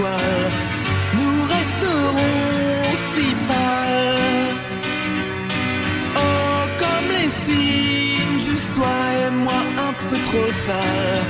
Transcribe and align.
nous 0.00 1.42
resterons 1.42 2.94
si 3.12 3.26
pâles. 3.48 4.54
Oh, 6.16 6.62
comme 6.78 7.08
les 7.16 7.30
signes, 7.44 8.38
juste 8.38 8.74
toi 8.74 8.96
et 9.26 9.30
moi 9.30 9.60
un 9.88 9.92
peu 10.08 10.18
trop 10.22 10.50
sales. 10.64 11.27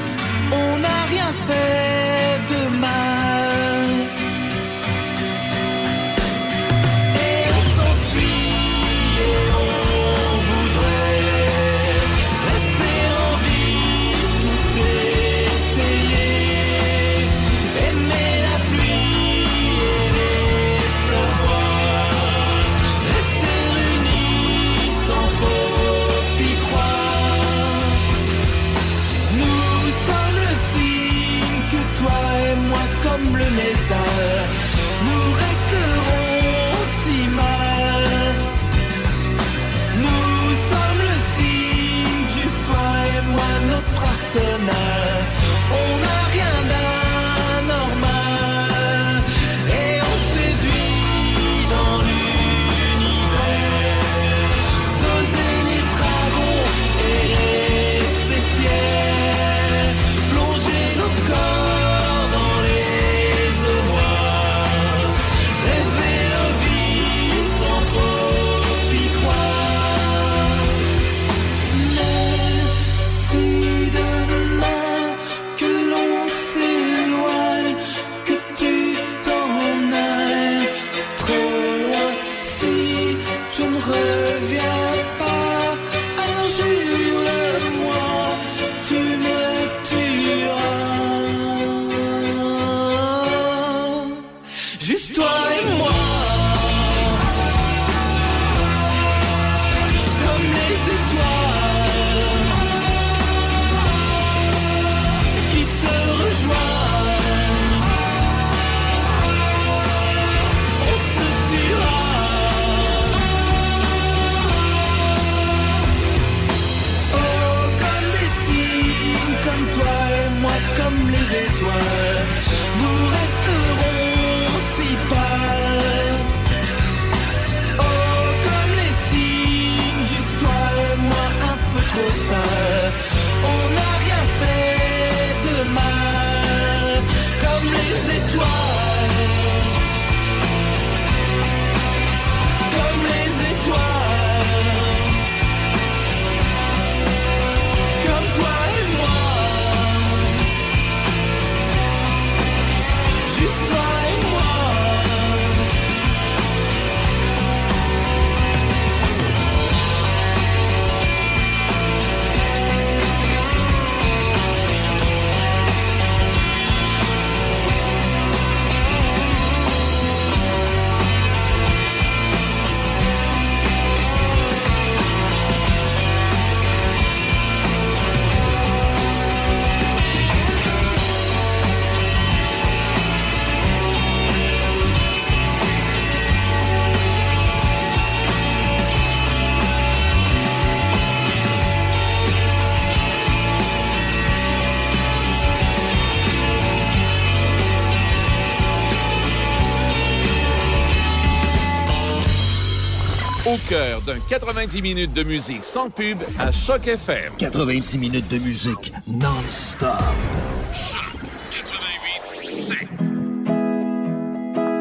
Cœur 203.68 204.00
d'un 204.02 204.18
90 204.28 204.82
minutes 204.82 205.12
de 205.12 205.22
musique 205.22 205.64
sans 205.64 205.90
pub 205.90 206.18
à 206.38 206.52
Choc 206.52 206.86
FM. 206.86 207.32
90 207.38 207.98
minutes 207.98 208.28
de 208.28 208.38
musique 208.38 208.92
non-stop. 209.06 209.90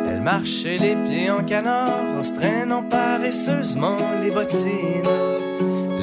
Elle 0.09 0.21
marchait 0.21 0.77
les 0.77 0.95
pieds 0.95 1.29
en 1.29 1.43
canard 1.43 2.01
en 2.19 2.23
se 2.23 2.33
traînant 2.33 2.83
paresseusement 2.83 3.97
les 4.21 4.31
bottines. 4.31 5.03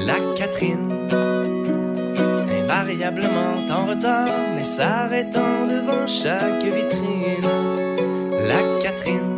La 0.06 0.16
Catherine, 0.36 0.90
invariablement 2.62 3.54
en 3.70 3.86
retard, 3.86 4.28
mais 4.54 4.64
s'arrêtant 4.64 5.66
devant 5.66 6.06
chaque 6.06 6.62
vitrine. 6.62 7.48
La 8.46 8.60
Catherine, 8.82 9.33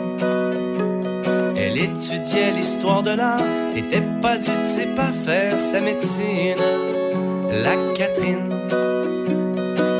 étudiait 1.86 2.50
l'histoire 2.52 3.02
de 3.02 3.10
l'art, 3.10 3.42
était 3.76 4.06
pas 4.22 4.36
du 4.36 4.50
type 4.74 4.98
à 4.98 5.12
faire 5.12 5.60
sa 5.60 5.80
médecine. 5.80 6.64
La 7.50 7.76
Catherine 7.94 8.50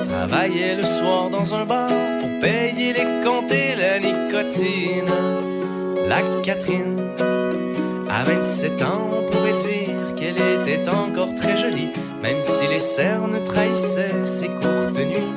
travaillait 0.08 0.76
le 0.76 0.84
soir 0.84 1.30
dans 1.30 1.54
un 1.54 1.64
bar 1.64 1.88
pour 2.20 2.40
payer 2.40 2.92
les 2.92 3.08
comptes 3.24 3.52
et 3.52 3.74
la 3.76 3.98
nicotine. 3.98 5.12
La 6.08 6.20
Catherine, 6.42 6.98
à 8.08 8.24
27 8.24 8.82
ans, 8.82 9.02
on 9.18 9.30
pourrait 9.30 9.60
dire 9.70 10.14
qu'elle 10.16 10.36
était 10.36 10.88
encore 10.88 11.34
très 11.36 11.56
jolie, 11.56 11.90
même 12.22 12.42
si 12.42 12.66
les 12.68 12.80
cernes 12.80 13.38
trahissaient 13.44 14.26
ses 14.26 14.48
courtes 14.48 14.98
nuits. 14.98 15.34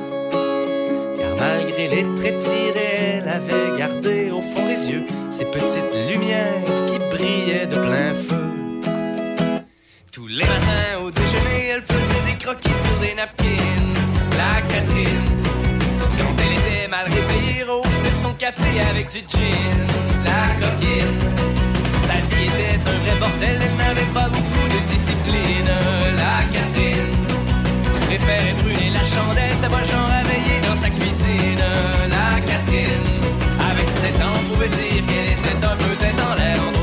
Car 1.18 1.36
malgré 1.38 1.88
les 1.88 2.06
traits 2.16 2.38
tirés, 2.38 3.18
elle 3.18 3.28
avait 3.28 3.78
gardé 3.78 4.30
au 4.30 4.40
fond 4.40 4.66
des 4.66 4.90
yeux 4.90 5.04
ces 5.40 5.46
petites 5.46 5.94
lumières 6.10 6.64
qui 6.86 6.98
brillaient 7.16 7.66
de 7.66 7.76
plein 7.76 8.12
feu. 8.28 9.62
Tous 10.12 10.26
les 10.26 10.44
matins 10.44 10.98
au 11.02 11.10
déjeuner, 11.10 11.60
elle 11.72 11.82
faisait 11.82 12.24
des 12.30 12.38
croquis 12.38 12.76
sur 12.84 12.96
des 13.00 13.14
napkins. 13.14 13.88
La 14.36 14.60
Catherine, 14.68 15.24
quand 16.18 16.34
elle 16.44 16.58
était 16.58 16.88
mal 16.88 17.06
réveillée, 17.06 17.62
rehaussait 17.62 18.16
son 18.22 18.32
café 18.34 18.70
avec 18.90 19.06
du 19.08 19.20
gin. 19.20 19.80
La 20.26 20.42
coquine, 20.60 21.18
sa 22.06 22.16
vie 22.28 22.48
était 22.48 22.76
un 22.90 22.98
vrai 23.02 23.18
bordel, 23.18 23.58
elle 23.62 23.76
n'avait 23.78 24.12
pas 24.12 24.28
beaucoup 24.28 24.68
de 24.74 24.80
discipline. 24.92 25.72
La 26.22 26.36
Catherine, 26.52 27.14
préférait 28.06 28.56
brûler 28.62 28.90
la 28.92 29.04
chandelle, 29.04 29.56
pas 29.70 29.80
le 29.80 29.86
genre 29.86 30.12
à 30.20 30.22
veiller 30.24 30.60
dans 30.68 30.76
sa 30.76 30.90
cuisine. 30.90 31.64
La 32.10 32.40
Catherine, 32.40 33.19
pouvait 34.60 34.76
dire 34.76 35.06
qu'elle 35.06 35.32
était 35.32 35.66
un 35.66 35.76
peu 35.76 35.96
tête 35.96 36.20
en 36.20 36.34
l'air. 36.34 36.79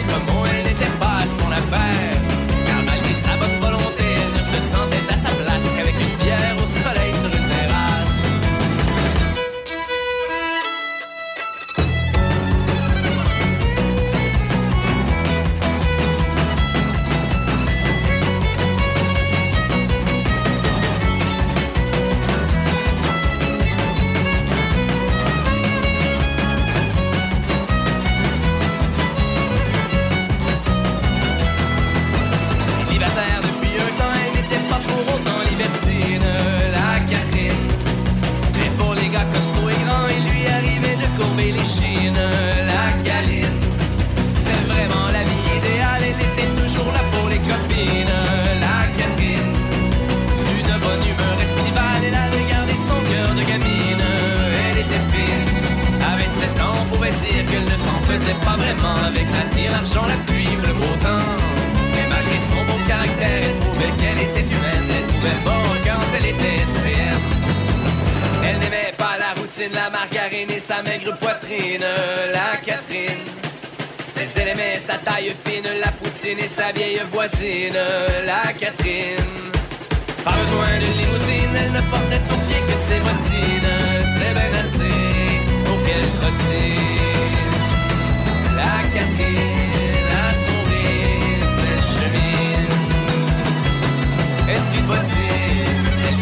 Faisait 58.28 58.46
pas 58.46 58.58
vraiment 58.58 58.98
avec 59.08 59.26
l'avenir, 59.32 59.72
l'argent, 59.72 60.06
la 60.06 60.16
pluie 60.26 60.48
ou 60.58 60.62
le 60.62 60.74
beau 60.74 60.94
temps. 61.02 61.32
Mais 61.94 62.08
malgré 62.10 62.40
son 62.40 62.62
beau 62.66 62.80
caractère, 62.88 63.42
elle 63.44 63.56
prouvait 63.64 63.94
qu'elle 64.00 64.22
était 64.28 64.48
humaine, 64.54 64.88
elle 64.98 65.08
pouvait 65.14 65.42
bon 65.46 65.64
quand 65.86 66.04
elle 66.18 66.26
était 66.26 66.66
SPM. 66.66 67.22
Elle 68.44 68.60
n'aimait 68.60 68.94
pas 68.98 69.16
la 69.20 69.32
routine, 69.40 69.74
la 69.74 69.90
margarine 69.90 70.50
et 70.50 70.60
sa 70.60 70.82
maigre 70.84 71.14
poitrine, 71.18 71.86
la 72.34 72.58
Catherine. 72.58 73.24
Mais 74.16 74.28
elle 74.36 74.50
aimait 74.50 74.80
sa 74.80 74.98
taille 74.98 75.34
fine, 75.46 75.70
la 75.80 75.92
poutine 75.92 76.40
et 76.40 76.48
sa 76.48 76.72
vieille 76.72 77.02
voisine, 77.12 77.80
la 78.26 78.52
Catherine. 78.54 79.32
Pas 80.26 80.36
besoin 80.42 80.74
de 80.84 80.90
limousine, 81.00 81.56
elle 81.62 81.72
ne 81.72 81.82
portait 81.90 82.24
au 82.34 82.38
pied 82.48 82.62
que 82.68 82.78
ses 82.88 83.00
bottines. 83.00 83.76
C'était 84.10 84.34
bien 84.34 84.60
assez 84.60 84.96
pour 85.66 85.78
qu'elle 85.86 86.10
trottine. 86.20 86.78
La 88.88 88.94
Catherine 88.94 89.48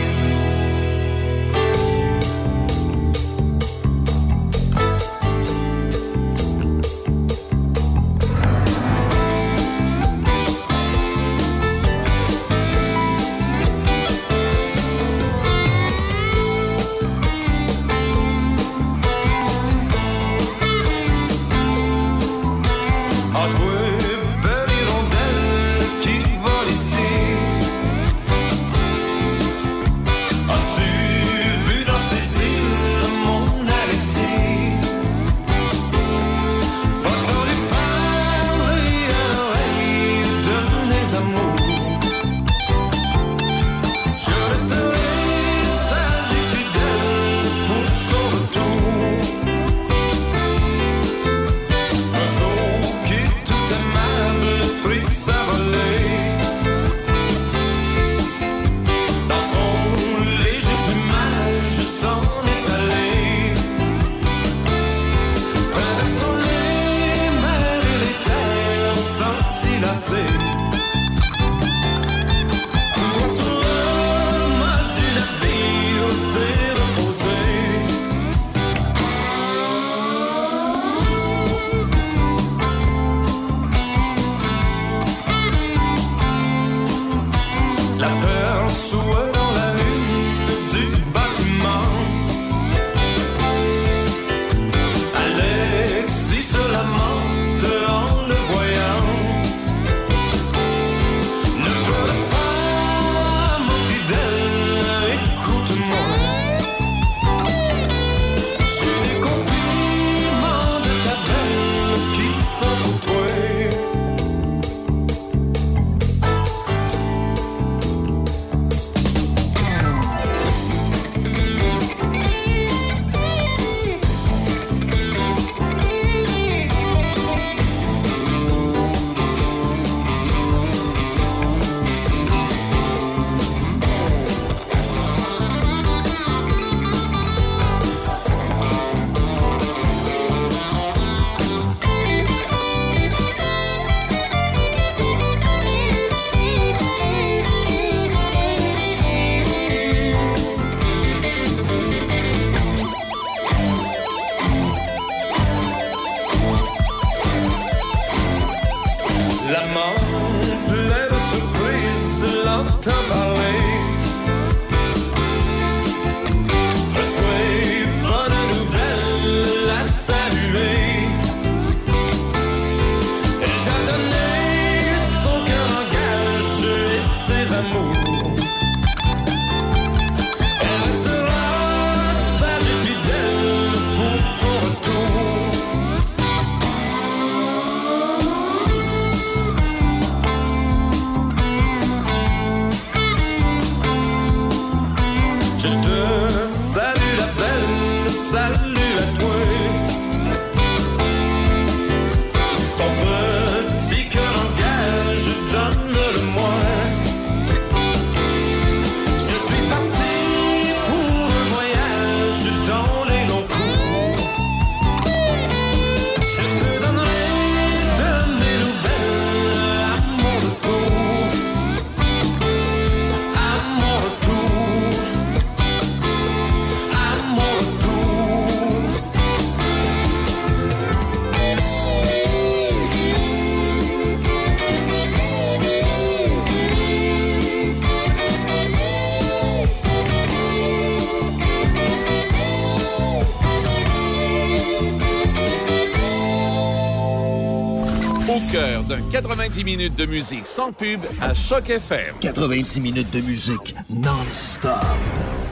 90 249.55 249.65
minutes 249.65 249.95
de 249.95 250.07
musique 250.07 250.47
sans 250.47 250.73
pub 250.73 251.01
à 251.21 251.33
Choc 251.33 251.71
FM. 251.71 252.17
90 252.21 252.81
minutes 252.81 253.13
de 253.13 253.21
musique 253.21 253.77
non-stop. 253.89 254.73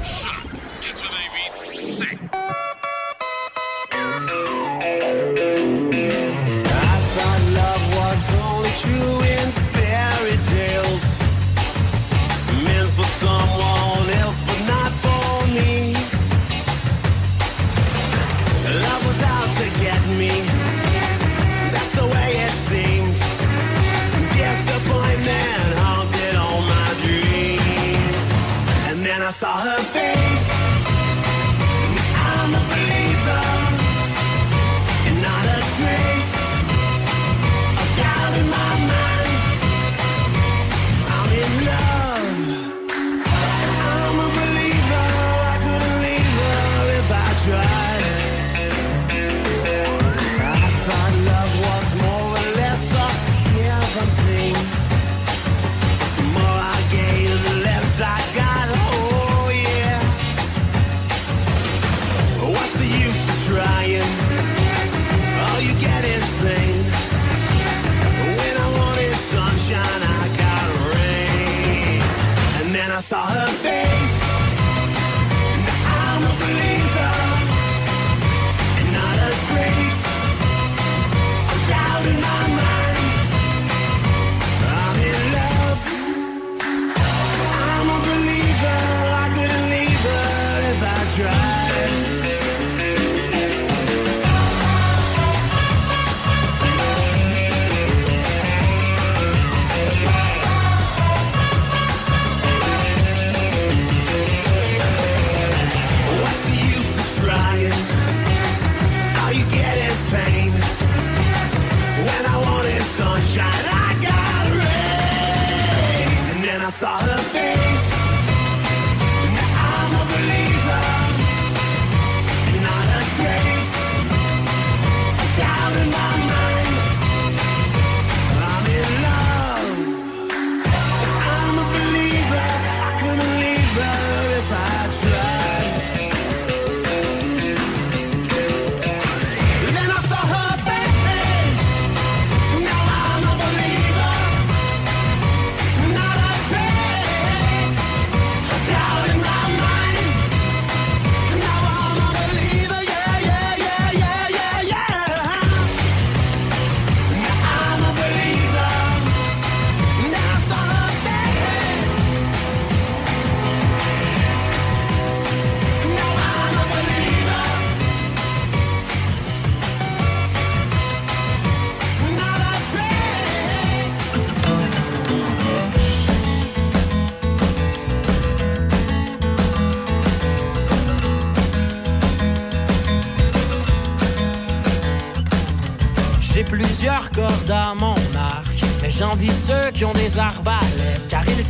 Choc 0.02 0.42
88 0.80 1.78
7. 1.78 2.18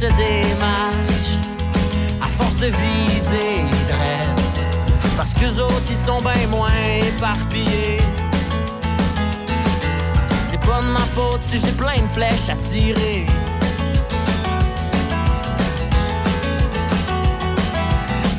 Se 0.03 0.09
démarquent 0.17 1.39
à 2.21 2.27
force 2.27 2.57
de 2.57 2.67
viser 2.67 3.63
dresse. 3.87 4.59
Parce 5.17 5.33
que 5.33 5.61
autres, 5.61 5.89
ils 5.89 6.05
sont 6.09 6.21
bien 6.21 6.49
moins 6.49 6.75
éparpillés. 7.07 7.99
C'est 10.41 10.61
pas 10.61 10.81
de 10.81 10.89
ma 10.89 11.07
faute 11.15 11.41
si 11.43 11.61
j'ai 11.61 11.71
plein 11.71 12.01
de 12.03 12.09
flèches 12.13 12.49
à 12.49 12.57
tirer. 12.57 13.27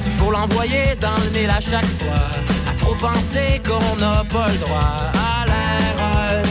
S'il 0.02 0.12
faut 0.20 0.32
l'envoyer 0.32 0.98
dans 1.00 1.16
le 1.24 1.30
nez 1.30 1.48
à 1.48 1.62
chaque 1.62 1.94
fois, 2.00 2.28
à 2.70 2.74
trop 2.78 2.96
penser 2.96 3.62
qu'on 3.66 3.96
n'a 4.02 4.26
pas 4.26 4.48
le 4.52 4.58
droit 4.66 4.96
à 5.32 5.46
l'erreur, 5.46 6.44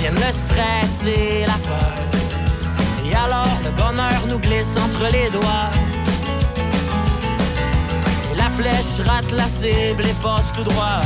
viennent 0.00 0.14
le 0.26 0.32
stress 0.32 1.04
et 1.06 1.46
la 1.46 1.58
peur. 1.68 1.81
Et 3.22 3.24
alors 3.24 3.58
le 3.64 3.70
bonheur 3.70 4.26
nous 4.28 4.38
glisse 4.38 4.76
entre 4.76 5.04
les 5.12 5.30
doigts. 5.30 5.70
Et 8.32 8.36
la 8.36 8.50
flèche 8.50 9.06
rate 9.06 9.30
la 9.32 9.48
cible 9.48 10.06
et 10.06 10.14
passe 10.22 10.50
tout 10.52 10.64
droit. 10.64 11.00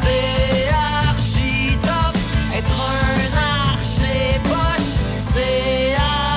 C'est 0.00 0.68
archi 1.08 1.76
top, 1.82 2.16
être 2.56 2.80
un 2.80 3.72
archer 3.72 4.40
poche, 4.44 4.94
c'est 5.20 5.94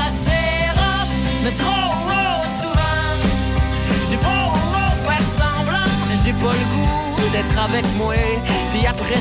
assez 0.07 0.71
rough, 0.75 1.13
mais 1.43 1.51
trop 1.51 1.89
raw 2.09 2.41
souvent. 2.61 3.07
J'ai 4.09 4.17
pas 4.17 4.51
faire 5.05 5.27
semblant, 5.37 5.91
mais 6.09 6.17
j'ai 6.23 6.33
pas 6.33 6.53
le 6.53 6.65
goût 6.73 7.29
d'être 7.31 7.57
avec 7.57 7.85
moi. 7.97 8.15
Puis 8.71 8.85
après 8.85 9.18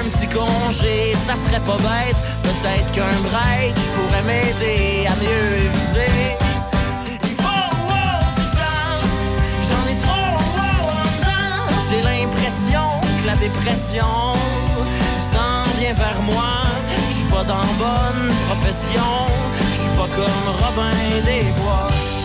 un 0.00 0.08
petit 0.08 0.28
congé, 0.28 1.14
ça 1.26 1.34
serait 1.36 1.60
pas 1.60 1.76
bête. 1.76 2.16
Peut-être 2.42 2.90
qu'un 2.92 3.16
break 3.28 3.74
pourrait 3.94 4.22
m'aider 4.22 5.06
à 5.06 5.14
mieux 5.16 5.68
viser. 5.74 6.36
Il 7.22 7.36
faut 7.42 7.70
wow, 7.88 8.22
du 8.36 8.46
temps, 8.58 8.96
j'en 9.68 9.84
ai 9.92 9.96
trop 10.04 10.36
wow 10.56 10.84
en. 10.90 11.10
J'ai 11.88 12.02
l'impression 12.02 12.86
que 13.20 13.26
la 13.26 13.36
dépression 13.36 14.14
s'en 15.32 15.68
vient 15.78 15.94
vers 15.94 16.22
moi. 16.22 16.52
Je 17.08 17.14
suis 17.16 17.30
pas 17.30 17.44
dans 17.44 17.66
bonne 17.84 18.34
profession, 18.48 19.12
je 19.74 19.80
suis 19.82 19.96
pas 19.98 20.08
comme 20.16 20.46
Robin 20.62 20.96
des 21.26 21.44
Bois. 21.60 22.19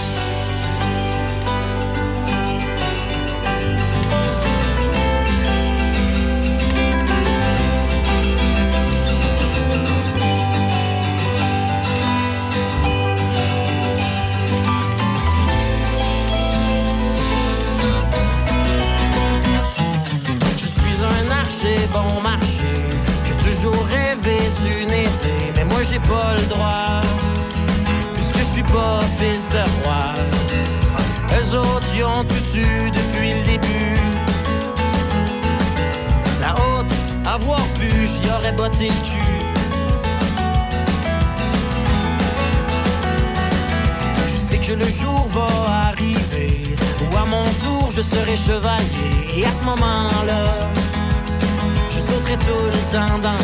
J'ai 25.90 26.00
pas 26.00 26.34
le 26.36 26.46
droit, 26.48 27.00
puisque 28.16 28.40
je 28.40 28.54
suis 28.56 28.64
pas 28.64 29.00
fils 29.18 29.50
de 29.50 29.64
roi. 29.84 30.14
Eux 31.38 31.58
autres, 31.58 31.88
ils 31.96 32.04
ont 32.04 32.24
tout 32.24 32.58
eu 32.58 32.92
depuis 32.92 33.34
le 33.34 33.44
début. 33.52 34.00
La 36.42 36.54
haute, 36.56 36.92
avoir 37.26 37.64
pu, 37.80 37.90
j'y 38.08 38.30
aurais 38.30 38.52
botté 38.54 38.90
le 38.90 39.02
cul. 39.10 39.46
Je 44.28 44.38
sais 44.48 44.58
que 44.58 44.74
le 44.74 44.88
jour 44.88 45.28
va 45.34 45.90
arriver 45.90 46.76
où 47.02 47.18
à 47.18 47.26
mon 47.26 47.46
tour 47.64 47.92
je 47.92 48.02
serai 48.02 48.36
chevalier. 48.36 49.38
Et 49.38 49.46
à 49.46 49.52
ce 49.52 49.64
moment-là, 49.66 50.44
je 52.26 52.32
sauterai 52.32 52.38
tout 52.38 52.66
le 52.66 52.92
temps 52.92 53.20
dans 53.20 53.34
le. 53.34 53.38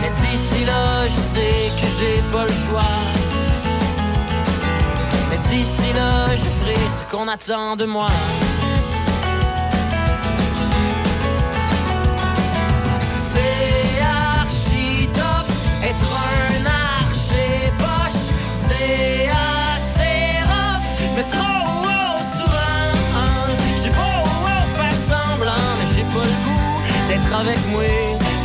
Mais 0.00 0.10
d'ici 0.10 0.64
là, 0.64 1.06
je 1.06 1.20
sais 1.34 1.70
que 1.80 1.86
j'ai 1.98 2.22
pas 2.32 2.44
le 2.44 2.52
choix. 2.52 2.82
Mais 5.30 5.38
d'ici 5.48 5.92
là, 5.94 6.34
je 6.34 6.42
ferai 6.42 6.76
ce 6.90 7.10
qu'on 7.10 7.28
attend 7.28 7.76
de 7.76 7.84
moi. 7.84 8.10
Avec 27.40 27.58
moi. 27.70 27.82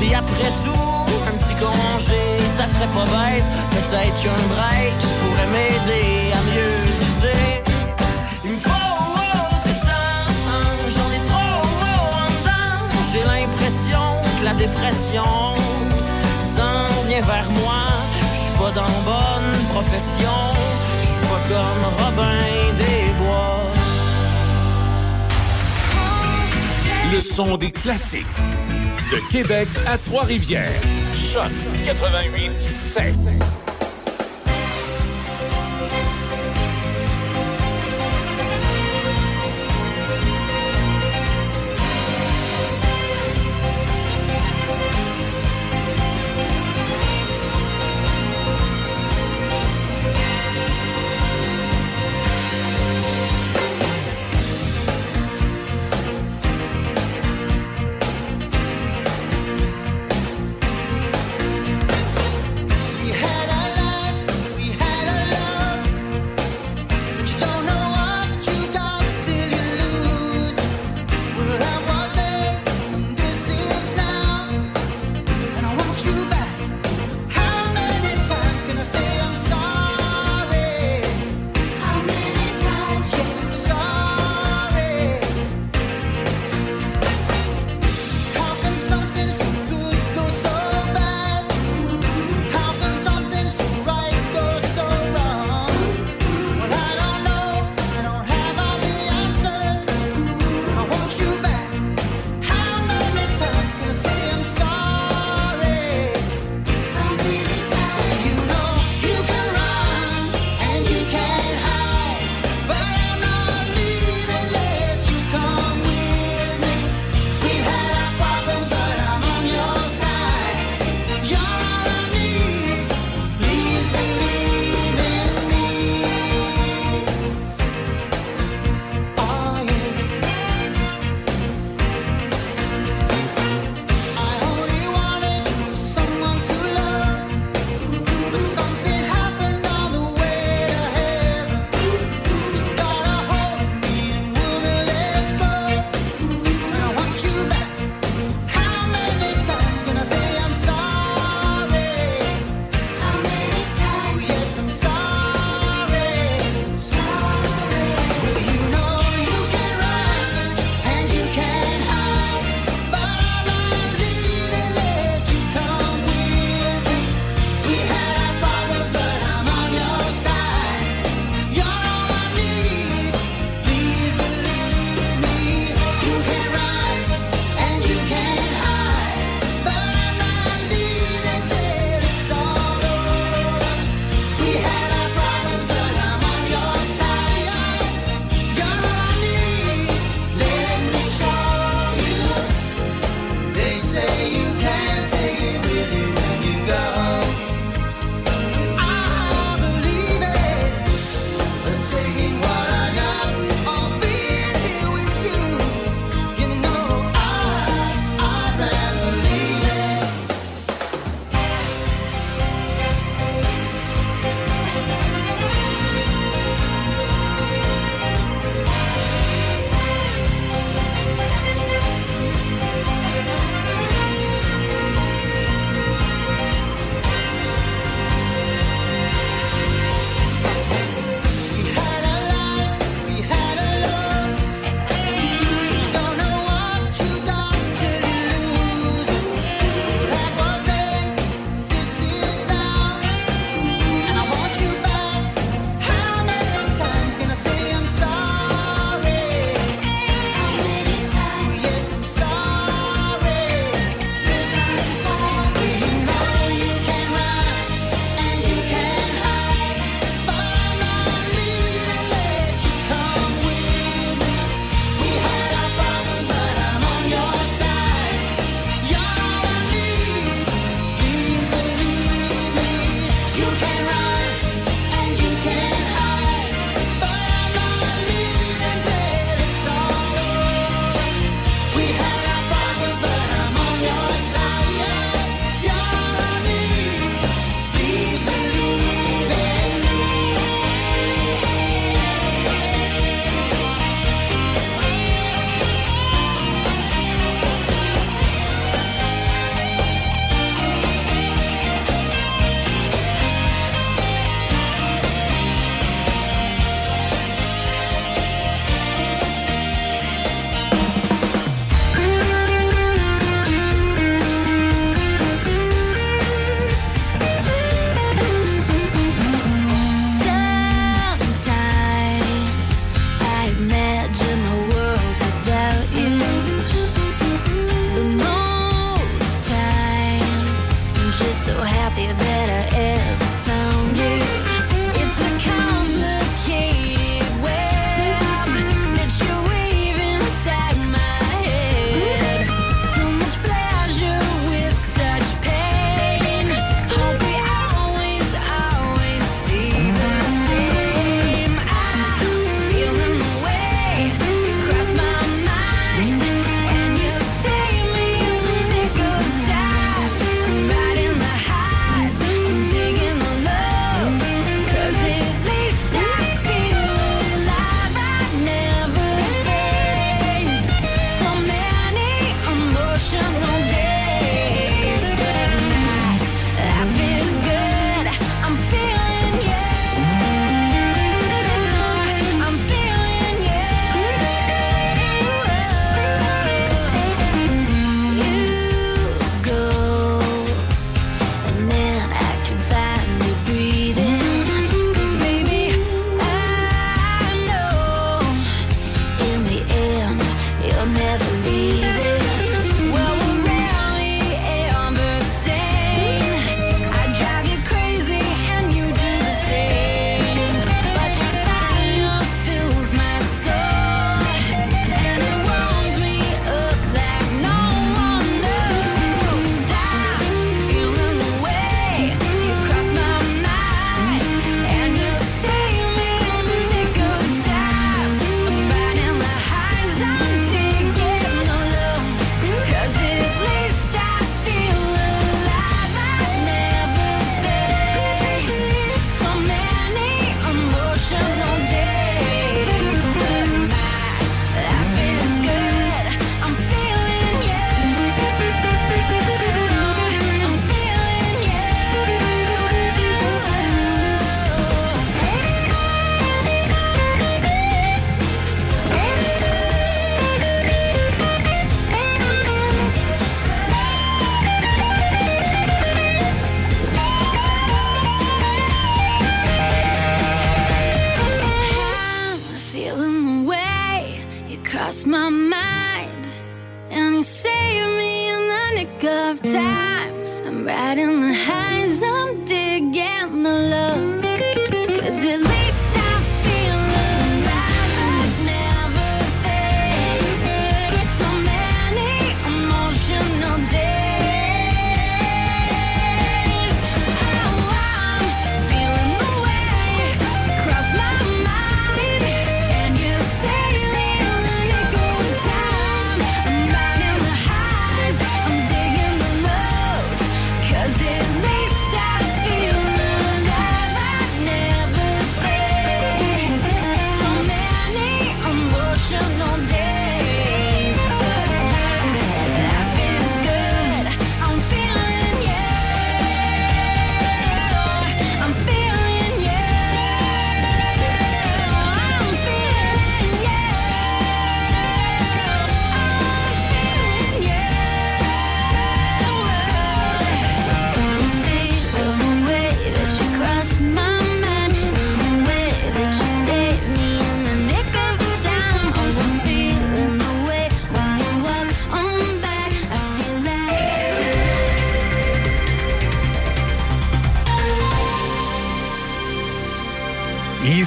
Et 0.01 0.13
après 0.15 0.51
tout, 0.63 1.05
un 1.27 1.35
petit 1.37 1.55
congé, 1.55 2.23
ça 2.57 2.65
serait 2.67 2.91
pas 2.93 3.05
bête. 3.05 3.43
Peut-être 3.71 4.17
qu'un 4.21 4.43
break 4.53 4.97
pourrait 5.19 5.51
m'aider 5.55 6.31
à 6.33 6.41
mieux 6.51 6.77
viser. 7.01 7.63
Il 8.45 8.51
me 8.51 8.59
faut 8.59 8.69
du 9.65 9.73
temps, 9.87 10.29
j'en 10.93 11.09
ai 11.17 11.21
trop 11.29 11.55
en 12.21 12.27
dedans. 12.35 12.77
J'ai 13.11 13.23
l'impression 13.23 14.03
que 14.39 14.45
la 14.45 14.53
dépression 14.53 15.33
s'en 16.55 17.07
vient 17.07 17.21
vers 17.21 17.49
moi. 17.61 17.83
Je 18.33 18.39
suis 18.43 18.57
pas 18.59 18.71
dans 18.79 18.95
bonne 19.09 19.53
profession, 19.73 20.39
je 21.01 21.07
suis 21.07 21.27
pas 21.31 21.41
comme 21.49 21.83
Robin 21.99 22.43
des 22.77 23.12
Le 27.13 27.21
son 27.21 27.57
des 27.57 27.69
classiques. 27.69 28.25
De 29.11 29.31
Québec 29.31 29.67
à 29.85 29.99
Trois-Rivières. 29.99 30.81
Choc 31.15 31.51
88 31.85 32.51
7. 32.73 33.13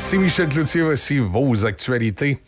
Ici 0.07 0.19
Michel 0.19 0.49
Cloutier, 0.49 0.83
voici 0.83 1.19
vos 1.19 1.66
actualités. 1.66 2.38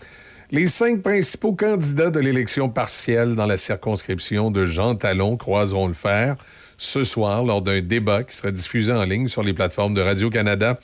Les 0.52 0.68
cinq 0.68 1.02
principaux 1.02 1.54
candidats 1.54 2.08
de 2.08 2.20
l'élection 2.20 2.68
partielle 2.68 3.34
dans 3.34 3.46
la 3.46 3.56
circonscription 3.56 4.52
de 4.52 4.64
Jean 4.64 4.94
Talon 4.94 5.36
croiseront 5.36 5.88
le 5.88 5.94
fer 5.94 6.36
ce 6.76 7.02
soir 7.02 7.42
lors 7.42 7.60
d'un 7.60 7.80
débat 7.80 8.22
qui 8.22 8.36
sera 8.36 8.52
diffusé 8.52 8.92
en 8.92 9.02
ligne 9.02 9.26
sur 9.26 9.42
les 9.42 9.54
plateformes 9.54 9.92
de 9.92 10.00
Radio-Canada. 10.00 10.78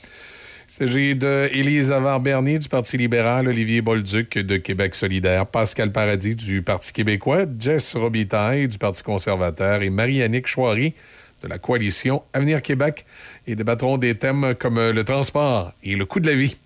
Il 0.67 0.73
s'agit 0.73 1.15
d'Élise 1.15 1.93
Avard-Bernier 1.93 2.59
du 2.59 2.67
Parti 2.67 2.97
libéral, 2.97 3.47
Olivier 3.47 3.81
Bolduc 3.81 4.37
de 4.37 4.57
Québec 4.57 4.95
solidaire, 4.95 5.45
Pascal 5.45 5.93
Paradis 5.93 6.35
du 6.35 6.61
Parti 6.61 6.91
québécois, 6.91 7.45
Jess 7.57 7.95
Robitaille 7.95 8.67
du 8.67 8.77
Parti 8.77 9.01
conservateur 9.01 9.81
et 9.81 9.89
Marie-Annick 9.89 10.45
Chouary 10.45 10.93
de 11.41 11.47
la 11.47 11.57
coalition 11.57 12.23
Avenir 12.33 12.61
Québec. 12.61 13.05
Ils 13.47 13.55
débattront 13.55 13.97
des 13.97 14.15
thèmes 14.15 14.55
comme 14.59 14.75
le 14.77 15.03
transport 15.05 15.71
et 15.83 15.95
le 15.95 16.05
coût 16.05 16.19
de 16.19 16.27
la 16.27 16.35
vie. 16.35 16.57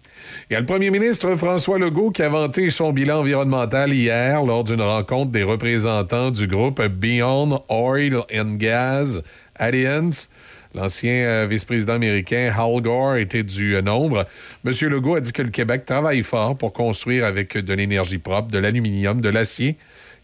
Il 0.49 0.53
y 0.53 0.55
a 0.55 0.59
le 0.59 0.65
premier 0.65 0.89
ministre 0.89 1.35
François 1.35 1.77
Legault 1.77 2.11
qui 2.11 2.21
a 2.21 2.29
vanté 2.29 2.69
son 2.69 2.91
bilan 2.91 3.19
environnemental 3.19 3.93
hier 3.93 4.43
lors 4.43 4.63
d'une 4.63 4.81
rencontre 4.81 5.31
des 5.31 5.43
représentants 5.43 6.31
du 6.31 6.47
groupe 6.47 6.81
Beyond 6.81 7.63
Oil 7.69 8.23
and 8.35 8.55
Gas 8.55 9.19
Alliance. 9.55 10.29
L'ancien 10.75 11.11
euh, 11.11 11.47
vice-président 11.49 11.93
américain 11.93 12.53
Hal 12.55 12.81
Gore 12.81 13.15
était 13.15 13.43
du 13.43 13.75
euh, 13.75 13.81
nombre. 13.81 14.25
M. 14.65 14.71
Legault 14.89 15.15
a 15.15 15.21
dit 15.21 15.31
que 15.31 15.41
le 15.41 15.49
Québec 15.49 15.85
travaille 15.85 16.21
fort 16.21 16.57
pour 16.57 16.73
construire 16.73 17.25
avec 17.25 17.57
de 17.57 17.73
l'énergie 17.73 18.19
propre, 18.19 18.49
de 18.49 18.59
l'aluminium, 18.59 19.19
de 19.19 19.29
l'acier 19.29 19.77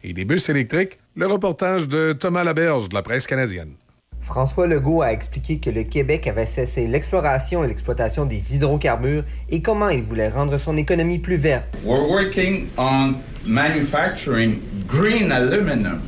et 0.03 0.13
des 0.13 0.23
bus 0.23 0.47
électriques. 0.49 0.99
Le 1.15 1.25
reportage 1.25 1.87
de 1.87 2.13
Thomas 2.13 2.43
Laberge 2.43 2.89
de 2.89 2.93
la 2.93 3.01
presse 3.01 3.25
canadienne. 3.25 3.73
François 4.25 4.65
Legault 4.65 5.03
a 5.03 5.13
expliqué 5.13 5.59
que 5.59 5.69
le 5.69 5.83
Québec 5.83 6.25
avait 6.25 6.47
cessé 6.47 6.87
l'exploration 6.87 7.63
et 7.63 7.67
l'exploitation 7.67 8.25
des 8.25 8.55
hydrocarbures 8.55 9.23
et 9.49 9.61
comment 9.61 9.89
il 9.89 10.01
voulait 10.01 10.29
rendre 10.29 10.57
son 10.57 10.75
économie 10.77 11.19
plus 11.19 11.35
verte. 11.35 11.67
We're 11.85 12.09
working 12.09 12.65
on 12.75 13.13
manufacturing 13.47 14.61
green 14.87 15.31
aluminum, 15.31 15.99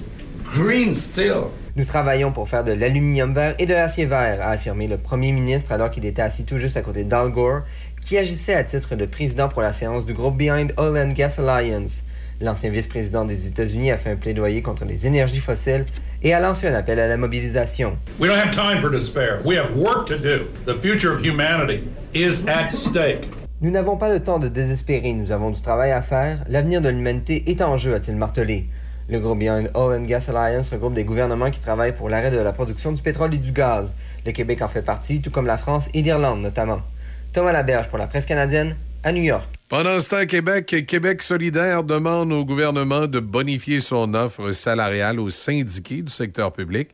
green 0.51 0.95
steel. 0.95 1.43
Nous 1.75 1.85
travaillons 1.85 2.31
pour 2.31 2.49
faire 2.49 2.63
de 2.63 2.71
l'aluminium 2.71 3.35
vert 3.35 3.53
et 3.59 3.67
de 3.67 3.75
l'acier 3.75 4.07
vert, 4.07 4.41
a 4.41 4.49
affirmé 4.49 4.87
le 4.87 4.97
premier 4.97 5.31
ministre 5.31 5.71
alors 5.71 5.91
qu'il 5.91 6.03
était 6.03 6.23
assis 6.23 6.43
tout 6.43 6.57
juste 6.57 6.75
à 6.75 6.81
côté 6.81 7.03
d'Al 7.03 7.29
Gore, 7.29 7.61
qui 8.01 8.17
agissait 8.17 8.55
à 8.55 8.63
titre 8.63 8.95
de 8.95 9.05
président 9.05 9.47
pour 9.47 9.61
la 9.61 9.73
séance 9.73 10.05
du 10.05 10.13
groupe 10.13 10.37
Behind 10.37 10.73
Oil 10.79 10.97
and 10.97 11.13
Gas 11.13 11.37
Alliance. 11.37 12.01
L'ancien 12.39 12.69
vice-président 12.69 13.25
des 13.25 13.47
États-Unis 13.47 13.91
a 13.91 13.97
fait 13.97 14.11
un 14.11 14.15
plaidoyer 14.15 14.61
contre 14.61 14.85
les 14.85 15.07
énergies 15.07 15.39
fossiles 15.39 15.85
et 16.21 16.35
a 16.35 16.39
lancé 16.39 16.67
un 16.67 16.73
appel 16.75 16.99
à 16.99 17.07
la 17.07 17.17
mobilisation. 17.17 17.97
We 18.19 18.29
don't 18.29 18.37
have 18.37 18.51
time 18.51 18.79
for 18.79 18.91
despair. 18.91 19.39
We 19.43 19.57
have 19.57 19.75
work 19.75 20.05
to 20.07 20.17
do. 20.17 20.45
The 20.65 20.79
future 20.79 21.11
of 21.11 21.25
humanity 21.25 21.83
is 22.13 22.47
at 22.47 22.69
stake. 22.69 23.27
Nous 23.59 23.71
n'avons 23.71 23.97
pas 23.97 24.09
le 24.09 24.21
temps 24.21 24.37
de 24.37 24.49
désespérer, 24.49 25.13
nous 25.13 25.31
avons 25.31 25.49
du 25.49 25.61
travail 25.61 25.91
à 25.91 26.03
faire. 26.03 26.43
L'avenir 26.47 26.79
de 26.79 26.89
l'humanité 26.89 27.49
est 27.49 27.63
en 27.63 27.75
jeu, 27.75 27.95
a-t-il 27.95 28.15
martelé. 28.15 28.67
Le 29.09 29.19
groupe 29.19 29.39
Beyond 29.39 29.69
Oil 29.73 29.99
and 29.99 30.03
Gas 30.03 30.29
Alliance 30.29 30.69
regroupe 30.69 30.93
des 30.93 31.05
gouvernements 31.05 31.49
qui 31.49 31.59
travaillent 31.59 31.95
pour 31.95 32.07
l'arrêt 32.07 32.29
de 32.29 32.37
la 32.37 32.53
production 32.53 32.91
du 32.91 33.01
pétrole 33.01 33.33
et 33.33 33.39
du 33.39 33.51
gaz. 33.51 33.95
Le 34.27 34.31
Québec 34.31 34.61
en 34.61 34.67
fait 34.67 34.83
partie, 34.83 35.21
tout 35.21 35.31
comme 35.31 35.47
la 35.47 35.57
France 35.57 35.89
et 35.95 36.03
l'Irlande 36.03 36.41
notamment. 36.41 36.81
Thomas 37.33 37.51
Laberge 37.51 37.87
pour 37.87 37.97
la 37.97 38.05
presse 38.05 38.27
canadienne, 38.27 38.75
Pendant 39.69 39.97
ce 39.99 40.09
temps, 40.09 40.25
Québec, 40.25 40.65
Québec 40.85 41.21
solidaire 41.21 41.85
demande 41.85 42.33
au 42.33 42.43
gouvernement 42.43 43.07
de 43.07 43.21
bonifier 43.21 43.79
son 43.79 44.13
offre 44.13 44.51
salariale 44.51 45.21
aux 45.21 45.29
syndiqués 45.29 46.01
du 46.01 46.11
secteur 46.11 46.51
public. 46.51 46.89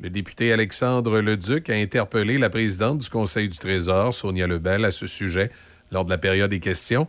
Le 0.00 0.10
député 0.10 0.52
Alexandre 0.52 1.20
Leduc 1.20 1.70
a 1.70 1.74
interpellé 1.74 2.36
la 2.36 2.50
présidente 2.50 2.98
du 2.98 3.08
Conseil 3.08 3.48
du 3.48 3.56
Trésor, 3.56 4.12
Sonia 4.12 4.48
Lebel, 4.48 4.84
à 4.84 4.90
ce 4.90 5.06
sujet 5.06 5.52
lors 5.92 6.04
de 6.04 6.10
la 6.10 6.18
période 6.18 6.50
des 6.50 6.58
questions. 6.58 7.06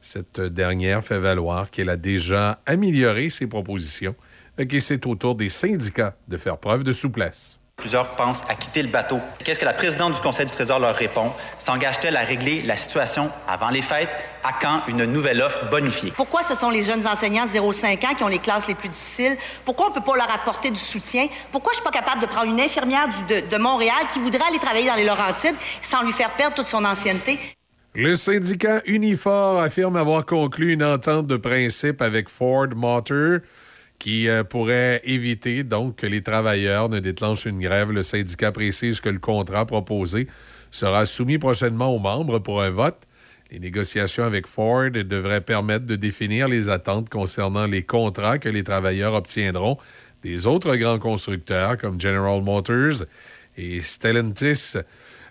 Cette 0.00 0.40
dernière 0.40 1.02
fait 1.02 1.18
valoir 1.18 1.72
qu'elle 1.72 1.90
a 1.90 1.96
déjà 1.96 2.60
amélioré 2.64 3.28
ses 3.28 3.48
propositions 3.48 4.14
et 4.56 4.68
que 4.68 4.78
c'est 4.78 5.04
au 5.06 5.16
tour 5.16 5.34
des 5.34 5.48
syndicats 5.48 6.16
de 6.28 6.36
faire 6.36 6.58
preuve 6.58 6.84
de 6.84 6.92
souplesse. 6.92 7.58
Plusieurs 7.76 8.16
pensent 8.16 8.42
à 8.48 8.54
quitter 8.54 8.82
le 8.82 8.88
bateau. 8.88 9.20
Qu'est-ce 9.44 9.60
que 9.60 9.66
la 9.66 9.74
présidente 9.74 10.14
du 10.14 10.20
Conseil 10.22 10.46
du 10.46 10.52
Trésor 10.52 10.78
leur 10.78 10.94
répond? 10.96 11.30
S'engage-t-elle 11.58 12.16
à 12.16 12.20
régler 12.22 12.62
la 12.62 12.74
situation 12.74 13.30
avant 13.46 13.68
les 13.68 13.82
fêtes? 13.82 14.08
À 14.42 14.54
quand 14.58 14.80
une 14.88 15.04
nouvelle 15.04 15.42
offre 15.42 15.68
bonifiée? 15.68 16.10
Pourquoi 16.16 16.42
ce 16.42 16.54
sont 16.54 16.70
les 16.70 16.82
jeunes 16.82 17.06
enseignants 17.06 17.44
0-5 17.44 18.06
ans 18.06 18.14
qui 18.14 18.22
ont 18.24 18.28
les 18.28 18.38
classes 18.38 18.66
les 18.66 18.74
plus 18.74 18.88
difficiles? 18.88 19.36
Pourquoi 19.66 19.86
on 19.86 19.88
ne 19.90 19.94
peut 19.94 20.00
pas 20.00 20.16
leur 20.16 20.30
apporter 20.34 20.70
du 20.70 20.78
soutien? 20.80 21.28
Pourquoi 21.52 21.72
je 21.74 21.76
suis 21.76 21.84
pas 21.84 21.90
capable 21.90 22.22
de 22.22 22.26
prendre 22.26 22.50
une 22.50 22.60
infirmière 22.60 23.08
du- 23.08 23.42
de, 23.42 23.46
de 23.46 23.56
Montréal 23.58 24.06
qui 24.10 24.20
voudrait 24.20 24.46
aller 24.48 24.58
travailler 24.58 24.88
dans 24.88 24.94
les 24.94 25.04
Laurentides 25.04 25.56
sans 25.82 26.02
lui 26.02 26.12
faire 26.12 26.30
perdre 26.30 26.54
toute 26.56 26.68
son 26.68 26.82
ancienneté? 26.82 27.38
Le 27.94 28.16
syndicat 28.16 28.80
Unifor 28.86 29.60
affirme 29.60 29.96
avoir 29.96 30.24
conclu 30.24 30.72
une 30.72 30.82
entente 30.84 31.26
de 31.26 31.36
principe 31.36 32.00
avec 32.00 32.30
Ford 32.30 32.68
Motor 32.74 33.40
qui 33.98 34.28
euh, 34.28 34.44
pourrait 34.44 35.00
éviter 35.04 35.64
donc 35.64 35.96
que 35.96 36.06
les 36.06 36.22
travailleurs 36.22 36.88
ne 36.88 37.00
déclenchent 37.00 37.46
une 37.46 37.60
grève. 37.60 37.90
Le 37.90 38.02
syndicat 38.02 38.52
précise 38.52 39.00
que 39.00 39.08
le 39.08 39.18
contrat 39.18 39.66
proposé 39.66 40.28
sera 40.70 41.06
soumis 41.06 41.38
prochainement 41.38 41.94
aux 41.94 41.98
membres 41.98 42.38
pour 42.38 42.62
un 42.62 42.70
vote. 42.70 42.98
Les 43.50 43.60
négociations 43.60 44.24
avec 44.24 44.46
Ford 44.46 44.90
devraient 44.90 45.40
permettre 45.40 45.86
de 45.86 45.96
définir 45.96 46.48
les 46.48 46.68
attentes 46.68 47.08
concernant 47.08 47.66
les 47.66 47.84
contrats 47.84 48.38
que 48.38 48.48
les 48.48 48.64
travailleurs 48.64 49.14
obtiendront 49.14 49.78
des 50.22 50.46
autres 50.46 50.74
grands 50.76 50.98
constructeurs 50.98 51.78
comme 51.78 52.00
General 52.00 52.42
Motors 52.42 53.04
et 53.56 53.80
Stellantis. 53.80 54.74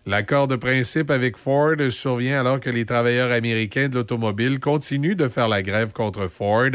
L'accord 0.08 0.46
de 0.46 0.56
principe 0.56 1.10
avec 1.10 1.36
Ford 1.36 1.78
survient 1.90 2.40
alors 2.40 2.60
que 2.60 2.70
les 2.70 2.86
travailleurs 2.86 3.32
américains 3.32 3.90
de 3.90 3.96
l'automobile 3.96 4.60
continuent 4.60 5.16
de 5.16 5.28
faire 5.28 5.48
la 5.48 5.64
grève 5.64 5.94
contre 5.94 6.28
Ford, 6.28 6.70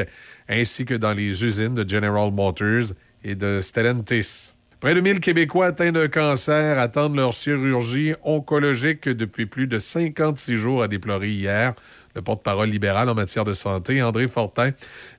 ainsi 0.48 0.84
que 0.84 0.94
dans 0.94 1.12
les 1.12 1.44
usines 1.44 1.74
de 1.74 1.88
General 1.88 2.32
Motors 2.32 2.92
et 3.22 3.36
de 3.36 3.60
Stellantis. 3.60 4.54
Près 4.80 4.94
de 4.94 5.00
1000 5.00 5.20
Québécois 5.20 5.66
atteints 5.66 5.92
d'un 5.92 6.08
cancer 6.08 6.76
attendent 6.80 7.14
leur 7.14 7.32
chirurgie 7.32 8.14
oncologique 8.24 9.08
depuis 9.08 9.46
plus 9.46 9.68
de 9.68 9.78
56 9.78 10.56
jours, 10.56 10.82
a 10.82 10.88
déploré 10.88 11.28
hier 11.28 11.74
le 12.16 12.22
porte-parole 12.22 12.68
libéral 12.68 13.08
en 13.08 13.14
matière 13.14 13.44
de 13.44 13.52
santé, 13.52 14.02
André 14.02 14.26
Fortin. 14.26 14.70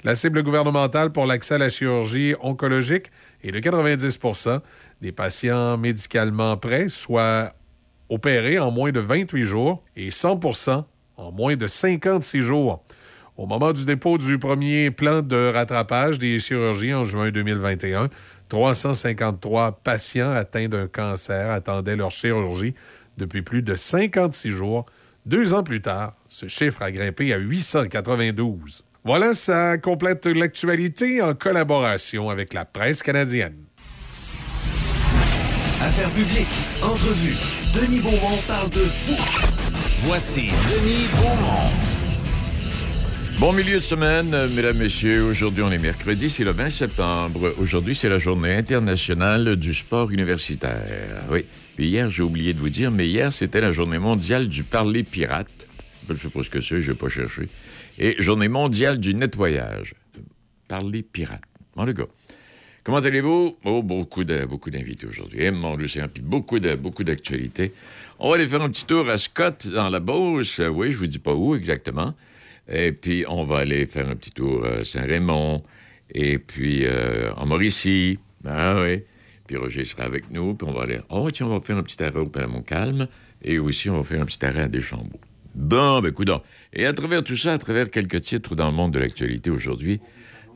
La 0.03 0.15
cible 0.15 0.43
gouvernementale 0.43 1.13
pour 1.13 1.25
l'accès 1.25 1.53
à 1.53 1.59
la 1.59 1.69
chirurgie 1.69 2.35
oncologique 2.41 3.11
est 3.41 3.51
de 3.51 3.59
90% 3.59 4.59
des 4.99 5.13
patients 5.13 5.77
médicalement 5.77 6.57
prêts, 6.57 6.89
soit 6.89 7.53
opérés 8.11 8.59
en 8.59 8.71
moins 8.71 8.91
de 8.91 8.99
28 8.99 9.43
jours, 9.43 9.83
et 9.95 10.09
100% 10.09 10.83
en 11.17 11.31
moins 11.31 11.55
de 11.55 11.65
56 11.65 12.41
jours. 12.41 12.83
Au 13.37 13.47
moment 13.47 13.71
du 13.71 13.85
dépôt 13.85 14.17
du 14.17 14.37
premier 14.37 14.91
plan 14.91 15.21
de 15.21 15.51
rattrapage 15.51 16.19
des 16.19 16.37
chirurgies 16.37 16.93
en 16.93 17.03
juin 17.03 17.31
2021, 17.31 18.09
353 18.49 19.79
patients 19.83 20.31
atteints 20.31 20.67
d'un 20.67 20.87
cancer 20.87 21.49
attendaient 21.49 21.95
leur 21.95 22.11
chirurgie 22.11 22.75
depuis 23.17 23.41
plus 23.41 23.63
de 23.63 23.75
56 23.75 24.51
jours. 24.51 24.85
Deux 25.25 25.53
ans 25.53 25.63
plus 25.63 25.81
tard, 25.81 26.13
ce 26.27 26.47
chiffre 26.47 26.81
a 26.81 26.91
grimpé 26.91 27.33
à 27.33 27.37
892. 27.37 28.83
Voilà, 29.05 29.33
ça 29.33 29.77
complète 29.77 30.27
l'actualité 30.27 31.21
en 31.21 31.33
collaboration 31.33 32.29
avec 32.29 32.53
la 32.53 32.65
presse 32.65 33.01
canadienne. 33.01 33.55
Affaires 35.81 36.11
publiques, 36.11 36.47
entrevue. 36.83 37.35
Denis 37.73 38.01
Beaumont 38.01 38.37
parle 38.47 38.69
de 38.69 38.81
vous. 38.81 39.17
Voici 39.97 40.51
Denis 40.69 41.07
Beaumont. 41.15 41.71
Bon 43.39 43.51
milieu 43.51 43.79
de 43.79 43.83
semaine, 43.83 44.47
mesdames, 44.53 44.77
messieurs. 44.77 45.23
Aujourd'hui, 45.23 45.63
on 45.63 45.71
est 45.71 45.79
mercredi, 45.79 46.29
c'est 46.29 46.43
le 46.43 46.51
20 46.51 46.69
septembre. 46.69 47.55
Aujourd'hui, 47.57 47.95
c'est 47.95 48.09
la 48.09 48.19
journée 48.19 48.53
internationale 48.53 49.55
du 49.55 49.73
sport 49.73 50.11
universitaire. 50.11 51.23
Oui. 51.31 51.45
Puis 51.75 51.87
hier, 51.87 52.11
j'ai 52.11 52.21
oublié 52.21 52.53
de 52.53 52.59
vous 52.59 52.69
dire, 52.69 52.91
mais 52.91 53.07
hier, 53.07 53.33
c'était 53.33 53.61
la 53.61 53.71
journée 53.71 53.97
mondiale 53.97 54.47
du 54.49 54.63
parler 54.63 55.01
pirate. 55.01 55.47
Ben, 56.07 56.15
Je 56.15 56.21
sais 56.21 56.29
pas 56.29 56.43
ce 56.43 56.51
que 56.51 56.61
c'est, 56.61 56.81
je 56.81 56.91
n'ai 56.91 56.97
pas 56.97 57.09
cherché. 57.09 57.49
Et 57.97 58.21
journée 58.21 58.49
mondiale 58.49 58.99
du 58.99 59.15
nettoyage. 59.15 59.95
Parler 60.67 61.01
pirate. 61.01 61.41
Bon, 61.75 61.85
les 61.85 61.95
gars. 61.95 62.05
Comment 62.83 62.97
allez-vous? 62.97 63.57
Oh, 63.63 63.83
beaucoup 63.83 64.23
de, 64.23 64.43
beaucoup 64.45 64.71
d'invités 64.71 65.05
aujourd'hui. 65.05 65.37
Eh, 65.41 65.51
mon 65.51 65.73
un- 65.79 66.07
puis 66.07 66.23
beaucoup 66.23 66.59
de, 66.59 66.73
beaucoup 66.75 67.03
d'actualités. 67.03 67.73
On 68.17 68.29
va 68.29 68.35
aller 68.35 68.47
faire 68.47 68.63
un 68.63 68.69
petit 68.69 68.85
tour 68.85 69.07
à 69.07 69.19
Scott, 69.19 69.67
dans 69.67 69.89
la 69.89 69.99
Beauce. 69.99 70.59
Euh, 70.59 70.67
Oui, 70.69 70.91
je 70.91 70.97
vous 70.97 71.05
dis 71.05 71.19
pas 71.19 71.33
où 71.33 71.53
exactement. 71.53 72.15
Et 72.67 72.91
puis, 72.91 73.23
on 73.27 73.43
va 73.43 73.59
aller 73.59 73.85
faire 73.85 74.09
un 74.09 74.15
petit 74.15 74.31
tour 74.31 74.65
à 74.65 74.83
Saint-Raymond. 74.83 75.61
Et 76.13 76.39
puis, 76.39 76.81
euh, 76.85 77.31
en 77.37 77.45
Mauricie. 77.45 78.17
Ah 78.45 78.81
oui. 78.81 79.03
Puis 79.45 79.57
Roger 79.57 79.85
sera 79.85 80.03
avec 80.03 80.31
nous. 80.31 80.55
Puis 80.55 80.67
on 80.67 80.73
va 80.73 80.83
aller... 80.83 81.01
Oh, 81.09 81.29
tiens, 81.29 81.45
on 81.45 81.49
va 81.49 81.61
faire 81.61 81.77
un 81.77 81.83
petit 81.83 82.01
arrêt 82.03 82.19
au 82.19 82.25
Palais-Montcalm. 82.27 83.07
Et 83.43 83.59
aussi, 83.59 83.91
on 83.91 83.97
va 83.97 84.03
faire 84.03 84.21
un 84.23 84.25
petit 84.25 84.43
arrêt 84.43 84.63
à 84.63 84.67
Deschambault. 84.67 85.19
Bon, 85.53 85.99
ben, 86.01 86.11
coudonc. 86.11 86.41
Et 86.73 86.87
à 86.87 86.93
travers 86.93 87.23
tout 87.23 87.37
ça, 87.37 87.53
à 87.53 87.57
travers 87.59 87.91
quelques 87.91 88.21
titres 88.21 88.55
dans 88.55 88.71
le 88.71 88.75
monde 88.75 88.91
de 88.91 88.99
l'actualité 88.99 89.51
aujourd'hui, 89.51 89.99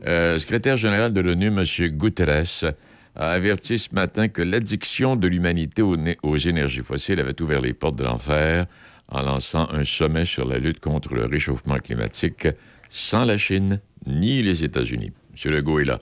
euh, 0.08 0.38
secrétaire 0.40 0.78
général 0.78 1.14
de 1.14 1.22
l'ONU, 1.22 1.48
M. 1.48 1.64
Guterres, 1.98 2.74
a 3.16 3.32
averti 3.32 3.80
ce 3.80 3.94
matin 3.94 4.28
que 4.28 4.42
l'addiction 4.42 5.16
de 5.16 5.28
l'humanité 5.28 5.82
aux 5.82 6.38
énergies 6.38 6.82
fossiles 6.82 7.20
avait 7.20 7.42
ouvert 7.42 7.62
les 7.62 7.74
portes 7.74 7.96
de 7.96 8.04
l'enfer 8.04 8.66
en 9.08 9.22
lançant 9.22 9.70
un 9.72 9.84
sommet 9.84 10.26
sur 10.26 10.46
la 10.46 10.58
lutte 10.58 10.80
contre 10.80 11.14
le 11.14 11.26
réchauffement 11.26 11.78
climatique 11.78 12.48
sans 12.90 13.24
la 13.24 13.38
Chine 13.38 13.80
ni 14.06 14.42
les 14.42 14.64
États-Unis. 14.64 15.12
M. 15.46 15.52
Legault 15.52 15.80
est 15.80 15.86
là. 15.86 16.00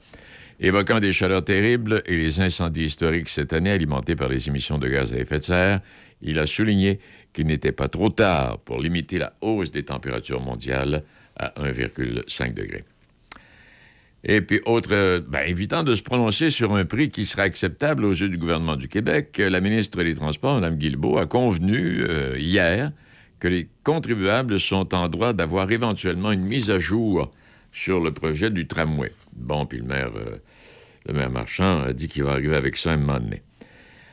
Évoquant 0.60 1.00
des 1.00 1.13
chaleurs 1.13 1.44
terribles 1.44 2.02
et 2.06 2.18
les 2.18 2.39
incendies 2.39 2.86
historiques 2.86 3.30
cette 3.30 3.54
année 3.54 3.72
alimentés 3.72 4.16
par 4.16 4.30
les 4.30 4.48
émissions 4.48 4.78
de 4.78 4.88
gaz 4.88 5.13
à 5.13 5.18
effet 5.18 5.39
de 5.39 5.44
serre, 5.44 5.82
il 6.22 6.39
a 6.39 6.48
souligné 6.48 7.00
qu'il 7.34 7.48
n'était 7.48 7.72
pas 7.72 7.89
trop 7.89 8.10
tard 8.10 8.60
pour 8.60 8.80
limiter 8.80 9.18
la 9.18 9.34
hausse 9.42 9.72
des 9.72 9.84
températures 9.84 10.42
mondiales 10.42 11.04
à 11.36 11.50
1,5 11.60 12.54
degré. 12.54 12.86
Et 14.25 14.41
puis, 14.41 14.62
autre, 14.65 14.89
euh, 14.93 15.19
ben, 15.19 15.45
évitant 15.45 15.83
de 15.83 15.95
se 15.95 16.01
prononcer 16.01 16.49
sur 16.49 16.73
un 16.75 16.86
prix 16.86 17.09
qui 17.09 17.25
sera 17.25 17.43
acceptable 17.43 18.05
aux 18.05 18.13
yeux 18.13 18.29
du 18.29 18.38
gouvernement 18.38 18.77
du 18.77 18.88
Québec, 18.88 19.38
euh, 19.39 19.49
la 19.49 19.59
ministre 19.59 20.01
des 20.01 20.13
Transports, 20.13 20.55
Mme 20.55 20.77
Guilbeault, 20.77 21.17
a 21.17 21.25
convenu 21.25 22.05
euh, 22.07 22.38
hier 22.39 22.91
que 23.39 23.49
les 23.49 23.67
contribuables 23.83 24.59
sont 24.59 24.95
en 24.95 25.09
droit 25.09 25.33
d'avoir 25.33 25.69
éventuellement 25.71 26.31
une 26.31 26.45
mise 26.45 26.71
à 26.71 26.79
jour 26.79 27.31
sur 27.73 27.99
le 28.01 28.13
projet 28.13 28.49
du 28.49 28.65
tramway. 28.65 29.12
Bon, 29.36 29.65
puis 29.65 29.79
le 29.79 29.83
maire, 29.83 30.12
le 31.07 31.13
maire 31.13 31.29
Marchand 31.29 31.81
a 31.81 31.91
dit 31.91 32.07
qu'il 32.07 32.23
va 32.23 32.31
arriver 32.31 32.55
avec 32.55 32.77
ça 32.77 32.91
un 32.91 32.97
moment 32.97 33.19
donné. 33.19 33.41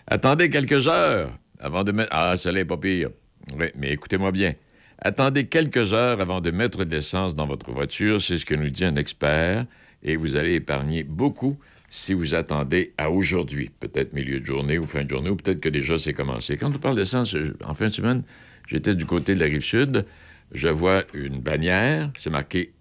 Attendez 0.08 0.50
quelques 0.50 0.88
heures 0.88 1.30
avant 1.60 1.84
de 1.84 1.92
mettre... 1.92 2.08
Ah, 2.10 2.36
ça 2.36 2.50
n'est 2.50 2.64
pas 2.64 2.78
pire. 2.78 3.10
Oui, 3.56 3.66
mais 3.76 3.92
écoutez-moi 3.92 4.32
bien. 4.32 4.54
Attendez 4.98 5.46
quelques 5.46 5.92
heures 5.92 6.20
avant 6.20 6.40
de 6.40 6.50
mettre 6.50 6.84
de 6.84 6.94
l'essence 6.96 7.36
dans 7.36 7.46
votre 7.46 7.70
voiture, 7.70 8.20
c'est 8.20 8.38
ce 8.38 8.44
que 8.44 8.54
nous 8.54 8.70
dit 8.70 8.84
un 8.84 8.96
expert, 8.96 9.66
et 10.02 10.16
vous 10.16 10.36
allez 10.36 10.54
épargner 10.54 11.02
beaucoup 11.04 11.58
si 11.90 12.14
vous 12.14 12.34
attendez 12.34 12.92
à 12.98 13.10
aujourd'hui, 13.10 13.70
peut-être 13.80 14.12
milieu 14.12 14.38
de 14.40 14.46
journée 14.46 14.78
ou 14.78 14.84
fin 14.84 15.04
de 15.04 15.10
journée, 15.10 15.28
ou 15.30 15.36
peut-être 15.36 15.60
que 15.60 15.68
déjà 15.68 15.98
c'est 15.98 16.12
commencé. 16.14 16.56
Quand 16.56 16.74
on 16.74 16.78
parle 16.78 16.96
d'essence, 16.96 17.30
je- 17.30 17.52
en 17.64 17.74
fin 17.74 17.88
de 17.88 17.94
semaine, 17.94 18.22
j'étais 18.68 18.94
du 18.94 19.06
côté 19.06 19.34
de 19.34 19.40
la 19.40 19.46
rive 19.46 19.62
sud, 19.62 20.06
je 20.52 20.68
vois 20.68 21.02
une 21.14 21.40
bannière, 21.40 22.10
c'est 22.18 22.30
marqué 22.30 22.72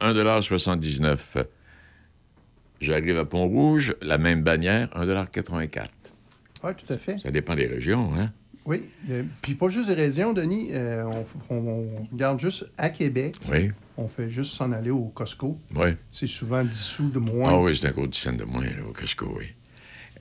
1,79 0.00 1.36
J'arrive 2.80 3.18
à 3.18 3.26
Pont-Rouge, 3.26 3.94
la 4.00 4.16
même 4.16 4.42
bannière, 4.42 4.88
1,84 4.94 5.88
Oui, 6.64 6.70
tout 6.74 6.90
à 6.92 6.96
fait. 6.96 7.18
Ça 7.18 7.30
dépend 7.30 7.54
des 7.54 7.66
régions, 7.66 8.08
hein? 8.16 8.32
Oui. 8.64 8.88
euh, 9.10 9.22
Puis 9.42 9.54
pas 9.54 9.68
juste 9.68 9.88
des 9.88 9.94
régions, 9.94 10.32
Denis. 10.32 10.68
euh, 10.72 11.04
on, 11.04 11.54
on- 11.54 11.88
on 11.98 12.02
regarde 12.12 12.40
juste 12.40 12.70
à 12.78 12.88
Québec. 12.88 13.34
Oui. 13.50 13.70
On 14.00 14.06
fait 14.06 14.30
juste 14.30 14.54
s'en 14.54 14.72
aller 14.72 14.90
au 14.90 15.08
Costco. 15.08 15.58
Oui. 15.76 15.88
C'est 16.10 16.26
souvent 16.26 16.64
10 16.64 16.74
sous 16.74 17.10
de 17.10 17.18
moins. 17.18 17.50
Ah 17.50 17.60
oui, 17.60 17.76
c'est 17.76 17.88
un 17.88 17.90
gros 17.90 18.06
dizaine 18.06 18.38
de 18.38 18.44
moins, 18.44 18.64
là, 18.64 18.86
au 18.88 18.92
Costco, 18.92 19.36
oui. 19.38 19.44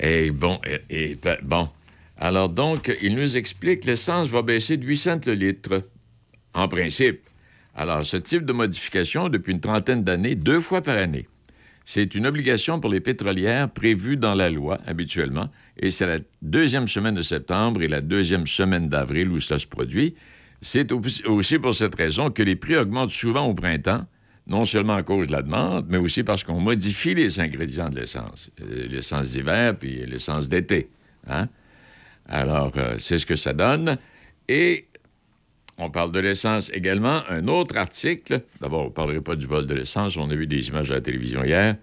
Et 0.02 0.32
bon, 0.32 0.60
et, 0.68 1.12
et, 1.12 1.16
ben, 1.16 1.38
bon. 1.42 1.70
Alors 2.18 2.50
donc, 2.50 2.94
il 3.02 3.16
nous 3.16 3.38
explique 3.38 3.82
que 3.82 3.88
l'essence 3.88 4.28
va 4.28 4.42
baisser 4.42 4.76
de 4.76 4.86
8 4.86 4.98
cents 4.98 5.22
le 5.26 5.34
litre, 5.34 5.84
en 6.54 6.68
principe. 6.68 7.22
Alors, 7.74 8.06
ce 8.06 8.18
type 8.18 8.46
de 8.46 8.52
modification, 8.52 9.30
depuis 9.30 9.54
une 9.54 9.62
trentaine 9.62 10.04
d'années, 10.04 10.36
deux 10.36 10.60
fois 10.60 10.82
par 10.82 10.98
année. 10.98 11.30
C'est 11.86 12.16
une 12.16 12.28
obligation 12.28 12.82
pour 12.82 12.90
les 12.90 13.00
pétrolières 13.00 13.70
prévue 13.70 14.18
dans 14.18 14.36
la 14.36 14.50
loi, 14.50 14.80
habituellement, 14.88 15.50
et 15.78 15.90
c'est 15.90 16.06
la 16.06 16.20
deuxième 16.42 16.90
semaine 16.90 17.16
de 17.16 17.22
septembre 17.22 17.82
et 17.82 17.88
la 17.88 18.02
deuxième 18.02 18.46
semaine 18.46 18.90
d'avril 18.90 19.30
où 19.30 19.40
ça 19.40 19.58
se 19.58 19.66
produit. 19.66 20.16
C'est 20.62 20.92
au- 20.92 21.02
aussi 21.28 21.60
pour 21.60 21.76
cette 21.76 21.96
raison 21.96 22.30
que 22.30 22.44
les 22.44 22.56
prix 22.56 22.76
augmentent 22.76 23.12
souvent 23.12 23.46
au 23.46 23.54
printemps, 23.54 24.06
non 24.48 24.66
seulement 24.66 24.96
à 24.96 25.04
cause 25.04 25.28
de 25.28 25.32
la 25.32 25.42
demande, 25.42 25.86
mais 25.90 25.98
aussi 25.98 26.24
parce 26.24 26.44
qu'on 26.44 26.60
modifie 26.60 27.14
les 27.16 27.40
ingrédients 27.40 27.90
de 27.90 28.00
l'essence. 28.00 28.50
Euh, 28.62 28.88
L'essence 28.90 29.30
d'hiver 29.30 29.78
puis 29.78 30.06
l'essence 30.06 30.50
d'été. 30.50 30.90
Hein? 31.28 31.48
Alors, 32.28 32.74
euh, 32.78 32.96
c'est 33.00 33.20
ce 33.20 33.26
que 33.26 33.36
ça 33.36 33.54
donne. 33.54 33.98
Et 34.48 34.88
on 35.78 35.90
parle 35.90 36.12
de 36.12 36.20
l'essence 36.20 36.72
également. 36.74 37.22
Un 37.30 37.48
autre 37.48 37.78
article, 37.78 38.42
d'abord, 38.60 38.82
on 38.82 38.86
ne 38.86 38.90
parlerait 38.94 39.22
pas 39.22 39.36
du 39.36 39.46
vol 39.46 39.66
de 39.66 39.74
l'essence, 39.74 40.18
on 40.18 40.30
a 40.30 40.36
vu 40.36 40.46
des 40.48 40.68
images 40.68 40.92
à 40.92 40.96
la 40.96 41.02
télévision 41.02 41.44
hier. 41.44 41.76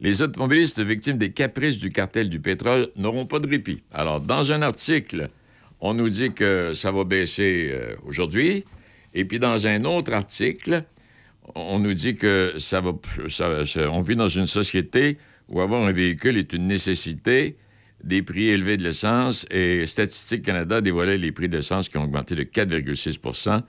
Les 0.00 0.22
automobilistes 0.22 0.80
victimes 0.80 1.18
des 1.18 1.30
caprices 1.32 1.78
du 1.78 1.90
cartel 1.90 2.28
du 2.28 2.40
pétrole 2.40 2.88
n'auront 2.96 3.26
pas 3.26 3.38
de 3.38 3.48
répit. 3.48 3.82
Alors, 3.92 4.20
dans 4.20 4.50
un 4.52 4.62
article, 4.62 5.28
on 5.84 5.92
nous 5.92 6.08
dit 6.08 6.32
que 6.32 6.72
ça 6.74 6.90
va 6.90 7.04
baisser 7.04 7.68
euh, 7.70 7.94
aujourd'hui. 8.06 8.64
Et 9.12 9.26
puis, 9.26 9.38
dans 9.38 9.66
un 9.66 9.84
autre 9.84 10.14
article, 10.14 10.82
on 11.54 11.78
nous 11.78 11.92
dit 11.92 12.16
que 12.16 12.54
ça 12.58 12.80
va. 12.80 12.92
on 13.90 14.00
vit 14.00 14.16
dans 14.16 14.28
une 14.28 14.46
société 14.46 15.18
où 15.52 15.60
avoir 15.60 15.84
un 15.84 15.92
véhicule 15.92 16.38
est 16.38 16.54
une 16.54 16.66
nécessité, 16.68 17.58
des 18.02 18.22
prix 18.22 18.48
élevés 18.48 18.78
de 18.78 18.82
l'essence, 18.82 19.46
et 19.50 19.86
Statistique 19.86 20.42
Canada 20.42 20.80
dévoilait 20.80 21.18
les 21.18 21.32
prix 21.32 21.50
de 21.50 21.58
l'essence 21.58 21.90
qui 21.90 21.98
ont 21.98 22.04
augmenté 22.04 22.34
de 22.34 22.44
4,6% 22.44 23.60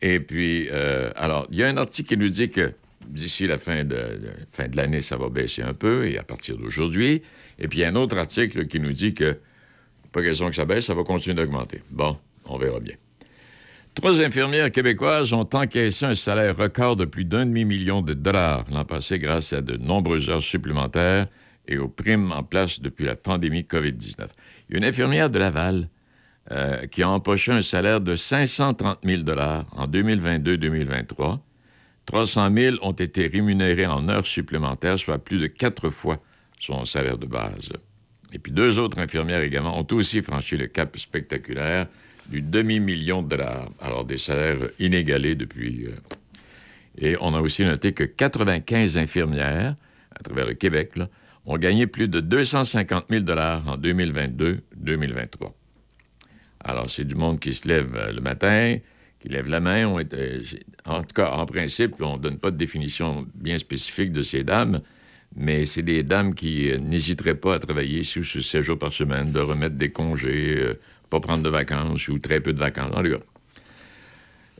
Et 0.00 0.20
puis, 0.20 0.68
euh, 0.70 1.10
alors, 1.16 1.48
il 1.50 1.58
y 1.58 1.64
a 1.64 1.68
un 1.68 1.76
article 1.76 2.10
qui 2.10 2.16
nous 2.18 2.28
dit 2.28 2.50
que 2.50 2.72
d'ici 3.08 3.48
la 3.48 3.58
fin 3.58 3.82
de, 3.82 3.98
fin 4.46 4.68
de 4.68 4.76
l'année, 4.76 5.02
ça 5.02 5.16
va 5.16 5.28
baisser 5.28 5.62
un 5.62 5.74
peu, 5.74 6.06
et 6.06 6.18
à 6.18 6.22
partir 6.22 6.56
d'aujourd'hui. 6.56 7.22
Et 7.58 7.66
puis, 7.66 7.82
un 7.82 7.96
autre 7.96 8.16
article 8.16 8.68
qui 8.68 8.78
nous 8.78 8.92
dit 8.92 9.12
que 9.12 9.38
pas 10.12 10.22
question 10.22 10.48
que 10.48 10.56
ça 10.56 10.64
baisse, 10.64 10.86
ça 10.86 10.94
va 10.94 11.04
continuer 11.04 11.36
d'augmenter. 11.36 11.82
Bon, 11.90 12.16
on 12.46 12.58
verra 12.58 12.80
bien. 12.80 12.94
Trois 13.94 14.20
infirmières 14.20 14.70
québécoises 14.70 15.32
ont 15.32 15.48
encaissé 15.54 16.04
un 16.04 16.14
salaire 16.14 16.56
record 16.56 16.94
de 16.94 17.04
plus 17.04 17.24
d'un 17.24 17.44
demi-million 17.46 18.00
de 18.00 18.14
dollars 18.14 18.64
l'an 18.70 18.84
passé 18.84 19.18
grâce 19.18 19.52
à 19.52 19.60
de 19.60 19.76
nombreuses 19.76 20.30
heures 20.30 20.42
supplémentaires 20.42 21.26
et 21.66 21.78
aux 21.78 21.88
primes 21.88 22.30
en 22.32 22.44
place 22.44 22.80
depuis 22.80 23.04
la 23.04 23.16
pandémie 23.16 23.62
COVID-19. 23.62 24.28
Il 24.68 24.72
y 24.72 24.74
a 24.74 24.78
une 24.78 24.84
infirmière 24.84 25.30
de 25.30 25.40
Laval 25.40 25.88
euh, 26.52 26.86
qui 26.86 27.02
a 27.02 27.10
empoché 27.10 27.52
un 27.52 27.62
salaire 27.62 28.00
de 28.00 28.14
530 28.14 29.00
000 29.04 29.22
dollars 29.22 29.66
en 29.72 29.86
2022-2023. 29.88 31.40
300 32.06 32.54
000 32.54 32.76
ont 32.82 32.92
été 32.92 33.26
rémunérés 33.26 33.86
en 33.86 34.08
heures 34.08 34.26
supplémentaires, 34.26 34.98
soit 34.98 35.18
plus 35.18 35.38
de 35.38 35.46
quatre 35.46 35.90
fois 35.90 36.22
son 36.58 36.84
salaire 36.84 37.18
de 37.18 37.26
base. 37.26 37.70
Et 38.32 38.38
puis 38.38 38.52
deux 38.52 38.78
autres 38.78 38.98
infirmières 38.98 39.40
également 39.42 39.78
ont 39.78 39.86
aussi 39.92 40.22
franchi 40.22 40.56
le 40.56 40.66
cap 40.66 40.98
spectaculaire 40.98 41.86
du 42.26 42.42
demi-million 42.42 43.22
de 43.22 43.28
dollars. 43.28 43.70
Alors 43.80 44.04
des 44.04 44.18
salaires 44.18 44.58
inégalés 44.78 45.34
depuis. 45.34 45.86
euh, 45.86 45.92
Et 46.98 47.16
on 47.20 47.32
a 47.34 47.40
aussi 47.40 47.64
noté 47.64 47.92
que 47.92 48.04
95 48.04 48.98
infirmières 48.98 49.76
à 50.14 50.22
travers 50.22 50.46
le 50.46 50.54
Québec 50.54 50.92
ont 51.46 51.56
gagné 51.56 51.86
plus 51.86 52.08
de 52.08 52.20
250 52.20 53.06
000 53.08 53.22
dollars 53.24 53.66
en 53.66 53.78
2022-2023. 53.78 55.52
Alors 56.60 56.90
c'est 56.90 57.04
du 57.04 57.14
monde 57.14 57.40
qui 57.40 57.54
se 57.54 57.66
lève 57.66 57.94
euh, 57.96 58.12
le 58.12 58.20
matin, 58.20 58.76
qui 59.20 59.28
lève 59.28 59.48
la 59.48 59.60
main. 59.60 59.90
Euh, 60.12 60.42
en 60.84 61.02
tout 61.02 61.14
cas, 61.14 61.30
en 61.30 61.46
principe, 61.46 61.94
on 62.00 62.18
ne 62.18 62.22
donne 62.22 62.38
pas 62.38 62.50
de 62.50 62.56
définition 62.56 63.26
bien 63.34 63.56
spécifique 63.58 64.12
de 64.12 64.22
ces 64.22 64.44
dames, 64.44 64.80
mais 65.38 65.64
c'est 65.64 65.82
des 65.82 66.02
dames 66.02 66.34
qui 66.34 66.70
euh, 66.70 66.78
n'hésiteraient 66.78 67.36
pas 67.36 67.54
à 67.54 67.58
travailler 67.60 68.02
sous 68.02 68.24
ce 68.24 68.42
16 68.42 68.60
jours 68.60 68.78
par 68.78 68.92
semaine, 68.92 69.30
de 69.30 69.38
remettre 69.38 69.76
des 69.76 69.90
congés, 69.90 70.56
euh, 70.58 70.74
pas 71.10 71.20
prendre 71.20 71.44
de 71.44 71.48
vacances 71.48 72.08
ou 72.08 72.18
très 72.18 72.40
peu 72.40 72.52
de 72.52 72.58
vacances. 72.58 72.92
En 72.94 73.02
tout. 73.02 73.22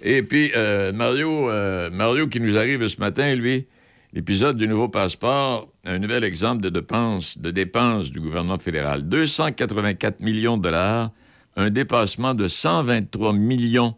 Et 0.00 0.22
puis, 0.22 0.52
euh, 0.56 0.92
Mario, 0.92 1.50
Mario 1.90 2.28
qui 2.28 2.38
nous 2.40 2.56
arrive 2.56 2.86
ce 2.86 3.00
matin, 3.00 3.34
lui, 3.34 3.66
l'épisode 4.12 4.56
du 4.56 4.68
nouveau 4.68 4.88
passeport, 4.88 5.68
un 5.84 5.98
nouvel 5.98 6.22
exemple 6.22 6.62
de 6.62 6.68
dépenses, 6.68 7.38
de 7.38 7.50
dépenses 7.50 8.12
du 8.12 8.20
gouvernement 8.20 8.58
fédéral. 8.58 9.02
284 9.02 10.20
millions 10.20 10.56
de 10.56 10.62
dollars, 10.62 11.10
un 11.56 11.70
dépassement 11.70 12.34
de 12.34 12.46
123 12.46 13.32
millions 13.32 13.96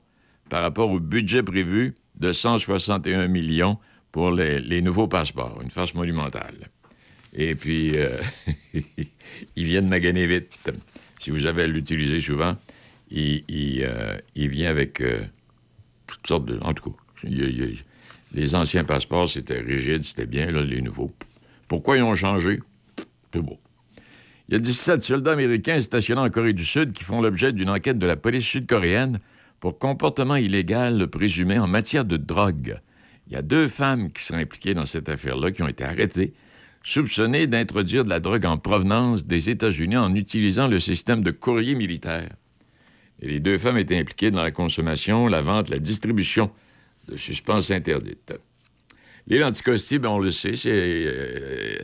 par 0.48 0.62
rapport 0.62 0.90
au 0.90 0.98
budget 0.98 1.42
prévu 1.42 1.94
de 2.18 2.32
161 2.32 3.28
millions 3.28 3.78
pour 4.12 4.30
les, 4.32 4.82
nouveaux 4.82 5.08
passeports. 5.08 5.60
Une 5.62 5.70
farce 5.70 5.94
monumentale. 5.94 6.68
Et 7.34 7.54
puis, 7.54 7.92
euh, 7.96 8.16
il 9.56 9.64
vient 9.64 9.82
de 9.82 9.88
maganer 9.88 10.26
vite. 10.26 10.70
Si 11.18 11.30
vous 11.30 11.46
avez 11.46 11.64
à 11.64 11.66
l'utiliser 11.66 12.20
souvent, 12.20 12.56
il, 13.10 13.44
euh, 13.82 14.18
vient 14.34 14.70
avec 14.70 15.00
euh, 15.00 15.20
toutes 16.06 16.26
sortes 16.26 16.46
de... 16.46 16.58
En 16.62 16.74
tout 16.74 16.90
cas, 16.90 17.28
les 18.32 18.54
anciens 18.54 18.84
passeports, 18.84 19.28
c'était 19.28 19.60
rigide, 19.60 20.02
c'était 20.04 20.26
bien. 20.26 20.50
Là, 20.50 20.62
les 20.62 20.80
nouveaux, 20.80 21.12
pourquoi 21.68 21.96
ils 21.96 22.02
ont 22.02 22.16
changé? 22.16 22.60
C'est 23.32 23.42
beau. 23.42 23.58
Il 24.48 24.54
y 24.54 24.56
a 24.56 24.58
17 24.58 25.04
soldats 25.04 25.32
américains 25.32 25.80
stationnés 25.80 26.22
en 26.22 26.30
Corée 26.30 26.52
du 26.52 26.64
Sud 26.64 26.92
qui 26.92 27.04
font 27.04 27.20
l'objet 27.20 27.52
d'une 27.52 27.70
enquête 27.70 27.98
de 27.98 28.06
la 28.06 28.16
police 28.16 28.44
sud-coréenne 28.44 29.20
pour 29.60 29.78
comportement 29.78 30.34
illégal 30.34 31.06
présumé 31.06 31.58
en 31.58 31.68
matière 31.68 32.04
de 32.04 32.16
drogue. 32.16 32.80
Il 33.30 33.34
y 33.34 33.36
a 33.36 33.42
deux 33.42 33.68
femmes 33.68 34.10
qui 34.10 34.24
sont 34.24 34.34
impliquées 34.34 34.74
dans 34.74 34.86
cette 34.86 35.08
affaire-là 35.08 35.52
qui 35.52 35.62
ont 35.62 35.68
été 35.68 35.84
arrêtées, 35.84 36.32
soupçonnées 36.82 37.46
d'introduire 37.46 38.04
de 38.04 38.10
la 38.10 38.18
drogue 38.18 38.44
en 38.44 38.58
provenance 38.58 39.24
des 39.24 39.50
États-Unis 39.50 39.96
en 39.96 40.14
utilisant 40.16 40.66
le 40.66 40.80
système 40.80 41.22
de 41.22 41.30
courrier 41.30 41.76
militaire. 41.76 42.30
Et 43.22 43.28
les 43.28 43.38
deux 43.38 43.56
femmes 43.56 43.78
étaient 43.78 43.98
impliquées 43.98 44.32
dans 44.32 44.42
la 44.42 44.50
consommation, 44.50 45.28
la 45.28 45.42
vente, 45.42 45.68
la 45.68 45.78
distribution 45.78 46.50
de 47.08 47.16
substances 47.16 47.70
interdites. 47.70 48.34
L'île 49.28 49.44
Anticosti, 49.44 50.00
ben, 50.00 50.08
on 50.08 50.18
le 50.18 50.32
sait, 50.32 50.56
c'est 50.56 50.70
euh, 50.72 51.76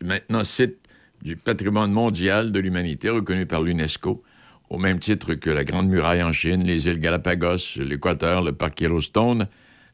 maintenant 0.00 0.44
site 0.44 0.76
du 1.22 1.34
patrimoine 1.34 1.90
mondial 1.90 2.52
de 2.52 2.60
l'humanité 2.60 3.10
reconnu 3.10 3.46
par 3.46 3.62
l'UNESCO, 3.62 4.22
au 4.70 4.78
même 4.78 5.00
titre 5.00 5.34
que 5.34 5.50
la 5.50 5.64
Grande 5.64 5.88
Muraille 5.88 6.22
en 6.22 6.32
Chine, 6.32 6.62
les 6.62 6.86
îles 6.86 7.00
Galapagos, 7.00 7.78
l'Équateur, 7.78 8.42
le 8.42 8.52
parc 8.52 8.80
Yellowstone. 8.80 9.48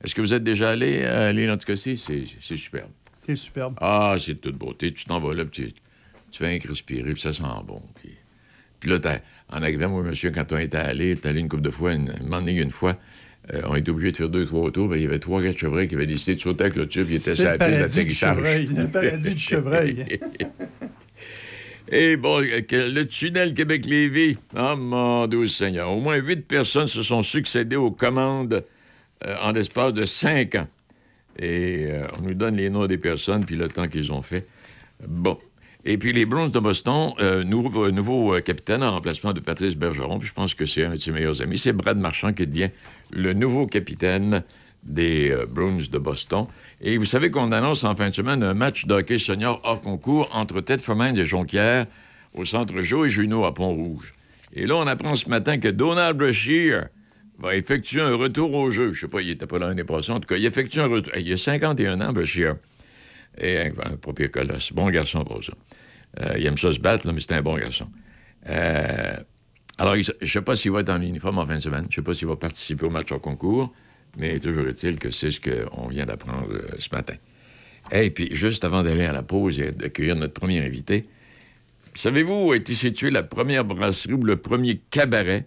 Est-ce 0.05 0.15
que 0.15 0.21
vous 0.21 0.35
êtes 0.35 0.45
déjà 0.45 0.71
allé 0.71 1.03
à 1.05 1.33
l'île 1.33 1.51
Anticosti? 1.51 1.97
C'est 1.97 2.25
c'est 2.41 2.57
superbe. 2.57 2.91
C'est 3.27 3.37
superbe. 3.37 3.75
Ah, 3.81 4.17
c'est 4.21 4.35
de 4.35 4.39
toute 4.39 4.57
beauté. 4.57 4.93
Tu 4.93 5.07
t'en 5.07 5.19
vas 5.19 5.35
là, 5.35 5.45
puis 5.45 5.65
tu, 5.65 5.73
tu 6.31 6.39
fais 6.39 6.55
un 6.55 6.69
respirer, 6.69 7.15
puis 7.15 7.23
ça 7.23 7.33
sent 7.33 7.43
bon. 7.67 7.81
Puis, 7.95 8.11
puis 8.81 8.91
là, 8.91 8.99
en 9.51 9.63
arrivant, 9.63 9.89
moi, 9.89 10.03
monsieur, 10.03 10.31
quand 10.31 10.53
on 10.53 10.59
était 10.59 10.77
allé, 10.77 11.17
t'es 11.17 11.31
allé 11.31 11.41
une 11.41 11.49
couple 11.49 11.63
de 11.63 11.71
fois, 11.71 11.95
une, 11.95 12.11
un 12.11 12.47
une 12.47 12.71
fois, 12.71 12.99
euh, 13.55 13.63
on 13.67 13.77
était 13.77 13.91
obligé 13.91 14.13
de 14.13 14.17
faire 14.19 14.29
deux, 14.29 14.45
trois 14.45 14.71
tours, 14.71 14.89
ben, 14.89 14.97
il 14.97 15.03
y 15.03 15.07
avait 15.07 15.19
trois 15.19 15.41
gars 15.41 15.53
de 15.53 15.59
chevreuils 15.59 15.89
qui 15.89 15.95
avaient 15.95 16.07
décidé 16.07 16.37
de 16.37 16.41
sauter 16.41 16.65
avec 16.65 16.77
le 16.77 16.87
tube, 16.87 17.07
ils 17.09 17.17
étaient 17.17 17.35
sur 17.35 17.45
la 17.45 17.57
piste 17.57 17.71
d'atterrissage. 17.71 18.37
chevreuil. 18.37 18.67
Le 18.67 18.89
paradis 18.89 19.31
du 19.31 19.39
chevreuil. 19.39 20.07
Et 21.93 22.17
bon, 22.17 22.43
euh, 22.43 22.61
que 22.63 22.77
le 22.77 23.07
tunnel 23.07 23.55
Québec-Lévis, 23.55 24.37
oh 24.57 24.77
mon 24.77 25.27
Dieu 25.27 25.47
Seigneur, 25.47 25.91
au 25.91 26.01
moins 26.01 26.17
huit 26.17 26.47
personnes 26.47 26.87
se 26.87 27.03
sont 27.03 27.23
succédées 27.23 27.77
aux 27.77 27.91
commandes 27.91 28.65
euh, 29.27 29.37
en 29.43 29.53
l'espace 29.53 29.93
de 29.93 30.05
cinq 30.05 30.55
ans. 30.55 30.69
Et 31.39 31.87
euh, 31.89 32.07
on 32.19 32.23
nous 32.23 32.35
donne 32.35 32.57
les 32.57 32.71
noms 32.71 32.87
des 32.87 32.99
personnes 32.99 33.45
puis 33.45 33.57
le 33.57 33.69
temps 33.69 33.89
qu'ils 33.89 34.13
ont 34.13 34.23
fait. 34.23 34.47
Bon. 35.07 35.39
Et 35.85 35.99
puis 35.99 36.13
les 36.13 36.25
Browns 36.25 36.51
de 36.51 36.59
Boston, 36.59 37.13
euh, 37.21 37.45
nouveau, 37.45 38.41
capitaine 38.41 38.83
en 38.83 38.93
remplacement 38.93 39.33
de 39.35 39.41
Patrice 39.41 39.77
Bergeron, 39.77 40.19
puis 40.19 40.29
je 40.29 40.33
pense 40.33 40.55
que 40.55 40.65
c'est 40.65 40.85
un 40.85 40.95
de 40.95 40.97
ses 41.01 41.13
meilleurs 41.13 41.43
amis, 41.43 41.59
c'est 41.59 41.75
Brad 41.75 41.99
Marchand 41.99 42.33
qui 42.33 42.47
devient 42.47 42.71
le 43.13 43.35
nouveau 43.35 43.67
capitaine 43.67 44.43
des 44.83 45.35
Bruins 45.49 45.83
de 45.91 45.99
Boston. 45.99 46.47
Et 46.81 46.97
vous 46.97 47.05
savez 47.05 47.31
qu'on 47.31 47.53
annonce 47.53 47.85
en 47.85 47.95
fin 47.95 48.09
de 48.09 48.15
semaine 48.15 48.43
un 48.43 48.55
match 48.55 48.87
de 48.87 49.19
senior 49.19 49.61
hors 49.65 49.83
concours 49.83 50.31
entre 50.33 50.61
Ted 50.63 50.83
Mines 50.95 51.19
et 51.19 51.27
Jonquière 51.27 51.87
au 52.35 52.45
centre 52.45 52.81
Joe 52.81 53.07
et 53.07 53.11
Junot 53.11 53.45
à 53.45 53.55
Pont-Rouge. 53.55 54.15
Et 54.55 54.67
là, 54.67 54.77
on 54.77 54.87
apprend 54.87 55.15
ce 55.17 55.29
matin 55.29 55.59
que 55.59 55.69
Donald 55.69 56.17
Brashear 56.17 56.87
va 57.39 57.57
effectuer 57.57 58.01
un 58.01 58.15
retour 58.15 58.53
au 58.55 58.71
jeu. 58.71 58.93
Je 58.95 59.01
sais 59.03 59.09
pas, 59.09 59.21
il 59.23 59.31
était 59.31 59.47
pas 59.47 59.59
là 59.59 59.69
l'année 59.69 59.85
passée. 59.85 60.13
En 60.13 60.21
tout 60.21 60.27
cas, 60.27 60.37
il 60.37 60.45
effectue 60.45 60.81
un 60.81 60.87
retour. 60.87 61.13
Il 61.17 61.33
a 61.33 61.37
51 61.37 62.01
ans, 62.01 62.13
Brashear. 62.13 62.57
Et 63.39 63.59
un, 63.59 63.73
un 63.85 63.97
papier 63.97 64.29
colosse. 64.29 64.73
Bon 64.73 64.89
garçon 64.91 65.25
pour 65.25 65.43
ça. 65.43 65.53
Euh, 66.21 66.35
il 66.39 66.47
aime 66.47 66.59
ça 66.59 66.73
se 66.73 66.79
battre, 66.81 67.11
mais 67.13 67.21
c'est 67.21 67.35
un 67.35 67.43
bon 67.43 67.57
garçon. 67.57 67.89
Euh, 68.49 69.17
alors, 69.79 69.97
je 69.97 70.13
ne 70.21 70.27
sais 70.27 70.43
pas 70.43 70.55
s'il 70.55 70.71
va 70.71 70.81
être 70.81 70.91
en 70.91 71.01
uniforme 71.01 71.39
en 71.39 71.47
fin 71.47 71.57
de 71.57 71.61
semaine. 71.61 71.87
Je 71.91 72.01
ne 72.01 72.05
sais 72.05 72.07
pas 72.07 72.15
s'il 72.15 72.29
va 72.29 72.37
participer 72.37 72.87
au 72.87 72.91
match 72.91 73.11
au 73.11 73.19
concours, 73.19 73.73
mais 74.17 74.39
toujours 74.39 74.69
est-il 74.69 74.99
que 74.99 75.11
c'est 75.11 75.31
ce 75.31 75.41
qu'on 75.41 75.89
vient 75.89 76.07
d'apprendre 76.07 76.47
euh, 76.53 76.69
ce 76.79 76.89
matin. 76.93 77.15
Et 77.93 78.11
puis, 78.11 78.29
juste 78.35 78.65
avant 78.65 78.83
d'aller 78.83 79.05
à 79.05 79.13
la 79.13 79.23
pause 79.23 79.59
et 79.59 79.73
d'accueillir 79.73 80.17
notre 80.17 80.33
premier 80.33 80.65
invité, 80.65 81.07
savez-vous 81.95 82.47
où 82.47 82.53
a 82.53 82.57
été 82.57 82.75
située 82.75 83.11
la 83.11 83.23
première 83.23 83.65
brasserie 83.65 84.15
ou 84.15 84.23
le 84.23 84.37
premier 84.37 84.81
cabaret? 84.91 85.47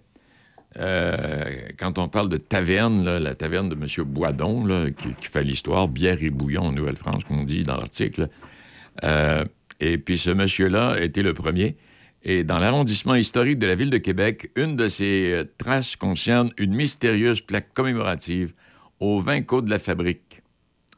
Euh, 0.79 1.69
quand 1.77 1.97
on 1.97 2.07
parle 2.07 2.29
de 2.29 2.37
taverne, 2.37 3.03
la 3.17 3.35
taverne 3.35 3.69
de 3.69 3.75
M. 3.75 4.05
Boisdon, 4.05 4.65
là, 4.65 4.89
qui, 4.91 5.13
fait 5.21 5.43
l'histoire, 5.43 5.87
bière 5.87 6.21
et 6.21 6.29
bouillon 6.29 6.63
en 6.63 6.71
Nouvelle-France, 6.71 7.23
qu'on 7.23 7.43
dit 7.43 7.63
dans 7.63 7.77
l'article. 7.77 8.29
Euh, 9.03 9.43
et 9.79 9.97
puis 9.97 10.17
ce 10.17 10.29
monsieur-là 10.29 11.01
été 11.01 11.23
le 11.23 11.33
premier. 11.33 11.77
Et 12.23 12.43
dans 12.43 12.59
l'arrondissement 12.59 13.15
historique 13.15 13.59
de 13.59 13.67
la 13.67 13.75
ville 13.75 13.89
de 13.89 13.97
Québec, 13.97 14.51
une 14.55 14.75
de 14.75 14.89
ses 14.89 15.31
euh, 15.31 15.43
traces 15.57 15.95
concerne 15.95 16.51
une 16.57 16.75
mystérieuse 16.75 17.41
plaque 17.41 17.73
commémorative 17.73 18.53
au 18.99 19.19
20 19.19 19.41
côtes 19.43 19.65
de 19.65 19.69
la 19.69 19.79
fabrique. 19.79 20.41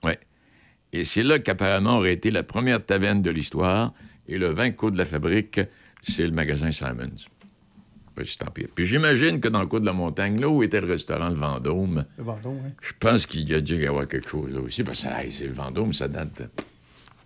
Ouais. 0.04 0.20
Et 0.92 1.04
c'est 1.04 1.24
là 1.24 1.40
qu'apparemment 1.40 1.98
aurait 1.98 2.14
été 2.14 2.32
la 2.32 2.44
première 2.44 2.84
taverne 2.84 3.22
de 3.22 3.30
l'histoire. 3.30 3.94
Et 4.28 4.38
le 4.38 4.48
20 4.48 4.72
côtes 4.72 4.94
de 4.94 4.98
la 4.98 5.06
fabrique, 5.06 5.60
c'est 6.02 6.26
le 6.26 6.32
magasin 6.32 6.72
Simons. 6.72 7.28
Pas 8.16 8.24
tant 8.38 8.52
pis. 8.52 8.68
Puis 8.76 8.86
j'imagine 8.86 9.40
que 9.40 9.48
dans 9.48 9.62
le 9.62 9.68
coin 9.68 9.80
de 9.80 9.86
la 9.86 9.94
montagne, 9.94 10.40
là 10.40 10.50
où 10.50 10.64
était 10.64 10.82
le 10.82 10.88
restaurant 10.88 11.30
Le 11.30 11.36
Vendôme, 11.36 12.06
Le 12.18 12.24
Vendôme, 12.24 12.60
oui. 12.64 12.72
je 12.82 12.92
pense 13.00 13.26
qu'il 13.26 13.50
y 13.50 13.54
a 13.54 13.62
dû 13.62 13.76
y 13.76 13.86
avoir 13.86 14.08
quelque 14.08 14.28
chose 14.30 14.54
là 14.54 14.60
aussi, 14.60 14.84
parce 14.84 15.04
que 15.04 15.08
hey, 15.10 15.32
c'est 15.32 15.48
le 15.48 15.54
Vendôme, 15.54 15.94
ça 15.94 16.08
date 16.08 16.50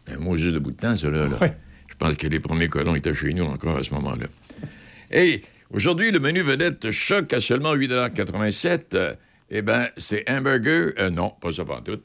d'un 0.08 0.18
mot 0.18 0.36
juste 0.38 0.54
de 0.54 0.60
bout 0.60 0.72
de 0.72 0.78
temps, 0.78 0.98
ça, 0.98 1.10
là. 1.10 1.28
là. 1.28 1.56
Je 1.88 1.96
pense 1.96 2.16
que 2.16 2.28
les 2.28 2.40
premiers 2.40 2.70
colons 2.70 2.96
étaient 2.96 3.14
chez 3.14 3.34
nous 3.34 3.46
encore 3.46 3.78
à 3.78 3.84
ce 3.84 3.94
moment-là. 3.94 4.26
Et 5.12 5.44
aujourd'hui, 5.72 6.12
le 6.12 6.20
menu 6.20 6.42
vedette 6.42 6.92
choc 6.92 7.32
à 7.34 7.40
seulement 7.40 7.76
8,87 7.76 8.80
euh, 8.96 9.14
Eh 9.50 9.62
bien, 9.62 9.88
c'est 9.98 10.30
hamburger. 10.30 10.94
euh, 11.00 11.10
non, 11.10 11.34
pas 11.40 11.54
ça 11.54 11.64
tout. 11.86 12.00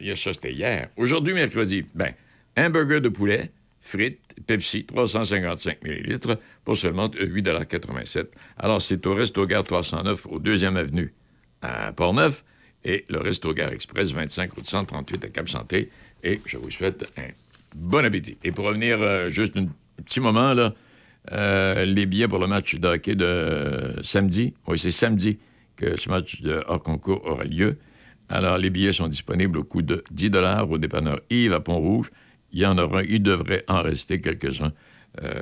Il 0.00 0.06
y 0.06 0.10
a 0.10 0.16
ça, 0.16 0.32
c'était 0.32 0.52
hier. 0.52 0.88
Aujourd'hui, 0.96 1.34
mercredi, 1.34 1.84
ben, 1.94 2.12
hamburger 2.56 3.00
de 3.00 3.08
poulet, 3.08 3.52
frites, 3.84 4.20
Pepsi, 4.46 4.84
355 4.86 5.78
ml 5.84 6.18
pour 6.64 6.76
seulement 6.76 7.10
euh, 7.20 7.26
8,87 7.26 8.26
Alors, 8.58 8.80
c'est 8.82 9.06
au 9.06 9.14
Resto 9.14 9.46
Gare 9.46 9.62
309 9.62 10.26
au 10.26 10.40
2e 10.40 10.76
Avenue 10.76 11.12
à 11.62 11.92
Port-Neuf 11.92 12.44
et 12.84 13.04
le 13.08 13.18
Resto 13.20 13.52
Gare 13.52 13.72
Express 13.72 14.12
25 14.12 14.52
route 14.52 14.66
138 14.66 15.24
à 15.24 15.28
Cap-Santé. 15.28 15.90
Et 16.22 16.40
je 16.46 16.56
vous 16.56 16.70
souhaite 16.70 17.04
un 17.18 17.28
bon 17.74 18.04
appétit. 18.04 18.36
Et 18.42 18.52
pour 18.52 18.64
revenir 18.64 19.00
euh, 19.00 19.30
juste 19.30 19.56
un 19.56 19.66
petit 20.02 20.20
moment, 20.20 20.54
euh, 21.32 21.84
les 21.84 22.06
billets 22.06 22.28
pour 22.28 22.38
le 22.38 22.46
match 22.46 22.74
de 22.76 22.88
hockey 22.88 23.14
de 23.14 23.24
euh, 23.24 24.02
samedi, 24.02 24.54
oui, 24.66 24.78
c'est 24.78 24.90
samedi 24.90 25.38
que 25.76 25.98
ce 25.98 26.08
match 26.08 26.40
de 26.42 26.62
hors 26.66 26.82
concours 26.82 27.24
aura 27.26 27.44
lieu. 27.44 27.76
Alors, 28.30 28.56
les 28.56 28.70
billets 28.70 28.94
sont 28.94 29.08
disponibles 29.08 29.58
au 29.58 29.64
coût 29.64 29.82
de 29.82 30.02
10 30.10 30.30
au 30.70 30.78
dépanneur 30.78 31.20
Yves 31.28 31.52
à 31.52 31.60
Pont-Rouge. 31.60 32.10
Il 32.54 32.60
y 32.60 32.66
en 32.66 32.78
aura, 32.78 33.02
il 33.02 33.20
devrait 33.20 33.64
en 33.66 33.82
rester 33.82 34.20
quelques-uns 34.20 34.72
euh, 35.22 35.32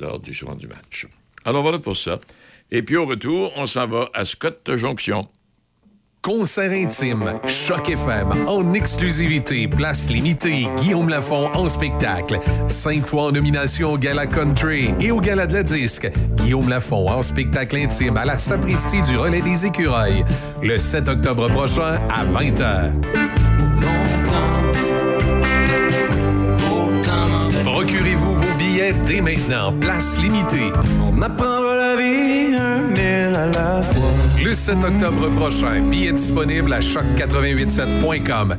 lors 0.00 0.20
du 0.20 0.32
soir 0.32 0.54
du 0.54 0.68
match. 0.68 1.08
Alors, 1.44 1.62
voilà 1.62 1.80
pour 1.80 1.96
ça. 1.96 2.20
Et 2.70 2.82
puis, 2.82 2.96
au 2.96 3.06
retour, 3.06 3.52
on 3.56 3.66
s'en 3.66 3.88
va 3.88 4.08
à 4.14 4.24
Scott 4.24 4.70
Jonction. 4.76 5.28
Concert 6.22 6.70
intime, 6.70 7.40
Choc 7.46 7.88
FM, 7.88 8.46
en 8.46 8.74
exclusivité, 8.74 9.66
place 9.66 10.10
limitée, 10.10 10.68
Guillaume 10.76 11.08
Lafont 11.08 11.50
en 11.54 11.66
spectacle. 11.66 12.38
Cinq 12.68 13.06
fois 13.06 13.24
en 13.24 13.32
nomination 13.32 13.94
au 13.94 13.98
Gala 13.98 14.26
Country 14.26 14.94
et 15.00 15.10
au 15.10 15.20
Gala 15.20 15.46
de 15.46 15.54
la 15.54 15.62
Disque. 15.62 16.10
Guillaume 16.36 16.68
Lafont 16.68 17.08
en 17.08 17.22
spectacle 17.22 17.76
intime 17.76 18.18
à 18.18 18.26
la 18.26 18.36
Sapristi 18.36 19.02
du 19.02 19.16
Relais 19.16 19.40
des 19.40 19.66
Écureuils. 19.66 20.24
Le 20.62 20.76
7 20.76 21.08
octobre 21.08 21.48
prochain 21.48 21.98
à 22.10 22.24
20h. 22.26 23.49
Procurez-vous 27.80 28.34
vos 28.34 28.58
billets 28.58 28.92
dès 29.06 29.22
maintenant, 29.22 29.72
place 29.72 30.20
limitée. 30.20 30.70
On 31.02 31.22
apprendra 31.22 31.76
la 31.76 31.96
vie 31.96 32.54
un 32.54 32.80
mille 32.90 33.34
à 33.34 33.46
la 33.46 33.82
fois. 33.82 34.12
Le 34.44 34.52
7 34.52 34.84
octobre 34.84 35.30
prochain, 35.30 35.80
billets 35.80 36.12
disponibles 36.12 36.74
à 36.74 36.80
choc887.com. 36.80 38.58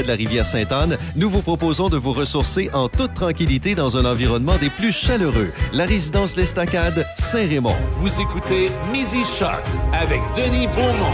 De 0.01 0.07
la 0.07 0.15
rivière 0.15 0.45
Sainte-Anne, 0.45 0.97
nous 1.15 1.29
vous 1.29 1.41
proposons 1.41 1.89
de 1.89 1.97
vous 1.97 2.13
ressourcer 2.13 2.69
en 2.73 2.87
toute 2.87 3.13
tranquillité 3.13 3.75
dans 3.75 3.97
un 3.97 4.05
environnement 4.05 4.57
des 4.57 4.69
plus 4.69 4.91
chaleureux. 4.91 5.51
La 5.73 5.85
résidence 5.85 6.37
L'Estacade, 6.37 7.05
Saint-Raymond. 7.17 7.75
Vous 7.97 8.21
écoutez 8.21 8.67
Midi 8.91 9.23
Shark 9.23 9.65
avec 9.93 10.21
Denis 10.35 10.67
Beaumont. 10.67 11.11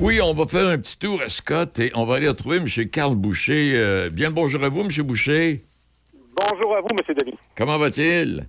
Oui, 0.00 0.20
on 0.20 0.34
va 0.34 0.46
faire 0.46 0.68
un 0.68 0.78
petit 0.78 0.98
tour 0.98 1.20
à 1.22 1.28
Scott 1.28 1.78
et 1.78 1.92
on 1.94 2.04
va 2.04 2.16
aller 2.16 2.28
retrouver 2.28 2.56
M. 2.56 2.66
Carl 2.90 3.14
Boucher. 3.14 3.72
Euh, 3.74 4.10
bien 4.10 4.28
le 4.28 4.34
bonjour 4.34 4.64
à 4.64 4.68
vous, 4.68 4.80
M. 4.80 4.88
Boucher. 5.04 5.64
Bonjour 6.36 6.76
à 6.76 6.80
vous, 6.80 6.88
M. 6.90 7.14
Denis. 7.20 7.38
Comment 7.56 7.78
va-t-il? 7.78 8.46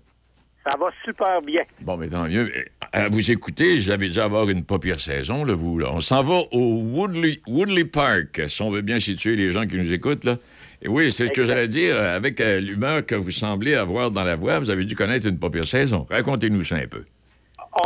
Ça 0.64 0.78
va 0.80 0.88
super 1.04 1.41
bien. 1.41 1.62
Bon, 1.82 1.97
mais 1.97 2.08
tant 2.08 2.28
mieux. 2.28 2.51
Euh, 2.96 3.06
À 3.06 3.10
vous 3.10 3.32
écouter, 3.32 3.80
j'avais 3.80 4.08
déjà 4.08 4.26
avoir 4.26 4.50
une 4.50 4.64
pas 4.64 4.80
pire 4.80 5.00
saison, 5.00 5.44
là, 5.44 5.54
vous. 5.54 5.80
Là. 5.80 5.89
On 5.91 6.00
s'en 6.00 6.24
va 6.24 6.41
au 6.52 6.82
Woodley, 6.84 7.39
Woodley 7.48 7.86
Park, 7.86 8.41
si 8.48 8.62
on 8.62 8.70
veut 8.70 8.82
bien 8.82 9.00
situer 9.00 9.36
les 9.36 9.52
gens 9.52 9.66
qui 9.66 9.78
nous 9.78 9.91
écoutent, 9.91 10.24
là. 10.26 10.38
Et 10.82 10.89
oui, 10.89 11.12
c'est 11.12 11.28
ce 11.28 11.32
que 11.32 11.46
j'allais 11.46 11.68
dire. 11.70 11.98
Avec 12.00 12.41
euh, 12.41 12.60
l'humeur 12.60 13.06
que 13.06 13.16
vous 13.16 13.32
semblez 13.32 13.74
avoir 13.74 14.12
dans 14.12 14.24
la 14.24 14.36
voix, 14.36 14.60
vous 14.60 14.70
avez 14.70 14.84
dû 14.86 14.96
connaître 14.96 15.26
une 15.28 15.39
pas 15.39 15.50
pire 15.50 15.66
saison. 15.66 16.06
Racontez-nous 16.10 16.64
ça 16.66 16.76
un 16.76 16.88
peu. 16.88 17.04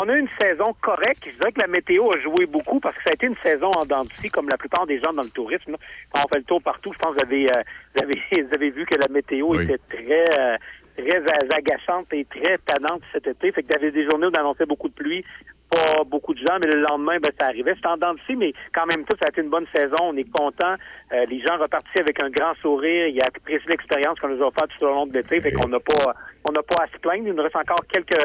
On 0.01 0.09
a 0.09 0.17
une 0.17 0.27
saison 0.41 0.75
correcte. 0.81 1.23
Je 1.27 1.35
dirais 1.37 1.51
que 1.53 1.61
la 1.61 1.67
météo 1.67 2.11
a 2.11 2.17
joué 2.17 2.45
beaucoup 2.45 2.79
parce 2.81 2.95
que 2.97 3.03
ça 3.03 3.11
a 3.11 3.13
été 3.13 3.27
une 3.27 3.37
saison 3.41 3.69
en 3.71 3.85
dents 3.85 4.03
de 4.03 4.09
scie, 4.19 4.29
comme 4.29 4.49
la 4.49 4.57
plupart 4.57 4.85
des 4.87 4.99
gens 4.99 5.13
dans 5.13 5.21
le 5.21 5.29
tourisme. 5.29 5.77
Quand 6.11 6.21
on 6.25 6.27
fait 6.33 6.39
le 6.39 6.43
tour 6.43 6.61
partout, 6.61 6.91
je 6.91 6.97
pense 6.97 7.15
que 7.15 7.19
vous 7.19 7.25
avez, 7.25 7.45
euh, 7.47 7.61
vous 7.95 8.03
avez, 8.03 8.43
vous 8.49 8.53
avez 8.53 8.69
vu 8.71 8.85
que 8.85 8.95
la 8.95 9.07
météo 9.13 9.47
Oui. 9.55 9.63
était 9.63 9.77
très, 9.89 10.25
euh, 10.39 10.57
très 10.97 11.17
a- 11.19 11.55
agachante 11.55 12.07
et 12.11 12.25
très 12.25 12.57
tannante 12.65 13.01
cet 13.13 13.27
été. 13.27 13.51
Fait 13.51 13.63
que 13.63 13.75
avez 13.75 13.91
des 13.91 14.03
journées 14.09 14.27
où 14.27 14.29
on 14.29 14.39
annonçait 14.39 14.65
beaucoup 14.65 14.89
de 14.89 14.93
pluie, 14.93 15.23
pas 15.69 16.03
beaucoup 16.05 16.33
de 16.33 16.39
gens, 16.39 16.55
mais 16.63 16.71
le 16.71 16.81
lendemain, 16.81 17.17
ben, 17.21 17.31
ça 17.39 17.47
arrivait. 17.47 17.73
C'est 17.81 17.87
en 17.87 17.97
dents 17.97 18.15
mais 18.37 18.53
quand 18.73 18.85
même 18.85 19.03
tout, 19.05 19.17
ça 19.19 19.25
a 19.25 19.29
été 19.29 19.41
une 19.41 19.49
bonne 19.49 19.67
saison. 19.75 19.97
On 20.01 20.17
est 20.17 20.29
content. 20.31 20.75
Euh, 21.13 21.25
les 21.29 21.39
gens 21.41 21.57
repartissent 21.57 22.01
avec 22.01 22.21
un 22.21 22.29
grand 22.29 22.53
sourire. 22.61 23.07
Il 23.07 23.21
a 23.21 23.25
apprécié 23.27 23.67
l'expérience 23.69 24.19
qu'on 24.19 24.29
nous 24.29 24.41
a 24.43 24.47
offerte 24.47 24.71
tout 24.77 24.85
au 24.85 24.89
long 24.89 25.05
de 25.07 25.13
l'été. 25.13 25.41
Fait 25.41 25.51
qu'on 25.51 25.67
n'a 25.67 25.79
pas, 25.79 26.13
on 26.47 26.51
n'a 26.51 26.63
pas 26.63 26.83
à 26.83 26.87
se 26.87 26.97
plaindre. 26.99 27.27
Il 27.27 27.33
nous 27.33 27.43
reste 27.43 27.55
encore 27.55 27.83
quelques, 27.91 28.17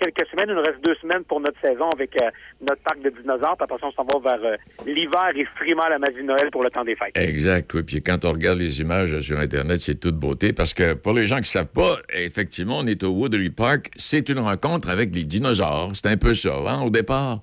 quelques 0.00 0.28
semaines. 0.30 0.46
Il 0.48 0.54
nous 0.54 0.62
reste 0.62 0.82
deux 0.84 0.94
semaines 0.96 1.24
pour 1.24 1.40
notre 1.40 1.60
saison 1.60 1.88
avec 1.90 2.10
euh, 2.20 2.30
notre 2.60 2.82
parc 2.82 3.00
de 3.00 3.10
dinosaures. 3.10 3.56
Puis 3.56 3.64
après 3.64 3.86
on 3.86 3.92
s'en 3.92 4.04
va 4.04 4.36
vers 4.36 4.44
euh, 4.44 4.56
l'hiver 4.86 5.30
et 5.34 5.44
frimant 5.56 5.88
la 5.88 5.98
magie 5.98 6.18
de 6.18 6.22
Noël 6.22 6.50
pour 6.50 6.62
le 6.62 6.70
temps 6.70 6.84
des 6.84 6.96
fêtes. 6.96 7.16
Exact, 7.16 7.72
oui. 7.74 7.82
Puis 7.82 8.02
quand 8.02 8.24
on 8.24 8.32
regarde 8.32 8.58
les 8.58 8.80
images 8.80 9.20
sur 9.20 9.38
Internet, 9.38 9.80
c'est 9.80 10.00
toute 10.00 10.16
beauté. 10.16 10.52
Parce 10.52 10.74
que 10.74 10.94
pour 10.94 11.12
les 11.12 11.26
gens 11.26 11.36
qui 11.36 11.42
ne 11.42 11.46
savent 11.46 11.66
pas, 11.66 11.96
effectivement, 12.14 12.78
on 12.78 12.86
est 12.86 13.02
au 13.02 13.10
Woodley 13.10 13.50
Park. 13.50 13.90
C'est 13.96 14.28
une 14.28 14.40
rencontre 14.40 14.90
avec 14.90 15.14
les 15.14 15.22
dinosaures. 15.24 15.92
C'est 15.94 16.08
un 16.08 16.16
peu 16.16 16.34
ça, 16.34 16.54
hein, 16.66 16.82
au 16.82 16.90
départ. 16.90 17.40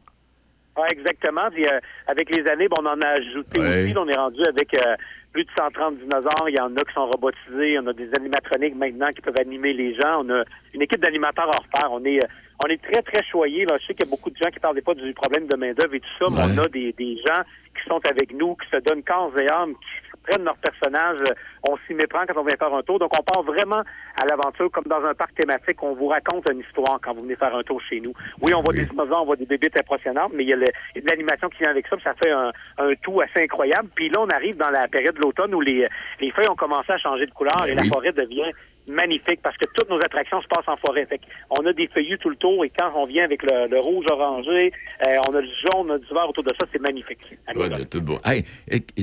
Ouais, 0.78 0.88
exactement. 0.92 1.50
Puis, 1.52 1.66
euh, 1.66 1.80
avec 2.08 2.36
les 2.36 2.46
années, 2.52 2.68
bon, 2.68 2.78
on 2.82 2.86
en 2.88 3.02
a 3.02 3.08
ajouté 3.08 3.62
Ouais. 3.62 3.84
aussi. 3.86 3.94
On 3.98 4.08
est 4.08 4.18
rendu 4.18 4.42
avec 4.48 4.74
euh, 4.78 4.96
plus 5.32 5.46
de 5.46 5.50
130 5.58 5.98
dinosaures. 6.00 6.50
Il 6.50 6.56
y 6.56 6.60
en 6.60 6.76
a 6.76 6.82
qui 6.82 6.94
sont 6.94 7.06
robotisés. 7.10 7.80
On 7.80 7.88
a 7.88 7.94
des 7.94 8.10
animatroniques 8.18 8.76
maintenant 8.76 9.10
qui 9.16 9.22
peuvent 9.22 9.40
animer 9.40 9.74
les 9.74 9.96
gens. 9.96 10.20
On 10.24 10.30
a 10.30 10.44
une 10.74 10.82
équipe 10.82 11.00
d'animateurs 11.00 11.48
hors 11.48 11.66
pair. 11.74 11.92
On 11.92 12.04
est, 12.04 12.22
euh, 12.24 12.28
on 12.66 12.70
est 12.70 12.82
très, 12.82 13.02
très 13.02 13.24
choyés. 13.24 13.66
Là. 13.66 13.78
Je 13.80 13.86
sais 13.88 13.94
qu'il 13.94 14.06
y 14.06 14.10
a 14.10 14.12
beaucoup 14.12 14.30
de 14.30 14.36
gens 14.38 14.50
qui 14.50 14.60
des 14.76 14.82
fois 14.82 14.96
du 14.96 15.14
problème 15.14 15.48
de 15.48 15.56
main-d'œuvre 15.56 15.94
et 15.94 16.00
tout 16.02 16.10
ça, 16.20 16.26
mais 16.30 16.42
on 16.60 16.64
a 16.64 16.68
des, 16.68 16.92
des 16.94 17.18
gens 17.26 17.42
qui 17.78 17.88
sont 17.88 18.00
avec 18.06 18.34
nous, 18.34 18.56
qui 18.56 18.70
se 18.70 18.78
donnent 18.84 19.04
corps 19.04 19.32
et 19.40 19.48
âme, 19.50 19.74
qui 19.76 20.05
prennent 20.28 20.44
leur 20.44 20.58
personnage. 20.58 21.20
Euh, 21.22 21.34
On 21.68 21.78
s'y 21.88 21.94
méprend 21.94 22.24
quand 22.28 22.40
on 22.40 22.44
vient 22.44 22.58
faire 22.58 22.74
un 22.74 22.84
tour. 22.84 23.00
Donc, 23.00 23.12
on 23.18 23.24
part 23.24 23.44
vraiment 23.44 23.82
à 24.22 24.26
l'aventure 24.26 24.70
comme 24.72 24.86
dans 24.86 25.04
un 25.04 25.14
parc 25.14 25.36
thématique. 25.36 25.82
On 25.82 25.94
vous 25.94 26.08
raconte 26.08 26.50
une 26.52 26.60
histoire 26.60 27.00
quand 27.02 27.14
vous 27.14 27.22
venez 27.22 27.36
faire 27.36 27.56
un 27.56 27.64
tour 27.64 27.82
chez 27.82 28.00
nous. 28.00 28.14
Oui, 28.42 28.54
on 28.54 28.62
voit 28.62 28.74
des 28.74 28.86
dinosaures, 28.86 29.24
on 29.24 29.26
voit 29.26 29.36
des 29.36 29.46
bébites 29.46 29.78
impressionnantes, 29.78 30.32
mais 30.34 30.44
il 30.44 30.50
y 30.50 30.54
a, 30.54 30.58
l'animation 31.04 31.50
qui 31.50 31.60
vient 31.60 31.72
avec 31.72 31.88
ça, 31.88 31.96
puis 31.96 32.04
ça 32.04 32.14
fait 32.24 32.32
un, 32.32 32.52
un 32.78 32.94
tout 33.02 33.20
assez 33.22 33.44
incroyable. 33.44 33.90
Puis 33.96 34.10
là, 34.10 34.22
on 34.22 34.30
arrive 34.30 34.58
dans 34.58 34.70
la 34.70 34.88
période 34.88 35.16
de 35.16 35.22
l'automne 35.22 35.54
où 35.54 35.62
les, 35.62 35.88
les 36.20 36.32
feuilles 36.32 36.50
ont 36.50 36.56
commencé 36.56 36.92
à 36.92 36.98
changer 36.98 37.26
de 37.26 37.32
couleur 37.32 37.66
et 37.68 37.76
la 37.76 37.84
forêt 37.84 38.12
devient 38.12 38.48
magnifique 38.90 39.42
parce 39.42 39.58
que 39.58 39.66
toutes 39.76 39.90
nos 39.90 39.98
attractions 39.98 40.42
se 40.42 40.48
passent 40.48 40.68
en 40.68 40.78
forêt. 40.78 41.06
Fait 41.06 41.20
on 41.50 41.66
a 41.66 41.74
des 41.74 41.88
feuillus 41.88 42.18
tout 42.20 42.30
le 42.30 42.36
tour 42.36 42.64
et 42.66 42.72
quand 42.78 42.92
on 42.96 43.06
vient 43.06 43.24
avec 43.24 43.44
le, 43.44 43.68
le 43.68 43.80
rouge 43.80 44.06
orangé, 44.12 44.72
euh, 45.08 45.18
on 45.30 45.34
a 45.36 45.42
du 45.42 45.48
jaune, 45.48 45.90
on 45.90 45.94
a 45.94 45.98
du 45.98 46.06
vert 46.14 46.30
autour 46.30 46.44
de 46.44 46.54
ça, 46.60 46.68
c'est 46.72 46.82
magnifique. 46.82 47.20
Ouais, 47.56 47.70
de 47.70 47.84
tout 47.84 48.02
beau. 48.02 48.20
Hey, 48.26 48.44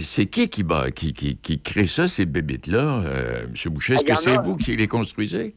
c'est 0.01 0.27
qui 0.27 0.49
qui, 0.49 0.65
qui, 0.95 1.13
qui, 1.15 1.37
qui 1.37 1.61
crée 1.63 1.87
ça, 1.87 2.09
ces 2.09 2.27
bébites-là, 2.27 3.03
euh, 3.07 3.43
M. 3.45 3.73
Boucher? 3.73 3.95
Est-ce 3.95 4.05
Ah, 4.09 4.13
y 4.13 4.17
que 4.17 4.23
c'est 4.23 4.37
a. 4.37 4.41
vous 4.41 4.57
qui 4.57 4.77
les 4.77 4.87
construisez? 4.89 5.55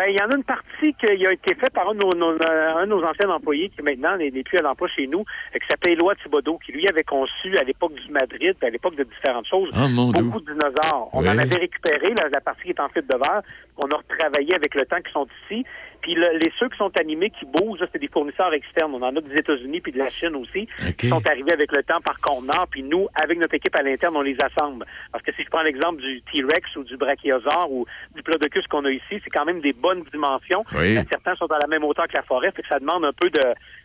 Ben, 0.00 0.06
il 0.08 0.16
y 0.18 0.22
en 0.24 0.30
a 0.30 0.34
une 0.36 0.44
partie 0.44 0.94
qui 0.98 1.04
a 1.26 1.30
été 1.30 1.54
faite 1.56 1.74
par 1.74 1.86
un 1.90 1.94
de 1.94 1.98
nos, 1.98 2.12
nos- 2.14 2.40
euh, 2.40 2.74
un 2.76 2.84
de 2.86 2.90
nos 2.90 3.04
anciens 3.04 3.28
employés 3.28 3.68
qui 3.68 3.82
maintenant 3.82 4.16
n'est 4.16 4.30
plus 4.42 4.56
à 4.56 4.62
l'emploi 4.62 4.88
chez 4.88 5.06
nous, 5.06 5.24
qui 5.52 5.66
s'appelle 5.68 5.92
Éloi 5.92 6.14
Thibodeau, 6.22 6.56
qui 6.64 6.72
lui 6.72 6.86
avait 6.88 7.02
conçu 7.04 7.58
à 7.58 7.64
l'époque 7.64 7.92
du 7.92 8.10
Madrid, 8.10 8.54
à 8.62 8.70
l'époque 8.70 8.96
de 8.96 9.04
différentes 9.04 9.46
choses, 9.46 9.68
Dieu. 9.74 10.22
beaucoup 10.24 10.40
de 10.40 10.52
dinosaures. 10.52 11.10
On 11.12 11.20
Oui. 11.20 11.28
en 11.28 11.36
avait 11.36 11.54
récupéré, 11.60 12.14
la, 12.18 12.30
la 12.30 12.40
partie 12.40 12.62
qui 12.62 12.70
est 12.70 12.80
en 12.80 12.88
fibre 12.88 13.12
de 13.12 13.18
verre, 13.18 13.42
on 13.76 13.90
a 13.90 13.96
retravaillé 13.98 14.54
avec 14.54 14.74
le 14.74 14.86
temps 14.86 15.02
qui 15.04 15.12
sont 15.12 15.26
ici. 15.50 15.66
Puis 16.02 16.14
le- 16.14 16.38
les 16.38 16.52
ceux 16.58 16.68
qui 16.68 16.76
sont 16.78 16.90
animés, 16.98 17.30
qui 17.30 17.44
bougent, 17.46 17.80
c'est 17.92 17.98
des 18.00 18.08
fournisseurs 18.08 18.52
externes. 18.52 18.92
On 18.94 19.02
en 19.02 19.14
a 19.16 19.20
des 19.20 19.34
États-Unis 19.34 19.80
puis 19.80 19.92
de 19.92 19.98
la 19.98 20.08
Chine 20.10 20.34
aussi, 20.36 20.66
qui 20.96 21.08
sont 21.08 21.26
arrivés 21.26 21.52
avec 21.52 21.70
le 21.72 21.82
temps 21.82 22.00
par 22.04 22.18
conteneur. 22.20 22.66
Puis 22.70 22.82
nous, 22.82 23.08
avec 23.14 23.38
notre 23.38 23.54
équipe 23.54 23.74
à 23.76 23.82
l'interne, 23.82 24.16
on 24.16 24.22
les 24.22 24.36
assemble. 24.42 24.86
Parce 25.12 25.24
que 25.24 25.32
si 25.34 25.42
je 25.42 25.48
prends 25.50 25.62
l'exemple 25.62 26.00
du 26.02 26.22
T-Rex 26.32 26.76
ou 26.76 26.84
du 26.84 26.96
Brachiosaure 26.96 27.70
ou 27.70 27.86
du 28.14 28.22
Plodocus 28.22 28.66
qu'on 28.68 28.84
a 28.84 28.90
ici, 28.90 29.20
c'est 29.22 29.30
quand 29.30 29.44
même 29.44 29.60
des 29.60 29.72
bonnes 29.72 30.02
dimensions. 30.12 30.64
Oui. 30.74 30.96
Euh, 30.96 31.02
Certains 31.10 31.34
sont 31.34 31.46
à 31.52 31.58
la 31.58 31.66
même 31.66 31.84
hauteur 31.84 32.06
que 32.08 32.14
la 32.16 32.22
forêt, 32.22 32.50
fait 32.52 32.62
que 32.62 32.68
ça 32.68 32.78
demande 32.78 33.04
un 33.04 33.12
peu 33.12 33.28
de 33.30 33.40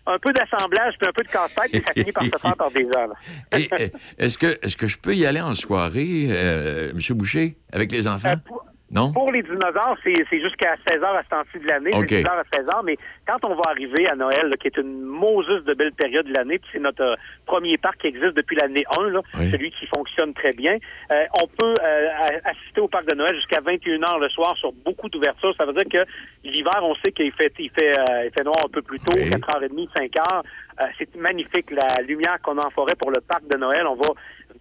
un 0.08 0.20
peu 0.20 0.32
d'assemblage 0.34 0.94
puis 1.00 1.10
un 1.10 1.14
peu 1.14 1.24
de 1.24 1.30
casse-tête, 1.30 1.72
puis 1.72 1.82
ça 1.88 1.94
finit 1.94 2.12
par 2.12 2.24
se 2.24 2.38
faire 2.38 2.56
par 2.56 2.70
des 2.72 2.86
heures. 2.96 3.10
euh, 3.56 3.88
est-ce 4.20 4.38
que, 4.38 4.46
est-ce 4.64 4.78
que 4.78 4.88
je 4.88 5.00
peux 5.00 5.16
y 5.16 5.26
aller 5.26 5.42
en 5.42 5.56
soirée, 5.56 6.28
euh, 6.30 6.92
M. 6.92 7.00
Boucher, 7.18 7.56
avec 7.74 7.92
les 7.92 8.08
enfants? 8.08 8.36
Non? 8.92 9.12
Pour 9.12 9.32
les 9.32 9.42
dinosaures, 9.42 9.98
c'est 10.04 10.40
jusqu'à 10.40 10.76
16 10.88 11.00
h 11.02 11.06
à 11.06 11.24
ce 11.24 11.30
temps-ci 11.30 11.60
de 11.60 11.68
l'année, 11.68 11.90
OK. 11.94 12.06
c'est 12.08 12.18
10 12.22 12.24
h 12.24 12.30
à 12.30 12.44
16 12.54 12.66
h 12.68 12.82
mais 12.86 12.98
quand 13.28 13.44
on 13.50 13.56
va 13.56 13.64
arriver 13.72 14.08
à 14.08 14.16
Noël, 14.16 14.48
là, 14.48 14.56
qui 14.58 14.68
est 14.68 14.78
une 14.78 15.02
Moses 15.02 15.64
de 15.66 15.74
belle 15.76 15.92
période 15.94 16.26
de 16.28 16.34
l'année, 16.34 16.60
puis 16.60 16.70
c'est 16.74 16.80
notre 16.80 17.02
euh, 17.02 17.16
premier 17.46 17.78
parc 17.78 18.00
qui 18.02 18.08
existe 18.08 18.36
depuis 18.36 18.56
l'année 18.56 18.84
1, 19.00 19.10
là, 19.10 19.22
Oui. 19.40 19.50
celui 19.52 19.72
qui 19.72 19.88
fonctionne 19.88 20.34
très 20.36 20.54
bien, 20.54 20.78
euh, 21.12 21.24
on 21.42 21.48
peut 21.48 21.74
euh, 21.84 22.10
assister 22.46 22.80
au 22.82 22.88
parc 22.88 23.06
de 23.10 23.16
Noël 23.16 23.36
jusqu'à 23.36 23.60
21 23.62 23.98
h 24.00 24.20
le 24.20 24.30
soir 24.30 24.56
sur 24.58 24.72
beaucoup 24.72 25.10
d'ouvertures. 25.10 25.54
Ça 25.60 25.66
veut 25.66 25.74
dire 25.74 25.90
que 25.92 26.06
l'hiver, 26.48 26.80
on 26.84 26.94
sait 27.04 27.12
qu'il 27.12 27.32
fait, 27.32 27.52
il 27.58 27.72
fait, 27.72 27.98
euh, 27.98 28.26
il 28.26 28.32
fait 28.38 28.44
noir 28.44 28.58
un 28.66 28.70
peu 28.70 28.82
plus 28.84 29.00
tôt, 29.00 29.14
4h30, 29.18 29.90
5h. 29.96 30.42
Euh, 30.82 30.84
c'est 31.00 31.16
magnifique, 31.16 31.72
la 31.72 32.02
lumière 32.04 32.38
qu'on 32.44 32.58
a 32.60 32.66
en 32.68 32.70
forêt 32.70 32.96
pour 32.96 33.10
le 33.10 33.22
parc 33.22 33.48
de 33.48 33.58
Noël. 33.58 33.88
On 33.88 33.96
va 33.96 34.10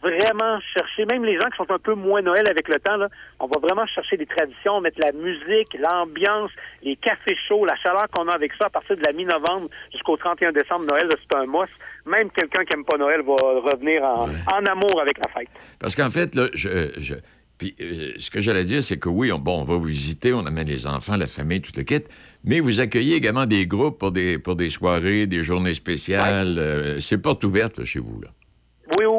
vraiment 0.03 0.59
chercher, 0.77 1.05
même 1.07 1.25
les 1.25 1.35
gens 1.35 1.49
qui 1.51 1.57
sont 1.57 1.71
un 1.71 1.79
peu 1.79 1.95
moins 1.95 2.21
Noël 2.23 2.47
avec 2.49 2.69
le 2.69 2.79
temps, 2.79 2.97
là, 2.97 3.09
on 3.41 3.47
va 3.47 3.61
vraiment 3.61 3.87
chercher 3.87 4.17
des 4.17 4.27
traditions, 4.27 4.81
mettre 4.81 5.01
la 5.01 5.13
musique, 5.13 5.77
l'ambiance, 5.79 6.49
les 6.83 6.97
cafés 6.97 7.37
chauds, 7.49 7.65
la 7.65 7.77
chaleur 7.77 8.07
qu'on 8.11 8.29
a 8.29 8.35
avec 8.35 8.53
ça 8.59 8.67
à 8.67 8.71
partir 8.71 8.97
de 8.97 9.03
la 9.07 9.13
mi-novembre 9.13 9.69
jusqu'au 9.93 10.17
31 10.17 10.53
décembre. 10.53 10.87
Noël, 10.91 11.09
c'est 11.13 11.37
un 11.37 11.47
must. 11.47 11.73
Même 12.07 12.31
quelqu'un 12.31 12.65
qui 12.65 12.75
aime 12.77 12.85
pas 12.85 12.99
Noël 12.99 13.23
va 13.23 13.35
revenir 13.35 14.03
en, 14.03 14.29
en 14.29 14.67
amour 14.67 15.01
avec 15.01 15.17
la 15.19 15.31
fête. 15.33 15.49
Parce 15.79 15.97
qu'en 15.97 16.11
fait, 16.11 16.35
là, 16.35 16.49
je, 16.55 16.69
je- 16.99 17.15
puis, 17.57 17.75
euh, 17.81 18.11
ce 18.19 18.31
que 18.33 18.41
j'allais 18.41 18.65
dire, 18.65 18.83
c'est 18.83 18.99
que 18.99 19.09
oui, 19.09 19.31
on, 19.31 19.39
bon, 19.39 19.61
on 19.61 19.65
va 19.65 19.77
vous 19.77 19.85
visiter, 19.85 20.33
on 20.33 20.45
amène 20.45 20.67
les 20.67 20.89
enfants, 20.89 21.17
la 21.17 21.29
famille, 21.29 21.63
tout 21.63 21.71
le 21.77 21.85
kit, 21.85 22.03
mais 22.43 22.59
vous 22.59 22.81
accueillez 22.81 23.15
également 23.15 23.47
des 23.47 23.65
groupes 23.65 23.97
pour 24.01 24.11
des, 24.11 24.41
pour 24.41 24.57
des 24.57 24.71
soirées, 24.71 25.27
des 25.29 25.45
journées 25.45 25.75
spéciales. 25.75 26.57
euh, 26.59 27.01
c'est 27.01 27.17
porte 27.17 27.45
ouverte 27.45 27.79
là, 27.79 27.85
chez 27.85 28.01
vous. 28.01 28.21
Là. 28.21 28.29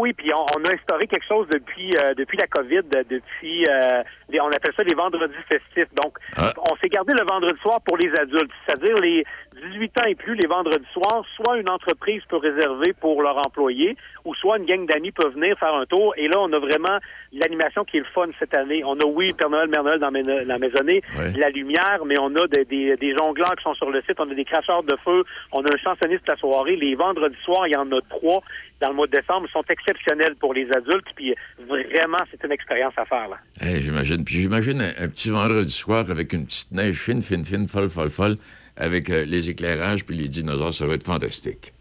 Oui. 0.06 0.14
Puis 0.14 0.32
on, 0.34 0.46
on 0.56 0.64
a 0.66 0.72
instauré 0.74 1.08
quelque 1.08 1.26
chose 1.28 1.48
depuis 1.52 1.90
euh, 2.04 2.14
depuis 2.14 2.38
la 2.38 2.46
COVID, 2.46 2.82
depuis 3.10 3.66
euh, 3.68 4.04
les- 4.30 4.40
on 4.40 4.48
appelle 4.48 4.74
ça 4.78 4.84
les 4.84 4.94
vendredis 4.94 5.34
festifs. 5.50 5.92
Donc, 6.04 6.18
Ah. 6.38 6.54
on 6.70 6.76
s'est 6.78 6.90
gardé 6.90 7.12
le 7.14 7.26
vendredi 7.26 7.60
soir 7.60 7.80
pour 7.84 7.98
les 7.98 8.12
adultes, 8.20 8.52
c'est-à-dire 8.66 8.96
les 9.00 9.24
18 9.72 10.00
ans 10.00 10.06
et 10.08 10.16
plus, 10.16 10.36
les 10.36 10.48
vendredis 10.48 10.86
soirs, 10.94 11.26
soit 11.36 11.58
une 11.58 11.70
entreprise 11.70 12.22
peut 12.30 12.38
réserver 12.38 12.94
pour 13.00 13.22
leurs 13.22 13.38
employés, 13.46 13.98
ou 14.24 14.34
soit 14.36 14.58
une 14.58 14.66
gang 14.66 14.86
d'amis 14.88 15.12
peut 15.12 15.30
venir 15.30 15.58
faire 15.60 15.74
un 15.74 15.86
tour. 15.86 16.14
Et 16.18 16.28
là, 16.28 16.40
on 16.40 16.52
a 16.54 16.60
vraiment 16.60 16.98
l'animation 17.34 17.84
qui 17.86 17.98
est 17.98 18.02
le 18.02 18.06
fun 18.14 18.28
cette 18.40 18.54
année. 18.56 18.84
On 18.84 19.00
a, 19.00 19.06
oui, 19.06 19.34
Père 19.34 19.50
Noël, 19.50 19.70
Mère 19.70 19.84
Noël 19.84 20.00
dans 20.00 20.12
la 20.12 20.60
maisonnée, 20.60 21.02
la 21.36 21.50
lumière, 21.50 22.00
mais 22.06 22.18
on 22.18 22.36
a 22.36 22.48
des, 22.48 22.66
des, 22.66 22.96
des 22.98 23.16
jongleurs 23.16 23.56
qui 23.56 23.64
sont 23.64 23.76
sur 23.76 23.90
le 23.90 24.02
site, 24.02 24.20
on 24.20 24.30
a 24.30 24.34
des 24.34 24.46
cracheurs 24.46 24.84
de 24.84 24.96
feu, 25.04 25.24
on 25.52 25.64
a 25.64 25.74
un 25.74 25.78
chansonniste 25.78 26.28
la 26.28 26.38
soirée. 26.38 26.76
Les 26.76 26.96
vendredis 26.96 27.36
soirs, 27.44 27.68
il 27.68 27.74
y 27.74 27.76
en 27.76 27.92
a 27.92 28.00
trois 28.10 28.42
dans 28.82 28.90
le 28.90 28.96
mois 28.96 29.08
de 29.08 29.12
décembre, 29.12 29.48
sont 29.52 29.64
exceptionnels 29.70 30.36
pour 30.36 30.54
les 30.54 30.70
adultes, 30.72 31.08
puis 31.16 31.34
vraiment, 31.68 32.18
c'est 32.30 32.44
une 32.44 32.52
expérience 32.52 32.94
à 32.98 33.06
faire. 33.06 33.30
Là. 33.30 33.38
Hey, 33.62 33.82
j'imagine. 33.82 34.24
Puis 34.26 34.36
j'imagine 34.42 34.82
un, 34.82 34.92
un 34.98 35.08
petit 35.08 35.30
vendredi 35.30 35.72
soir 35.72 36.10
avec 36.10 36.34
une 36.34 36.46
petite 36.46 36.72
neige 36.72 37.00
fine, 37.00 37.22
fine, 37.22 37.46
fine, 37.46 37.68
folle, 37.68 37.90
folle, 37.90 38.10
folle, 38.10 38.36
avec 38.78 39.10
euh, 39.10 39.26
les 39.26 39.50
éclairages 39.50 40.06
puis 40.06 40.16
les 40.16 40.28
dinosaures, 40.28 40.74
ça 40.74 40.86
va 40.86 40.94
être 40.96 41.04
fantastique. 41.06 41.74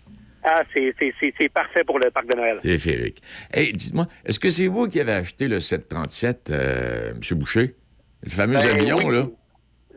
Ah, 0.46 0.62
c'est, 0.74 0.94
c'est, 0.98 1.12
c'est, 1.20 1.32
c'est 1.40 1.48
parfait 1.48 1.84
pour 1.84 1.98
le 1.98 2.10
parc 2.10 2.30
de 2.30 2.36
Noël. 2.36 2.58
Téléphérique. 2.60 3.22
Hey, 3.52 3.72
dites-moi, 3.72 4.06
est-ce 4.26 4.38
que 4.38 4.50
c'est 4.50 4.66
vous 4.66 4.88
qui 4.88 5.00
avez 5.00 5.12
acheté 5.12 5.48
le 5.48 5.58
737, 5.60 6.50
euh, 6.50 7.12
M. 7.12 7.38
Boucher? 7.38 7.74
Le 8.22 8.30
fameux 8.30 8.56
Ben, 8.56 8.68
avion, 8.68 8.96
oui. 9.04 9.14
là? 9.14 9.26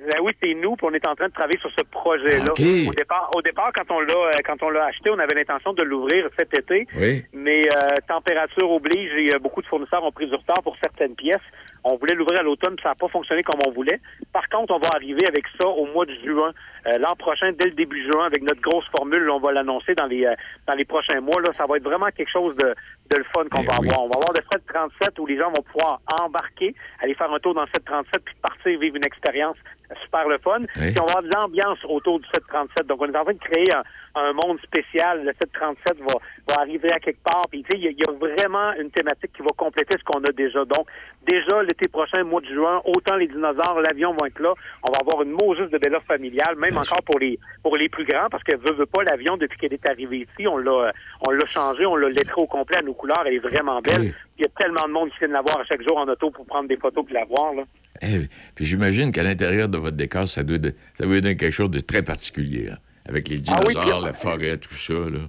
Ben 0.07 0.19
oui, 0.23 0.31
c'est 0.41 0.53
nous, 0.53 0.77
puis 0.77 0.87
on 0.89 0.93
est 0.93 1.05
en 1.05 1.15
train 1.15 1.27
de 1.27 1.33
travailler 1.33 1.59
sur 1.59 1.69
ce 1.77 1.83
projet-là. 1.83 2.53
Au 2.53 2.93
départ, 2.93 3.29
au 3.35 3.41
départ, 3.41 3.71
quand 3.75 3.93
on 3.93 3.99
l'a, 3.99 4.13
euh, 4.13 4.31
quand 4.45 4.55
on 4.63 4.69
l'a 4.69 4.85
acheté, 4.85 5.09
on 5.09 5.19
avait 5.19 5.35
l'intention 5.35 5.73
de 5.73 5.83
l'ouvrir 5.83 6.29
cet 6.39 6.57
été. 6.57 6.87
Oui. 6.95 7.25
Mais 7.33 7.67
euh, 7.67 7.95
température 8.07 8.71
oblige 8.71 9.11
et 9.17 9.37
beaucoup 9.39 9.61
de 9.61 9.67
fournisseurs 9.67 10.01
ont 10.05 10.11
pris 10.13 10.27
du 10.27 10.35
retard 10.35 10.63
pour 10.63 10.77
certaines 10.81 11.15
pièces. 11.15 11.43
On 11.83 11.95
voulait 11.95 12.15
l'ouvrir 12.15 12.39
à 12.39 12.43
l'automne, 12.43 12.75
puis 12.75 12.83
ça 12.83 12.89
n'a 12.89 12.95
pas 12.95 13.07
fonctionné 13.07 13.43
comme 13.43 13.59
on 13.65 13.71
voulait. 13.71 13.99
Par 14.33 14.47
contre, 14.49 14.73
on 14.73 14.79
va 14.79 14.89
arriver 14.95 15.25
avec 15.27 15.45
ça 15.59 15.67
au 15.67 15.85
mois 15.87 16.05
de 16.05 16.13
juin. 16.23 16.51
Euh, 16.87 16.97
L'an 16.97 17.15
prochain, 17.17 17.51
dès 17.57 17.65
le 17.65 17.75
début 17.75 18.03
juin, 18.03 18.25
avec 18.25 18.41
notre 18.43 18.61
grosse 18.61 18.85
formule, 18.97 19.29
on 19.29 19.39
va 19.39 19.51
l'annoncer 19.51 19.93
dans 19.93 20.05
les 20.05 20.25
euh, 20.25 20.35
dans 20.67 20.75
les 20.75 20.85
prochains 20.85 21.21
mois. 21.21 21.41
Là, 21.41 21.49
ça 21.57 21.65
va 21.65 21.77
être 21.77 21.83
vraiment 21.83 22.07
quelque 22.07 22.31
chose 22.31 22.55
de, 22.57 22.75
de 23.11 23.17
le 23.17 23.25
fun 23.35 23.45
qu'on 23.49 23.63
va 23.63 23.75
avoir. 23.75 24.03
On 24.03 24.09
va 24.09 24.19
avoir 24.19 24.33
frais 24.49 24.59
de 24.59 24.73
37 24.73 25.19
où 25.19 25.25
les 25.25 25.37
gens 25.37 25.51
vont 25.51 25.63
pouvoir 25.63 25.99
embarquer, 26.21 26.75
aller 27.01 27.13
faire 27.13 27.31
un 27.31 27.39
tour 27.39 27.53
dans 27.53 27.63
le 27.63 27.69
737 27.73 28.23
puis 28.23 28.35
partir 28.41 28.79
vivre 28.79 28.95
une 28.95 29.05
expérience 29.05 29.57
super 30.03 30.27
le 30.27 30.37
fun. 30.39 30.61
Puis 30.73 30.93
on 30.99 31.05
va 31.05 31.19
avoir 31.19 31.23
de 31.23 31.29
l'ambiance 31.33 31.79
autour 31.85 32.19
du 32.19 32.25
737. 32.33 32.87
Donc, 32.87 33.01
on 33.01 33.05
est 33.05 33.17
en 33.17 33.23
train 33.23 33.33
de 33.33 33.39
créer 33.39 33.65
un, 33.73 33.83
un 34.21 34.33
monde 34.33 34.59
spécial. 34.61 35.23
Le 35.23 35.33
737 35.39 35.99
va, 35.99 36.19
va 36.47 36.61
arriver 36.61 36.91
à 36.93 36.99
quelque 36.99 37.21
part. 37.23 37.43
Puis, 37.51 37.63
tu 37.63 37.69
sais, 37.71 37.77
il 37.77 37.83
y, 37.85 37.87
a- 37.87 37.91
il 37.91 37.97
y 37.97 38.09
a 38.09 38.11
vraiment 38.13 38.73
une 38.79 38.89
thématique 38.91 39.31
qui 39.35 39.41
va 39.41 39.49
compléter 39.55 39.95
ce 39.97 40.03
qu'on 40.03 40.19
a 40.23 40.31
déjà. 40.31 40.63
Donc, 40.65 40.87
déjà, 41.27 41.61
l'été 41.63 41.87
prochain, 41.89 42.23
mois 42.23 42.41
de 42.41 42.47
juin, 42.47 42.81
autant 42.85 43.15
les 43.15 43.27
dinosaures, 43.27 43.81
l'avion 43.81 44.13
vont 44.13 44.25
être 44.25 44.39
là. 44.39 44.53
On 44.87 44.91
va 44.91 44.99
avoir 44.99 45.23
une 45.23 45.31
Moses 45.31 45.69
de 45.69 45.77
belle 45.77 45.97
familiale, 46.07 46.55
même 46.57 46.77
encore 46.77 47.03
pour 47.03 47.19
les 47.19 47.37
pour 47.63 47.75
les 47.77 47.89
plus 47.89 48.05
grands, 48.05 48.29
parce 48.29 48.43
que 48.43 48.55
veut, 48.55 48.73
veut 48.75 48.85
pas 48.85 49.03
l'avion 49.03 49.35
depuis 49.37 49.57
qu'elle 49.57 49.73
est 49.73 49.85
arrivée 49.87 50.19
ici. 50.29 50.47
On 50.47 50.57
l'a 50.57 50.91
on 51.27 51.31
l'a 51.31 51.45
changé, 51.47 51.85
on 51.85 51.95
l'a 51.95 52.09
lettré 52.09 52.35
au 52.41 52.47
complet 52.47 52.77
à 52.77 52.81
nos 52.81 52.93
couleurs. 52.93 53.23
Elle 53.25 53.33
est 53.35 53.39
vraiment 53.39 53.81
belle. 53.81 54.13
Il 54.37 54.43
y 54.43 54.45
a 54.45 54.49
tellement 54.57 54.87
de 54.87 54.93
monde 54.93 55.09
qui 55.11 55.17
vient 55.19 55.27
de 55.29 55.33
la 55.33 55.41
voir 55.41 55.59
à 55.59 55.65
chaque 55.65 55.81
jour 55.81 55.97
en 55.97 56.07
auto 56.07 56.29
pour 56.31 56.45
prendre 56.45 56.67
des 56.69 56.77
photos 56.77 57.03
puis 57.05 57.13
la 57.15 57.25
voir. 57.25 57.53
Là. 57.55 57.63
Eh, 58.03 58.27
puis 58.55 58.65
j'imagine 58.65 59.11
qu'à 59.11 59.23
l'intérieur 59.23 59.67
de 59.67 59.77
votre 59.77 59.97
décor, 59.97 60.27
ça 60.27 60.43
doit, 60.43 60.59
de- 60.59 60.73
ça 60.95 61.05
doit 61.05 61.19
donner 61.19 61.35
quelque 61.35 61.51
chose 61.53 61.71
de 61.71 61.79
très 61.79 62.03
particulier. 62.03 62.69
hein. 62.71 62.77
avec 63.09 63.29
les 63.29 63.37
Ah 63.47 63.55
oui, 63.65 63.73
dinosaures, 63.73 63.97
puis- 63.99 64.05
la 64.07 64.13
forêt, 64.13 64.57
tout 64.57 64.73
ça, 64.75 64.93
là. 64.93 65.19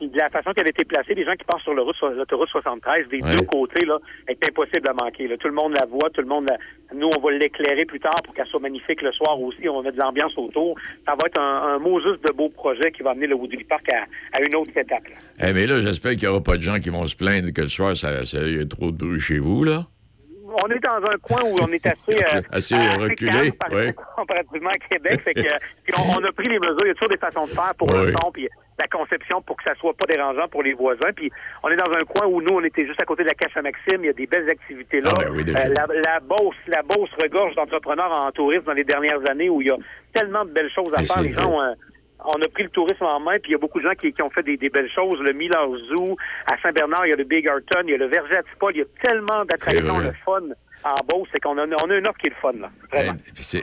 De 0.00 0.16
la 0.16 0.30
façon 0.30 0.52
qu'elle 0.52 0.66
a 0.66 0.70
été 0.70 0.84
placée, 0.84 1.12
les 1.14 1.24
gens 1.24 1.34
qui 1.34 1.44
passent 1.44 1.60
sur 1.62 1.74
l'autoroute 1.74 2.48
73, 2.48 3.06
des 3.08 3.20
Ouais. 3.22 3.36
deux 3.36 3.44
côtés, 3.44 3.84
là, 3.84 3.98
est 4.28 4.42
impossible 4.48 4.88
à 4.88 4.94
manquer. 4.94 5.28
là. 5.28 5.36
Tout 5.36 5.48
le 5.48 5.54
monde 5.54 5.74
la 5.78 5.84
voit, 5.86 6.08
tout 6.10 6.22
le 6.22 6.26
monde 6.26 6.48
la... 6.48 6.56
Nous, 6.96 7.06
on 7.14 7.20
va 7.20 7.30
l'éclairer 7.32 7.84
plus 7.84 8.00
tard 8.00 8.16
pour 8.24 8.34
qu'elle 8.34 8.46
soit 8.46 8.60
magnifique 8.60 9.02
le 9.02 9.12
soir 9.12 9.38
aussi. 9.40 9.68
On 9.68 9.76
va 9.76 9.82
mettre 9.82 9.96
de 9.96 10.02
l'ambiance 10.02 10.32
autour. 10.38 10.76
Ça 11.06 11.12
va 11.12 11.26
être 11.26 11.38
un, 11.38 11.76
un 11.76 11.78
de 11.78 12.32
beau 12.32 12.48
projet 12.48 12.90
qui 12.92 13.02
va 13.02 13.10
amener 13.10 13.26
le 13.26 13.34
Woodley 13.34 13.64
Park 13.64 13.86
à, 13.92 14.04
à 14.36 14.40
une 14.40 14.54
autre 14.56 14.70
étape. 14.74 15.04
là. 15.06 15.48
Eh, 15.48 15.52
mais 15.52 15.66
là, 15.66 15.80
j'espère 15.82 16.12
qu'il 16.12 16.22
n'y 16.22 16.28
aura 16.28 16.42
pas 16.42 16.56
de 16.56 16.62
gens 16.62 16.78
qui 16.78 16.88
vont 16.90 17.06
se 17.06 17.14
plaindre 17.16 17.52
que 17.52 17.60
le 17.60 17.68
soir, 17.68 17.94
ça, 17.94 18.24
ça- 18.24 18.40
y 18.42 18.58
a 18.60 18.64
trop 18.66 18.90
de 18.90 18.96
bruit 18.96 19.20
chez 19.20 19.38
vous, 19.38 19.64
là. 19.64 19.84
On 20.64 20.68
est 20.68 20.80
dans 20.80 20.96
un 20.96 21.16
coin 21.22 21.42
où 21.44 21.56
on 21.62 21.68
est 21.68 21.86
assez, 21.86 22.24
euh, 22.36 22.40
Assez 22.50 22.74
euh, 22.74 22.90
reculé, 22.98 23.52
par- 23.52 23.70
comparativement 24.16 24.70
à 24.70 24.78
Québec. 24.88 25.20
Fait 25.22 25.34
que, 25.34 25.42
puis 25.84 25.94
on, 25.96 26.10
on 26.18 26.24
a 26.24 26.32
pris 26.32 26.48
les 26.48 26.58
mesures. 26.58 26.76
Il 26.82 26.88
y 26.88 26.90
a 26.90 26.94
toujours 26.94 27.08
des 27.10 27.18
façons 27.18 27.44
de 27.46 27.50
faire 27.52 27.72
pour 27.78 27.86
le 27.92 28.10
son, 28.12 28.32
puis 28.32 28.48
la 28.80 28.88
conception 28.88 29.42
pour 29.42 29.56
que 29.56 29.64
ça 29.64 29.74
soit 29.76 29.94
pas 29.94 30.06
dérangeant 30.06 30.48
pour 30.48 30.62
les 30.62 30.72
voisins. 30.72 31.12
Puis 31.14 31.30
on 31.62 31.68
est 31.68 31.76
dans 31.76 31.92
un 31.92 32.04
coin 32.04 32.26
où 32.26 32.40
nous, 32.40 32.54
on 32.54 32.64
était 32.64 32.86
juste 32.86 33.00
à 33.00 33.04
côté 33.04 33.22
de 33.22 33.28
la 33.28 33.34
Cache 33.34 33.56
à 33.56 33.62
Maxime. 33.62 34.00
Il 34.02 34.06
y 34.06 34.10
a 34.10 34.12
des 34.14 34.26
belles 34.26 34.48
activités 34.48 35.00
là. 35.00 35.10
Ah, 35.12 35.24
ben 35.24 35.30
oui. 35.32 35.44
Euh, 35.48 35.52
la, 35.52 35.86
la 35.86 36.20
Beauce, 36.20 36.56
la 36.66 36.82
Beauce 36.82 37.10
regorge 37.22 37.54
d'entrepreneurs 37.54 38.12
en 38.12 38.30
tourisme 38.32 38.64
dans 38.64 38.72
les 38.72 38.84
dernières 38.84 39.22
années 39.30 39.50
où 39.50 39.60
il 39.60 39.68
y 39.68 39.70
a 39.70 39.76
tellement 40.12 40.44
de 40.44 40.50
belles 40.50 40.70
choses 40.70 40.92
à 40.94 41.04
faire. 41.04 41.22
Les 41.22 41.32
gens 41.32 41.50
ont, 41.52 41.60
euh, 41.60 41.74
on 42.24 42.40
a 42.42 42.48
pris 42.48 42.64
le 42.64 42.70
tourisme 42.70 43.04
en 43.04 43.20
main, 43.20 43.32
puis 43.42 43.50
il 43.50 43.52
y 43.52 43.54
a 43.54 43.58
beaucoup 43.58 43.78
de 43.78 43.84
gens 43.84 43.94
qui, 43.94 44.12
qui 44.12 44.22
ont 44.22 44.30
fait 44.30 44.42
des, 44.42 44.56
des 44.56 44.68
belles 44.68 44.90
choses. 44.90 45.20
Le 45.20 45.32
Miller 45.32 45.68
Zoo, 45.88 46.16
à 46.50 46.56
Saint-Bernard, 46.62 47.06
il 47.06 47.10
y 47.10 47.12
a 47.12 47.16
le 47.16 47.24
Big 47.24 47.46
Arton, 47.48 47.82
il 47.84 47.90
y 47.90 47.94
a 47.94 47.98
le 47.98 48.06
Verger 48.06 48.36
à 48.36 48.42
Tipol, 48.42 48.74
il 48.74 48.78
y 48.78 48.82
a 48.82 48.86
tellement 49.02 49.44
d'attractions, 49.44 49.98
le 49.98 50.12
fun 50.24 50.42
en 50.84 50.94
Beauce, 51.08 51.28
c'est 51.32 51.40
qu'on 51.40 51.58
a, 51.58 51.66
on 51.66 51.90
a 51.90 51.96
une 51.96 52.06
offre 52.06 52.18
qui 52.18 52.28
est 52.28 52.30
le 52.30 52.36
fun, 52.40 52.52
là. 52.58 52.70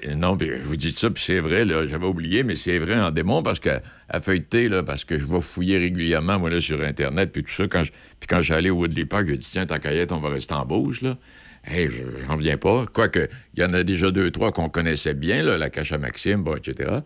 Eh, 0.04 0.16
non, 0.16 0.38
puis 0.38 0.52
vous 0.62 0.76
dites 0.78 1.00
ça, 1.00 1.10
puis 1.10 1.24
c'est 1.24 1.40
vrai, 1.40 1.66
là, 1.66 1.88
j'avais 1.88 2.06
oublié, 2.06 2.44
mais 2.44 2.56
c'est 2.56 2.78
vrai 2.80 3.00
en 3.00 3.12
démon 3.12 3.42
parce 3.44 3.60
que 3.60 3.70
à 4.10 4.20
feuilleter, 4.22 4.70
là, 4.70 4.84
parce 4.84 5.04
que 5.04 5.18
je 5.20 5.26
vais 5.26 5.42
fouiller 5.42 5.78
régulièrement, 5.80 6.40
sur 6.60 6.82
Internet, 6.82 7.32
puis 7.32 7.44
tout 7.44 7.52
ça. 7.52 7.68
Quand 7.68 7.84
je- 7.84 7.92
puis 7.92 8.28
quand 8.30 8.42
j'allais 8.42 8.70
au 8.70 8.76
Woodley 8.76 9.06
Park, 9.06 9.26
j'ai 9.28 9.38
dit, 9.38 9.48
tiens, 9.52 9.66
ta 9.66 9.80
caillette, 9.80 10.12
on 10.12 10.20
va 10.20 10.30
rester 10.30 10.54
en 10.54 10.66
Beauce, 10.66 11.02
là. 11.02 11.18
Hey, 11.66 11.90
je- 11.92 12.04
j'en 12.26 12.36
reviens 12.38 12.58
pas. 12.58 12.86
Quoique, 12.94 13.28
il 13.56 13.62
y 13.62 13.66
en 13.66 13.74
a 13.74 13.84
déjà 13.84 14.10
deux, 14.12 14.32
trois 14.32 14.52
qu'on 14.52 14.70
connaissait 14.70 15.14
bien, 15.14 15.44
là, 15.44 15.58
la 15.58 15.70
cache 15.70 15.92
à 15.92 15.98
Maxime, 15.98 16.46
etc. 16.56 17.00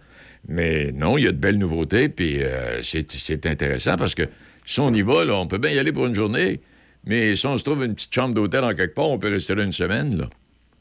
Mais 0.47 0.91
non, 0.91 1.17
il 1.17 1.23
y 1.23 1.27
a 1.27 1.31
de 1.31 1.37
belles 1.37 1.57
nouveautés, 1.57 2.09
puis 2.09 2.43
euh, 2.43 2.81
c'est 2.83 3.45
intéressant 3.45 3.95
parce 3.95 4.13
que 4.13 4.23
si 4.65 4.79
on 4.79 4.93
y 4.93 5.01
va, 5.01 5.23
on 5.35 5.47
peut 5.47 5.57
bien 5.57 5.71
y 5.71 5.79
aller 5.79 5.91
pour 5.91 6.05
une 6.05 6.15
journée, 6.15 6.59
mais 7.05 7.35
si 7.35 7.45
on 7.47 7.57
se 7.57 7.63
trouve 7.63 7.83
une 7.83 7.95
petite 7.95 8.13
chambre 8.13 8.33
d'hôtel 8.35 8.63
en 8.63 8.73
quelque 8.73 8.93
part, 8.95 9.09
on 9.09 9.17
peut 9.19 9.29
rester 9.29 9.55
là 9.55 9.63
une 9.63 9.71
semaine, 9.71 10.17
là. 10.17 10.25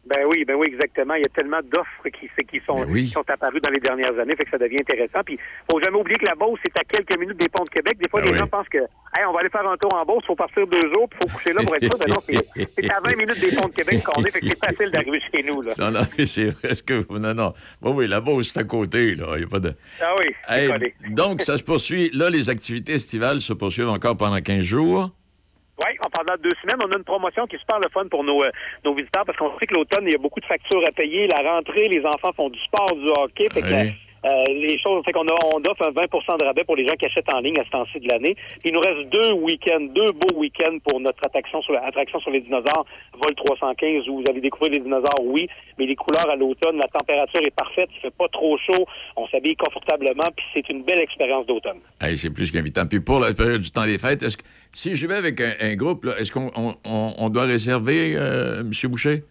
Ben 0.06 0.24
oui, 0.28 0.44
ben 0.44 0.56
oui, 0.56 0.66
exactement. 0.66 1.14
Il 1.14 1.20
y 1.20 1.24
a 1.24 1.28
tellement 1.32 1.60
d'offres 1.72 2.08
qui, 2.18 2.26
qui 2.50 2.60
sont, 2.66 2.74
Ben 2.74 2.86
oui. 2.90 3.04
qui 3.04 3.10
sont 3.12 3.22
apparues 3.30 3.60
dans 3.60 3.70
les 3.70 3.78
dernières 3.78 4.18
années, 4.18 4.34
fait 4.34 4.44
que 4.44 4.50
ça 4.50 4.58
devient 4.58 4.78
intéressant. 4.80 5.20
Puis, 5.24 5.38
faut 5.70 5.80
jamais 5.80 5.98
oublier 5.98 6.18
que 6.18 6.26
la 6.26 6.34
Beauce, 6.34 6.58
c'est 6.64 6.76
à 6.76 6.82
quelques 6.82 7.16
minutes 7.16 7.38
des 7.38 7.48
ponts 7.48 7.62
de 7.62 7.68
Québec. 7.68 7.96
Des 8.02 8.08
fois, 8.10 8.20
Ben 8.20 8.26
les 8.26 8.32
oui. 8.32 8.38
gens 8.38 8.48
pensent 8.48 8.68
que, 8.68 8.78
hey, 8.78 9.24
on 9.28 9.32
va 9.32 9.38
aller 9.40 9.50
faire 9.50 9.64
un 9.68 9.76
tour 9.76 9.94
en 9.94 10.04
Beauce, 10.04 10.24
faut 10.26 10.34
partir 10.34 10.66
deux 10.66 10.80
jours, 10.92 11.08
puis 11.08 11.18
faut 11.22 11.36
coucher 11.36 11.52
là 11.52 11.62
pour 11.62 11.76
être 11.76 11.84
sûr. 11.84 11.96
Ben 11.96 12.08
non, 12.08 12.20
c'est 12.26 12.90
à 12.90 13.00
20 13.04 13.16
minutes 13.18 13.40
des 13.40 13.54
ponts 13.54 13.68
de 13.68 13.72
Québec 13.74 14.02
qu'on 14.02 14.24
est, 14.24 14.30
fait 14.32 14.40
que 14.40 14.46
c'est 14.48 14.66
facile 14.66 14.90
d'arriver 14.90 15.20
chez 15.32 15.42
nous, 15.44 15.62
là. 15.62 15.74
Non, 15.78 15.90
non, 15.92 16.00
mais 16.18 16.26
c'est 16.26 16.50
vrai 16.50 16.74
ce 16.74 16.82
que. 16.82 17.06
Non, 17.16 17.34
non. 17.34 17.54
Oui, 17.82 17.92
oui, 17.94 18.08
la 18.08 18.20
Beauce, 18.20 18.48
c'est 18.48 18.58
à 18.60 18.64
côté, 18.64 19.14
là. 19.14 19.26
Il 19.34 19.38
n'y 19.40 19.44
a 19.44 19.48
pas 19.48 19.60
de. 19.60 19.72
Ah 20.02 20.16
oui, 20.18 20.34
Hey, 20.48 20.92
donc, 21.10 21.42
ça 21.42 21.56
se 21.56 21.62
poursuit. 21.62 22.10
Là, 22.14 22.30
les 22.30 22.50
activités 22.50 22.94
estivales 22.94 23.40
se 23.40 23.52
poursuivent 23.52 23.90
encore 23.90 24.16
pendant 24.16 24.40
15 24.40 24.64
jours. 24.64 25.10
Oui, 25.86 25.96
pendant 26.12 26.34
deux 26.42 26.50
semaines, 26.60 26.80
on 26.84 26.92
a 26.92 26.96
une 26.96 27.04
promotion 27.04 27.46
qui 27.46 27.56
est 27.56 27.58
super 27.58 27.78
le 27.80 27.88
fun 27.88 28.06
pour 28.08 28.22
nos, 28.22 28.42
euh, 28.42 28.50
nos 28.84 28.94
visiteurs 28.94 29.24
parce 29.24 29.38
qu'on 29.38 29.56
sait 29.58 29.66
que 29.66 29.74
l'automne, 29.74 30.04
il 30.06 30.12
y 30.12 30.14
a 30.14 30.18
beaucoup 30.18 30.40
de 30.40 30.44
factures 30.46 30.84
à 30.86 30.92
payer. 30.92 31.26
La 31.28 31.40
rentrée, 31.54 31.88
les 31.88 32.04
enfants 32.04 32.32
font 32.36 32.50
du 32.50 32.58
sport, 32.60 32.94
du 32.94 33.08
hockey. 33.08 33.48
Fait 33.52 33.62
que 33.62 33.66
Oui. 33.66 33.72
la- 33.72 33.84
euh, 34.24 34.44
les 34.48 34.78
choses, 34.78 35.02
fait 35.04 35.12
qu'on 35.12 35.26
a, 35.26 35.34
on 35.54 35.58
offre 35.70 35.82
un 35.86 35.92
20% 35.92 36.38
de 36.40 36.44
rabais 36.44 36.64
pour 36.64 36.76
les 36.76 36.86
gens 36.86 36.94
qui 36.94 37.06
achètent 37.06 37.32
en 37.32 37.40
ligne 37.40 37.58
à 37.58 37.64
ce 37.64 37.70
temps-ci 37.70 38.00
de 38.00 38.08
l'année. 38.08 38.36
Il 38.64 38.72
nous 38.74 38.80
reste 38.80 39.08
deux 39.10 39.32
week-ends, 39.32 39.80
deux 39.80 40.12
beaux 40.12 40.36
week-ends 40.38 40.76
pour 40.84 41.00
notre 41.00 41.24
attraction 41.24 41.62
sur, 41.62 41.74
attraction 41.82 42.20
sur 42.20 42.30
les 42.30 42.40
dinosaures, 42.40 42.84
vol 43.22 43.34
315, 43.34 44.08
où 44.08 44.16
vous 44.20 44.24
allez 44.28 44.40
découvrir 44.40 44.72
les 44.72 44.80
dinosaures, 44.80 45.22
oui, 45.24 45.48
mais 45.78 45.86
les 45.86 45.96
couleurs 45.96 46.28
à 46.28 46.36
l'automne, 46.36 46.76
la 46.76 46.88
température 46.88 47.40
est 47.42 47.54
parfaite, 47.54 47.88
il 47.96 48.00
fait 48.00 48.14
pas 48.14 48.28
trop 48.28 48.58
chaud, 48.58 48.84
on 49.16 49.26
s'habille 49.28 49.56
confortablement, 49.56 50.28
puis 50.36 50.44
c'est 50.54 50.68
une 50.68 50.82
belle 50.82 51.00
expérience 51.00 51.46
d'automne. 51.46 51.78
Hey, 52.00 52.16
c'est 52.18 52.30
plus 52.30 52.50
qu'invitant. 52.52 52.86
Puis 52.86 53.00
pour 53.00 53.20
la 53.20 53.32
période 53.32 53.60
du 53.62 53.70
temps 53.70 53.86
des 53.86 53.98
fêtes, 53.98 54.22
est-ce 54.22 54.36
que 54.36 54.44
si 54.72 54.94
je 54.94 55.06
vais 55.06 55.14
avec 55.16 55.40
un, 55.40 55.52
un 55.60 55.74
groupe, 55.76 56.06
est-ce 56.18 56.30
qu'on 56.30 56.50
on, 56.56 56.74
on- 56.84 57.14
on 57.18 57.28
doit 57.30 57.44
réserver, 57.44 58.14
euh, 58.16 58.60
M. 58.60 58.70
Boucher? 58.90 59.24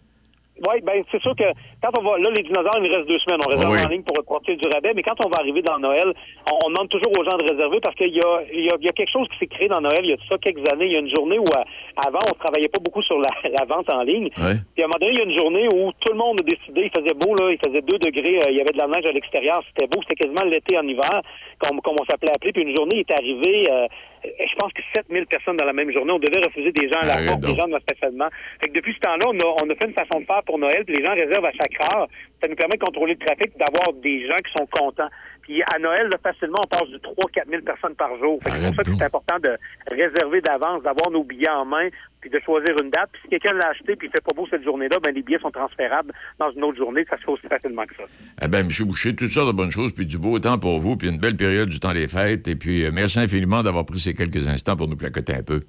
Oui, 0.68 0.78
ben 0.82 1.00
c'est 1.10 1.20
sûr 1.22 1.34
que 1.34 1.44
quand 1.82 1.90
on 1.98 2.02
va 2.02 2.18
là, 2.18 2.30
les 2.36 2.42
dinosaures, 2.42 2.76
il 2.78 2.88
nous 2.90 2.94
reste 2.96 3.08
deux 3.08 3.18
semaines. 3.20 3.40
On 3.44 3.50
réserve 3.50 3.72
Ah 3.72 3.76
oui. 3.80 3.86
en 3.86 3.88
ligne 3.88 4.02
pour 4.02 4.22
profiter 4.24 4.56
du 4.56 4.68
rabais, 4.72 4.92
mais 4.94 5.02
quand 5.02 5.16
on 5.24 5.28
va 5.28 5.38
arriver 5.40 5.62
dans 5.62 5.78
Noël, 5.78 6.12
on, 6.50 6.58
on 6.66 6.68
demande 6.70 6.88
toujours 6.88 7.12
aux 7.18 7.24
gens 7.24 7.36
de 7.38 7.50
réserver 7.50 7.80
parce 7.80 7.96
qu'il 7.96 8.14
y 8.14 8.20
a, 8.20 8.42
il 8.52 8.64
y, 8.64 8.70
a, 8.70 8.76
il 8.78 8.84
y 8.84 8.88
a 8.88 8.92
quelque 8.92 9.10
chose 9.10 9.26
qui 9.32 9.38
s'est 9.38 9.46
créé 9.46 9.68
dans 9.68 9.80
Noël 9.80 10.00
il 10.02 10.10
y 10.10 10.12
a 10.12 10.16
de 10.16 10.22
ça 10.28 10.36
quelques 10.38 10.66
années. 10.70 10.86
Il 10.86 10.92
y 10.92 10.96
a 10.96 11.00
une 11.00 11.14
journée 11.14 11.38
où 11.38 11.44
euh, 11.56 11.62
avant 12.06 12.20
on 12.28 12.34
travaillait 12.38 12.68
pas 12.68 12.80
beaucoup 12.84 13.02
sur 13.02 13.18
la, 13.18 13.30
la 13.58 13.64
vente 13.64 13.88
en 13.90 14.02
ligne. 14.02 14.30
Ouais. 14.38 14.56
Puis 14.74 14.82
à 14.82 14.86
un 14.86 14.88
moment 14.88 14.98
donné, 15.00 15.12
il 15.12 15.18
y 15.18 15.22
a 15.22 15.24
une 15.24 15.38
journée 15.38 15.68
où 15.74 15.92
tout 16.00 16.12
le 16.12 16.18
monde 16.18 16.40
a 16.40 16.44
décidé, 16.44 16.88
il 16.88 16.92
faisait 17.00 17.14
beau, 17.14 17.34
là, 17.36 17.50
il 17.52 17.58
faisait 17.64 17.82
2 17.82 17.98
degrés, 17.98 18.40
euh, 18.42 18.50
il 18.50 18.56
y 18.58 18.60
avait 18.60 18.72
de 18.72 18.78
la 18.78 18.86
neige 18.86 19.06
à 19.06 19.12
l'extérieur, 19.12 19.62
c'était 19.68 19.86
beau, 19.86 20.00
c'était 20.02 20.24
quasiment 20.26 20.44
l'été 20.50 20.78
en 20.78 20.86
hiver, 20.86 21.22
comme, 21.58 21.80
comme 21.80 21.96
on 22.00 22.04
s'appelait 22.04 22.32
appeler. 22.34 22.52
Puis 22.52 22.62
une 22.62 22.76
journée 22.76 23.00
est 23.00 23.12
arrivée, 23.12 23.70
euh, 23.70 23.86
je 24.24 24.54
pense 24.58 24.72
que 24.74 24.82
7000 24.94 25.26
personnes 25.26 25.56
dans 25.56 25.64
la 25.64 25.72
même 25.72 25.90
journée. 25.92 26.12
On 26.12 26.18
devait 26.18 26.44
refuser 26.44 26.72
des 26.72 26.88
gens 26.88 27.00
à 27.00 27.06
la 27.06 27.16
porte, 27.26 27.40
des 27.40 27.56
gens 27.56 27.66
dans 27.68 27.76
le 27.76 27.82
stationnement. 27.88 28.28
Fait 28.60 28.68
que 28.68 28.74
depuis 28.74 28.92
ce 28.94 29.00
temps-là, 29.00 29.24
on 29.28 29.38
a, 29.38 29.56
on 29.64 29.70
a 29.70 29.74
fait 29.74 29.86
une 29.86 29.94
façon 29.94 30.20
de 30.20 30.26
faire 30.26 30.42
pour 30.44 30.58
Noël, 30.58 30.84
puis 30.84 30.96
les 30.96 31.04
gens 31.04 31.14
réservent 31.14 31.46
à 31.46 31.52
chaque 31.52 31.69
Ça 31.80 32.48
nous 32.48 32.56
permet 32.56 32.76
de 32.76 32.84
contrôler 32.84 33.16
le 33.18 33.24
trafic, 33.24 33.52
d'avoir 33.58 33.92
des 34.00 34.26
gens 34.26 34.36
qui 34.36 34.52
sont 34.56 34.66
contents. 34.66 35.08
Puis 35.42 35.62
à 35.62 35.78
Noël, 35.78 36.08
là, 36.08 36.16
facilement, 36.22 36.58
on 36.64 36.68
passe 36.68 36.88
de 36.88 36.98
3-4 36.98 37.50
000 37.50 37.62
personnes 37.62 37.94
par 37.94 38.16
jour. 38.18 38.38
C'est 38.42 38.50
pour 38.50 38.74
ça 38.76 38.82
que 38.84 38.96
c'est 38.96 39.04
important 39.04 39.38
de 39.42 39.56
réserver 39.88 40.40
d'avance, 40.40 40.82
d'avoir 40.82 41.10
nos 41.10 41.24
billets 41.24 41.48
en 41.50 41.64
main, 41.64 41.88
puis 42.20 42.30
de 42.30 42.38
choisir 42.40 42.76
une 42.80 42.90
date. 42.90 43.10
Puis 43.12 43.22
si 43.24 43.28
quelqu'un 43.30 43.54
l'a 43.54 43.68
acheté 43.68 43.96
puis 43.96 44.08
il 44.08 44.10
fait 44.10 44.22
pas 44.24 44.34
beau 44.34 44.46
cette 44.48 44.62
journée-là, 44.64 44.98
ben 45.02 45.14
les 45.14 45.22
billets 45.22 45.38
sont 45.40 45.50
transférables 45.50 46.12
dans 46.38 46.50
une 46.52 46.64
autre 46.64 46.78
journée. 46.78 47.04
Ça 47.10 47.16
se 47.16 47.22
fait 47.22 47.32
aussi 47.32 47.46
facilement 47.48 47.84
que 47.84 47.96
ça. 47.96 48.04
Eh 48.42 48.48
bien, 48.48 48.60
M. 48.60 48.68
Boucher, 48.86 49.16
toutes 49.16 49.30
sortes 49.30 49.48
de 49.48 49.56
bonnes 49.56 49.70
choses, 49.70 49.92
puis 49.92 50.06
du 50.06 50.18
beau 50.18 50.38
temps 50.38 50.58
pour 50.58 50.78
vous, 50.78 50.96
puis 50.96 51.08
une 51.08 51.18
belle 51.18 51.36
période 51.36 51.68
du 51.68 51.80
temps 51.80 51.92
des 51.92 52.08
fêtes. 52.08 52.46
Et 52.48 52.56
puis, 52.56 52.84
euh, 52.84 52.90
merci 52.92 53.18
infiniment 53.18 53.62
d'avoir 53.62 53.84
pris 53.86 53.98
ces 53.98 54.14
quelques 54.14 54.46
instants 54.46 54.76
pour 54.76 54.88
nous 54.88 54.96
placoter 54.96 55.34
un 55.34 55.42
peu. 55.42 55.62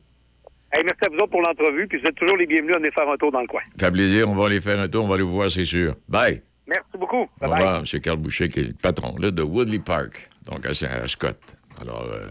Hey, 0.74 0.84
merci 0.86 1.00
à 1.06 1.10
vous 1.10 1.18
autres 1.18 1.32
pour 1.32 1.42
l'entrevue, 1.42 1.88
puis 1.88 2.00
vous 2.00 2.08
êtes 2.08 2.16
toujours 2.16 2.38
les 2.38 2.48
bienvenus 2.48 2.76
à 2.76 2.78
venir 2.80 2.92
faire 2.94 3.10
un 3.10 3.18
tour 3.18 3.32
dans 3.32 3.42
le 3.42 3.48
coin. 3.48 3.62
Ça 3.80 3.88
fait 3.88 3.92
plaisir, 3.92 4.30
on 4.30 4.36
va 4.36 4.46
aller 4.46 4.62
faire 4.62 4.80
un 4.80 4.88
tour, 4.88 5.04
on 5.04 5.08
va 5.08 5.16
aller 5.16 5.24
vous 5.24 5.34
voir, 5.36 5.52
c'est 5.52 5.66
sûr. 5.66 5.96
Bye! 6.08 6.42
Merci 6.68 6.98
beaucoup. 6.98 7.24
Au 7.24 7.28
Bye 7.42 7.50
bye. 7.50 7.52
revoir, 7.60 7.84
M. 7.94 8.00
Carl 8.02 8.18
Boucher, 8.18 8.48
qui 8.48 8.60
est 8.62 8.64
le 8.64 8.74
patron 8.74 9.16
là, 9.18 9.32
de 9.32 9.42
Woodley 9.44 9.80
Park, 9.80 10.30
donc 10.50 10.66
à, 10.66 10.70
à 10.70 11.08
Scott. 11.10 11.38
Alors, 11.82 12.08
euh, 12.14 12.28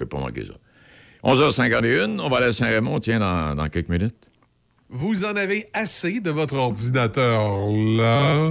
ne 0.00 0.04
pas 0.04 0.18
manquer 0.18 0.44
ça. 0.44 0.52
11h51, 1.24 2.20
on 2.20 2.28
va 2.28 2.36
aller 2.38 2.46
à 2.46 2.52
Saint-Raymond, 2.52 3.00
tiens, 3.00 3.18
dans, 3.18 3.54
dans 3.56 3.68
quelques 3.68 3.88
minutes. 3.88 4.28
Vous 4.88 5.24
en 5.24 5.34
avez 5.36 5.66
assez 5.72 6.20
de 6.20 6.30
votre 6.30 6.54
ordinateur 6.56 7.50
là? 7.96 8.50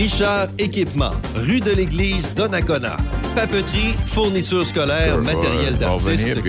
Richard 0.00 0.48
Équipement, 0.56 1.10
rue 1.34 1.60
de 1.60 1.72
l'Église, 1.72 2.32
Donnacona. 2.34 2.96
Papeterie, 3.34 3.94
fournitures 4.06 4.64
scolaires, 4.64 5.16
Je 5.16 5.20
vais- 5.20 5.34
matériel 5.34 5.74
d'artiste, 5.74 6.40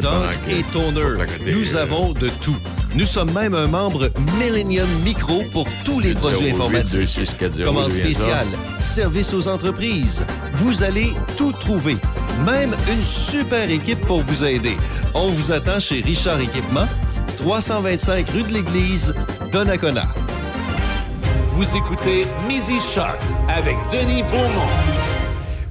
pendant 0.00 0.20
d'encre 0.20 0.48
et 0.48 0.62
toner. 0.72 1.52
Nous 1.52 1.76
euh, 1.76 1.82
avons 1.82 2.14
de 2.14 2.30
tout. 2.42 2.56
Nous 2.94 3.04
sommes 3.04 3.30
même 3.32 3.54
un 3.54 3.66
membre 3.66 4.10
Millennium 4.38 4.88
Micro 5.04 5.42
pour 5.52 5.68
tous 5.84 6.00
les 6.00 6.14
produits 6.14 6.46
08 6.46 6.52
informatiques. 6.54 6.92
2640, 6.92 7.64
Commande 7.66 7.92
spéciale, 7.92 8.46
service 8.80 9.34
aux 9.34 9.48
entreprises. 9.48 10.24
Vous 10.54 10.82
allez 10.82 11.12
tout 11.36 11.52
trouver. 11.52 11.98
Même 12.46 12.74
une 12.90 13.04
super 13.04 13.68
équipe 13.68 14.00
pour 14.06 14.22
vous 14.22 14.44
aider. 14.46 14.78
On 15.12 15.28
vous 15.28 15.52
attend 15.52 15.78
chez 15.78 16.00
Richard 16.00 16.40
Équipement, 16.40 16.88
325 17.36 18.30
rue 18.30 18.44
de 18.44 18.54
l'Église, 18.54 19.14
Donnacona. 19.52 20.06
Vous 21.54 21.76
écoutez 21.76 22.22
Midi 22.48 22.78
Shark 22.80 23.20
avec 23.48 23.76
Denis 23.92 24.22
Beaumont. 24.24 24.66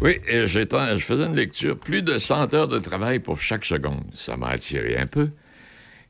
Oui, 0.02 0.18
j'étais- 0.46 0.98
je 0.98 1.04
faisais 1.04 1.26
une 1.26 1.36
lecture. 1.36 1.78
Plus 1.78 2.02
de 2.02 2.18
100 2.18 2.54
heures 2.54 2.68
de 2.68 2.80
travail 2.80 3.20
pour 3.20 3.40
chaque 3.40 3.66
seconde. 3.66 4.04
Ça 4.14 4.38
m'a 4.38 4.48
attiré 4.50 4.98
un 4.98 5.08
peu. 5.08 5.30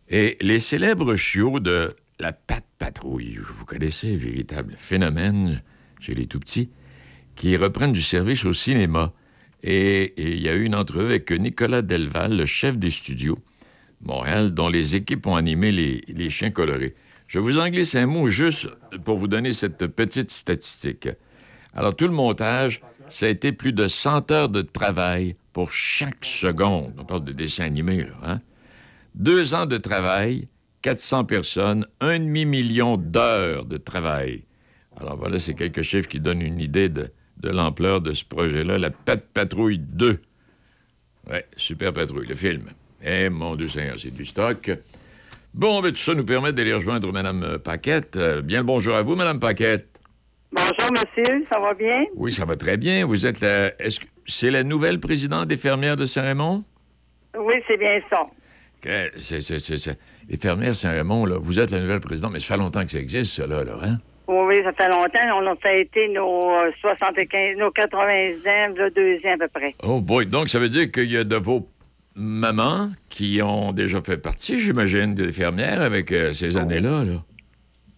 Et 0.09 0.37
les 0.41 0.59
célèbres 0.59 1.15
chiots 1.15 1.59
de 1.59 1.95
la 2.19 2.33
patte 2.33 2.65
patrouille, 2.77 3.39
vous 3.41 3.65
connaissez, 3.65 4.15
véritable 4.15 4.73
phénomène 4.77 5.61
chez 5.99 6.13
les 6.13 6.25
tout-petits, 6.27 6.69
qui 7.35 7.55
reprennent 7.57 7.93
du 7.93 8.01
service 8.01 8.45
au 8.45 8.53
cinéma. 8.53 9.11
Et 9.63 10.13
il 10.17 10.41
y 10.41 10.49
a 10.49 10.53
eu 10.55 10.63
une 10.65 10.75
entrevue 10.75 11.05
avec 11.05 11.31
Nicolas 11.31 11.81
Delval, 11.81 12.37
le 12.37 12.45
chef 12.45 12.77
des 12.77 12.91
studios 12.91 13.39
Montréal, 14.01 14.53
dont 14.53 14.67
les 14.67 14.95
équipes 14.95 15.25
ont 15.27 15.35
animé 15.35 15.71
les 15.71 16.29
chiens 16.29 16.51
colorés. 16.51 16.93
Je 17.33 17.39
vous 17.39 17.57
en 17.57 17.67
glisse 17.67 17.95
un 17.95 18.05
mot 18.05 18.29
juste 18.29 18.69
pour 19.05 19.17
vous 19.17 19.27
donner 19.27 19.53
cette 19.53 19.87
petite 19.87 20.29
statistique. 20.29 21.09
Alors, 21.73 21.95
tout 21.95 22.05
le 22.05 22.13
montage, 22.13 22.79
ça 23.09 23.25
a 23.25 23.29
été 23.29 23.51
plus 23.51 23.73
de 23.73 23.87
100 23.87 24.29
heures 24.29 24.49
de 24.49 24.61
travail 24.61 25.35
pour 25.51 25.71
chaque 25.71 26.25
seconde. 26.25 26.93
On 26.99 27.05
parle 27.05 27.23
de 27.23 27.31
dessin 27.31 27.63
animé, 27.63 28.03
là. 28.03 28.13
Hein? 28.23 28.41
Deux 29.15 29.55
ans 29.55 29.65
de 29.65 29.77
travail, 29.77 30.47
400 30.83 31.25
personnes, 31.25 31.87
un 32.01 32.19
demi-million 32.19 32.97
d'heures 32.97 33.65
de 33.65 33.77
travail. 33.77 34.43
Alors 34.95 35.17
voilà, 35.17 35.39
c'est 35.39 35.55
quelques 35.55 35.81
chiffres 35.81 36.09
qui 36.09 36.19
donnent 36.19 36.43
une 36.43 36.61
idée 36.61 36.87
de, 36.87 37.09
l'ampleur 37.41 38.01
de 38.01 38.13
ce 38.13 38.25
projet-là, 38.25 38.77
la 38.77 38.91
Pat 38.91 39.19
Patrouille 39.33 39.79
2. 39.79 40.21
Ouais, 41.31 41.47
Super 41.57 41.93
Patrouille, 41.93 42.27
le 42.27 42.35
film. 42.35 42.65
Eh, 43.03 43.29
mon 43.29 43.55
Dieu 43.55 43.69
Seigneur, 43.69 43.95
c'est 43.99 44.13
du 44.13 44.23
stock. 44.23 44.69
Bon, 45.53 45.81
ben, 45.81 45.91
tout 45.91 45.97
ça 45.99 46.15
nous 46.15 46.25
permet 46.25 46.51
d'aller 46.51 46.73
rejoindre 46.73 47.11
Mme 47.11 47.59
Paquette. 47.63 48.15
Euh, 48.17 48.41
bien 48.41 48.59
le 48.59 48.63
bonjour 48.65 48.95
à 48.95 49.01
vous, 49.03 49.15
Mme 49.15 49.39
Paquette. 49.39 49.87
Bonjour, 50.51 50.91
monsieur. 50.91 51.45
Ça 51.51 51.59
va 51.59 51.73
bien? 51.73 52.05
Oui, 52.15 52.31
ça 52.33 52.45
va 52.45 52.55
très 52.55 52.77
bien. 52.77 53.05
Vous 53.05 53.25
êtes 53.25 53.39
la... 53.41 53.67
Est-ce 53.79 53.99
que 53.99 54.05
c'est 54.25 54.51
la 54.51 54.63
nouvelle 54.63 54.99
présidente 54.99 55.47
des 55.47 55.57
fermières 55.57 55.97
de 55.97 56.05
Saint-Raymond? 56.05 56.63
Oui, 57.37 57.53
c'est 57.67 57.77
bien 57.77 57.99
ça. 58.09 58.25
Que- 58.81 59.11
C'est, 59.19 59.41
c'est, 59.41 59.59
c'est, 59.59 59.77
c'est- 59.77 59.97
Les 60.29 60.37
fermières 60.37 60.75
Saint-Raymond, 60.75 61.25
là, 61.25 61.37
vous 61.39 61.59
êtes 61.59 61.71
la 61.71 61.79
nouvelle 61.79 61.99
présidente, 61.99 62.31
mais 62.33 62.39
ça 62.39 62.55
fait 62.55 62.59
longtemps 62.59 62.83
que 62.85 62.91
ça 62.91 62.99
existe, 62.99 63.33
ça, 63.35 63.47
là, 63.47 63.63
là, 63.63 63.73
hein? 63.83 63.97
Oui, 64.27 64.37
oui, 64.47 64.55
ça 64.63 64.71
fait 64.73 64.89
longtemps. 64.89 65.37
On 65.41 65.47
a 65.51 65.55
fêté 65.57 66.07
nos 66.09 66.49
euh, 66.51 66.71
75, 66.81 67.57
nos 67.57 67.69
80 67.71 67.99
ans, 68.01 68.73
le 68.75 68.89
deuxième 68.89 69.41
à 69.41 69.47
peu 69.47 69.59
près. 69.59 69.75
Oh 69.83 69.99
boy, 69.99 70.25
donc 70.25 70.47
ça 70.49 70.59
veut 70.59 70.69
dire 70.69 70.89
qu'il 70.91 71.11
y 71.11 71.17
a 71.17 71.23
de 71.23 71.35
vos 71.35 71.67
mamans 72.15 72.89
qui 73.09 73.41
ont 73.41 73.71
déjà 73.71 74.01
fait 74.01 74.17
partie, 74.17 74.59
j'imagine, 74.59 75.13
des 75.13 75.31
fermières 75.31 75.81
avec 75.81 76.11
euh, 76.11 76.33
ces 76.33 76.57
années-là, 76.57 77.03
là. 77.03 77.23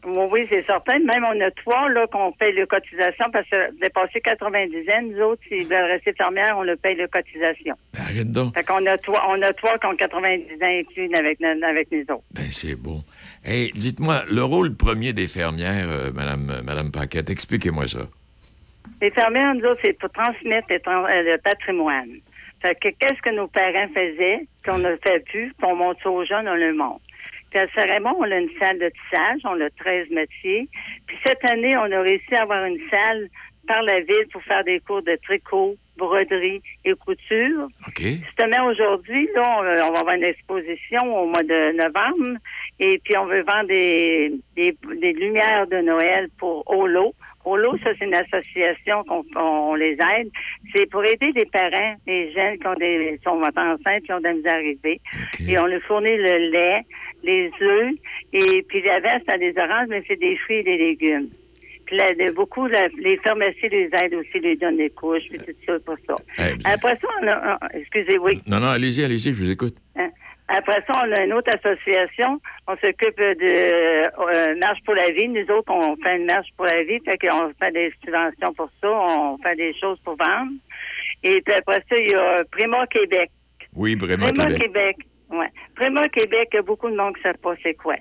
Oui, 0.06 0.28
oui, 0.32 0.48
c'est 0.50 0.64
certain. 0.66 1.00
Même 1.00 1.26
on 1.26 1.42
a 1.42 1.50
trois 1.52 1.90
là 1.90 2.06
qu'on 2.08 2.32
paye 2.32 2.54
les 2.54 2.68
cotisations 2.68 3.26
parce 3.34 3.50
que 3.50 3.80
dépassé 3.80 4.22
90 4.22 4.78
ans, 4.90 5.02
nous 5.02 5.20
autres, 5.22 5.42
s'ils 5.48 5.68
veulent 5.68 5.92
rester 5.92 6.14
fermières, 6.14 6.56
on 6.58 6.64
le 6.64 6.76
paye 6.76 6.96
les 6.96 7.08
cotisations. 7.08 7.76
Ben, 7.94 8.02
arrête 8.02 8.32
donc. 8.32 8.54
Fait 8.54 8.64
qu'on 8.64 8.86
a 8.86 8.98
trois, 8.98 9.26
on 9.30 9.42
a 9.42 9.52
trois 9.54 9.78
qui 9.80 9.88
ont 9.88 9.96
90 9.96 10.54
ans 10.62 10.68
et 10.68 10.86
une 10.98 11.16
avec, 11.16 11.42
avec 11.42 11.92
nous 11.92 12.02
autres. 12.02 12.24
Ben, 12.32 12.46
c'est 12.52 12.76
beau. 12.76 13.00
Hey, 13.44 13.72
dites-moi, 13.74 14.24
le 14.32 14.44
rôle 14.44 14.76
premier 14.76 15.12
des 15.12 15.28
fermières, 15.28 15.90
euh, 15.90 16.12
Madame, 16.14 16.50
euh, 16.52 16.62
Madame 16.64 16.92
Paquette, 16.92 17.32
expliquez-moi 17.32 17.88
ça. 17.88 18.08
Les 19.02 19.10
fermières, 19.10 19.56
nous 19.56 19.66
autres, 19.66 19.82
c'est 19.84 19.98
pour 19.98 20.12
transmettre 20.12 20.68
le, 20.70 20.76
euh, 20.76 21.34
le 21.34 21.38
patrimoine. 21.40 22.10
Fait 22.66 22.74
que 22.74 22.90
qu'est-ce 22.98 23.22
que 23.22 23.36
nos 23.36 23.48
parents 23.48 23.88
faisaient, 23.94 24.48
qu'on 24.66 24.80
ne 24.80 24.96
fait 25.04 25.24
plus, 25.26 25.54
puis 25.56 25.68
on 25.68 25.76
montre 25.76 26.02
ça 26.02 26.10
aux 26.10 26.26
jeunes, 26.26 26.48
on 26.48 26.56
le 26.56 26.74
montre. 26.74 27.06
Puis 27.52 27.60
à 27.60 27.68
Saint-Raymond, 27.76 28.16
on 28.18 28.24
a 28.24 28.38
une 28.38 28.50
salle 28.60 28.80
de 28.80 28.90
tissage, 28.90 29.42
on 29.44 29.62
a 29.62 29.70
13 29.70 30.10
métiers. 30.10 30.68
Puis 31.06 31.16
cette 31.24 31.46
année, 31.48 31.78
on 31.78 31.92
a 31.92 32.02
réussi 32.02 32.34
à 32.34 32.42
avoir 32.42 32.66
une 32.66 32.80
salle 32.90 33.30
par 33.68 33.84
la 33.84 34.00
ville 34.00 34.26
pour 34.34 34.42
faire 34.44 34.64
des 34.64 34.80
cours 34.80 35.04
de 35.04 35.16
tricot, 35.24 35.76
broderie 35.96 36.64
et 36.86 36.94
couture. 36.94 37.68
Justement, 38.26 38.66
aujourd'hui, 38.66 39.30
là, 39.36 39.44
on, 39.60 39.62
on 39.62 39.92
va 39.94 40.00
avoir 40.00 40.16
une 40.16 40.24
exposition 40.24 41.04
au 41.22 41.28
mois 41.28 41.44
de 41.44 41.78
novembre 41.78 42.40
et 42.80 43.00
puis 43.04 43.16
on 43.16 43.28
veut 43.28 43.44
vendre 43.44 43.68
des, 43.68 44.34
des, 44.56 44.76
des 45.00 45.14
lumières 45.14 45.68
de 45.68 45.82
Noël 45.82 46.30
pour 46.40 46.68
Olo. 46.68 47.14
Olo, 47.46 47.78
ça, 47.84 47.92
c'est 48.00 48.06
une 48.06 48.16
association 48.16 49.04
qu'on 49.04 49.24
on 49.36 49.76
les 49.76 49.94
aide. 49.94 50.30
C'est 50.76 50.90
pour 50.90 51.04
aider 51.06 51.32
les 51.36 51.46
parents, 51.46 51.96
les 52.08 52.34
jeunes 52.34 52.58
qui 52.58 52.68
ont 52.68 52.74
des, 52.74 53.20
sont 53.24 53.42
enceintes, 53.42 54.04
qui 54.04 54.12
ont 54.14 54.18
de 54.20 54.24
la 54.24 54.34
misère 54.34 54.54
à 54.54 54.56
arriver. 54.56 55.00
Et 55.48 55.58
on 55.60 55.66
leur 55.68 55.82
fournit 55.84 56.16
le 56.18 56.50
lait, 56.52 56.82
les 57.24 57.52
œufs, 57.62 57.94
et 58.34 58.64
puis 58.68 58.82
l'avant, 58.82 59.20
c'est 59.28 59.38
des 59.40 59.54
oranges, 59.58 59.88
mais 59.90 60.04
c'est 60.08 60.20
des 60.20 60.36
fruits 60.38 60.58
et 60.58 60.64
des 60.64 60.78
légumes. 60.78 61.30
Puis 61.86 61.98
là, 61.98 62.12
de- 62.16 62.32
beaucoup, 62.34 62.66
la- 62.66 62.88
les 63.00 63.18
pharmacies 63.18 63.70
les 63.70 63.90
aident 63.94 64.16
aussi, 64.16 64.40
les 64.40 64.56
donnent 64.56 64.78
des 64.78 64.90
couches, 64.90 65.22
puis 65.30 65.38
tout 65.38 65.54
ça 65.68 65.74
pour 65.86 65.96
ça. 66.08 66.16
Après 66.66 66.98
ça, 67.00 67.08
on 67.22 67.28
a, 67.28 67.60
excusez, 67.76 68.18
oui. 68.18 68.42
Non, 68.48 68.60
non, 68.60 68.70
allez-y, 68.70 69.04
allez-y, 69.04 69.34
je 69.34 69.44
vous 69.44 69.52
écoute. 69.52 69.76
Hein? 69.96 70.10
Après 70.48 70.84
ça, 70.88 71.02
on 71.04 71.12
a 71.12 71.24
une 71.24 71.34
autre 71.34 71.52
association. 71.56 72.40
On 72.68 72.76
s'occupe 72.78 73.18
de 73.18 73.36
euh, 73.42 74.56
Marche 74.62 74.80
pour 74.86 74.94
la 74.94 75.10
vie. 75.10 75.28
Nous 75.28 75.46
autres, 75.52 75.72
on 75.72 75.96
fait 75.98 76.18
une 76.18 76.26
marche 76.26 76.50
pour 76.56 76.66
la 76.66 76.84
vie. 76.84 77.00
Fait 77.04 77.18
qu'on 77.18 77.52
fait 77.60 77.72
des 77.72 77.92
subventions 78.04 78.54
pour 78.54 78.70
ça. 78.82 78.90
On 78.90 79.38
fait 79.40 79.56
des 79.56 79.74
choses 79.80 80.00
pour 80.04 80.16
vendre. 80.16 80.52
Et 81.24 81.42
puis 81.42 81.54
après 81.54 81.84
ça, 81.90 81.98
il 81.98 82.12
y 82.12 82.16
a 82.16 82.44
Primo 82.52 82.78
Québec. 82.92 83.32
Oui, 83.76 83.96
Primo 83.96 84.28
Québec. 84.28 84.62
Québec. 84.62 84.98
Ouais. 85.32 85.50
Primo 85.76 86.02
Québec, 86.14 86.50
il 86.54 86.56
y 86.58 86.60
a 86.60 86.62
beaucoup 86.62 86.90
de 86.90 86.96
monde 86.96 87.16
qui 87.16 87.22
ne 87.22 87.34
savent 87.34 87.42
pas 87.42 87.56
c'est 87.64 87.74
quoi. 87.74 87.96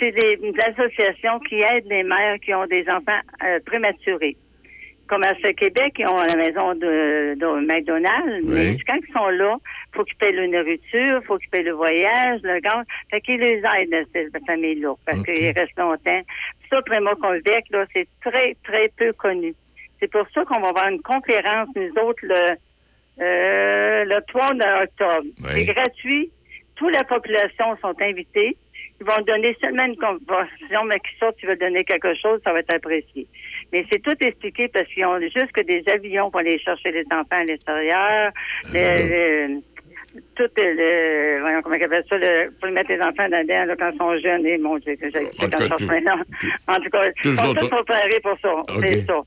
C'est 0.00 0.10
des, 0.10 0.38
une 0.42 0.58
association 0.60 1.38
qui 1.48 1.60
aide 1.60 1.86
les 1.86 2.02
mères 2.02 2.38
qui 2.44 2.52
ont 2.52 2.66
des 2.66 2.84
enfants 2.88 3.20
euh, 3.44 3.60
prématurés. 3.64 4.36
Comme 5.08 5.22
à 5.22 5.34
ce 5.42 5.50
Québec, 5.52 5.94
ils 5.98 6.06
ont 6.06 6.20
la 6.20 6.34
maison 6.34 6.74
de, 6.74 7.34
de 7.34 7.66
McDonald's, 7.66 8.44
mais 8.44 8.76
quand 8.86 8.96
ils 8.96 9.12
sont 9.16 9.28
là, 9.28 9.56
faut 9.94 10.04
qu'ils 10.04 10.16
payent 10.16 10.34
la 10.34 10.48
nourriture, 10.48 11.22
faut 11.26 11.38
qu'ils 11.38 11.50
payent 11.50 11.62
le 11.62 11.72
voyage, 11.72 12.40
le 12.42 12.58
gaz. 12.60 12.84
Fait 13.10 13.20
qu'ils 13.20 13.40
les 13.40 13.62
aident, 13.78 14.06
cette 14.12 14.46
famille-là, 14.46 14.94
parce 15.04 15.22
qu'ils 15.22 15.52
restent 15.52 15.78
longtemps. 15.78 16.22
Puis 16.60 16.68
ça, 16.70 16.82
Primo 16.82 17.14
Québec, 17.16 17.64
là, 17.70 17.84
c'est 17.94 18.08
très, 18.20 18.56
très 18.64 18.90
peu 18.96 19.12
connu. 19.12 19.54
C'est 20.00 20.10
pour 20.10 20.26
ça 20.34 20.44
qu'on 20.44 20.60
va 20.60 20.68
avoir 20.68 20.88
une 20.88 21.02
conférence, 21.02 21.68
nous 21.74 22.02
autres, 22.02 22.22
le, 22.22 22.56
euh, 23.20 24.04
le 24.04 24.20
3 24.28 24.50
octobre. 24.82 25.28
C'est 25.44 25.64
gratuit. 25.64 26.30
Toute 26.74 26.92
la 26.92 27.04
population 27.04 27.76
sont 27.80 27.94
invités. 28.00 28.56
Ils 29.00 29.06
vont 29.06 29.22
donner 29.26 29.56
seulement 29.60 29.84
une 29.84 29.96
convention, 29.96 30.84
mais 30.86 30.98
qui 31.00 31.16
sortent, 31.18 31.36
tu 31.36 31.46
veux 31.46 31.56
donner 31.56 31.84
quelque 31.84 32.14
chose, 32.14 32.40
ça 32.44 32.52
va 32.52 32.60
être 32.60 32.74
apprécié. 32.74 33.26
Mais 33.72 33.84
c'est 33.90 34.02
tout 34.02 34.14
expliqué 34.20 34.68
parce 34.68 34.86
qu'ils 34.86 35.04
ont 35.04 35.18
juste 35.20 35.52
que 35.52 35.60
des 35.62 35.82
avions 35.92 36.30
pour 36.30 36.40
aller 36.40 36.58
chercher 36.58 36.92
les 36.92 37.04
enfants 37.10 37.26
à 37.30 37.44
l'extérieur, 37.44 38.32
le, 38.72 39.48
le- 39.48 39.60
tout 40.34 40.44
le, 40.56 41.40
voyons 41.40 41.60
comment 41.62 41.76
on 41.78 41.84
appelle 41.84 42.04
ça, 42.08 42.16
le, 42.16 42.50
pour 42.60 42.70
mettre 42.70 42.90
les 42.90 43.00
enfants 43.00 43.26
dedans, 43.28 43.64
là, 43.66 43.74
quand 43.78 43.90
ils 43.92 43.98
sont 43.98 44.18
jeunes, 44.18 44.46
et 44.46 44.56
mon 44.58 44.78
Dieu, 44.78 44.96
que 44.96 45.10
j'ai, 45.10 45.26
En 45.38 45.48
tout 45.48 45.58
cas, 45.58 45.66
En 46.68 46.76
tout 46.76 46.90
cas, 46.90 47.10
ils 47.24 47.36
sont 47.36 47.54
tous 47.54 47.68
préparés 47.68 48.20
pour 48.22 48.38
ça. 48.40 48.62
C'est 48.80 49.04
ça. 49.06 49.20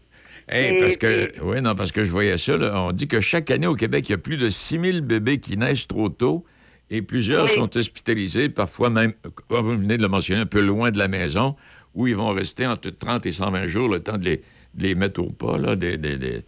Hey, 0.51 0.79
parce 0.79 0.97
que, 0.97 1.31
oui, 1.43 1.61
non, 1.61 1.75
parce 1.75 1.91
que 1.91 2.03
je 2.05 2.09
voyais 2.11 2.37
ça, 2.39 2.57
là, 2.57 2.71
on 2.81 2.91
dit 2.91 3.07
que 3.07 3.21
chaque 3.21 3.51
année 3.51 3.67
au 3.67 3.75
Québec, 3.75 4.09
il 4.09 4.13
y 4.13 4.15
a 4.15 4.17
plus 4.17 4.37
de 4.37 4.49
6 4.49 4.79
000 4.79 5.01
bébés 5.05 5.39
qui 5.39 5.57
naissent 5.57 5.87
trop 5.87 6.09
tôt 6.09 6.43
et 6.89 7.03
plusieurs 7.03 7.43
Oui. 7.45 7.51
sont 7.51 7.77
hospitalisés, 7.77 8.49
parfois 8.49 8.89
même, 8.89 9.13
comme 9.47 9.65
vous 9.67 9.77
venez 9.77 9.97
de 9.97 10.01
le 10.01 10.07
mentionner, 10.07 10.41
un 10.41 10.47
peu 10.47 10.61
loin 10.61 10.89
de 10.89 10.97
la 10.97 11.07
maison, 11.07 11.55
où 11.99 12.07
ils 12.07 12.15
vont 12.15 12.29
rester 12.29 12.65
entre 12.65 12.89
30 12.91 13.25
et 13.25 13.31
120 13.33 13.67
jours, 13.67 13.89
le 13.89 13.99
temps 13.99 14.17
de 14.17 14.23
les, 14.23 14.37
de 14.73 14.83
les 14.83 14.95
mettre 14.95 15.21
au 15.21 15.29
pas, 15.31 15.57
là, 15.57 15.75
de, 15.75 15.97
de, 15.97 16.15
de, 16.15 16.17
de 16.17 16.43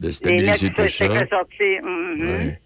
Les 0.00 0.12
stabiliser 0.12 0.66
lettres 0.68 0.82
tout 0.84 0.88
ça. 0.88 1.26
sortir. 1.28 1.82
mhm. 1.82 2.20
Ouais. 2.28 2.60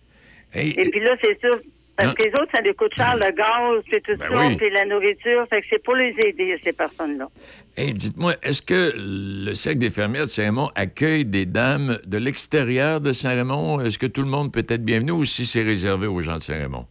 Hey, 0.53 0.71
Et 0.77 0.91
puis 0.91 1.01
là, 1.01 1.17
c'est 1.23 1.41
sûr. 1.41 1.59
Parce 1.97 2.13
que 2.13 2.25
les 2.25 2.31
autres, 2.33 2.51
ça 2.55 2.61
les 2.61 2.75
coûte 2.75 2.93
cher, 2.95 3.17
le 3.17 3.33
gaz, 3.35 3.83
puis 3.91 4.03
tout 4.03 4.19
ça, 4.21 4.27
oui. 4.49 4.55
puis 4.57 4.69
la 4.69 4.85
nourriture. 4.85 5.47
Fait 5.49 5.63
que 5.63 5.67
c'est 5.71 5.83
pour 5.83 5.95
les 5.97 6.15
aider, 6.27 6.55
ces 6.63 6.75
personnes-là. 6.75 7.27
Hey, 7.75 7.95
dites-moi, 7.95 8.35
est-ce 8.43 8.61
que 8.61 8.93
le 8.95 9.55
cercle 9.55 9.79
des 9.79 9.91
fermières 9.91 10.25
de 10.27 10.31
Saint-Raymond 10.31 10.71
accueille 10.75 11.25
des 11.25 11.47
dames 11.47 11.99
de 12.05 12.19
l'extérieur 12.19 13.01
de 13.01 13.15
Saint-Raymond? 13.15 13.81
Est-ce 13.81 13.99
que 13.99 14.07
tout 14.07 14.21
le 14.21 14.29
monde 14.29 14.53
peut 14.53 14.67
être 14.69 14.85
bienvenu 14.85 15.13
ou 15.13 15.25
si 15.25 15.47
c'est 15.47 15.63
réservé 15.63 16.07
aux 16.07 16.21
gens 16.21 16.37
de 16.37 16.43
Saint-Raymond? 16.43 16.85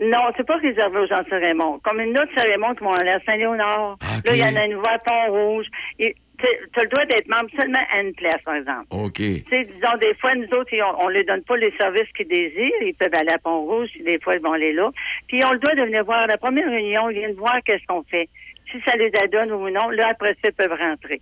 Non, 0.00 0.32
c'est 0.36 0.46
pas 0.46 0.56
réservé 0.56 0.98
aux 1.00 1.06
gens 1.06 1.22
de 1.22 1.28
Saint-Raymond. 1.28 1.78
Comme 1.84 2.00
une 2.00 2.18
autre 2.18 2.30
Saint-Raymond 2.36 2.74
qui 2.74 2.84
vont 2.84 2.92
aller 2.92 3.10
à 3.10 3.20
Saint-Léonard. 3.26 3.98
Ah, 4.00 4.06
Là, 4.24 4.32
il 4.34 4.38
y 4.38 4.44
en 4.44 4.56
a 4.56 4.64
une 4.64 4.74
voie 4.76 4.92
à 4.92 4.98
Pont-Rouge. 4.98 5.66
Et 5.98 6.14
Tu 6.38 6.46
as 6.80 6.82
le 6.84 6.88
droit 6.88 7.04
d'être 7.04 7.28
membre 7.28 7.50
seulement 7.54 7.82
à 7.92 8.00
une 8.00 8.14
place, 8.14 8.40
par 8.44 8.54
exemple. 8.54 8.86
OK. 8.90 9.12
Tu 9.16 9.44
sais, 9.50 9.60
disons, 9.60 9.96
des 10.00 10.14
fois, 10.14 10.34
nous 10.34 10.48
autres, 10.58 10.72
on 11.00 11.08
ne 11.08 11.14
leur 11.14 11.24
donne 11.26 11.42
pas 11.42 11.56
les 11.58 11.70
services 11.78 12.10
qu'ils 12.16 12.28
désirent. 12.28 12.80
Ils 12.82 12.94
peuvent 12.98 13.12
aller 13.14 13.32
à 13.32 13.38
Pont-Rouge, 13.38 13.90
des 14.02 14.18
fois, 14.20 14.36
ils 14.36 14.40
vont 14.42 14.52
aller 14.52 14.72
là. 14.72 14.90
Puis, 15.28 15.38
ils 15.40 15.44
ont 15.44 15.52
le 15.52 15.58
droit 15.58 15.74
de 15.74 15.82
venir 15.82 16.02
voir. 16.04 16.26
La 16.26 16.38
première 16.38 16.70
réunion, 16.70 17.10
ils 17.10 17.18
viennent 17.18 17.34
voir 17.34 17.56
qu'est-ce 17.66 17.84
qu'on 17.86 18.02
fait. 18.04 18.30
Si 18.72 18.78
ça 18.86 18.96
les 18.96 19.10
adonne 19.22 19.52
ou 19.52 19.68
non, 19.68 19.90
là, 19.90 20.08
après 20.12 20.30
ça, 20.42 20.48
ils 20.48 20.52
peuvent 20.54 20.78
rentrer. 20.78 21.20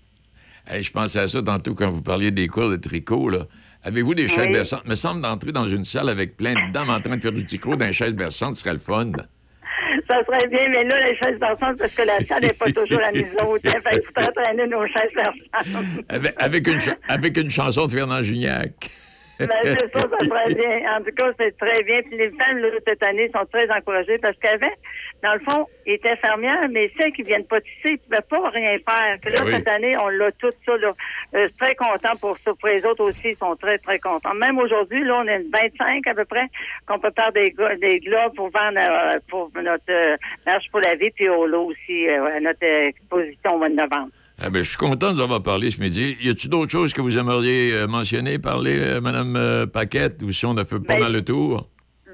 Hey, 0.70 0.84
je 0.84 0.92
pensais 0.92 1.18
à 1.18 1.26
ça 1.26 1.42
tantôt 1.42 1.74
quand 1.74 1.90
vous 1.90 2.02
parliez 2.02 2.30
des 2.30 2.46
cours 2.46 2.70
de 2.70 2.76
tricot. 2.76 3.28
là. 3.28 3.38
Avez-vous 3.88 4.14
des 4.14 4.28
chaises 4.28 4.46
Oui. 4.46 4.52
berçantes? 4.52 4.86
me 4.86 4.94
semble 4.94 5.22
d'entrer 5.22 5.50
dans 5.52 5.66
une 5.66 5.84
salle 5.84 6.08
avec 6.08 6.36
plein 6.36 6.52
de 6.54 6.72
dames 6.72 6.90
en 6.90 7.00
train 7.00 7.16
de 7.16 7.22
faire 7.22 7.32
du 7.32 7.44
tricot 7.46 7.74
dans 7.76 7.86
les 7.86 7.92
chaises 7.92 8.12
berçantes, 8.14 8.56
ce 8.56 8.62
serait 8.62 8.74
le 8.74 8.78
fun. 8.80 9.10
Ça 10.08 10.16
serait 10.26 10.46
bien, 10.48 10.68
mais 10.70 10.84
là, 10.84 11.00
les 11.06 11.16
chaises 11.16 11.38
berçantes, 11.38 11.78
parce 11.78 11.94
que 11.94 12.02
la 12.02 12.18
salle 12.20 12.42
n'est 12.42 12.52
pas 12.52 12.66
toujours 12.70 13.00
à 13.02 13.12
nous 13.12 13.20
autres. 13.46 13.64
hein. 13.74 13.80
Fait 13.84 14.00
qu'il 14.00 14.04
faudrait 14.14 14.32
traîner 14.42 14.66
nos 14.66 14.86
chaises 14.86 15.12
berçantes. 15.14 16.04
Avec, 16.08 16.34
avec 16.38 16.68
une, 16.68 16.80
cha- 16.80 16.96
avec 17.08 17.36
une 17.38 17.50
chanson 17.50 17.86
de 17.86 17.92
Fernand 17.92 18.22
Gignac. 18.22 18.72
Ben, 19.38 19.48
c'est 19.62 19.92
ça, 19.92 20.00
ça 20.00 20.24
serait 20.24 20.54
bien. 20.54 20.96
En 20.96 20.98
tout 21.04 21.12
cas, 21.16 21.30
c'est 21.38 21.56
très 21.58 21.82
bien. 21.84 22.00
Puis 22.08 22.18
les 22.18 22.30
femmes, 22.30 22.58
là, 22.58 22.68
cette 22.86 23.02
année, 23.04 23.30
sont 23.34 23.44
très 23.52 23.70
encouragées 23.70 24.18
parce 24.18 24.36
qu'avant, 24.42 24.72
dans 25.22 25.34
le 25.34 25.40
fond, 25.40 25.66
il 25.86 25.94
était 25.94 26.10
infirmière, 26.10 26.66
mais 26.70 26.90
celles 26.98 27.12
qui 27.12 27.22
viennent 27.22 27.44
pas 27.46 27.60
tisser, 27.60 27.94
ils 27.94 27.98
pouvaient 27.98 28.20
pas 28.28 28.50
rien 28.50 28.76
faire. 28.88 29.18
Que 29.20 29.30
là, 29.30 29.40
Ben 29.40 29.46
oui. 29.46 29.52
cette 29.56 29.68
année, 29.68 29.96
on 29.96 30.08
l'a 30.08 30.30
tout 30.32 30.50
ça, 30.64 30.76
là. 30.76 30.88
Euh, 31.34 31.42
je 31.42 31.46
suis 31.48 31.56
très 31.58 31.74
content 31.74 32.14
pour 32.20 32.38
ça. 32.38 32.52
Pour 32.54 32.68
les 32.68 32.84
autres 32.84 33.04
aussi, 33.04 33.20
ils 33.30 33.36
sont 33.36 33.56
très, 33.56 33.78
très 33.78 33.98
contents. 33.98 34.34
Même 34.34 34.58
aujourd'hui, 34.58 35.02
là, 35.02 35.22
on 35.24 35.26
est 35.26 35.44
25 35.52 36.06
à 36.06 36.14
peu 36.14 36.24
près, 36.24 36.46
qu'on 36.86 36.98
peut 37.00 37.10
faire 37.18 37.32
des, 37.32 37.54
des 37.80 38.00
globes 38.00 38.34
pour 38.36 38.50
vendre, 38.50 38.78
euh, 38.78 39.18
pour 39.28 39.50
notre 39.60 39.82
euh, 39.90 40.16
marche 40.46 40.66
pour 40.70 40.80
la 40.80 40.94
vie, 40.94 41.10
puis 41.10 41.28
au 41.28 41.46
lot 41.46 41.66
aussi, 41.70 42.08
euh, 42.08 42.36
à 42.36 42.40
notre 42.40 42.62
exposition 42.62 43.54
au 43.54 43.58
mois 43.58 43.68
de 43.68 43.74
novembre. 43.74 44.10
Ah 44.40 44.50
ben, 44.50 44.62
je 44.62 44.68
suis 44.68 44.76
content 44.78 45.10
de 45.10 45.16
vous 45.16 45.20
avoir 45.22 45.42
parlé 45.42 45.68
ce 45.72 45.80
midi. 45.80 46.16
Y 46.22 46.28
a-t-il 46.30 46.48
d'autres 46.48 46.70
choses 46.70 46.92
que 46.94 47.00
vous 47.00 47.18
aimeriez 47.18 47.72
euh, 47.72 47.88
mentionner, 47.88 48.38
parler, 48.38 48.76
euh, 48.78 49.00
Mme 49.00 49.34
euh, 49.34 49.66
Paquette, 49.66 50.22
ou 50.22 50.30
si 50.30 50.46
on 50.46 50.56
a 50.56 50.64
fait 50.64 50.78
pas 50.78 50.94
Ben, 50.94 51.00
mal 51.00 51.12
le 51.12 51.24
tour? 51.24 51.68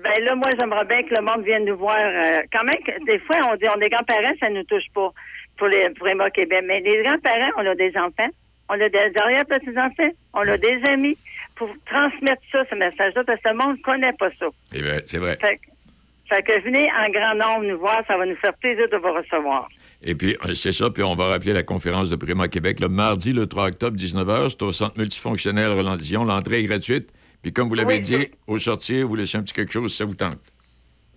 Ben 0.05 0.23
là, 0.23 0.35
moi, 0.35 0.51
j'aimerais 0.61 0.85
bien 0.85 1.03
que 1.03 1.15
le 1.19 1.23
monde 1.25 1.45
vienne 1.45 1.65
nous 1.65 1.77
voir. 1.79 1.97
euh, 1.99 2.39
quand 2.53 2.65
même, 2.65 3.05
des 3.07 3.19
fois, 3.21 3.37
on 3.51 3.57
dit 3.57 3.65
on 3.75 3.81
est 3.81 3.89
grands-parents, 3.89 4.35
ça 4.39 4.51
ne 4.51 4.57
nous 4.59 4.65
touche 4.65 4.85
pas 4.95 5.11
pour 5.57 5.69
les 5.69 5.89
pour 5.91 6.07
Québec. 6.31 6.63
Mais 6.67 6.81
les 6.81 7.03
grands-parents, 7.03 7.51
on 7.57 7.67
a 7.67 7.75
des 7.75 7.93
enfants, 7.97 8.29
on 8.69 8.75
a 8.81 8.89
des 8.89 9.13
arrière-petits-enfants, 9.21 10.11
on 10.35 10.41
a 10.47 10.59
des 10.59 10.79
amis 10.91 11.17
pour 11.57 11.69
transmettre 11.87 12.43
ça, 12.53 12.65
ce 12.71 12.75
message-là, 12.75 13.23
parce 13.25 13.41
que 13.41 13.49
le 13.49 13.55
monde 13.57 13.77
ne 13.79 13.83
connaît 13.83 14.13
pas 14.13 14.29
ça. 14.39 14.47
Eh 14.75 14.83
ben, 14.83 15.01
c'est 15.07 15.19
vrai. 15.19 15.37
Fait, 15.41 15.57
que- 15.57 16.35
fait 16.37 16.43
que 16.43 16.61
venez 16.65 16.89
en 16.93 17.11
grand 17.11 17.35
nombre 17.35 17.65
nous 17.71 17.79
voir, 17.79 18.03
ça 18.07 18.17
va 18.19 18.27
nous 18.27 18.37
faire 18.37 18.55
plaisir 18.55 18.89
de 18.91 18.97
vous 18.97 19.13
recevoir. 19.13 19.69
Et 20.03 20.15
puis, 20.15 20.37
euh, 20.45 20.55
c'est 20.55 20.73
ça, 20.73 20.91
puis 20.91 21.03
on 21.03 21.15
va 21.15 21.29
rappeler 21.29 21.53
la 21.55 21.63
conférence 21.63 22.11
de 22.11 22.17
Prima 22.17 22.49
Québec 22.49 22.81
le 22.81 22.89
mardi, 22.89 23.33
le 23.33 23.47
3 23.47 23.69
octobre, 23.69 23.97
19h. 23.97 24.51
C'est 24.51 24.63
au 24.63 24.73
Centre 24.73 24.99
multifonctionnel 24.99 25.69
Rolandillon. 25.71 26.25
L'entrée 26.25 26.59
est 26.61 26.65
gratuite. 26.65 27.11
Puis, 27.45 27.53
comme 27.53 27.68
vous 27.68 27.74
l'avez 27.74 27.97
Oui, 27.97 28.01
dit, 28.01 28.28
au 28.47 28.59
sortir, 28.59 29.07
vous 29.07 29.14
laissez 29.16 29.36
un 29.38 29.42
petit 29.42 29.53
quelque 29.53 29.72
chose 29.72 29.90
si 29.92 29.99
ça 29.99 30.05
vous 30.07 30.14
tente. 30.14 30.38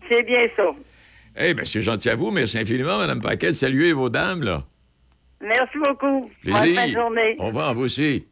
C'est 0.09 0.23
bien 0.23 0.43
ça. 0.55 0.63
Eh 1.39 1.53
bien, 1.53 1.63
c'est 1.65 1.81
gentil 1.81 2.09
à 2.09 2.15
vous. 2.15 2.31
Merci 2.31 2.57
infiniment, 2.59 2.97
Mme 2.97 3.21
Paquette. 3.21 3.55
Saluez 3.55 3.93
vos 3.93 4.09
dames, 4.09 4.43
là. 4.43 4.65
Merci 5.41 5.77
beaucoup. 5.85 6.29
Plaisir. 6.41 6.81
Bonne 6.83 6.91
journée. 6.93 7.35
Au 7.39 7.45
revoir, 7.45 7.73
vous 7.73 7.85
aussi. 7.85 8.25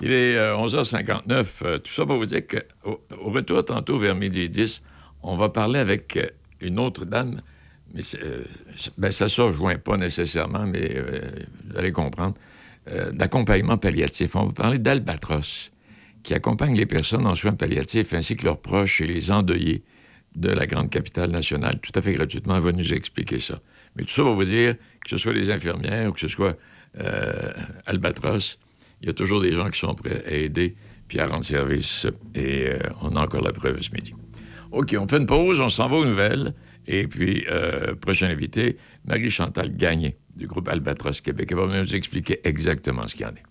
Il 0.00 0.12
est 0.12 0.36
euh, 0.36 0.54
11h59. 0.56 1.64
Euh, 1.64 1.78
tout 1.78 1.90
ça 1.90 2.06
pour 2.06 2.16
vous 2.18 2.26
dire 2.26 2.42
qu'au 2.46 3.00
au 3.20 3.30
retour, 3.30 3.64
tantôt, 3.64 3.98
vers 3.98 4.14
midi 4.14 4.42
et 4.42 4.48
10, 4.48 4.82
on 5.24 5.36
va 5.36 5.48
parler 5.48 5.80
avec 5.80 6.16
euh, 6.16 6.26
une 6.60 6.78
autre 6.78 7.04
dame. 7.04 7.40
Mais 7.92 8.00
euh, 8.22 8.44
ben, 8.96 9.10
ça 9.10 9.24
ne 9.24 9.48
rejoint 9.48 9.76
pas 9.76 9.96
nécessairement, 9.96 10.66
mais 10.66 10.92
euh, 10.94 11.30
vous 11.68 11.78
allez 11.78 11.90
comprendre. 11.92 12.34
euh, 12.88 13.10
d'accompagnement 13.10 13.76
palliatif. 13.76 14.36
On 14.36 14.46
va 14.46 14.52
parler 14.52 14.78
d'Albatros, 14.78 15.70
qui 16.22 16.34
accompagne 16.34 16.76
les 16.76 16.86
personnes 16.86 17.26
en 17.26 17.34
soins 17.34 17.52
palliatifs 17.52 18.12
ainsi 18.14 18.36
que 18.36 18.44
leurs 18.44 18.60
proches 18.60 19.00
et 19.00 19.06
les 19.06 19.30
endeuillés 19.30 19.82
de 20.36 20.48
la 20.48 20.66
grande 20.66 20.90
capitale 20.90 21.30
nationale, 21.30 21.80
tout 21.80 21.92
à 21.94 22.02
fait 22.02 22.14
gratuitement. 22.14 22.58
Va 22.60 22.72
nous 22.72 22.92
expliquer 22.92 23.40
ça. 23.40 23.58
Mais 23.96 24.04
tout 24.04 24.10
ça 24.10 24.22
va 24.22 24.32
vous 24.32 24.44
dire, 24.44 24.76
que 25.02 25.10
ce 25.10 25.16
soit 25.16 25.32
les 25.32 25.50
infirmières 25.50 26.08
ou 26.08 26.12
que 26.12 26.20
ce 26.20 26.28
soit 26.28 26.56
euh, 26.98 27.52
Albatros, 27.86 28.58
il 29.00 29.06
y 29.06 29.10
a 29.10 29.12
toujours 29.12 29.40
des 29.40 29.52
gens 29.52 29.70
qui 29.70 29.78
sont 29.78 29.94
prêts 29.94 30.22
à 30.26 30.32
aider 30.32 30.74
puis 31.08 31.18
à 31.18 31.26
rendre 31.26 31.44
service. 31.44 32.06
Et 32.34 32.68
euh, 32.68 32.78
on 33.02 33.16
a 33.16 33.20
encore 33.20 33.42
la 33.42 33.52
preuve 33.52 33.80
ce 33.82 33.90
midi. 33.90 34.14
OK, 34.70 34.94
on 34.98 35.08
fait 35.08 35.16
une 35.16 35.26
pause, 35.26 35.58
on 35.60 35.68
s'en 35.68 35.88
va 35.88 35.96
aux 35.96 36.04
nouvelles. 36.04 36.54
Et 36.86 37.06
puis, 37.08 37.44
euh, 37.50 37.94
prochain 37.96 38.30
invité, 38.30 38.76
Marie-Chantal 39.04 39.76
Gagné, 39.76 40.16
du 40.36 40.46
groupe 40.46 40.68
Albatros 40.68 41.20
Québec. 41.20 41.48
Elle 41.50 41.58
va 41.58 41.66
nous 41.66 41.94
expliquer 41.94 42.40
exactement 42.44 43.06
ce 43.08 43.14
qu'il 43.14 43.26
y 43.26 43.28
en 43.28 43.34
est. 43.34 43.42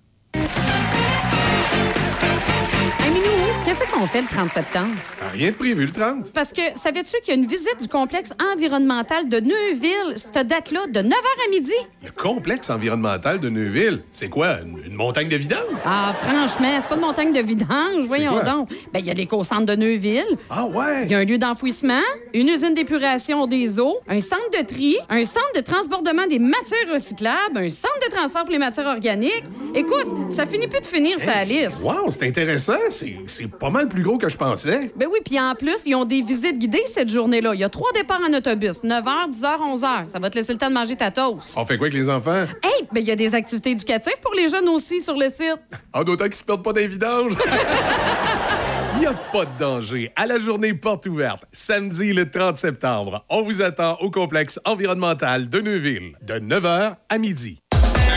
Hey, 2.98 3.12
Minou, 3.12 3.49
qu'est-ce 3.80 3.92
qu'on 3.92 4.08
fait 4.08 4.22
le 4.22 4.28
30 4.28 4.52
septembre? 4.52 4.94
Rien 5.32 5.52
de 5.52 5.56
prévu 5.56 5.86
le 5.86 5.92
30. 5.92 6.32
Parce 6.34 6.52
que 6.52 6.62
savais-tu 6.76 7.18
qu'il 7.22 7.30
y 7.34 7.38
a 7.38 7.40
une 7.40 7.46
visite 7.46 7.78
du 7.82 7.88
complexe 7.88 8.34
environnemental 8.54 9.28
de 9.30 9.40
Neuville, 9.40 10.14
cette 10.16 10.48
date-là, 10.48 10.88
de 10.88 11.00
9h 11.00 11.14
à 11.14 11.50
midi? 11.50 11.74
Le 12.04 12.12
complexe 12.12 12.70
environnemental 12.70 13.40
de 13.40 13.50
Neuville, 13.50 14.02
c'est 14.12 14.30
quoi? 14.30 14.62
Une, 14.62 14.80
une 14.86 14.96
montagne 14.96 15.30
de 15.30 15.38
vidange? 15.38 15.60
Ah, 15.86 16.14
franchement, 16.20 16.78
c'est 16.80 16.88
pas 16.88 16.96
une 16.96 17.02
montagne 17.02 17.32
de 17.34 17.42
vidange, 17.42 18.06
voyons 18.06 18.32
quoi? 18.34 18.44
donc. 18.44 18.70
Ben, 18.94 19.00
il 19.00 19.06
y 19.06 19.12
a 19.12 19.14
l'éco-centre 19.14 19.66
de 19.66 19.76
Neuville. 19.76 20.38
Ah 20.50 20.66
ouais? 20.66 21.04
Il 21.06 21.12
y 21.12 21.16
a 21.16 21.20
un 21.20 21.26
lieu 21.26 21.38
d'enfouissement, 21.38 22.02
une 22.34 22.50
usine 22.50 22.74
d'épuration 22.74 23.48
des 23.48 23.80
eaux, 23.80 24.00
un 24.08 24.20
centre 24.20 24.50
de 24.60 24.66
tri, 24.66 24.98
un 25.10 25.24
centre 25.24 25.52
de 25.56 25.62
transbordement 25.62 26.28
des 26.28 26.40
matières 26.40 26.92
recyclables, 26.94 27.58
un 27.58 27.70
centre 27.70 28.00
de 28.08 28.14
transfert 28.14 28.44
pour 28.44 28.52
les 28.52 28.60
matières 28.60 28.88
organiques. 28.88 29.44
Écoute, 29.76 30.08
ça 30.30 30.46
finit 30.46 30.68
plus 30.68 30.82
de 30.82 30.88
finir 30.88 31.20
sa 31.20 31.44
liste. 31.46 31.84
Wow, 31.86 32.10
c'est 32.10 32.24
intéressant. 32.24 32.74
C'est 32.90 33.18
c'est 33.28 33.48
pas 33.70 33.82
mal 33.82 33.88
plus 33.88 34.02
gros 34.02 34.18
que 34.18 34.30
je 34.30 34.38
pensais. 34.38 34.92
Ben 34.96 35.08
oui, 35.12 35.20
puis 35.24 35.40
en 35.40 35.54
plus, 35.54 35.78
ils 35.86 35.94
ont 35.94 36.06
des 36.06 36.22
visites 36.22 36.58
guidées 36.58 36.82
cette 36.88 37.10
journée-là. 37.10 37.54
Il 37.54 37.60
y 37.60 37.64
a 37.64 37.70
trois 37.70 37.92
départs 37.92 38.22
en 38.28 38.34
autobus, 38.34 38.84
9h, 38.84 39.30
10h, 39.32 39.76
11h. 39.76 40.10
Ça 40.10 40.18
va 40.18 40.30
te 40.32 40.36
laisser 40.36 40.54
le 40.54 40.58
temps 40.58 40.70
de 40.70 40.74
manger 40.74 40.96
ta 40.96 41.12
toast. 41.12 41.54
On 41.56 41.64
fait 41.66 41.78
quoi 41.78 41.86
avec 41.86 41.94
les 41.94 42.10
enfants? 42.10 42.46
Hey, 42.64 42.88
ben 42.92 43.02
il 43.02 43.08
y 43.08 43.12
a 43.12 43.16
des 43.16 43.36
activités 43.36 43.72
éducatives 43.72 44.20
pour 44.24 44.34
les 44.34 44.50
jeunes 44.50 44.68
aussi 44.70 45.02
sur 45.02 45.16
le 45.16 45.30
site. 45.30 45.60
Ah, 45.94 46.04
d'autant 46.04 46.26
qu'ils 46.26 46.34
se 46.34 46.44
perdent 46.44 46.64
pas 46.64 46.74
des 46.74 46.88
vidanges. 46.88 47.34
Il 48.96 49.02
n'y 49.02 49.06
a 49.06 49.14
pas 49.14 49.46
de 49.46 49.58
danger. 49.60 50.12
À 50.16 50.26
la 50.26 50.40
journée 50.40 50.74
porte 50.74 51.06
ouverte, 51.06 51.46
samedi 51.52 52.12
le 52.12 52.30
30 52.30 52.58
septembre, 52.58 53.24
on 53.30 53.44
vous 53.44 53.62
attend 53.62 53.98
au 54.02 54.10
complexe 54.10 54.60
environnemental 54.66 55.48
de 55.48 55.60
Neuville, 55.60 56.14
de 56.24 56.34
9h 56.34 56.96
à 57.08 57.18
midi. 57.20 57.62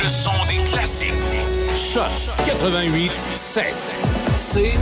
Le 0.02 0.08
son 0.08 0.30
des 0.48 0.64
classiques. 0.70 1.12
Choc 1.76 2.10
88 2.46 3.12
7. 3.34 3.66
C 4.34 4.72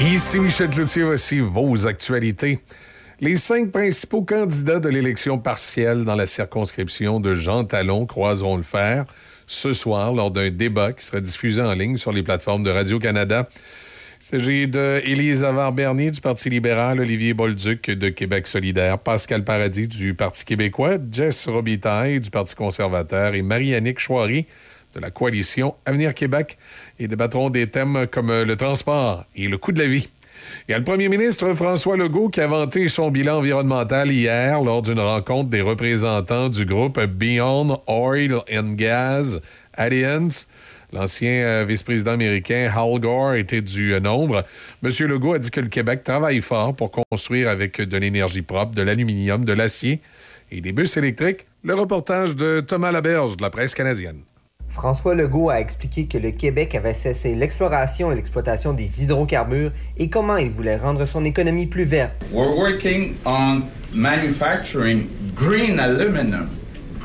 Ici 0.00 0.40
Michel 0.40 0.70
Cloutier, 0.70 1.02
voici 1.04 1.40
vos 1.40 1.86
actualités. 1.86 2.58
Les 3.20 3.36
cinq 3.36 3.70
principaux 3.70 4.22
candidats 4.22 4.80
de 4.80 4.88
l'élection 4.88 5.38
partielle 5.38 6.04
dans 6.04 6.14
la 6.14 6.26
circonscription 6.26 7.20
de 7.20 7.34
Jean 7.34 7.64
Talon 7.64 8.06
croiseront 8.06 8.56
le 8.56 8.62
fer 8.62 9.04
ce 9.46 9.72
soir 9.72 10.12
lors 10.12 10.30
d'un 10.30 10.50
débat 10.50 10.92
qui 10.92 11.04
sera 11.04 11.20
diffusé 11.20 11.62
en 11.62 11.72
ligne 11.72 11.96
sur 11.96 12.12
les 12.12 12.22
plateformes 12.22 12.62
de 12.62 12.70
Radio-Canada. 12.70 13.48
Il 14.20 14.24
s'agit 14.24 14.66
de 14.66 15.00
Élise 15.04 15.44
Avard-Bernier 15.44 16.10
du 16.10 16.20
Parti 16.20 16.50
libéral, 16.50 16.98
Olivier 16.98 17.34
Bolduc 17.34 17.88
de 17.88 18.08
Québec 18.08 18.48
solidaire, 18.48 18.98
Pascal 18.98 19.44
Paradis 19.44 19.86
du 19.86 20.12
Parti 20.12 20.44
québécois, 20.44 20.98
Jess 21.12 21.46
Robitaille 21.46 22.18
du 22.18 22.28
Parti 22.28 22.56
conservateur 22.56 23.36
et 23.36 23.42
Marie-Annick 23.42 24.00
Chouari 24.00 24.46
de 24.96 25.00
la 25.00 25.12
coalition 25.12 25.76
Avenir 25.86 26.14
Québec 26.14 26.58
et 26.98 27.06
débattront 27.06 27.48
des 27.48 27.68
thèmes 27.68 28.08
comme 28.10 28.32
le 28.32 28.56
transport 28.56 29.24
et 29.36 29.46
le 29.46 29.56
coût 29.56 29.70
de 29.70 29.78
la 29.78 29.86
vie. 29.86 30.08
Il 30.68 30.72
y 30.72 30.74
a 30.74 30.78
le 30.78 30.84
premier 30.84 31.08
ministre 31.08 31.52
François 31.54 31.96
Legault 31.96 32.28
qui 32.28 32.40
a 32.40 32.48
vanté 32.48 32.88
son 32.88 33.12
bilan 33.12 33.38
environnemental 33.38 34.10
hier 34.10 34.60
lors 34.62 34.82
d'une 34.82 34.98
rencontre 34.98 35.48
des 35.48 35.60
représentants 35.60 36.48
du 36.48 36.64
groupe 36.64 37.00
Beyond 37.00 37.80
Oil 37.86 38.40
and 38.52 38.72
Gas 38.74 39.38
Alliance. 39.74 40.48
L'ancien 40.92 41.30
euh, 41.30 41.64
vice-président 41.68 42.12
américain 42.12 42.70
Hal 42.74 42.98
Gore 42.98 43.34
était 43.34 43.60
du 43.60 43.92
euh, 43.92 44.00
nombre. 44.00 44.44
Monsieur 44.82 45.06
Legault 45.06 45.34
a 45.34 45.38
dit 45.38 45.50
que 45.50 45.60
le 45.60 45.68
Québec 45.68 46.02
travaille 46.02 46.40
fort 46.40 46.74
pour 46.74 46.90
construire 46.90 47.50
avec 47.50 47.80
de 47.80 47.96
l'énergie 47.98 48.40
propre, 48.40 48.74
de 48.74 48.80
l'aluminium, 48.80 49.44
de 49.44 49.52
l'acier 49.52 50.00
et 50.50 50.62
des 50.62 50.72
bus 50.72 50.96
électriques. 50.96 51.46
Le 51.62 51.74
reportage 51.74 52.36
de 52.36 52.60
Thomas 52.60 52.90
Laberge 52.90 53.36
de 53.36 53.42
la 53.42 53.50
presse 53.50 53.74
canadienne. 53.74 54.22
François 54.68 55.14
Legault 55.14 55.50
a 55.50 55.60
expliqué 55.60 56.06
que 56.06 56.16
le 56.16 56.30
Québec 56.30 56.74
avait 56.74 56.94
cessé 56.94 57.34
l'exploration 57.34 58.10
et 58.10 58.14
l'exploitation 58.14 58.72
des 58.72 59.02
hydrocarbures 59.02 59.72
et 59.98 60.08
comment 60.08 60.36
il 60.36 60.50
voulait 60.50 60.76
rendre 60.76 61.04
son 61.04 61.24
économie 61.24 61.66
plus 61.66 61.84
verte. 61.84 62.16
We're 62.32 62.56
working 62.56 63.14
on 63.26 63.62
manufacturing 63.94 65.08
green 65.34 65.80
aluminum, 65.80 66.48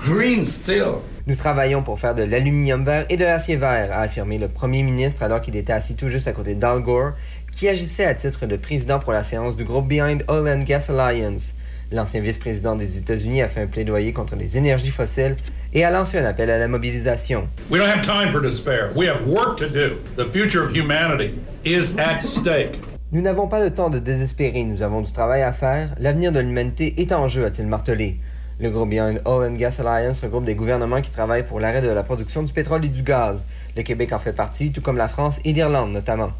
green 0.05 0.45
steel. 0.45 1.01
Nous 1.25 1.37
travaillons 1.37 1.83
pour 1.83 2.01
faire 2.01 2.15
de 2.15 2.23
l'aluminium 2.23 2.83
vert 2.83 3.05
et 3.09 3.15
de 3.15 3.23
l'acier 3.23 3.55
vert, 3.55 3.93
a 3.93 4.01
affirmé 4.01 4.37
le 4.37 4.49
premier 4.49 4.83
ministre 4.83 5.23
alors 5.23 5.39
qu'il 5.39 5.55
était 5.55 5.71
assis 5.71 5.95
tout 5.95 6.09
juste 6.09 6.27
à 6.27 6.33
côté 6.33 6.53
d'Al 6.53 6.81
Gore, 6.81 7.13
qui 7.55 7.69
agissait 7.69 8.03
à 8.03 8.13
titre 8.13 8.45
de 8.45 8.57
président 8.57 8.99
pour 8.99 9.13
la 9.13 9.23
séance 9.23 9.55
du 9.55 9.63
groupe 9.63 9.87
Behind 9.87 10.25
Oil 10.27 10.49
and 10.49 10.65
Gas 10.65 10.89
Alliance. 10.89 11.53
L'ancien 11.93 12.19
vice-président 12.19 12.75
des 12.75 12.97
États-Unis 12.97 13.41
a 13.41 13.47
fait 13.47 13.61
un 13.61 13.67
plaidoyer 13.67 14.11
contre 14.11 14.35
les 14.35 14.57
énergies 14.57 14.91
fossiles 14.91 15.37
et 15.71 15.85
a 15.85 15.91
lancé 15.91 16.19
un 16.19 16.25
appel 16.25 16.49
à 16.49 16.57
la 16.57 16.67
mobilisation. 16.67 17.47
We 17.69 17.79
don't 17.79 17.89
have 17.89 18.01
time 18.01 18.33
for 18.33 18.41
despair. 18.41 18.91
We 18.93 19.07
have 19.07 19.25
work 19.25 19.57
to 19.59 19.69
do. 19.69 19.99
The 20.17 20.29
future 20.29 20.61
of 20.65 20.75
humanity 20.75 21.35
is 21.63 21.97
at 21.97 22.19
stake. 22.19 22.81
Nous 23.13 23.21
n'avons 23.21 23.47
pas 23.47 23.61
le 23.61 23.73
temps 23.73 23.89
de 23.89 23.99
désespérer, 23.99 24.65
nous 24.65 24.83
avons 24.83 24.99
du 24.99 25.13
travail 25.13 25.41
à 25.43 25.53
faire. 25.53 25.95
L'avenir 25.99 26.33
de 26.33 26.41
l'humanité 26.41 26.99
est 26.99 27.13
en 27.13 27.29
jeu, 27.29 27.45
a-t-il 27.45 27.67
martelé. 27.67 28.17
Le 28.59 28.69
groupe 28.69 28.89
Behind 28.89 29.21
Oil 29.25 29.51
and 29.51 29.55
Gas 29.55 29.79
Alliance 29.79 30.19
regroupe 30.19 30.45
des 30.45 30.55
gouvernements 30.55 31.01
qui 31.01 31.11
travaillent 31.11 31.45
pour 31.45 31.59
l'arrêt 31.59 31.81
de 31.81 31.87
la 31.87 32.03
production 32.03 32.43
du 32.43 32.53
pétrole 32.53 32.85
et 32.85 32.89
du 32.89 33.01
gaz. 33.01 33.45
Le 33.75 33.81
Québec 33.81 34.13
en 34.13 34.19
fait 34.19 34.33
partie, 34.33 34.71
tout 34.71 34.81
comme 34.81 34.97
la 34.97 35.07
France 35.07 35.39
et 35.43 35.53
l'Irlande 35.53 35.91
notamment. 35.91 36.31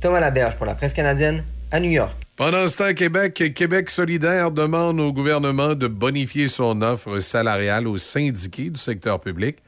Thomas 0.00 0.20
Laberge 0.20 0.56
pour 0.56 0.66
la 0.66 0.74
presse 0.74 0.94
canadienne, 0.94 1.44
à 1.70 1.78
New 1.78 1.90
York. 1.90 2.16
Pendant 2.36 2.66
ce 2.66 2.78
temps, 2.78 2.94
Québec, 2.94 3.52
Québec 3.54 3.90
solidaire 3.90 4.50
demande 4.50 4.98
au 5.00 5.12
gouvernement 5.12 5.74
de 5.74 5.86
bonifier 5.86 6.48
son 6.48 6.82
offre 6.82 7.20
salariale 7.20 7.86
aux 7.86 7.98
syndiqués 7.98 8.70
du 8.70 8.80
secteur 8.80 9.20
public. 9.20 9.58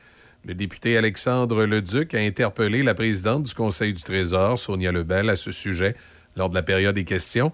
Le 0.44 0.54
député 0.54 0.96
Alexandre 0.96 1.64
Leduc 1.64 2.14
a 2.14 2.18
interpellé 2.18 2.82
la 2.82 2.94
présidente 2.94 3.44
du 3.44 3.54
Conseil 3.54 3.92
du 3.92 4.02
Trésor, 4.02 4.58
Sonia 4.58 4.90
Lebel, 4.90 5.30
à 5.30 5.36
ce 5.36 5.52
sujet 5.52 5.94
lors 6.36 6.50
de 6.50 6.54
la 6.54 6.62
période 6.62 6.94
des 6.94 7.04
questions. 7.04 7.52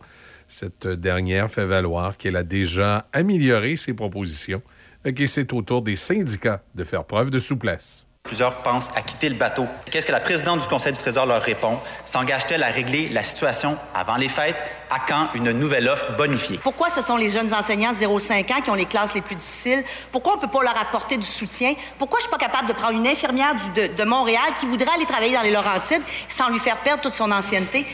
Cette 0.49 0.87
dernière 0.87 1.51
fait 1.51 1.67
valoir 1.67 2.17
qu'elle 2.17 2.37
a 2.37 2.43
déjà 2.43 3.07
amélioré 3.13 3.77
ses 3.77 3.93
propositions 3.95 4.63
et 5.05 5.13
que 5.15 5.27
c'est 5.27 5.53
au 5.53 5.63
tour 5.63 5.83
des 5.83 5.95
syndicats 5.97 6.63
de 6.75 6.85
faire 6.85 7.05
preuve 7.05 7.31
de 7.31 7.39
souplesse. 7.39 8.05
Plusieurs 8.25 8.57
pensent 8.63 8.91
à 8.95 9.01
quitter 9.01 9.31
le 9.31 9.37
bateau. 9.37 9.67
Qu'est-ce 9.91 10.05
que 10.05 10.13
la 10.13 10.21
présidente 10.21 10.61
du 10.61 10.67
Conseil 10.67 10.93
du 10.93 10.99
Trésor 10.99 11.25
leur 11.25 11.41
répond? 11.41 11.79
S'engage-t-elle 12.05 12.63
à 12.63 12.67
régler 12.67 13.09
la 13.09 13.23
situation 13.23 13.79
avant 13.95 14.17
les 14.17 14.29
fêtes? 14.29 14.57
À 14.91 14.99
quand 15.07 15.29
une 15.35 15.53
nouvelle 15.53 15.89
offre 15.89 16.15
bonifiée? 16.17 16.59
Pourquoi 16.63 16.91
ce 16.91 17.01
sont 17.01 17.17
les 17.17 17.31
jeunes 17.31 17.55
enseignants 17.55 17.93
0-5 17.93 18.53
ans 18.53 18.61
qui 18.61 18.69
ont 18.71 18.75
les 18.75 18.85
classes 18.85 19.15
les 19.15 19.23
plus 19.23 19.37
difficiles? 19.37 19.83
Pourquoi 20.13 20.35
on 20.35 20.37
ne 20.37 20.41
peut 20.43 20.51
pas 20.51 20.63
leur 20.63 20.77
apporter 20.79 21.17
du 21.17 21.25
soutien? 21.25 21.73
Pourquoi 21.99 22.19
je 22.19 22.25
suis 22.25 22.31
pas 22.31 22.37
capable 22.39 22.69
de 22.69 22.75
prendre 22.75 22.99
une 22.99 23.07
infirmière 23.07 23.55
du- 23.55 23.89
de, 23.89 23.95
de 23.95 24.05
Montréal 24.05 24.53
qui 24.61 24.67
voudrait 24.67 24.91
aller 24.95 25.07
travailler 25.07 25.35
dans 25.35 25.43
les 25.43 25.53
Laurentides 25.53 26.03
sans 26.29 26.51
lui 26.51 26.59
faire 26.59 26.77
perdre 26.83 27.01
toute 27.03 27.15
son 27.15 27.31
ancienneté? 27.31 27.87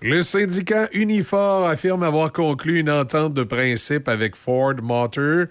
Le 0.00 0.22
syndicat 0.22 0.88
Unifor 0.92 1.66
affirme 1.66 2.04
avoir 2.04 2.32
conclu 2.32 2.78
une 2.78 2.88
entente 2.88 3.34
de 3.34 3.42
principe 3.42 4.08
avec 4.08 4.36
Ford 4.36 4.74
Motor 4.80 5.46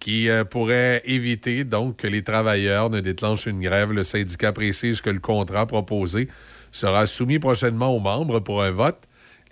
qui 0.00 0.30
euh, 0.30 0.44
pourrait 0.44 1.02
éviter 1.04 1.64
donc 1.64 1.98
que 1.98 2.06
les 2.06 2.22
travailleurs 2.22 2.88
ne 2.88 3.00
déclenchent 3.00 3.44
une 3.44 3.60
grève. 3.60 3.92
Le 3.92 4.02
syndicat 4.02 4.50
précise 4.54 5.02
que 5.02 5.10
le 5.10 5.18
contrat 5.18 5.66
proposé 5.66 6.28
sera 6.70 7.06
soumis 7.06 7.38
prochainement 7.38 7.94
aux 7.94 8.00
membres 8.00 8.40
pour 8.40 8.62
un 8.62 8.70
vote. 8.70 8.96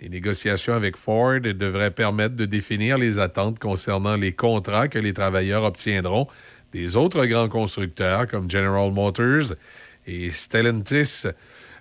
Les 0.01 0.09
négociations 0.09 0.73
avec 0.73 0.97
Ford 0.97 1.39
devraient 1.39 1.91
permettre 1.91 2.35
de 2.35 2.45
définir 2.45 2.97
les 2.97 3.19
attentes 3.19 3.59
concernant 3.59 4.17
les 4.17 4.33
contrats 4.33 4.87
que 4.87 4.97
les 4.97 5.13
travailleurs 5.13 5.65
obtiendront 5.65 6.25
des 6.71 6.97
autres 6.97 7.27
grands 7.27 7.47
constructeurs 7.47 8.25
comme 8.25 8.49
General 8.49 8.91
Motors 8.91 9.53
et 10.07 10.31
Stellantis. 10.31 11.27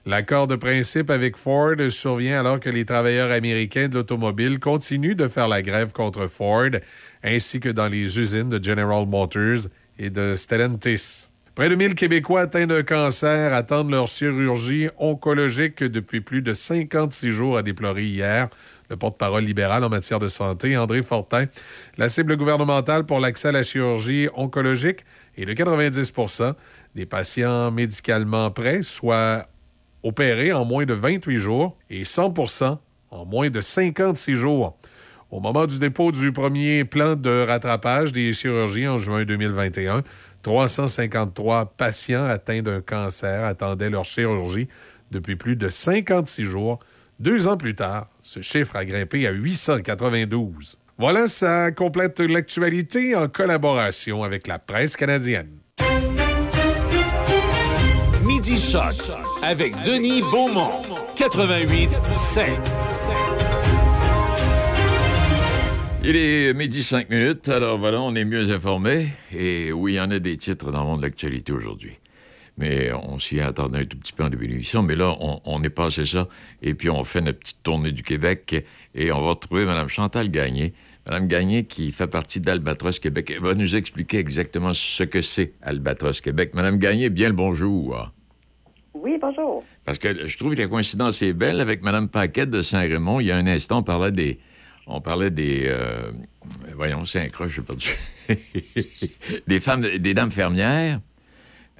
L'accord 0.06 0.46
de 0.46 0.56
principe 0.56 1.10
avec 1.10 1.36
Ford 1.36 1.76
survient 1.90 2.40
alors 2.40 2.58
que 2.58 2.70
les 2.70 2.86
travailleurs 2.86 3.30
américains 3.30 3.88
de 3.88 3.96
l'automobile 3.96 4.58
continuent 4.58 5.14
de 5.14 5.28
faire 5.28 5.46
la 5.46 5.60
grève 5.60 5.92
contre 5.92 6.26
Ford, 6.26 6.70
ainsi 7.22 7.60
que 7.60 7.68
dans 7.68 7.88
les 7.88 8.18
usines 8.18 8.48
de 8.48 8.62
General 8.64 9.06
Motors 9.06 9.68
et 9.98 10.08
de 10.08 10.36
Stellantis. 10.36 11.28
Près 11.54 11.68
de 11.68 11.74
1000 11.74 11.94
Québécois 11.94 12.42
atteints 12.42 12.66
d'un 12.66 12.82
cancer 12.82 13.52
attendent 13.52 13.90
leur 13.90 14.08
chirurgie 14.08 14.88
oncologique 14.96 15.84
depuis 15.84 16.22
plus 16.22 16.40
de 16.40 16.54
56 16.54 17.30
jours, 17.30 17.58
a 17.58 17.62
déploré 17.62 18.04
hier 18.04 18.48
le 18.88 18.96
porte-parole 18.96 19.44
libéral 19.44 19.84
en 19.84 19.90
matière 19.90 20.18
de 20.18 20.28
santé, 20.28 20.78
André 20.78 21.02
Fortin. 21.02 21.44
La 21.98 22.08
cible 22.08 22.38
gouvernementale 22.38 23.04
pour 23.04 23.20
l'accès 23.20 23.48
à 23.48 23.52
la 23.52 23.62
chirurgie 23.62 24.28
oncologique 24.34 25.04
est 25.36 25.44
de 25.44 25.52
90% 25.52 26.54
des 26.94 27.04
patients 27.04 27.70
médicalement 27.70 28.50
prêts, 28.50 28.82
soit 28.82 29.46
opérés 30.02 30.52
en 30.52 30.64
moins 30.64 30.84
de 30.84 30.94
28 30.94 31.38
jours, 31.38 31.76
et 31.88 32.04
100% 32.04 32.78
en 33.10 33.24
moins 33.24 33.50
de 33.50 33.60
56 33.60 34.34
jours. 34.34 34.76
Au 35.30 35.40
moment 35.40 35.66
du 35.66 35.78
dépôt 35.78 36.10
du 36.10 36.32
premier 36.32 36.84
plan 36.84 37.14
de 37.14 37.44
rattrapage 37.46 38.12
des 38.12 38.32
chirurgies 38.32 38.88
en 38.88 38.96
juin 38.96 39.24
2021, 39.24 40.02
353 40.42 41.66
patients 41.76 42.24
atteints 42.24 42.62
d'un 42.62 42.80
cancer 42.80 43.44
attendaient 43.44 43.90
leur 43.90 44.04
chirurgie 44.04 44.68
depuis 45.10 45.36
plus 45.36 45.56
de 45.56 45.68
56 45.68 46.44
jours. 46.44 46.80
Deux 47.20 47.46
ans 47.46 47.56
plus 47.56 47.74
tard, 47.74 48.08
ce 48.22 48.42
chiffre 48.42 48.74
a 48.76 48.84
grimpé 48.84 49.26
à 49.26 49.30
892. 49.30 50.76
Voilà, 50.98 51.28
ça 51.28 51.70
complète 51.70 52.20
l'actualité 52.20 53.14
en 53.14 53.28
collaboration 53.28 54.24
avec 54.24 54.46
la 54.46 54.58
presse 54.58 54.96
canadienne. 54.96 55.60
Midi 58.32 58.76
avec 59.42 59.74
Denis 59.82 60.22
Beaumont. 60.22 60.70
88 61.16 61.90
5. 62.14 62.48
Il 66.04 66.14
est 66.14 66.54
midi 66.54 66.84
5 66.84 67.10
minutes, 67.10 67.48
alors 67.48 67.78
voilà, 67.78 68.00
on 68.00 68.14
est 68.14 68.24
mieux 68.24 68.52
informé. 68.52 69.08
Et 69.36 69.72
oui, 69.72 69.94
il 69.94 69.96
y 69.96 70.00
en 70.00 70.12
a 70.12 70.20
des 70.20 70.36
titres 70.36 70.70
dans 70.70 70.82
le 70.82 70.86
monde 70.86 70.98
de 70.98 71.06
l'actualité 71.06 71.52
aujourd'hui. 71.52 71.98
Mais 72.56 72.92
on 72.92 73.18
s'y 73.18 73.40
attendait 73.40 73.80
un 73.80 73.84
tout 73.84 73.98
petit 73.98 74.12
peu 74.12 74.22
en 74.22 74.28
début 74.28 74.46
d'émission. 74.46 74.84
Mais 74.84 74.94
là, 74.94 75.16
on, 75.18 75.40
on 75.44 75.60
est 75.64 75.68
passé 75.68 76.04
ça. 76.04 76.28
Et 76.62 76.74
puis, 76.74 76.88
on 76.88 77.02
fait 77.02 77.22
notre 77.22 77.40
petite 77.40 77.64
tournée 77.64 77.90
du 77.90 78.04
Québec. 78.04 78.64
Et 78.94 79.10
on 79.10 79.20
va 79.22 79.30
retrouver 79.30 79.64
Mme 79.64 79.88
Chantal 79.88 80.30
Gagné. 80.30 80.72
Mme 81.04 81.26
Gagné, 81.26 81.64
qui 81.64 81.90
fait 81.90 82.06
partie 82.06 82.40
d'Albatros 82.40 83.00
Québec. 83.00 83.32
Elle 83.34 83.42
va 83.42 83.54
nous 83.54 83.74
expliquer 83.74 84.18
exactement 84.18 84.72
ce 84.72 85.02
que 85.02 85.20
c'est 85.20 85.54
Albatros 85.62 86.20
Québec. 86.20 86.54
Mme 86.54 86.78
Gagné, 86.78 87.10
bien 87.10 87.26
le 87.26 87.34
bonjour. 87.34 88.12
Oui, 88.94 89.18
bonjour. 89.20 89.62
Parce 89.84 89.98
que 89.98 90.26
je 90.26 90.36
trouve 90.38 90.54
que 90.54 90.60
la 90.60 90.66
coïncidence 90.66 91.22
est 91.22 91.32
belle 91.32 91.60
avec 91.60 91.82
Mme 91.82 92.08
Paquette 92.08 92.50
de 92.50 92.62
Saint-Raymond. 92.62 93.20
Il 93.20 93.26
y 93.26 93.30
a 93.30 93.36
un 93.36 93.46
instant, 93.46 93.78
on 93.78 93.82
parlait 93.82 94.12
des. 94.12 94.38
On 94.86 95.00
parlait 95.00 95.30
des. 95.30 95.64
euh, 95.66 96.10
voyons, 96.74 97.04
c'est 97.04 97.20
un 97.20 97.28
croche, 97.28 97.54
j'ai 97.54 97.62
perdu. 97.62 97.90
des 99.46 99.60
femmes, 99.60 99.82
des 99.82 100.14
dames 100.14 100.32
fermières, 100.32 101.00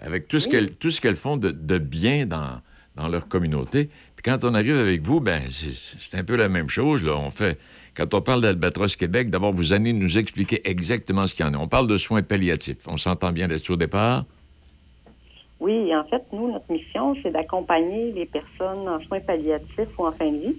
avec 0.01 0.29
tout 0.29 0.39
ce 0.39 0.49
qu'elles 0.49 0.77
tout 0.77 0.91
ce 0.91 1.01
qu'elles 1.01 1.17
font 1.17 1.37
de, 1.37 1.51
de 1.51 1.79
bien 1.79 2.27
dans, 2.27 2.61
dans 2.95 3.09
leur 3.09 3.27
communauté. 3.27 3.91
Puis 4.15 4.23
quand 4.25 4.45
on 4.45 4.55
arrive 4.55 4.77
avec 4.77 5.03
vous, 5.03 5.21
ben 5.21 5.43
c'est 5.51 5.75
c'est 5.99 6.19
un 6.19 6.25
peu 6.25 6.37
la 6.37 6.49
même 6.49 6.69
chose. 6.69 7.03
Là. 7.03 7.17
On 7.17 7.31
fait. 7.31 7.59
Quand 7.97 8.15
on 8.15 8.21
parle 8.21 8.41
d'Albatros 8.41 8.95
Québec, 8.97 9.31
d'abord, 9.31 9.53
vous 9.53 9.73
allez 9.73 9.93
nous 9.93 10.17
expliquer 10.17 10.61
exactement 10.69 11.27
ce 11.27 11.35
qu'il 11.35 11.45
y 11.45 11.49
en 11.49 11.55
a. 11.55 11.59
On 11.59 11.67
parle 11.69 11.89
de 11.89 11.99
soins 11.99 12.23
palliatifs. 12.23 12.87
On 12.87 12.97
s'entend 12.97 13.33
bien 13.33 13.49
là-dessus 13.49 13.73
au 13.73 13.77
départ? 13.77 14.25
Oui, 15.61 15.95
en 15.95 16.05
fait, 16.05 16.23
nous, 16.33 16.51
notre 16.51 16.71
mission, 16.73 17.15
c'est 17.23 17.31
d'accompagner 17.31 18.13
les 18.13 18.27
personnes 18.27 18.89
en 18.89 19.01
soins 19.01 19.21
palliatifs 19.21 19.99
ou 19.99 20.07
en 20.07 20.13
fin 20.13 20.31
de 20.31 20.39
vie, 20.39 20.57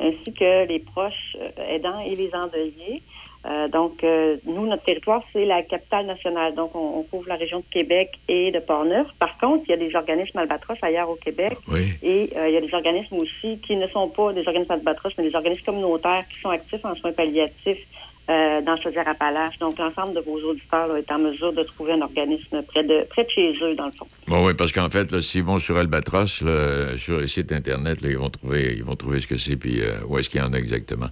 ainsi 0.00 0.32
que 0.32 0.66
les 0.66 0.80
proches 0.80 1.36
euh, 1.40 1.74
aidants 1.74 2.00
et 2.00 2.16
les 2.16 2.34
endeuillés. 2.34 3.02
Euh, 3.46 3.68
donc, 3.68 4.04
euh, 4.04 4.36
nous, 4.44 4.66
notre 4.66 4.82
territoire, 4.82 5.22
c'est 5.32 5.46
la 5.46 5.62
capitale 5.62 6.06
nationale. 6.06 6.54
Donc, 6.54 6.74
on, 6.74 6.98
on 6.98 7.02
couvre 7.04 7.28
la 7.28 7.36
région 7.36 7.60
de 7.60 7.64
Québec 7.70 8.10
et 8.28 8.50
de 8.50 8.58
Portneuf. 8.58 9.06
Par 9.18 9.38
contre, 9.38 9.64
il 9.66 9.70
y 9.70 9.74
a 9.74 9.78
des 9.78 9.94
organismes 9.96 10.38
Albatros 10.38 10.76
ailleurs 10.82 11.08
au 11.08 11.14
Québec. 11.14 11.56
Et 12.02 12.30
euh, 12.36 12.48
il 12.48 12.54
y 12.54 12.56
a 12.56 12.60
des 12.60 12.74
organismes 12.74 13.16
aussi 13.16 13.58
qui 13.66 13.76
ne 13.76 13.86
sont 13.88 14.08
pas 14.08 14.32
des 14.32 14.46
organismes 14.46 14.72
Albatros, 14.72 15.12
mais 15.16 15.24
des 15.24 15.34
organismes 15.34 15.64
communautaires 15.64 16.24
qui 16.28 16.38
sont 16.40 16.50
actifs 16.50 16.84
en 16.84 16.94
soins 16.96 17.12
palliatifs 17.12 17.86
euh, 18.30 18.60
dans 18.62 18.76
Chaudière-Appalaches. 18.80 19.58
Donc, 19.58 19.76
l'ensemble 19.78 20.14
de 20.14 20.20
vos 20.20 20.38
auditeurs 20.50 20.86
là, 20.86 20.98
est 20.98 21.10
en 21.12 21.18
mesure 21.18 21.52
de 21.52 21.62
trouver 21.64 21.92
un 21.94 22.00
organisme 22.02 22.62
près 22.62 22.84
de, 22.84 23.04
près 23.08 23.24
de 23.24 23.30
chez 23.30 23.52
eux, 23.62 23.74
dans 23.74 23.86
le 23.86 23.92
fond. 23.92 24.06
Bon, 24.28 24.46
oui, 24.46 24.54
parce 24.54 24.70
qu'en 24.72 24.88
fait, 24.88 25.20
s'ils 25.20 25.42
vont 25.42 25.58
sur 25.58 25.76
Albatros, 25.76 26.40
là, 26.42 26.96
sur 26.96 27.18
le 27.18 27.26
site 27.26 27.50
Internet, 27.52 28.00
là, 28.02 28.08
ils, 28.10 28.16
vont 28.18 28.30
trouver, 28.30 28.74
ils 28.76 28.84
vont 28.84 28.94
trouver 28.96 29.20
ce 29.20 29.26
que 29.26 29.36
c'est, 29.36 29.56
puis 29.56 29.80
euh, 29.82 29.94
où 30.08 30.16
est-ce 30.18 30.30
qu'il 30.30 30.40
y 30.40 30.44
en 30.44 30.52
a 30.52 30.58
exactement. 30.58 31.08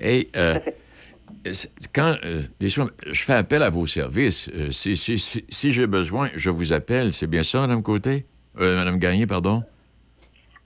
Et 0.00 0.28
euh, 0.36 0.58
quand 1.94 2.16
euh, 2.24 2.42
les 2.60 2.68
soins- 2.68 2.90
je 3.06 3.22
fais 3.22 3.32
appel 3.34 3.62
à 3.62 3.70
vos 3.70 3.86
services, 3.86 4.50
euh, 4.54 4.70
si, 4.70 4.96
si- 4.96 5.18
si- 5.18 5.44
si 5.48 5.72
j'ai 5.72 5.86
besoin, 5.86 6.28
je 6.34 6.50
vous 6.50 6.72
appelle. 6.72 7.12
C'est 7.12 7.26
bien 7.26 7.42
ça, 7.42 7.60
Mme 7.60 7.82
Côté? 7.82 8.26
Euh, 8.60 8.76
Mme 8.76 8.98
Gagné, 8.98 9.26
pardon? 9.26 9.62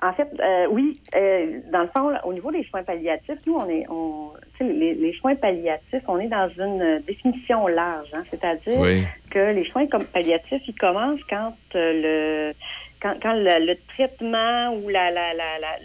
En 0.04 0.12
fait, 0.12 0.28
euh, 0.38 0.66
oui, 0.70 1.00
euh, 1.16 1.60
dans 1.72 1.80
le 1.80 1.88
fond, 1.96 2.12
au 2.24 2.34
niveau 2.34 2.52
des 2.52 2.62
soins 2.64 2.82
palliatifs, 2.82 3.38
nous, 3.46 3.54
on 3.54 3.68
est, 3.70 3.86
on, 3.88 4.32
les, 4.60 4.92
les 4.92 5.14
soins 5.14 5.34
palliatifs, 5.34 6.02
on 6.06 6.18
est 6.20 6.28
dans 6.28 6.50
une 6.58 6.82
euh, 6.82 6.98
définition 7.06 7.66
large, 7.68 8.08
hein, 8.12 8.22
c'est-à-dire 8.30 8.80
Oui. 8.80 9.02
que 9.30 9.38
les 9.38 9.64
soins 9.70 9.86
comme 9.86 10.04
palliatifs, 10.04 10.60
ils 10.68 10.74
commencent 10.74 11.24
quand 11.30 11.54
euh, 11.74 12.50
le 12.50 12.54
quand, 13.00 13.14
quand 13.22 13.32
le, 13.32 13.66
le 13.66 13.74
traitement 13.94 14.74
ou 14.74 14.88
la, 14.88 15.10
la, 15.10 15.32
la, 15.34 15.58
la- 15.60 15.78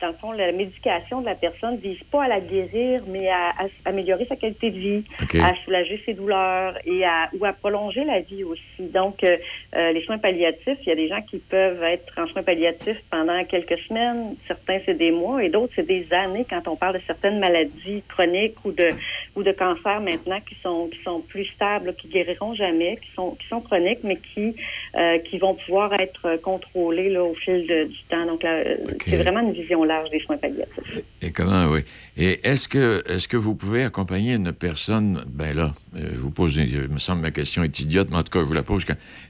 dans 0.00 0.08
le 0.08 0.12
fond, 0.14 0.32
la 0.32 0.52
médication 0.52 1.20
de 1.20 1.26
la 1.26 1.34
personne 1.34 1.76
vise 1.76 2.02
pas 2.10 2.24
à 2.24 2.28
la 2.28 2.40
guérir, 2.40 3.00
mais 3.08 3.28
à, 3.28 3.52
améliorer 3.84 4.26
sa 4.26 4.36
qualité 4.36 4.70
de 4.70 4.78
vie, 4.78 5.04
à 5.40 5.54
soulager 5.64 6.02
ses 6.04 6.14
douleurs 6.14 6.76
et 6.84 7.04
à 7.04 7.28
ou 7.38 7.44
à 7.44 7.52
prolonger 7.52 8.04
la 8.04 8.20
vie 8.20 8.44
aussi. 8.44 8.62
Donc, 8.92 9.22
euh, 9.24 9.36
euh, 9.76 9.92
les 9.92 10.02
soins 10.04 10.18
palliatifs, 10.18 10.78
il 10.82 10.88
y 10.88 10.92
a 10.92 10.96
des 10.96 11.08
gens 11.08 11.22
qui 11.22 11.38
peuvent 11.38 11.82
être 11.82 12.12
en 12.18 12.26
soins 12.26 12.42
palliatifs 12.42 13.00
pendant 13.10 13.42
quelques 13.44 13.78
semaines, 13.88 14.36
certains 14.46 14.78
c'est 14.84 14.94
des 14.98 15.10
mois 15.10 15.42
et 15.42 15.48
d'autres 15.48 15.72
c'est 15.76 15.86
des 15.86 16.06
années 16.12 16.46
quand 16.48 16.66
on 16.68 16.76
parle 16.76 16.94
de 16.98 17.02
certaines 17.06 17.38
maladies 17.38 18.02
chroniques 18.08 18.56
ou 18.64 18.72
de 18.72 18.88
ou 19.36 19.42
de 19.42 19.52
cancers 19.52 20.00
maintenant 20.00 20.40
qui 20.48 20.56
sont 20.62 20.88
qui 20.88 21.00
sont 21.02 21.20
plus 21.20 21.46
stables, 21.46 21.94
qui 21.96 22.08
guériront 22.08 22.54
jamais, 22.54 22.96
qui 23.02 23.10
sont 23.14 23.30
qui 23.40 23.46
sont 23.48 23.60
chroniques 23.60 24.00
mais 24.02 24.18
qui 24.34 24.54
euh, 24.96 25.18
qui 25.20 25.38
vont 25.38 25.54
pouvoir 25.54 25.92
être 26.00 26.36
contrôlés 26.42 27.08
là, 27.10 27.22
au 27.24 27.34
fil 27.34 27.53
de- 27.62 27.84
du 27.88 27.98
temps. 28.10 28.26
Donc 28.26 28.44
euh, 28.44 28.76
c'est 29.04 29.16
vraiment 29.22 29.40
une 29.40 29.52
vision 29.52 29.84
large 29.84 30.10
des 30.10 30.20
soins 30.20 30.36
palliatifs. 30.36 31.02
Et 31.22 31.30
comment, 31.32 31.66
oui. 31.70 31.80
Et 32.16 32.40
est-ce 32.46 32.68
que, 32.68 33.36
vous 33.36 33.54
pouvez 33.54 33.82
accompagner 33.84 34.34
une 34.34 34.52
personne, 34.52 35.24
ben 35.28 35.54
là, 35.56 35.74
euh, 35.96 36.00
je 36.14 36.18
vous 36.20 36.30
pose, 36.30 36.56
une- 36.56 36.66
il 36.68 36.88
me 36.88 36.98
semble 36.98 37.20
que 37.20 37.26
ma 37.26 37.30
question 37.30 37.62
est 37.64 37.80
idiote, 37.80 38.08
mais 38.10 38.16
en 38.18 38.22
tout 38.22 38.30
cas, 38.32 38.40
je 38.40 38.44
vous 38.46 38.52
la 38.52 38.62
pose. 38.62 38.84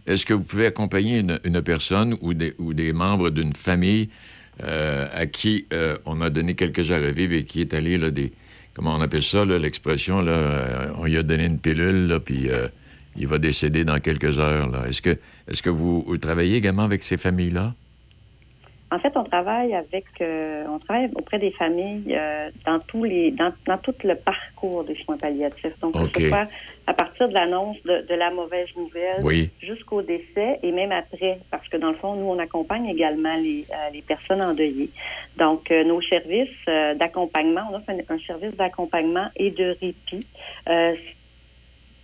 Est-ce 0.07 0.27
que 0.27 0.35
vous 0.35 0.45
pouvez 0.45 0.67
accompagner 0.67 1.19
une, 1.19 1.39
une 1.45 1.63
personne 1.63 2.17
ou 2.21 2.35
des, 2.35 2.55
ou 2.59 2.75
des 2.75 2.93
membres 2.93 3.31
d'une 3.31 3.53
famille 3.55 4.09
euh, 4.63 5.07
à 5.15 5.27
qui 5.27 5.67
euh, 5.73 5.97
on 6.07 6.21
a 6.21 6.31
donné 6.31 6.55
quelques 6.55 6.91
heures 6.91 7.03
à 7.03 7.11
vivre 7.11 7.33
et 7.35 7.45
qui 7.45 7.61
est 7.61 7.75
allé, 7.75 7.99
là, 7.99 8.11
des, 8.11 8.33
comment 8.75 8.95
on 8.97 9.01
appelle 9.01 9.23
ça, 9.23 9.45
l'expression, 9.45 10.21
là, 10.21 10.33
euh, 10.33 10.89
on 10.99 11.05
lui 11.07 11.17
a 11.17 11.23
donné 11.23 11.47
une 11.47 11.59
pilule, 11.59 12.07
là, 12.09 12.21
puis 12.21 12.49
il 13.17 13.29
va 13.29 13.39
décéder 13.39 13.85
dans 13.85 14.01
quelques 14.01 14.39
heures. 14.39 14.69
Là. 14.71 14.89
Est-ce 14.89 15.01
que, 15.01 15.17
est-ce 15.49 15.63
que 15.63 15.71
vous, 15.71 16.05
vous 16.07 16.19
travaillez 16.19 16.57
également 16.57 16.83
avec 16.83 17.03
ces 17.05 17.17
familles-là? 17.17 17.75
En 18.95 18.99
fait, 19.01 19.13
on 19.17 19.25
travaille 19.25 19.75
avec, 19.75 20.05
euh, 20.21 20.65
on 20.69 20.79
travaille 20.79 21.11
auprès 21.17 21.41
des 21.41 21.51
familles 21.51 22.15
euh, 22.15 22.49
dans 22.65 22.79
tous 22.79 23.03
les, 23.03 23.33
dans, 23.33 23.53
dans 23.67 23.79
tout 23.79 23.95
le 24.05 24.15
parcours 24.15 24.85
des 24.85 24.95
soins 25.03 25.17
palliatifs. 25.17 25.77
Donc, 25.81 25.95
que 25.95 26.05
ce 26.05 26.29
soit 26.29 26.47
à 26.87 26.95
partir 26.95 27.29
de 27.29 27.35
l'annonce 27.35 27.77
de, 27.83 28.07
de 28.07 28.15
la 28.15 28.31
mauvaise 28.31 28.69
nouvelle 28.77 29.21
Oui. 29.25 29.51
jusqu'au 29.61 30.01
décès 30.03 30.61
et 30.63 30.71
même 30.71 30.93
après, 30.93 31.41
parce 31.51 31.67
que 31.69 31.77
dans 31.77 31.89
le 31.91 31.97
fond, 31.97 32.15
nous, 32.15 32.27
on 32.27 32.39
accompagne 32.39 32.87
également 32.87 33.35
les, 33.35 33.65
euh, 33.71 33.91
les 33.93 34.03
personnes 34.03 34.41
endeuillées. 34.41 34.91
Donc, 35.39 35.71
nos 35.71 36.01
services 36.03 36.65
d'accompagnement, 36.97 37.63
on 37.73 37.75
offre 37.75 37.91
un, 37.91 37.99
un 38.15 38.19
service 38.21 38.55
d'accompagnement 38.57 39.27
et 39.35 39.51
de 39.51 39.77
répit. 39.81 40.25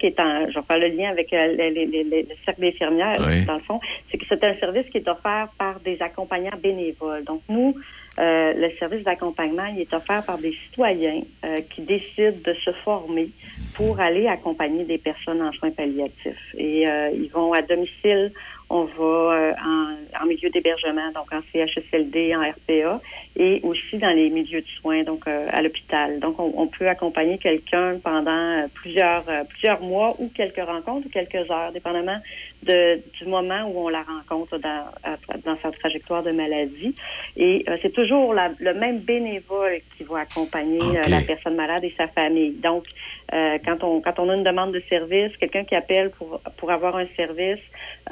Qui 0.01 0.07
est 0.07 0.19
en, 0.19 0.49
je 0.49 0.59
vais 0.59 0.65
faire 0.67 0.79
le 0.79 0.89
lien 0.89 1.11
avec 1.11 1.31
euh, 1.33 1.47
le, 1.59 1.69
le- 1.77 1.85
le- 1.85 2.03
le- 2.11 2.23
le 2.23 2.35
cercle 2.45 2.63
d'infirmières, 2.63 3.21
Oui. 3.21 3.45
dans 3.45 3.55
le 3.57 3.61
fond, 3.61 3.79
c'est 4.11 4.17
que 4.17 4.25
c'est 4.29 4.43
un 4.43 4.55
service 4.57 4.89
qui 4.91 4.97
est 4.99 5.09
offert 5.09 5.49
par 5.59 5.79
des 5.81 6.01
accompagnants 6.01 6.57
bénévoles. 6.63 7.23
Donc, 7.25 7.43
nous, 7.51 7.75
euh, 8.19 8.55
le 8.55 8.71
service 8.79 9.05
d'accompagnement, 9.05 9.67
il 9.67 9.81
est 9.83 9.93
offert 9.93 10.25
par 10.25 10.39
des 10.39 10.55
citoyens 10.65 11.21
euh, 11.45 11.61
qui 11.71 11.83
décident 11.83 12.39
de 12.45 12.55
se 12.65 12.73
former 12.83 13.29
pour 13.75 14.01
aller 14.01 14.27
accompagner 14.27 14.85
des 14.85 14.99
personnes 14.99 15.43
en 15.43 15.53
soins 15.53 15.71
palliatifs. 15.71 16.55
Et 16.57 16.85
ils 17.15 17.31
vont 17.33 17.53
à 17.53 17.63
domicile, 17.63 18.33
on 18.71 18.85
va 18.85 19.35
euh, 19.35 19.53
en, 20.23 20.27
milieu 20.27 20.49
d'hébergement, 20.49 21.11
donc 21.12 21.33
en 21.33 21.41
CHSLD, 21.53 22.35
en 22.37 22.41
RPA, 22.41 23.01
et 23.37 23.61
aussi 23.64 23.99
dans 23.99 24.14
les 24.14 24.31
milieux 24.31 24.61
de 24.61 24.66
soins, 24.81 25.03
donc 25.03 25.27
euh, 25.27 25.49
à 25.51 25.61
l'hôpital. 25.61 26.21
Donc, 26.21 26.39
on, 26.39 26.53
on 26.57 26.68
peut 26.68 26.89
accompagner 26.89 27.37
quelqu'un 27.39 27.99
pendant 27.99 28.31
euh, 28.31 28.68
plusieurs 28.73 29.25
plusieurs 29.49 29.83
mois 29.83 30.14
ou 30.21 30.29
quelques 30.29 30.64
rencontres 30.64 31.07
ou 31.07 31.11
quelques 31.11 31.51
heures, 31.51 31.73
dépendamment 31.73 32.21
de, 32.63 33.01
du 33.19 33.25
moment 33.27 33.63
où 33.69 33.87
on 33.87 33.89
la 33.89 34.03
rencontre 34.03 34.59
dans, 34.59 34.87
dans 35.45 35.57
sa 35.63 35.71
trajectoire 35.73 36.23
de 36.23 36.31
maladie. 36.31 36.95
Et 37.37 37.65
euh, 37.69 37.77
c'est 37.83 37.93
toujours 37.93 38.35
la- 38.35 38.53
le 38.59 38.75
même 38.75 38.99
bénévole 38.99 39.81
qui 39.97 40.05
va 40.05 40.21
accompagner 40.21 40.99
euh, 40.99 41.09
la 41.09 41.21
personne 41.23 41.55
malade 41.57 41.85
et 41.85 41.95
sa 41.97 42.09
famille. 42.09 42.51
Donc, 42.53 42.85
euh, 43.33 43.59
quand 43.65 43.83
on 43.85 44.01
quand 44.01 44.19
on 44.19 44.29
a 44.29 44.35
une 44.37 44.43
demande 44.45 44.73
de 44.73 44.83
service, 44.91 45.35
quelqu'un 45.39 45.65
qui 45.65 45.75
appelle 45.75 46.11
pour 46.11 46.41
pour 46.59 46.71
avoir 46.71 46.97
un 46.97 47.07
service, 47.17 47.61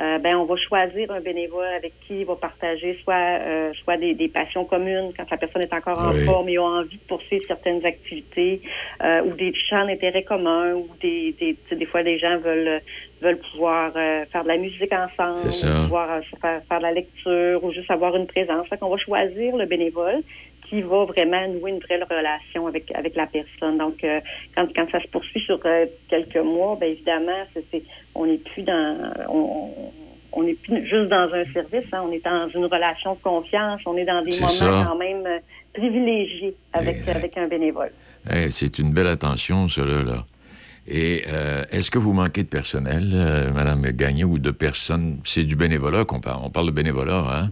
euh, 0.00 0.18
ben 0.18 0.36
on 0.36 0.44
va 0.44 0.56
choisir 0.56 1.10
un 1.10 1.20
bénévole 1.20 1.66
avec 1.76 1.92
qui 2.06 2.20
il 2.20 2.24
va 2.26 2.36
partager 2.36 2.98
soit 3.02 3.14
euh, 3.40 3.72
soit 3.84 3.96
des, 3.96 4.14
des 4.14 4.28
passions 4.28 4.64
communes 4.64 5.12
quand 5.16 5.30
la 5.30 5.36
personne 5.36 5.62
est 5.62 5.72
encore 5.74 5.98
en 5.98 6.12
Oui. 6.12 6.24
forme 6.24 6.48
et 6.48 6.56
a 6.56 6.62
envie 6.62 6.96
de 6.96 7.02
poursuivre 7.08 7.44
certaines 7.46 7.84
activités 7.84 8.62
euh, 9.02 9.22
ou 9.22 9.32
des 9.34 9.52
champs 9.68 9.84
d'intérêt 9.86 10.22
commun 10.22 10.74
ou 10.74 10.88
des 11.00 11.32
des, 11.38 11.56
des 11.74 11.86
fois 11.86 12.02
les 12.02 12.18
gens 12.18 12.38
veulent 12.38 12.80
veulent 13.20 13.40
pouvoir 13.52 13.92
euh, 13.96 14.24
faire 14.26 14.42
de 14.42 14.48
la 14.48 14.56
musique 14.56 14.92
ensemble, 14.92 15.48
ou 15.48 15.82
pouvoir 15.82 16.10
euh, 16.10 16.20
faire, 16.40 16.62
faire 16.68 16.78
de 16.78 16.82
la 16.82 16.92
lecture 16.92 17.62
ou 17.62 17.72
juste 17.72 17.90
avoir 17.90 18.16
une 18.16 18.26
présence. 18.26 18.66
Fait 18.68 18.78
qu'on 18.78 18.90
va 18.90 18.96
choisir 18.96 19.56
le 19.56 19.66
bénévole 19.66 20.22
qui 20.68 20.82
va 20.82 21.04
vraiment 21.04 21.48
nouer 21.48 21.70
une 21.70 21.78
vraie 21.78 22.00
relation 22.02 22.66
avec 22.66 22.92
avec 22.94 23.14
la 23.16 23.26
personne. 23.26 23.78
Donc, 23.78 24.04
euh, 24.04 24.20
quand, 24.56 24.66
quand 24.74 24.90
ça 24.90 25.00
se 25.00 25.08
poursuit 25.08 25.40
sur 25.40 25.58
quelques 26.08 26.36
mois, 26.36 26.76
ben 26.80 26.90
évidemment, 26.90 27.42
c'est, 27.54 27.82
on 28.14 28.26
n'est 28.26 28.38
plus 28.38 28.62
dans 28.62 29.12
on, 29.28 29.70
on 30.32 30.42
n'est 30.42 30.54
plus 30.54 30.86
juste 30.86 31.08
dans 31.08 31.30
un 31.32 31.44
service, 31.52 31.86
hein, 31.92 32.04
on 32.06 32.12
est 32.12 32.24
dans 32.24 32.48
une 32.50 32.66
relation 32.66 33.14
de 33.14 33.20
confiance, 33.20 33.80
on 33.86 33.96
est 33.96 34.04
dans 34.04 34.20
des 34.20 34.38
moments 34.38 34.48
ça. 34.48 34.84
quand 34.86 34.96
même 34.96 35.26
privilégiés 35.72 36.54
avec 36.72 37.08
avec 37.08 37.36
un 37.38 37.48
bénévole. 37.48 37.92
C'est 38.50 38.78
une 38.78 38.92
belle 38.92 39.06
attention, 39.06 39.68
cela, 39.68 40.02
là. 40.02 40.24
Et 40.90 41.24
euh, 41.28 41.64
est-ce 41.70 41.90
que 41.90 41.98
vous 41.98 42.14
manquez 42.14 42.44
de 42.44 42.48
personnel, 42.48 43.10
euh, 43.12 43.52
Madame 43.52 43.82
Gagné, 43.90 44.24
ou 44.24 44.38
de 44.38 44.50
personnes? 44.50 45.18
C'est 45.24 45.44
du 45.44 45.54
bénévolat 45.54 46.04
qu'on 46.06 46.20
parle. 46.20 46.40
On 46.44 46.50
parle 46.50 46.66
de 46.66 46.72
bénévolat, 46.72 47.24
hein? 47.30 47.50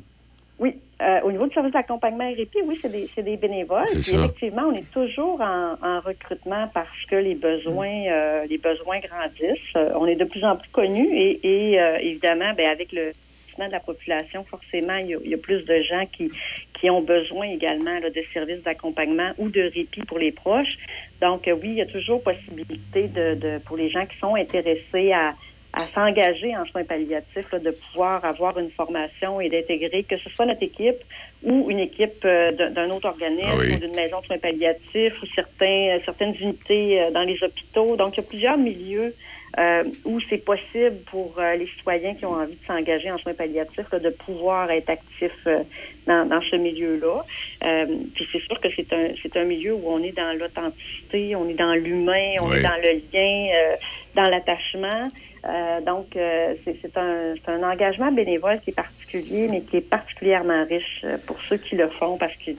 Oui, 0.59 0.75
euh, 1.03 1.21
au 1.23 1.31
niveau 1.31 1.47
du 1.47 1.53
service 1.53 1.73
d'accompagnement 1.73 2.31
RP, 2.31 2.57
oui, 2.65 2.79
c'est 2.81 3.23
des, 3.23 3.37
bénévoles. 3.37 3.89
Ça. 3.89 3.99
effectivement, 3.99 4.63
on 4.69 4.73
est 4.73 4.91
toujours 4.91 5.39
en, 5.43 5.75
en 5.83 6.01
recrutement 6.01 6.71
parce 6.73 6.89
que 7.11 7.17
les 7.17 7.35
besoins, 7.35 8.07
euh, 8.09 8.47
les 8.49 8.57
besoins 8.57 8.97
grandissent. 9.01 9.95
On 9.95 10.07
est 10.07 10.17
de 10.17 10.25
plus 10.25 10.43
en 10.43 10.57
plus 10.57 10.71
connus 10.71 11.09
et, 11.13 11.41
et, 11.43 11.79
évidemment, 12.01 12.55
ben, 12.57 12.71
avec 12.71 12.91
le 12.93 13.13
vieillissement 13.57 13.67
de 13.67 13.73
la 13.73 13.81
population, 13.81 14.45
forcément, 14.45 14.97
il 14.97 15.09
y 15.09 15.15
a, 15.15 15.19
il 15.25 15.31
y 15.31 15.35
a 15.35 15.39
plus 15.39 15.63
de 15.65 15.83
gens 15.83 16.07
qui, 16.13 16.31
qui 16.79 16.91
ont 16.91 17.03
besoin 17.03 17.47
également 17.47 17.99
là, 17.99 18.11
de 18.11 18.23
services 18.33 18.63
d'accompagnement 18.63 19.33
ou 19.39 19.49
de 19.49 19.63
répit 19.63 20.03
pour 20.07 20.19
les 20.19 20.33
proches. 20.33 20.77
Donc, 21.21 21.49
euh, 21.49 21.53
oui, 21.53 21.69
il 21.71 21.75
y 21.75 21.83
a 21.83 21.87
toujours 21.87 22.23
possibilité 22.23 23.09
de, 23.09 23.35
de 23.35 23.59
pour 23.59 23.77
les 23.77 23.91
gens 23.91 24.07
qui 24.07 24.19
sont 24.19 24.35
intéressés 24.35 25.13
à 25.13 25.35
à 25.73 25.81
s'engager 25.81 26.57
en 26.57 26.65
soins 26.65 26.85
palliatifs, 26.85 27.53
là, 27.53 27.59
de 27.59 27.71
pouvoir 27.71 28.25
avoir 28.25 28.59
une 28.59 28.71
formation 28.71 29.43
et 29.43 29.51
d'intégrer 29.51 30.05
que 30.05 30.17
ce 30.17 30.31
soit 30.31 30.47
notre 30.47 30.63
équipe 30.63 31.03
ou 31.43 31.71
une 31.71 31.81
équipe 31.81 32.25
euh, 32.25 32.51
d'un 32.53 32.89
autre 32.91 33.09
organisme 33.09 33.47
Ah 33.47 33.57
oui. 33.59 33.75
ou 33.75 33.79
d'une 33.81 33.95
maison 33.95 34.21
de 34.23 34.27
soins 34.27 34.39
palliatifs 34.39 35.23
ou 35.23 35.27
certains, 35.35 35.97
euh, 35.97 35.99
certaines 36.07 36.35
unités 36.41 37.03
euh, 37.03 37.11
dans 37.11 37.25
les 37.25 37.37
hôpitaux. 37.43 37.95
Donc, 37.97 38.17
il 38.17 38.23
y 38.23 38.25
a 38.25 38.27
plusieurs 38.27 38.57
milieux 38.57 39.15
euh, 39.59 39.85
où 40.05 40.21
c'est 40.29 40.45
possible 40.45 40.99
pour 41.11 41.39
euh, 41.39 41.55
les 41.57 41.67
citoyens 41.79 42.15
qui 42.15 42.27
ont 42.27 42.35
envie 42.35 42.57
de 42.57 42.65
s'engager 42.67 43.11
en 43.11 43.19
soins 43.19 43.35
palliatifs 43.35 43.87
là, 43.91 43.99
de 43.99 44.11
pouvoir 44.11 44.71
être 44.71 44.91
actifs 44.91 45.33
euh, 45.47 45.63
dans, 46.07 46.27
dans 46.27 46.43
ce 46.43 46.57
milieu-là. 46.57 47.25
Euh, 47.65 47.87
puis 48.15 48.27
c'est 48.33 48.43
sûr 48.43 48.61
que 48.61 48.69
c'est 48.77 48.93
un, 48.93 49.09
c'est 49.23 49.37
un 49.37 49.45
milieu 49.45 49.73
où 49.75 49.83
on 49.87 50.03
est 50.03 50.13
dans 50.17 50.37
l'authenticité, 50.39 51.35
on 51.37 51.49
est 51.49 51.55
dans 51.55 51.73
l'humain, 51.75 52.37
on 52.41 52.51
Oui. 52.51 52.59
est 52.59 52.63
dans 52.63 52.77
le 52.83 53.01
lien, 53.13 53.55
euh, 53.55 53.77
dans 54.15 54.29
l'attachement. 54.29 55.11
Euh, 55.47 55.81
donc, 55.81 56.17
euh, 56.17 56.55
c'est 56.65 56.77
c'est 56.83 56.97
un, 56.99 57.35
c'est 57.37 57.51
un 57.53 57.63
engagement 57.63 58.11
bénévole 58.13 58.61
qui 58.61 58.71
est 58.71 58.75
particulier, 58.75 59.49
mais 59.49 59.63
qui 59.63 59.77
est 59.79 59.89
particulièrement 59.89 60.65
riche 60.67 61.05
pour 61.27 61.39
ceux 61.49 61.57
qui 61.59 61.77
le 61.77 61.89
font 61.91 62.19
parce 62.19 62.35
que 62.45 62.51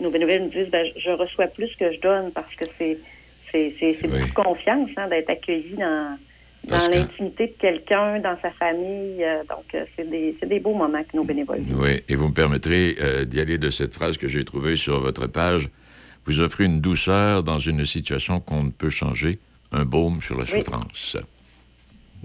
nos 0.00 0.10
bénévoles 0.10 0.40
nous 0.42 0.48
disent 0.50 0.68
ben, 0.70 0.86
je- 0.96 1.10
reçois 1.10 1.46
plus 1.46 1.74
que 1.76 1.92
je 1.92 2.00
donne 2.00 2.32
parce 2.32 2.52
que 2.56 2.64
c'est 2.78 2.98
c'est 3.52 3.74
c'est- 3.78 3.98
c'est 4.02 4.08
beaucoup 4.08 4.26
de 4.26 4.32
confiance 4.32 4.90
hein, 4.96 5.06
d'être 5.08 5.30
accueilli 5.30 5.74
dans, 5.76 6.18
Parce 6.68 6.86
dans 6.86 6.92
que- 6.92 6.98
l'intimité 6.98 7.46
de 7.48 7.52
quelqu'un, 7.60 8.20
dans 8.20 8.36
sa 8.40 8.50
famille. 8.52 9.22
euh, 9.24 9.42
donc, 9.48 9.64
euh, 9.74 9.84
c'est 9.96 10.08
des, 10.08 10.36
c'est 10.40 10.46
des 10.48 10.60
beaux 10.60 10.74
moments 10.74 11.02
que 11.04 11.16
nos 11.16 11.24
bénévoles 11.24 11.58
vivent. 11.60 11.78
Oui, 11.80 12.02
et 12.08 12.16
vous 12.16 12.28
me 12.28 12.34
permettrez 12.34 12.96
euh, 13.00 13.24
d'y 13.24 13.40
aller 13.40 13.58
de 13.58 13.70
cette 13.70 13.94
phrase 13.94 14.16
que 14.16 14.28
j'ai 14.28 14.44
trouvée 14.44 14.76
sur 14.76 15.00
votre 15.00 15.26
page. 15.26 15.68
Vous 16.26 16.40
offrez 16.40 16.64
une 16.64 16.80
douceur 16.80 17.42
dans 17.42 17.58
une 17.58 17.84
situation 17.84 18.40
qu'on 18.40 18.64
ne 18.64 18.70
peut 18.70 18.90
changer, 18.90 19.38
un 19.72 19.84
baume 19.84 20.20
sur 20.22 20.36
la 20.38 20.44
Oui. 20.44 20.62
souffrance. 20.62 21.16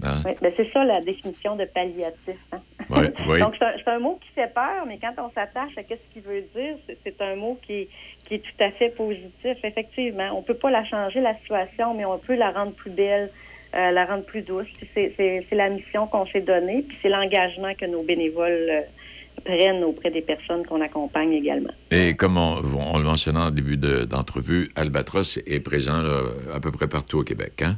Hein? 0.02 0.22
Oui, 0.24 0.32
ben 0.40 0.50
c'est 0.56 0.64
ça 0.64 0.82
la 0.84 1.02
définition 1.02 1.56
de 1.56 1.66
palliatif. 1.66 2.36
hein. 2.52 2.60
Oui, 2.88 3.04
oui. 3.28 3.38
Donc, 3.40 3.54
c'est 3.60 3.90
un, 3.90 3.98
mot 3.98 4.18
qui 4.22 4.30
fait 4.32 4.50
peur, 4.54 4.86
mais 4.88 4.98
quand 4.98 5.12
on 5.18 5.30
s'attache 5.34 5.76
à 5.76 5.82
ce 5.82 5.94
qu'il 6.14 6.22
veut 6.22 6.42
dire, 6.56 6.76
c'est- 7.04 7.20
un 7.20 7.36
mot 7.36 7.58
qui, 7.66 7.72
est- 7.74 7.88
qui 8.26 8.36
est 8.36 8.38
tout 8.38 8.64
à 8.64 8.70
fait 8.70 8.88
positif. 8.96 9.58
Effectivement, 9.62 10.30
on 10.34 10.40
peut 10.42 10.54
pas 10.54 10.70
la 10.70 10.84
changer, 10.86 11.20
la 11.20 11.36
situation, 11.40 11.92
mais 11.94 12.06
on 12.06 12.18
peut 12.18 12.34
la 12.36 12.50
rendre 12.50 12.72
plus 12.72 12.90
belle, 12.90 13.30
euh, 13.74 13.90
la 13.90 14.04
rendre 14.06 14.24
plus 14.24 14.42
douce. 14.42 14.66
C'est 14.94 15.44
la 15.52 15.68
mission 15.68 16.06
qu'on 16.06 16.26
s'est 16.26 16.40
donnée, 16.40 16.82
puis 16.86 16.98
c'est 17.02 17.08
l'engagement 17.08 17.72
que 17.74 17.86
nos 17.86 18.02
bénévoles 18.02 18.66
euh, 18.70 18.80
prennent 19.44 19.84
auprès 19.84 20.10
des 20.10 20.20
personnes 20.22 20.66
qu'on 20.66 20.80
accompagne 20.80 21.32
également. 21.32 21.72
Et 21.90 22.14
comme 22.14 22.36
on, 22.36 22.56
on 22.92 22.98
le 22.98 23.04
mentionnait 23.04 23.38
en 23.40 23.50
début 23.50 23.76
de- 23.76 24.04
d'entrevue, 24.04 24.70
Albatros 24.76 25.38
est 25.46 25.60
présent 25.60 26.02
là, 26.02 26.20
à 26.54 26.60
peu 26.60 26.70
près 26.72 26.88
partout 26.88 27.18
au 27.20 27.22
Québec. 27.24 27.62
Hein? 27.62 27.76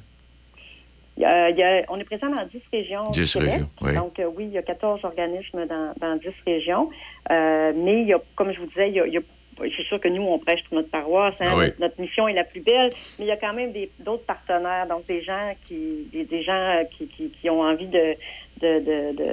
Il 1.19 1.23
y 1.23 1.27
a- 1.27 1.51
il 1.51 1.59
y 1.59 1.63
a- 1.63 1.85
on 1.91 1.99
est 1.99 2.05
présent 2.05 2.29
dans 2.31 2.45
10 2.47 2.63
régions 2.73 3.03
10 3.13 3.21
du 3.37 3.39
Québec. 3.39 3.51
régions, 3.53 3.69
oui. 3.83 3.95
Donc, 3.95 4.19
euh, 4.19 4.31
oui, 4.35 4.45
il 4.47 4.53
y 4.53 4.59
a 4.59 4.63
14 4.63 5.05
organismes 5.05 5.67
dans, 5.67 5.93
dans 6.01 6.17
10 6.17 6.31
régions. 6.47 6.89
Euh, 7.31 7.73
mais 7.77 8.01
il 8.03 8.09
y 8.09 8.15
a, 8.15 8.21
comme 8.35 8.51
je 8.53 8.59
vous 8.59 8.67
disais, 8.67 8.89
il 8.89 8.95
y 8.95 9.01
a, 9.01 9.07
il 9.07 9.13
y 9.13 9.19
a- 9.19 9.23
c'est 9.59 9.85
sûr 9.85 10.01
que 10.01 10.09
nous, 10.09 10.23
on 10.23 10.39
prêche 10.39 10.61
pour 10.69 10.77
notre 10.77 10.91
paroisse. 10.91 11.35
hein. 11.41 11.47
Ah 11.49 11.57
oui. 11.59 11.67
notre, 11.79 12.01
mission 12.01 12.27
est 12.29 12.33
la 12.35 12.45
plus 12.45 12.61
belle. 12.61 12.91
Mais 13.19 13.25
il 13.27 13.29
y 13.29 13.33
a 13.33 13.37
quand 13.37 13.53
même 13.55 13.73
d'autres 14.01 14.25
partenaires, 14.25 14.87
donc 14.89 15.07
des 15.07 15.23
gens 15.23 15.53
qui, 15.67 16.09
des, 16.13 16.25
des 16.25 16.43
gens 16.43 16.53
euh, 16.53 16.85
qui, 16.97 17.07
qui, 17.09 17.31
qui 17.31 17.51
ont 17.51 17.61
envie 17.61 17.87
de, 17.87 18.15
de, 18.61 18.79
de, 18.81 19.17
de, 19.17 19.29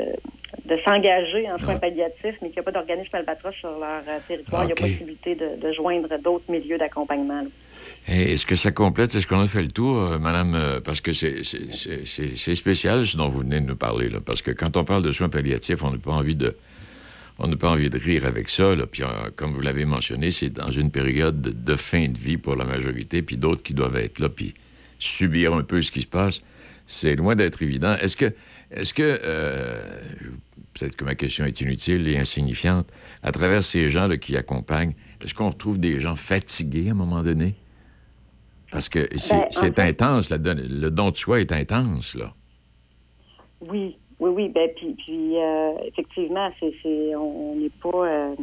de 0.75 0.81
s'engager 0.83 1.45
en 1.51 1.57
soins 1.59 1.75
Ah. 1.75 1.79
palliatifs, 1.79 2.35
mais 2.41 2.49
qu'il 2.49 2.57
n'y 2.57 2.59
a 2.59 2.63
pas 2.63 2.71
d'organisme 2.71 3.15
albatros 3.15 3.53
sur 3.55 3.71
leur 3.71 4.03
euh, 4.07 4.19
territoire. 4.27 4.63
Il 4.65 4.69
y 4.69 4.71
a 4.73 4.75
possibilité 4.75 5.35
de, 5.35 5.55
de 5.61 5.71
joindre 5.73 6.09
d'autres 6.21 6.49
milieux 6.51 6.77
d'accompagnement. 6.77 7.43
Est-ce 8.07 8.45
que 8.45 8.55
ça 8.55 8.71
complète? 8.71 9.13
Est-ce 9.15 9.27
qu'on 9.27 9.39
a 9.41 9.47
fait 9.47 9.61
le 9.61 9.71
tour, 9.71 9.97
euh, 9.97 10.17
madame? 10.19 10.55
euh, 10.55 10.79
parce 10.79 10.99
que 11.01 11.11
c'est 11.13 11.43
spécial 12.55 13.05
ce 13.05 13.17
dont 13.17 13.27
vous 13.27 13.39
venez 13.39 13.59
de 13.61 13.65
nous 13.65 13.75
parler. 13.75 14.09
Là, 14.09 14.19
parce 14.25 14.41
que 14.41 14.51
quand 14.51 14.77
on 14.77 14.83
parle 14.83 15.03
de 15.03 15.11
soins 15.11 15.29
palliatifs, 15.29 15.83
on 15.83 15.91
n'a 15.91 15.97
pas 15.97 16.11
envie 16.11 16.35
de. 16.35 16.55
On 17.41 17.47
n'a 17.47 17.55
pas 17.55 17.69
envie 17.69 17.89
de 17.89 17.97
rire 17.97 18.25
avec 18.25 18.49
ça. 18.49 18.75
Là. 18.75 18.85
Puis, 18.85 19.01
euh, 19.01 19.07
comme 19.35 19.53
vous 19.53 19.61
l'avez 19.61 19.85
mentionné, 19.85 20.29
c'est 20.29 20.49
dans 20.49 20.69
une 20.69 20.91
période 20.91 21.41
de, 21.41 21.75
fin 21.75 22.09
de 22.09 22.17
vie 22.17 22.37
pour 22.37 22.57
la 22.57 22.65
majorité, 22.65 23.21
puis 23.21 23.37
d'autres 23.37 23.63
qui 23.63 23.73
doivent 23.73 23.95
être 23.95 24.19
là, 24.19 24.27
puis 24.27 24.53
subir 24.99 25.53
un 25.53 25.63
peu 25.63 25.81
ce 25.81 25.91
qui 25.91 26.01
se 26.01 26.07
passe. 26.07 26.41
C'est 26.85 27.15
loin 27.15 27.35
d'être 27.35 27.61
évident. 27.61 27.95
Est-ce 28.01 28.17
que, 28.17 28.33
est-ce 28.71 28.93
que, 28.93 29.19
euh, 29.23 30.01
peut-être 30.73 30.97
que 30.97 31.05
ma 31.05 31.15
question 31.15 31.45
est 31.45 31.61
inutile 31.61 32.09
et 32.09 32.17
insignifiante, 32.17 32.91
à 33.23 33.31
travers 33.31 33.63
ces 33.63 33.89
gens 33.89 34.07
là, 34.07 34.17
qui 34.17 34.35
accompagnent, 34.35 34.93
est-ce 35.21 35.33
qu'on 35.33 35.49
retrouve 35.49 35.79
des 35.79 35.99
gens 36.01 36.15
fatigués 36.15 36.89
à 36.89 36.91
un 36.91 36.95
moment 36.95 37.23
donné? 37.23 37.55
Parce 38.69 38.89
que 38.89 39.07
c'est 39.17 39.75
Ben, 39.75 39.87
intense, 39.87 40.29
la 40.29 40.37
le 40.37 40.89
don 40.89 41.11
de 41.11 41.17
soi 41.17 41.39
est 41.39 41.51
intense, 41.53 42.15
là. 42.15 42.35
Oui, 43.61 43.97
oui, 44.19 44.29
oui. 44.35 44.49
Ben, 44.49 44.69
puis, 44.75 44.95
puis 44.97 45.37
euh, 45.37 45.73
effectivement, 45.85 46.49
c'est, 46.59 46.73
c'est, 46.83 47.15
on 47.15 47.55
n'est 47.55 47.69
pas. 47.81 48.05
euh, 48.07 48.35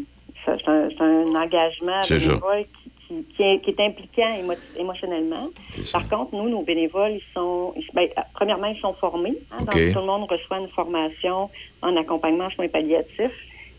c'est, 0.44 0.68
un, 0.68 0.88
c'est 0.90 1.00
un 1.02 1.34
engagement 1.34 2.00
bénévole 2.18 2.64
qui, 2.82 2.90
qui, 3.08 3.24
qui 3.34 3.42
est, 3.42 3.60
qui 3.60 3.70
est 3.70 3.80
impliquant 3.80 4.34
émo- 4.38 4.56
émotionnellement. 4.76 5.48
Par 5.92 6.08
contre, 6.08 6.34
nous, 6.34 6.48
nos 6.48 6.62
bénévoles, 6.62 7.12
ils 7.12 7.22
sont. 7.34 7.72
ils- 7.76 7.86
ben, 7.94 8.08
euh, 8.16 8.22
premièrement, 8.34 8.66
ils 8.68 8.80
sont 8.80 8.94
formés. 8.94 9.34
hein, 9.50 9.58
donc, 9.64 9.74
tout 9.92 10.00
le 10.00 10.06
monde 10.06 10.30
reçoit 10.30 10.58
une 10.58 10.68
formation 10.68 11.50
en 11.82 11.96
accompagnement 11.96 12.44
en 12.46 12.50
soins 12.50 12.68
palliatifs. 12.68 13.32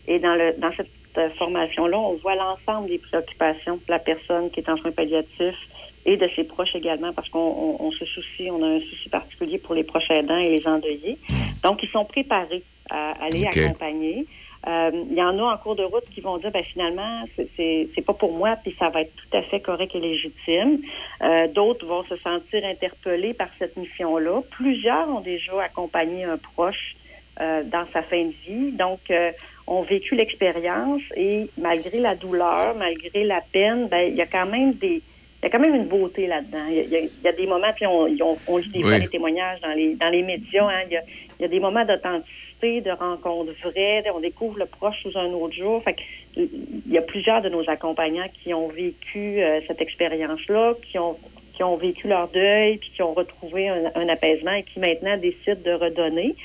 Et 0.06 0.18
dans, 0.18 0.34
le, 0.34 0.54
dans 0.58 0.72
cette 0.76 0.88
euh, 1.18 1.28
formation-là, 1.38 1.98
on 1.98 2.14
voit 2.16 2.34
l'ensemble 2.34 2.88
des 2.88 2.98
préoccupations 2.98 3.76
de 3.76 3.82
la 3.88 3.98
personne 3.98 4.50
qui 4.50 4.60
est 4.60 4.68
en 4.70 4.76
soins 4.78 4.92
palliatifs 4.92 5.58
et 6.06 6.16
de 6.16 6.28
ses 6.34 6.44
proches 6.44 6.74
également, 6.74 7.12
parce 7.12 7.28
qu'on 7.28 7.38
on- 7.40 7.76
on 7.80 7.90
se 7.92 8.04
soucie, 8.06 8.48
on 8.50 8.62
a 8.62 8.66
un 8.66 8.80
souci 8.80 9.08
particulier 9.10 9.58
pour 9.58 9.74
les 9.74 9.84
proches 9.84 10.08
aidants 10.10 10.38
et 10.38 10.48
les 10.56 10.66
endeuillés. 10.66 11.18
Donc, 11.62 11.82
ils 11.82 11.88
sont 11.90 12.04
préparés 12.04 12.62
à 12.90 13.12
aller 13.24 13.46
accompagner. 13.46 14.26
Euh, 14.66 14.90
Il 15.10 15.16
y 15.16 15.22
en 15.22 15.38
a 15.38 15.42
en 15.54 15.56
cours 15.58 15.76
de 15.76 15.84
route 15.84 16.04
qui 16.12 16.20
vont 16.20 16.36
dire, 16.38 16.50
ben 16.50 16.64
finalement, 16.64 17.24
c'est- 17.56 17.88
pas 18.04 18.12
pour 18.14 18.32
moi, 18.32 18.56
puis 18.62 18.74
ça 18.78 18.88
va 18.88 19.02
être 19.02 19.12
tout 19.14 19.36
à 19.36 19.42
fait 19.42 19.60
correct 19.60 19.94
et 19.94 20.00
légitime. 20.00 20.80
Euh, 21.22 21.46
D'autres 21.48 21.86
vont 21.86 22.04
se 22.04 22.16
sentir 22.16 22.64
interpellés 22.64 23.34
par 23.34 23.48
cette 23.58 23.76
mission-là. 23.76 24.40
Plusieurs 24.50 25.08
ont 25.08 25.20
déjà 25.20 25.62
accompagné 25.62 26.24
un 26.24 26.38
proche 26.38 26.96
euh, 27.40 27.62
dans 27.64 27.84
sa 27.92 28.02
fin 28.02 28.22
de 28.24 28.32
vie, 28.48 28.72
donc 28.72 28.98
euh, 29.10 29.30
ont 29.68 29.82
vécu 29.82 30.16
l'expérience 30.16 31.02
et 31.14 31.48
malgré 31.56 32.00
la 32.00 32.16
douleur, 32.16 32.74
malgré 32.76 33.22
la 33.24 33.40
peine, 33.52 33.86
ben 33.86 34.08
il 34.10 34.16
y 34.16 34.22
a 34.22 34.26
quand 34.26 34.46
même 34.46 34.72
des 34.74 35.02
il 35.40 35.44
y 35.44 35.46
a 35.46 35.50
quand 35.50 35.60
même 35.60 35.76
une 35.76 35.86
beauté 35.86 36.26
là-dedans. 36.26 36.66
Il 36.68 36.74
y 36.90 36.96
a, 36.96 36.98
il 37.00 37.10
y 37.32 37.36
des 37.36 37.46
moments, 37.46 37.72
puis 37.76 37.86
on, 37.86 38.06
on, 38.06 38.36
on 38.48 38.56
lit 38.56 38.68
des 38.70 38.78
Oui. 38.82 38.88
fois 38.88 38.98
les 38.98 39.06
témoignages 39.06 39.60
dans 39.60 39.72
les 39.72 39.94
dans 39.94 40.08
les 40.10 40.22
médias. 40.24 40.66
hein. 40.68 40.82
il, 40.86 40.94
y 40.94 40.96
a, 40.96 41.02
il 41.38 41.42
y 41.42 41.44
a 41.44 41.48
des 41.48 41.60
moments 41.60 41.84
d'authenticité, 41.84 42.80
de 42.80 42.90
rencontres 42.90 43.52
vraies. 43.62 44.04
On 44.14 44.20
découvre 44.20 44.58
le 44.58 44.66
proche 44.66 45.02
sous 45.02 45.16
un 45.16 45.32
autre 45.32 45.54
jour. 45.54 45.82
Fait 45.82 45.96
il 46.36 46.92
y 46.92 46.98
a 46.98 47.02
plusieurs 47.02 47.42
de 47.42 47.48
nos 47.48 47.68
accompagnants 47.68 48.28
qui 48.42 48.54
ont 48.54 48.68
vécu 48.68 49.40
euh, 49.40 49.60
cette 49.66 49.80
expérience-là, 49.80 50.74
qui 50.82 50.98
ont 50.98 51.16
qui 51.58 51.64
ont 51.64 51.76
vécu 51.76 52.06
leur 52.06 52.28
deuil, 52.28 52.76
puis 52.76 52.90
qui 52.94 53.02
ont 53.02 53.12
retrouvé 53.14 53.68
un, 53.68 53.90
un 53.96 54.08
apaisement 54.08 54.52
et 54.52 54.62
qui 54.62 54.78
maintenant 54.78 55.16
décident 55.16 55.60
de 55.64 55.72
redonner. 55.72 56.36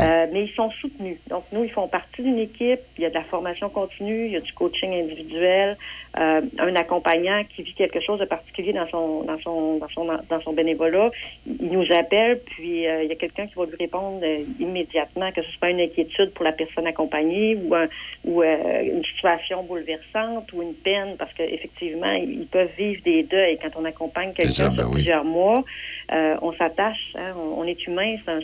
Euh, 0.00 0.26
mais 0.32 0.44
ils 0.46 0.54
sont 0.56 0.70
soutenus. 0.80 1.18
Donc, 1.28 1.44
nous, 1.52 1.62
ils 1.64 1.70
font 1.70 1.86
partie 1.86 2.22
d'une 2.22 2.38
équipe. 2.38 2.80
Il 2.96 3.02
y 3.02 3.04
a 3.04 3.10
de 3.10 3.14
la 3.14 3.24
formation 3.24 3.68
continue, 3.68 4.24
il 4.26 4.32
y 4.32 4.36
a 4.36 4.40
du 4.40 4.52
coaching 4.54 4.90
individuel, 4.94 5.76
euh, 6.18 6.40
un 6.58 6.74
accompagnant 6.76 7.42
qui 7.54 7.62
vit 7.62 7.74
quelque 7.74 8.00
chose 8.00 8.18
de 8.18 8.24
particulier 8.24 8.72
dans 8.72 8.88
son 8.88 9.24
dans 9.24 9.36
son 9.36 9.76
dans 9.76 9.88
son 9.90 10.06
dans 10.06 10.40
son 10.42 10.52
bénévolat. 10.54 11.10
Il 11.46 11.70
nous 11.70 11.86
appelle, 11.94 12.40
puis 12.40 12.86
euh, 12.86 13.02
il 13.02 13.10
y 13.10 13.12
a 13.12 13.16
quelqu'un 13.16 13.46
qui 13.46 13.54
va 13.56 13.66
lui 13.66 13.76
répondre 13.78 14.20
euh, 14.22 14.38
immédiatement, 14.58 15.30
que 15.32 15.42
ce 15.42 15.50
soit 15.58 15.68
une 15.68 15.80
inquiétude 15.80 16.32
pour 16.32 16.44
la 16.46 16.52
personne 16.52 16.86
accompagnée 16.86 17.56
ou 17.62 17.74
un- 17.74 17.88
ou 18.24 18.42
euh, 18.42 18.82
une 18.82 19.04
situation 19.04 19.62
bouleversante 19.64 20.50
ou 20.54 20.62
une 20.62 20.74
peine, 20.74 21.16
parce 21.18 21.32
qu'effectivement, 21.34 22.12
ils 22.12 22.46
peuvent 22.46 22.70
vivre 22.78 23.02
des 23.04 23.24
deuils 23.24 23.58
quand 23.60 23.78
on 23.78 23.84
accompagne 23.84 24.32
quelqu'un 24.32 24.61
ben 24.70 24.84
oui. 24.86 24.92
plusieurs 24.94 25.24
mois. 25.24 25.64
euh, 26.12 26.36
on 26.42 26.52
s'attache, 26.52 27.12
hein, 27.14 27.32
on, 27.36 27.60
on 27.62 27.64
est 27.64 27.86
humain, 27.86 28.16
c'est 28.24 28.32
un, 28.32 28.40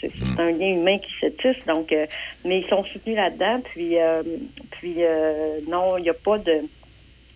c'est 0.00 0.12
un- 0.38 0.50
lien 0.50 0.72
humain 0.74 0.98
qui 0.98 1.12
se 1.20 1.26
tisse. 1.26 1.64
Donc, 1.66 1.92
euh, 1.92 2.06
mais 2.44 2.60
ils 2.60 2.68
sont 2.68 2.84
soutenus 2.84 3.16
là-dedans. 3.16 3.60
Puis, 3.72 3.98
euh, 3.98 4.22
puis 4.72 4.96
non, 5.68 5.96
il 5.98 6.02
n'y 6.02 6.10
a 6.10 6.14
pas 6.14 6.38
de 6.38 6.60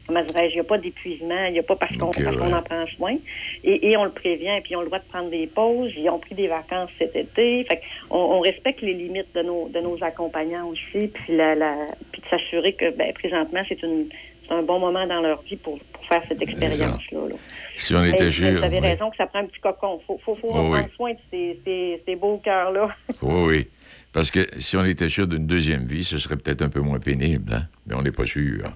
comment 0.06 0.22
dirais-je, 0.22 0.52
il 0.52 0.56
n'y 0.56 0.60
a 0.60 0.64
pas 0.64 0.76
d'épuisement, 0.76 1.44
il 1.46 1.54
n'y 1.54 1.58
a 1.58 1.62
pas 1.62 1.76
parce 1.76 1.96
qu'on 1.96 2.08
en 2.52 2.62
prend 2.62 2.86
soin. 2.98 3.16
Et, 3.62 3.88
et 3.90 3.96
on 3.96 4.04
le 4.04 4.10
prévient, 4.10 4.54
et 4.58 4.60
puis 4.60 4.76
ont 4.76 4.80
le 4.80 4.86
droit 4.86 4.98
de 4.98 5.06
prendre 5.06 5.30
des 5.30 5.46
pauses. 5.46 5.92
Ils 5.96 6.10
ont 6.10 6.18
pris 6.18 6.34
des 6.34 6.46
vacances 6.48 6.90
cet 6.98 7.16
été. 7.16 7.64
Fait 7.64 7.80
on, 8.10 8.18
on 8.18 8.40
respecte 8.40 8.82
les 8.82 8.92
limites 8.92 9.34
de 9.34 9.40
nos 9.42 9.68
de 9.68 9.80
nos 9.80 9.96
accompagnants 10.04 10.66
aussi, 10.68 11.08
puis 11.08 11.36
la, 11.36 11.54
la 11.54 11.74
puis 12.12 12.20
de 12.20 12.26
s'assurer 12.28 12.74
que 12.74 12.90
ben, 12.90 13.14
présentement 13.14 13.62
c'est 13.66 13.82
une 13.82 14.08
c'est 14.46 14.52
un 14.54 14.62
bon 14.62 14.78
moment 14.78 15.06
dans 15.06 15.22
leur 15.22 15.40
vie 15.40 15.56
pour, 15.56 15.78
pour 15.78 16.04
faire 16.04 16.22
cette 16.28 16.42
expérience-là. 16.42 17.20
là. 17.30 17.34
Si 17.76 17.94
on 17.94 18.04
était 18.04 18.30
sûr. 18.30 18.52
Vous 18.58 18.62
avez 18.64 18.80
oui. 18.80 18.86
raison 18.86 19.10
que 19.10 19.16
ça 19.16 19.26
prend 19.26 19.40
un 19.40 19.46
petit 19.46 19.60
cocon. 19.60 20.00
Faut, 20.06 20.20
faut, 20.24 20.34
faut 20.36 20.48
Oh, 20.50 20.52
prendre 20.70 20.76
oui. 20.84 20.92
soin 20.96 21.12
de 21.12 21.18
ces, 21.30 21.60
ces, 21.64 22.02
ces 22.06 22.16
beaux 22.16 22.38
cœurs-là. 22.44 22.88
Oui, 23.22 23.44
oui. 23.46 23.66
Parce 24.12 24.30
que 24.30 24.40
si 24.60 24.76
on 24.76 24.84
était 24.84 25.08
sûr 25.08 25.26
d'une 25.26 25.46
deuxième 25.46 25.84
vie, 25.84 26.04
ce 26.04 26.18
serait 26.18 26.36
peut-être 26.36 26.62
un 26.62 26.68
peu 26.68 26.80
moins 26.80 27.00
pénible, 27.00 27.52
hein? 27.52 27.62
Mais 27.86 27.94
on 27.96 28.02
n'est 28.02 28.12
pas 28.12 28.26
sûr. 28.26 28.70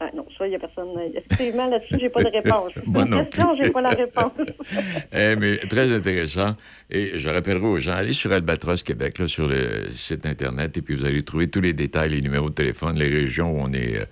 Ah, 0.00 0.10
non, 0.14 0.26
ça, 0.36 0.44
il 0.46 0.50
n'y 0.50 0.56
a 0.56 0.58
personne. 0.58 0.88
Effectivement, 1.14 1.68
là-dessus, 1.68 1.96
j'ai 2.00 2.08
pas 2.08 2.20
de 2.24 2.28
réponse. 2.30 2.72
Moi 2.86 3.04
non 3.04 3.24
question, 3.24 3.54
j'ai 3.62 3.70
pas 3.70 3.80
la 3.80 3.90
réponse. 3.90 4.32
Eh, 5.12 5.36
mais 5.36 5.58
très 5.58 5.92
intéressant. 5.92 6.56
Et 6.90 7.12
je 7.20 7.28
rappellerai 7.28 7.64
aux 7.64 7.78
gens, 7.78 7.92
allez 7.92 8.12
sur 8.12 8.32
Albatros 8.32 8.82
Québec, 8.82 9.20
là, 9.20 9.28
sur 9.28 9.46
le 9.46 9.90
site 9.94 10.26
Internet, 10.26 10.76
et 10.76 10.82
puis 10.82 10.96
vous 10.96 11.04
allez 11.06 11.22
trouver 11.22 11.48
tous 11.48 11.60
les 11.60 11.72
détails, 11.72 12.10
les 12.10 12.20
numéros 12.20 12.50
de 12.50 12.54
téléphone, 12.54 12.98
les 12.98 13.08
régions 13.08 13.52
où 13.52 13.60
on 13.62 13.72
est, 13.72 13.98
euh, 14.00 14.04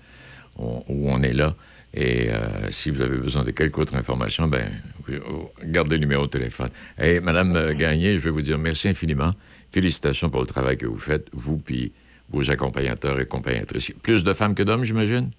on- 0.57 0.83
où 0.87 1.09
on 1.11 1.21
est 1.21 1.33
là. 1.33 1.53
Et 1.93 2.29
euh, 2.29 2.71
si 2.71 2.89
vous 2.89 3.01
avez 3.01 3.17
besoin 3.17 3.43
de 3.43 3.51
quelque 3.51 3.77
autre 3.79 3.95
information, 3.95 4.47
ben, 4.47 4.81
vous 5.05 5.49
gardez 5.63 5.95
le 5.95 6.01
numéro 6.01 6.25
de 6.25 6.31
téléphone. 6.31 6.69
Et 6.99 7.19
Madame 7.19 7.55
euh, 7.55 7.73
Gagné, 7.73 8.17
je 8.17 8.23
vais 8.23 8.31
vous 8.31 8.41
dire 8.41 8.57
merci 8.57 8.87
infiniment. 8.87 9.31
Félicitations 9.71 10.29
pour 10.29 10.41
le 10.41 10.47
travail 10.47 10.77
que 10.77 10.87
vous 10.87 10.97
faites, 10.97 11.27
vous 11.33 11.57
puis 11.57 11.91
vos 12.29 12.49
accompagnateurs 12.49 13.19
et 13.19 13.23
accompagnatrices. 13.23 13.91
Plus 14.01 14.23
de 14.23 14.33
femmes 14.33 14.55
que 14.55 14.63
d'hommes, 14.63 14.83
j'imagine? 14.83 15.29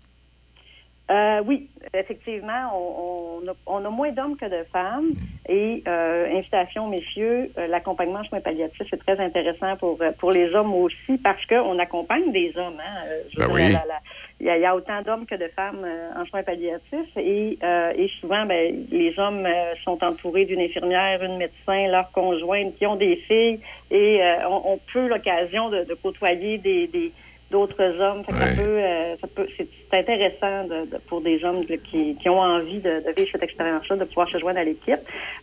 Euh, 1.11 1.43
oui, 1.45 1.69
effectivement, 1.93 2.63
on, 2.75 3.41
on 3.45 3.49
a, 3.51 3.55
on 3.67 3.85
a 3.85 3.91
moins 3.91 4.11
d'hommes 4.13 4.37
que 4.37 4.47
de 4.47 4.65
femmes. 4.73 5.13
Et 5.47 5.83
euh, 5.87 6.27
invitation, 6.35 6.89
messieurs, 6.89 7.51
euh, 7.59 7.67
l'accompagnement 7.67 8.21
en 8.21 8.25
soins 8.25 8.41
palliatifs, 8.41 8.87
c'est 8.89 9.05
très 9.05 9.21
intéressant 9.21 9.77
pour, 9.77 10.01
euh, 10.01 10.11
pour 10.13 10.33
les 10.33 10.55
hommes 10.55 10.73
aussi 10.75 11.19
parce 11.23 11.45
qu'on 11.47 11.79
accompagne 11.79 12.33
des 12.33 12.53
hommes. 12.57 12.81
Hein, 12.81 13.05
Euh, 13.07 13.23
je 13.31 13.39
Ben 13.41 13.49
oui. 13.53 13.63
la- 13.73 13.85
la- 13.85 14.01
il 14.41 14.47
y, 14.47 14.51
a- 14.51 14.57
il 14.57 14.63
y 14.63 14.67
a 14.67 14.75
autant 14.75 15.03
d'hommes 15.03 15.27
que 15.27 15.35
de 15.35 15.49
femmes 15.49 15.85
euh, 15.85 16.11
en 16.19 16.25
soins 16.27 16.43
palliatifs 16.43 17.15
et, 17.17 17.59
euh, 17.63 17.93
et 17.95 18.09
souvent, 18.21 18.47
ben, 18.47 18.87
les 18.91 19.19
hommes 19.19 19.45
euh, 19.45 19.75
sont 19.85 20.03
entourés 20.03 20.47
d'une 20.47 20.61
infirmière, 20.61 21.23
une 21.23 21.37
médecin, 21.37 21.89
leur 21.89 22.11
conjointe 22.13 22.75
qui 22.77 22.87
ont 22.87 22.97
des 22.97 23.17
filles 23.29 23.61
et 23.91 24.23
euh, 24.23 24.49
on, 24.49 24.73
on 24.73 24.81
peut 24.93 25.07
l'occasion 25.09 25.69
de, 25.69 25.85
de 25.85 25.95
côtoyer 25.95 26.57
des, 26.59 26.87
des 26.87 27.13
d'autres 27.55 27.85
hommes. 28.05 28.23
Ça 28.29 28.47
peut, 28.57 28.63
euh, 28.63 29.15
ça 29.21 29.27
peut, 29.35 29.47
c'est 29.57 29.69
intéressant 30.03 30.65
de- 30.73 30.87
de- 30.93 30.99
pour 31.09 31.21
des 31.21 31.39
hommes 31.45 31.65
de- 31.65 31.77
qui, 31.77 32.17
qui 32.21 32.29
ont 32.29 32.41
envie 32.41 32.81
de, 32.81 32.95
vivre 33.17 33.31
cette 33.33 33.43
expérience-là, 33.49 33.97
de 33.97 34.05
pouvoir 34.05 34.29
se 34.29 34.39
joindre 34.39 34.59
à 34.59 34.65
l'équipe. 34.65 34.99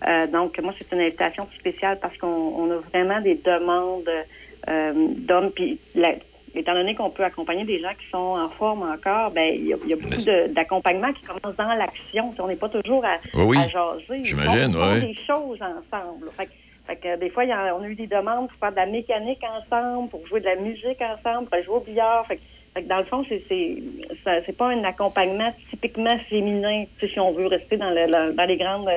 Euh, 0.08 0.28
donc, 0.28 0.60
moi, 0.62 0.74
c'est 0.78 0.92
une 0.94 1.02
invitation 1.02 1.48
spéciale 1.60 1.98
parce 2.02 2.18
qu'on 2.18 2.28
on 2.62 2.70
a 2.72 2.78
vraiment 2.94 3.22
des 3.22 3.36
demandes 3.36 4.10
euh, 4.68 4.94
d'hommes. 5.28 5.52
Puis, 5.52 5.80
la- 5.96 6.16
étant 6.54 6.74
donné 6.74 6.94
qu'on 6.96 7.10
peut 7.10 7.24
accompagner 7.24 7.64
des 7.64 7.80
gens 7.80 7.94
qui 7.98 8.08
sont 8.12 8.18
en 8.46 8.50
forme 8.50 8.84
encore, 8.96 9.32
ben 9.32 9.54
il 9.56 9.68
y 9.68 9.74
a, 9.74 9.78
il 9.86 9.90
y 9.90 9.94
a 9.94 9.96
beaucoup 9.96 10.54
d'accompagnement 10.54 11.14
qui 11.14 11.22
commence 11.22 11.56
dans 11.56 11.74
l'action. 11.82 12.34
On 12.40 12.48
n'est 12.48 12.58
pas 12.58 12.68
toujours 12.68 13.06
à, 13.06 13.16
Oui, 13.36 13.44
oui. 13.52 13.58
à 13.58 13.70
jaser. 13.70 14.26
J'imagine, 14.26 14.76
ouais. 14.76 15.00
des 15.00 15.16
choses 15.16 15.60
ensemble. 15.62 16.30
Fait, 16.38 16.48
que- 16.48 16.52
fait 16.92 16.98
que 16.98 17.20
des 17.20 17.30
fois, 17.30 17.46
y 17.46 17.54
en- 17.54 17.80
on 17.80 17.84
a 17.84 17.88
eu 17.88 17.96
des 17.96 18.08
demandes 18.08 18.50
pour 18.50 18.58
faire 18.60 18.72
de 18.72 18.76
la 18.78 18.86
mécanique 18.86 19.44
ensemble, 19.44 20.10
pour 20.10 20.26
jouer 20.28 20.40
de 20.42 20.46
la 20.46 20.56
musique 20.56 21.02
ensemble, 21.02 21.50
pour 21.50 21.64
jouer 21.64 21.76
au 21.76 21.80
billard. 21.80 22.26
Fait, 22.28 22.38
que- 22.38 22.82
dans 22.88 22.98
le 22.98 23.06
fond, 23.06 23.26
c'est 23.30 23.44
c'est 23.50 24.58
pas 24.58 24.68
un 24.70 24.84
accompagnement 24.84 25.52
typiquement 25.70 26.18
féminin, 26.30 26.86
si 27.00 27.20
on 27.20 27.32
veut 27.32 27.48
rester 27.48 27.78
dans, 27.78 27.90
le- 27.90 28.34
dans 28.34 28.46
les 28.46 28.58
grandes 28.58 28.90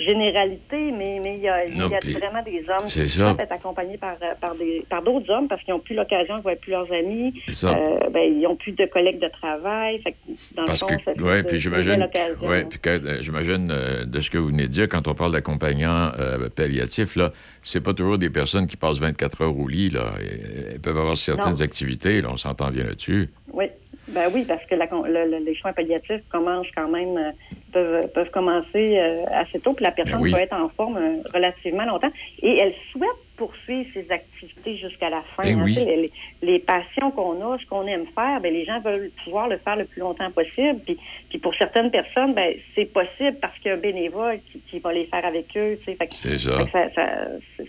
euh, 0.00 0.04
généralités, 0.04 0.92
mais 0.92 1.20
mais 1.24 1.36
il 1.36 1.42
y 1.42 1.48
a, 1.48 1.64
y 1.66 2.12
vraiment 2.12 2.42
des 2.42 2.64
hommes 2.68 2.86
qui 2.88 3.08
souhaitent 3.08 3.40
être 3.40 3.52
accompagnés 3.52 3.96
par, 3.98 4.14
euh, 4.22 4.34
par 4.40 4.54
des 4.54 4.84
par 4.88 5.02
d'autres 5.02 5.30
hommes 5.30 5.48
parce 5.48 5.62
qu'ils 5.62 5.74
n'ont 5.74 5.80
plus 5.80 5.94
l'occasion, 5.94 6.36
ils 6.38 6.42
voient 6.42 6.56
plus 6.56 6.70
leurs 6.72 6.90
amis, 6.92 7.34
euh, 7.64 8.10
ben, 8.10 8.20
ils 8.22 8.40
n'ont 8.42 8.56
plus 8.56 8.72
de 8.72 8.84
collègues 8.86 9.20
de 9.20 9.28
travail. 9.28 10.00
Fait 10.02 10.12
que 10.12 10.16
dans 10.56 10.64
Parce 10.64 10.80
le 10.82 10.88
fond, 10.88 10.96
que, 10.96 11.02
ça- 11.04 11.22
ouais, 11.24 11.42
puis 11.42 11.56
une 11.56 11.60
j'imagine, 11.62 12.08
ouais, 12.42 12.64
puis 12.64 12.78
euh, 12.86 13.18
j'imagine 13.20 13.70
euh, 13.70 14.04
de 14.04 14.20
ce 14.20 14.30
que 14.30 14.38
vous 14.38 14.48
venez 14.48 14.64
de 14.64 14.68
dire, 14.68 14.88
quand 14.88 15.06
on 15.08 15.14
parle 15.14 15.32
d'accompagnants 15.32 16.10
euh, 16.18 16.48
palliatifs, 16.48 17.16
là, 17.16 17.32
c'est 17.62 17.82
pas 17.82 17.94
toujours 17.94 18.18
des 18.18 18.30
personnes 18.30 18.66
qui 18.66 18.76
passent 18.76 18.98
24 18.98 19.42
heures 19.42 19.58
au 19.58 19.68
lit, 19.68 19.90
là. 19.90 20.04
Elles 20.20 20.72
elles 20.74 20.80
peuvent 20.80 20.98
avoir 20.98 21.16
certaines 21.16 21.52
Non. 21.52 21.60
activités, 21.60 22.20
là, 22.20 22.28
on 22.32 22.36
s'entend 22.36 22.70
bien 22.70 22.84
là-dessus. 22.84 23.30
Oui, 23.52 23.66
ben 24.08 24.30
oui, 24.32 24.44
parce 24.44 24.64
que 24.66 24.74
la 24.74 24.86
con- 24.86 25.02
le- 25.04 25.26
le- 25.26 25.38
les 25.44 25.54
soins 25.54 25.72
palliatifs 25.72 26.22
commencent 26.30 26.70
quand 26.76 26.88
même, 26.88 27.16
euh, 27.16 27.32
peuvent, 27.72 28.08
peuvent 28.14 28.30
commencer 28.30 28.98
euh, 28.98 29.24
assez 29.32 29.60
tôt, 29.60 29.72
puis 29.74 29.84
la 29.84 29.92
personne 29.92 30.20
Ben 30.20 30.24
oui. 30.24 30.30
peut 30.32 30.38
être 30.38 30.52
en 30.54 30.68
forme 30.70 30.96
euh, 30.96 31.22
relativement 31.32 31.84
longtemps. 31.84 32.10
Et 32.42 32.58
elle 32.58 32.74
souhaite 32.92 33.08
poursuivre 33.36 33.88
ses 33.92 34.10
activités 34.10 34.76
jusqu'à 34.78 35.10
la 35.10 35.22
fin. 35.36 35.42
Ben 35.42 35.58
hein. 35.60 35.64
oui. 35.64 36.10
Les, 36.42 36.58
passions 36.58 37.10
qu'on 37.10 37.52
a, 37.52 37.58
ce 37.58 37.66
qu'on 37.66 37.86
aime 37.86 38.06
faire, 38.14 38.40
ben 38.40 38.52
les 38.52 38.64
gens 38.64 38.80
veulent 38.80 39.10
pouvoir 39.24 39.48
le 39.48 39.58
faire 39.58 39.76
le 39.76 39.84
plus 39.84 40.00
longtemps 40.00 40.30
possible. 40.30 40.78
Puis, 40.84 40.96
puis 41.28 41.38
pour 41.38 41.54
certaines 41.56 41.90
personnes, 41.90 42.34
ben 42.34 42.54
c'est 42.74 42.84
possible 42.86 43.36
parce 43.40 43.56
qu'il 43.58 43.70
y 43.70 43.70
a 43.70 43.74
un 43.76 43.80
bénévole 43.80 44.38
qui, 44.50 44.60
qui 44.60 44.78
va 44.78 44.92
les 44.92 45.06
faire 45.06 45.24
avec 45.24 45.46
eux. 45.56 45.78
C'est 45.84 46.38
ça. 46.38 46.66
ça- 46.72 46.90
ça- 46.94 47.02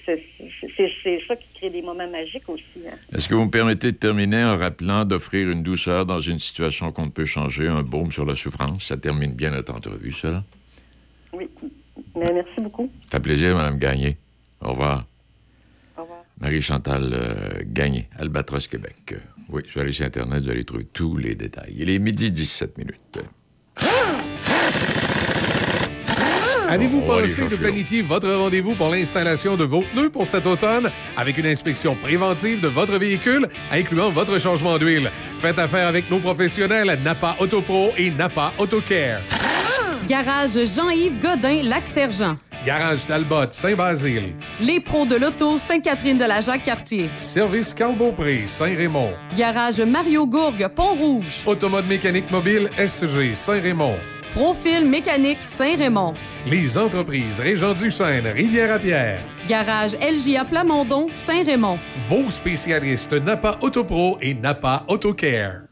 c'est- 0.06 1.22
ça 1.28 1.36
qui 1.36 1.48
crée 1.56 1.70
des 1.70 1.82
moments 1.82 2.10
magiques 2.10 2.48
aussi. 2.48 2.64
hein. 2.88 2.96
Est-ce 3.14 3.28
que 3.28 3.34
vous 3.36 3.46
me 3.46 3.52
permettez 3.52 3.92
de 3.92 3.98
terminer 3.98 4.44
en 4.44 4.58
rappelant 4.58 5.06
d'offrir 5.06 5.50
une 5.50 5.64
douceur 5.64 6.06
dans 6.06 6.20
une 6.20 6.40
situation 6.40 6.92
qu'on 6.92 7.06
ne 7.06 7.12
peut 7.12 7.26
changer, 7.26 7.68
un 7.68 7.82
baume 7.82 8.12
sur 8.12 8.26
la 8.26 8.36
souffrance? 8.36 8.86
Ça 8.86 8.98
termine 8.98 9.34
bien 9.34 9.52
notre 9.52 9.74
entrevue, 9.74 10.12
ça, 10.12 10.30
là. 10.30 10.44
Oui, 11.34 11.50
mais 12.16 12.32
merci 12.32 12.62
beaucoup. 12.62 12.90
Ça 13.08 13.18
fait 13.18 13.24
plaisir, 13.24 13.56
Mme 13.56 13.78
Gagné. 13.78 14.18
Au 14.62 14.70
revoir. 14.70 15.06
Marie-Chantal 16.40 17.10
euh, 17.14 17.62
Gagné, 17.66 18.10
Albatros 18.18 18.68
Québec. 18.68 19.14
Euh, 19.14 19.18
oui, 19.50 19.62
je 19.68 19.76
vais 19.76 19.82
aller 19.82 19.92
sur 19.92 20.06
Internet, 20.06 20.44
vous 20.44 20.50
allez 20.50 20.64
trouver 20.64 20.86
tous 20.86 21.18
les 21.18 21.36
détails. 21.36 21.76
Il 21.78 21.90
est 21.90 22.00
midi 22.00 22.32
17 22.32 22.78
minutes. 22.78 23.20
Avez-vous 26.68 27.02
pensé 27.02 27.48
de 27.48 27.56
planifier 27.56 28.02
votre 28.02 28.30
rendez-vous 28.30 28.74
pour 28.74 28.90
l'installation 28.90 29.56
de 29.56 29.64
vos 29.64 29.82
pneus 29.82 30.10
pour 30.10 30.26
cet 30.26 30.48
automne 30.48 30.90
avec 31.16 31.38
une 31.38 31.46
inspection 31.46 31.96
préventive 31.96 32.60
de 32.60 32.68
votre 32.68 32.98
véhicule, 32.98 33.48
incluant 33.72 34.10
votre 34.10 34.40
changement 34.40 34.78
d'huile? 34.80 35.12
Faites 35.40 35.60
affaire 35.60 35.88
avec 35.88 36.10
nos 36.10 36.20
professionnels 36.20 37.00
Napa 37.04 37.36
Autopro 37.40 37.92
et 37.98 38.10
Napa 38.10 38.52
Autocare. 38.58 39.22
Garage 40.08 40.66
Jean-Yves 40.66 41.20
Godin, 41.20 41.62
Lac-Sergent. 41.64 42.38
Garage 42.66 43.06
Talbot, 43.06 43.52
Saint-Basile. 43.52 44.34
Les 44.60 44.80
pros 44.80 45.06
de 45.06 45.16
l'auto, 45.16 45.60
Sainte-Catherine 45.60 46.18
de 46.18 46.26
la 46.26 46.42
Jacques-Cartier. 46.42 47.12
Service 47.20 47.76
Carl 47.76 47.96
Beaupré, 47.96 48.48
Saint-Raymond. 48.48 49.14
Garage 49.38 49.82
Mario 49.82 50.26
Gourgue, 50.26 50.68
Pont-Rouge. 50.70 51.44
Automode 51.46 51.86
mécanique 51.86 52.32
mobile 52.32 52.68
SG, 52.76 53.36
Saint-Raymond. 53.36 53.98
Profil 54.34 54.90
mécanique 54.90 55.42
Saint-Raymond. 55.42 56.16
Les 56.48 56.76
entreprises 56.76 57.40
Régent 57.40 57.76
du 57.76 57.92
Chêne, 57.92 58.26
Rivière-à-Pierre. 58.28 59.22
Garage 59.48 59.94
LJA 60.02 60.46
Plamondon, 60.46 61.06
Saint-Raymond. 61.12 61.78
Vos 62.10 62.32
spécialistes 62.32 63.14
Napa 63.14 63.60
Autopro 63.62 64.18
et 64.22 64.34
Napa 64.34 64.84
Autocare. 64.88 65.65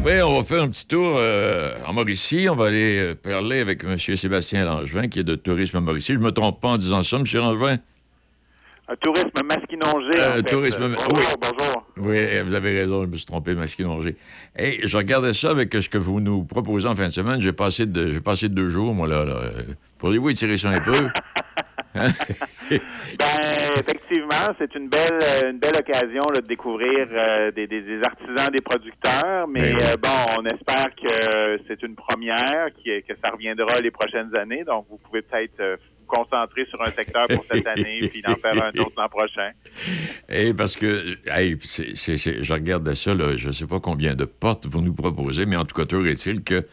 Oui, 0.07 0.21
on 0.21 0.37
va 0.37 0.43
faire 0.45 0.63
un 0.63 0.69
petit 0.69 0.87
tour 0.87 1.15
euh, 1.17 1.75
en 1.85 1.91
Mauricie. 1.91 2.47
On 2.49 2.55
va 2.55 2.67
aller 2.67 2.97
euh, 2.97 3.13
parler 3.13 3.59
avec 3.59 3.83
M. 3.83 3.97
Sébastien 3.99 4.63
Langevin, 4.63 5.09
qui 5.09 5.19
est 5.19 5.23
de 5.25 5.35
Tourisme 5.35 5.81
Mauricie. 5.81 6.13
Je 6.13 6.19
me 6.19 6.31
trompe 6.31 6.61
pas 6.61 6.69
en 6.69 6.77
disant 6.77 7.03
ça, 7.03 7.17
M. 7.17 7.23
Langevin? 7.33 7.77
Un 8.87 8.95
tourisme 9.01 9.31
masquinongé. 9.43 10.17
Euh, 10.17 10.29
en 10.31 10.35
fait. 10.35 10.43
tourisme- 10.43 10.95
Bonjour, 10.95 11.09
oui. 11.13 11.23
bonjour. 11.41 11.83
Oui, 11.97 12.15
eh, 12.19 12.41
vous 12.41 12.53
avez 12.53 12.79
raison, 12.79 13.01
je 13.03 13.07
me 13.07 13.17
suis 13.17 13.25
trompé, 13.25 13.53
Masquinongé. 13.53 14.15
Et 14.57 14.79
je 14.87 14.95
regardais 14.95 15.33
ça 15.33 15.49
avec 15.49 15.73
ce 15.73 15.89
que 15.89 15.97
vous 15.97 16.21
nous 16.21 16.45
proposez 16.45 16.87
en 16.87 16.95
fin 16.95 17.07
de 17.07 17.13
semaine. 17.13 17.41
J'ai 17.41 17.51
passé, 17.51 17.85
de, 17.85 18.17
passé 18.19 18.47
deux 18.47 18.69
jours, 18.69 18.93
moi, 18.93 19.09
là. 19.09 19.25
là. 19.25 19.33
Euh, 19.33 19.51
Pourriez-vous 19.97 20.29
étirer 20.29 20.57
ça 20.57 20.69
un 20.69 20.79
peu? 20.79 21.09
Ben, 21.95 23.71
effectivement, 23.79 24.53
c'est 24.59 24.73
une 24.75 24.89
belle, 24.89 25.19
euh, 25.21 25.51
une 25.51 25.59
belle 25.59 25.75
occasion 25.79 26.23
là, 26.33 26.41
de 26.41 26.47
découvrir 26.47 27.07
euh, 27.11 27.51
des, 27.51 27.67
des- 27.67 27.81
des 27.81 27.99
artisans, 28.05 28.49
des 28.51 28.61
producteurs. 28.63 29.47
Mais 29.47 29.61
Ben 29.71 29.75
oui. 29.77 29.83
euh, 29.83 29.95
bon, 30.01 30.09
on 30.39 30.45
espère 30.45 30.87
que 30.95 31.59
c'est 31.67 31.81
une 31.83 31.95
première, 31.95 32.67
qui- 32.77 33.01
que 33.07 33.13
ça 33.23 33.31
reviendra 33.31 33.79
les 33.79 33.91
prochaines 33.91 34.35
années. 34.37 34.63
Donc, 34.65 34.85
vous 34.89 34.97
pouvez 34.97 35.21
peut-être 35.21 35.59
euh, 35.59 35.77
vous 35.99 36.05
concentrer 36.07 36.65
sur 36.69 36.81
un 36.81 36.91
secteur 36.91 37.27
pour 37.27 37.43
cette 37.51 37.65
année, 37.67 38.07
puis 38.09 38.21
en 38.27 38.35
faire 38.35 38.63
un 38.63 38.69
autre 38.79 38.93
l'an 38.97 39.09
prochain. 39.09 39.51
Et 40.29 40.53
parce 40.53 40.75
que, 40.75 41.17
hey, 41.27 41.57
je 41.61 42.53
regardais 42.53 42.95
ça, 42.95 43.13
là, 43.13 43.35
je 43.35 43.47
ne 43.47 43.53
sais 43.53 43.67
pas 43.67 43.79
combien 43.79 44.13
de 44.15 44.25
portes 44.25 44.65
vous 44.65 44.81
nous 44.81 44.93
proposez, 44.93 45.45
mais 45.45 45.55
en 45.55 45.65
tout 45.65 45.75
cas, 45.75 45.85
toujours 45.85 46.07
est-il 46.07 46.43
que, 46.43 46.65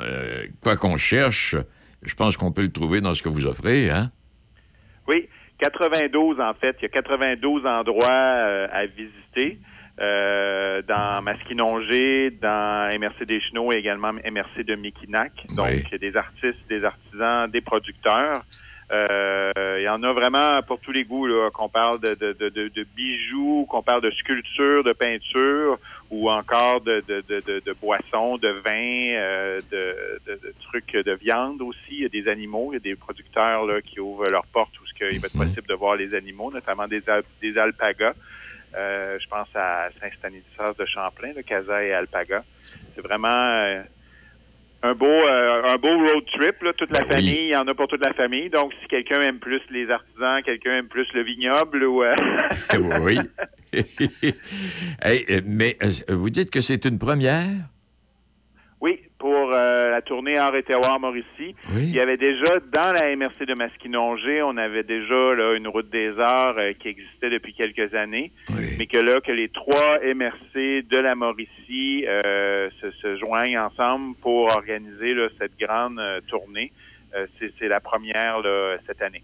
euh, 0.00 0.44
quoi 0.62 0.76
qu'on 0.76 0.96
cherche, 0.96 1.54
je 2.02 2.14
pense 2.14 2.36
qu'on 2.36 2.52
peut 2.52 2.62
le 2.62 2.72
trouver 2.72 3.00
dans 3.00 3.14
ce 3.14 3.22
que 3.22 3.28
vous 3.28 3.46
offrez, 3.46 3.90
hein? 3.90 4.10
Oui, 5.08 5.28
92 5.58 6.40
en 6.40 6.54
fait. 6.54 6.76
Il 6.80 6.82
y 6.82 6.86
a 6.86 6.88
92 6.88 7.66
endroits 7.66 8.08
euh, 8.10 8.66
à 8.72 8.86
visiter. 8.86 9.58
euh, 10.00 10.82
dans 10.82 11.22
Masquinongé, 11.22 12.30
dans 12.30 12.90
MRC 12.98 13.24
des 13.26 13.40
Chenaux 13.40 13.72
et 13.72 13.76
également 13.76 14.12
MRC 14.12 14.64
de 14.64 14.74
Miquinac. 14.74 15.30
Donc, 15.50 15.94
des 16.00 16.16
artistes, 16.16 16.58
des 16.68 16.82
artisans, 16.84 17.48
des 17.48 17.60
producteurs. 17.60 18.42
Euh, 18.92 19.76
il 19.78 19.84
y 19.84 19.88
en 19.88 20.02
a 20.02 20.12
vraiment 20.12 20.60
pour 20.66 20.78
tous 20.80 20.92
les 20.92 21.04
goûts, 21.04 21.26
là, 21.26 21.48
qu'on 21.54 21.68
parle 21.68 22.00
de, 22.00 22.14
de, 22.14 22.32
de, 22.32 22.48
de- 22.48 22.68
de 22.68 22.86
bijoux, 22.96 23.66
qu'on 23.70 23.82
parle 23.82 24.02
de 24.02 24.10
sculpture, 24.10 24.84
de 24.84 24.92
peinture, 24.92 25.78
ou 26.10 26.30
encore 26.30 26.80
de, 26.82 27.02
de, 27.08 27.22
de, 27.28 27.40
de, 27.40 27.62
de 27.64 27.72
boissons, 27.80 28.36
de 28.36 28.48
vin, 28.48 29.14
euh, 29.16 29.60
de, 29.72 30.54
trucs 30.68 30.92
de 30.92 31.12
viande 31.12 31.62
aussi. 31.62 31.78
Il 31.92 32.02
y 32.02 32.04
a 32.04 32.08
des 32.08 32.28
animaux, 32.28 32.70
il 32.72 32.74
y 32.74 32.76
a 32.76 32.80
des 32.80 32.94
producteurs 32.96 33.64
là, 33.64 33.80
qui 33.80 34.00
ouvrent 34.00 34.26
leurs 34.30 34.46
portes 34.46 34.78
qu'il 34.94 35.20
va 35.20 35.26
être 35.26 35.36
possible 35.38 35.66
de 35.66 35.74
voir 35.74 35.96
les 35.96 36.14
animaux, 36.14 36.50
notamment 36.52 36.86
des, 36.88 37.02
al- 37.08 37.22
des 37.42 37.56
alpagas. 37.58 38.14
Euh, 38.76 39.18
je 39.22 39.28
pense 39.28 39.48
à 39.54 39.88
Saint-Stanislas 40.00 40.76
de 40.76 40.86
Champlain, 40.86 41.32
le 41.36 41.42
Casa 41.42 41.84
et 41.84 41.92
Alpaga. 41.92 42.42
C'est 42.94 43.02
vraiment 43.02 43.28
euh, 43.28 43.82
un 44.82 44.94
beau 44.94 45.06
euh, 45.06 45.62
un 45.64 45.76
beau 45.76 45.96
road 45.96 46.24
trip, 46.32 46.60
là, 46.62 46.72
toute 46.72 46.90
la 46.90 47.04
famille, 47.04 47.44
il 47.46 47.52
y 47.52 47.56
en 47.56 47.66
a 47.68 47.74
pour 47.74 47.86
toute 47.88 48.04
la 48.04 48.12
famille. 48.14 48.50
Donc, 48.50 48.72
si 48.82 48.88
quelqu'un 48.88 49.20
aime 49.20 49.38
plus 49.38 49.60
les 49.70 49.88
artisans, 49.90 50.42
quelqu'un 50.44 50.78
aime 50.78 50.88
plus 50.88 51.06
le 51.14 51.22
vignoble 51.22 51.84
ou 51.84 52.02
oui. 53.00 53.18
Hey, 55.02 55.24
mais 55.44 55.76
vous 56.08 56.30
dites 56.30 56.50
que 56.50 56.60
c'est 56.60 56.84
une 56.84 56.98
première? 56.98 57.46
Pour 59.24 59.52
euh, 59.54 59.90
la 59.90 60.02
tournée 60.02 60.36
Art 60.36 60.54
et 60.54 60.62
Terroir 60.62 61.00
Mauricie. 61.00 61.54
Il 61.78 61.90
y 61.94 61.98
avait 61.98 62.18
déjà, 62.18 62.58
dans 62.70 62.92
la 62.92 63.16
MRC 63.16 63.46
de 63.46 63.54
Masquinongé, 63.58 64.42
on 64.42 64.54
avait 64.58 64.82
déjà 64.82 65.14
là, 65.34 65.54
une 65.56 65.66
route 65.66 65.88
des 65.88 66.10
arts 66.18 66.56
euh, 66.58 66.72
qui 66.72 66.88
existait 66.88 67.30
depuis 67.30 67.54
quelques 67.54 67.94
années, 67.94 68.32
mais 68.78 68.86
que 68.86 68.98
là, 68.98 69.22
que 69.22 69.32
les 69.32 69.48
trois 69.48 69.98
MRC 70.04 70.82
de 70.90 70.98
la 70.98 71.14
Mauricie 71.14 72.04
euh, 72.06 72.68
se, 72.82 72.90
se 72.90 73.16
joignent 73.16 73.58
ensemble 73.60 74.14
pour 74.20 74.54
organiser 74.54 75.14
là, 75.14 75.28
cette 75.40 75.58
grande 75.58 75.98
tournée. 76.28 76.70
C'est 77.38 77.68
la 77.68 77.80
première 77.80 78.40
là, 78.42 78.76
cette 78.86 79.00
année. 79.00 79.22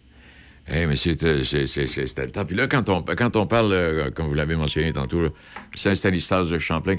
Eh, 0.72 0.86
mais 0.86 0.96
c'est, 0.96 1.20
c'est- 1.44 1.66
c'était 1.66 2.24
le 2.24 2.30
temps. 2.30 2.46
Puis 2.46 2.56
là, 2.56 2.68
quand 2.68 2.88
on, 2.88 3.02
quand 3.02 3.36
on 3.36 3.46
parle, 3.46 3.72
euh, 3.72 4.10
comme 4.10 4.28
vous 4.28 4.34
l'avez 4.34 4.56
mentionné 4.56 4.94
tantôt, 4.94 5.20
Saint-Stanislas 5.74 6.48
de 6.48 6.58
Champlain, 6.58 6.94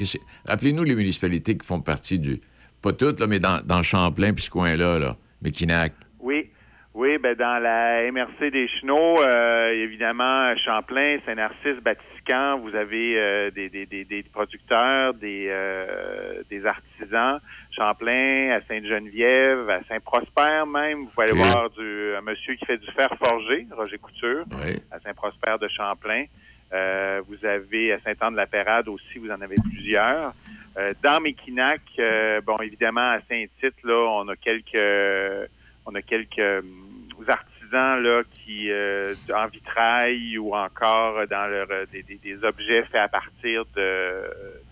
appelez-nous 0.47 0.83
les 0.83 0.93
municipalités 0.95 1.57
qui 1.57 1.65
font 1.65 1.81
partie 1.81 2.19
du. 2.19 2.39
Pas 2.81 2.93
toutes, 2.93 3.19
là, 3.19 3.27
mais 3.27 3.39
dans, 3.39 3.61
dans 3.65 3.83
Champlain, 3.83 4.33
puis 4.33 4.43
ce 4.43 4.49
coin-là, 4.49 4.99
là. 4.99 5.15
Méquinac. 5.41 5.93
Oui, 6.19 6.49
oui, 6.93 7.17
ben 7.19 7.35
dans 7.35 7.61
la 7.61 8.11
MRC 8.11 8.51
des 8.51 8.67
Chenaux, 8.67 9.21
euh, 9.21 9.71
évidemment, 9.71 10.53
Champlain, 10.57 11.17
Saint-Narcisse, 11.25 11.81
Batiscan, 11.81 12.59
vous 12.59 12.75
avez 12.75 13.17
euh, 13.17 13.49
des, 13.51 13.69
des, 13.69 13.85
des, 13.85 14.03
des 14.03 14.23
producteurs, 14.23 15.13
des, 15.13 15.47
euh, 15.49 16.43
des 16.49 16.65
artisans. 16.65 17.39
Champlain, 17.71 18.51
à 18.51 18.61
Sainte-Geneviève, 18.67 19.69
à 19.69 19.79
Saint-Prosper 19.87 20.63
même, 20.67 21.03
vous 21.03 21.09
pouvez 21.09 21.29
aller 21.29 21.37
voir 21.37 21.69
du, 21.69 22.15
un 22.17 22.21
monsieur 22.21 22.55
qui 22.55 22.65
fait 22.65 22.77
du 22.77 22.91
fer 22.91 23.09
forgé, 23.23 23.65
Roger 23.71 23.97
Couture, 23.97 24.43
à 24.91 24.99
Saint-Prosper 24.99 25.55
de 25.61 25.69
Champlain. 25.69 26.25
Euh, 26.73 27.21
vous 27.27 27.45
avez 27.45 27.93
à 27.93 27.99
Saint-Anne-de-la-Pérade 28.01 28.87
aussi, 28.87 29.19
vous 29.19 29.29
en 29.31 29.41
avez 29.41 29.55
plusieurs. 29.69 30.33
Euh, 30.77 30.93
dans 31.03 31.19
Méquinac, 31.19 31.81
euh, 31.99 32.39
bon, 32.41 32.57
évidemment, 32.59 33.11
à 33.11 33.19
Saint-Tite, 33.29 33.75
là, 33.83 34.07
on 34.23 34.27
a 34.29 34.35
quelques, 34.37 35.49
on 35.85 35.93
a 35.95 36.01
quelques 36.01 36.39
hum, 36.39 36.87
artisans 37.27 38.01
là 38.01 38.23
qui, 38.31 38.71
euh, 38.71 39.13
en 39.33 39.47
vitrail 39.47 40.37
ou 40.37 40.55
encore 40.55 41.27
dans 41.27 41.47
leur, 41.47 41.67
euh, 41.71 41.85
des, 41.91 42.03
des- 42.03 42.17
des 42.17 42.43
objets 42.43 42.83
faits 42.83 43.01
à 43.01 43.07
partir 43.09 43.63
de 43.75 44.03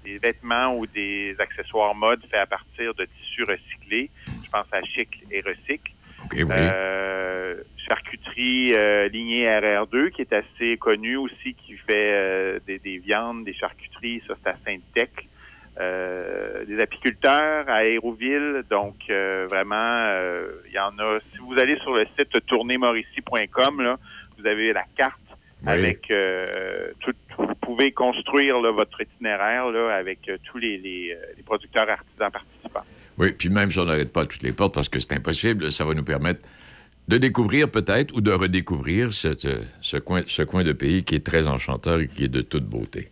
des 0.05 0.17
vêtements 0.17 0.75
ou 0.77 0.87
des 0.87 1.35
accessoires 1.39 1.93
mode 1.93 2.21
faits 2.31 2.39
à 2.41 2.45
partir 2.45 2.93
de 2.95 3.05
tissus 3.05 3.43
recyclés. 3.43 4.09
Je 4.43 4.49
pense 4.49 4.65
à 4.71 4.81
Chic 4.83 5.09
et 5.29 5.41
Recycle. 5.41 5.91
Euh, 6.35 7.55
charcuterie 7.77 8.73
euh, 8.73 9.07
lignée 9.09 9.47
RR2 9.47 10.11
qui 10.11 10.21
est 10.21 10.33
assez 10.33 10.77
connue 10.77 11.17
aussi, 11.17 11.55
qui 11.55 11.75
fait 11.75 12.11
euh, 12.13 12.59
des, 12.67 12.79
des 12.79 12.97
viandes, 12.99 13.45
des 13.45 13.53
charcuteries, 13.53 14.21
ça 14.27 14.35
c'est 14.43 14.49
à 14.49 14.55
Sainte-Tech. 14.65 15.09
Euh, 15.79 16.65
des 16.65 16.77
apiculteurs 16.81 17.69
à 17.69 17.75
Aéroville. 17.75 18.63
Donc, 18.69 18.95
euh, 19.09 19.47
vraiment, 19.49 19.75
euh, 20.09 20.51
il 20.67 20.73
y 20.73 20.79
en 20.79 20.97
a. 20.99 21.19
Si 21.31 21.37
vous 21.37 21.57
allez 21.57 21.77
sur 21.79 21.93
le 21.93 22.05
site 22.17 22.45
tournémauricie.com, 22.47 23.81
là, 23.81 23.97
vous 24.37 24.45
avez 24.45 24.73
la 24.73 24.83
carte 24.97 25.21
Oui. 25.63 25.69
avec 25.71 26.11
euh, 26.11 26.91
tout. 26.99 27.13
Vous 27.37 27.55
pouvez 27.55 27.93
construire 27.93 28.59
là, 28.59 28.71
votre 28.71 28.99
itinéraire 28.99 29.69
là, 29.69 29.95
avec 29.95 30.27
euh, 30.27 30.37
tous 30.43 30.57
les, 30.57 30.77
les, 30.79 31.17
les 31.37 31.43
producteurs 31.43 31.89
artisans 31.89 32.29
participants. 32.29 32.83
Oui, 33.19 33.33
puis 33.33 33.49
même 33.49 33.69
si 33.69 33.77
on 33.79 33.85
n'arrête 33.85 34.13
pas 34.13 34.25
toutes 34.25 34.43
les 34.43 34.53
portes 34.53 34.73
parce 34.73 34.89
que 34.89 34.99
c'est 34.99 35.13
impossible, 35.13 35.71
ça 35.71 35.83
va 35.85 35.93
nous 35.93 36.03
permettre 36.03 36.45
de 37.07 37.17
découvrir 37.17 37.69
peut-être 37.69 38.15
ou 38.15 38.21
de 38.21 38.31
redécouvrir 38.31 39.13
cette, 39.13 39.45
euh, 39.45 39.63
ce, 39.81 39.97
coin, 39.97 40.21
ce 40.27 40.43
coin 40.43 40.63
de 40.63 40.71
pays 40.73 41.03
qui 41.03 41.15
est 41.15 41.25
très 41.25 41.47
enchanteur 41.47 41.99
et 41.99 42.07
qui 42.07 42.23
est 42.25 42.27
de 42.29 42.41
toute 42.41 42.65
beauté. 42.65 43.09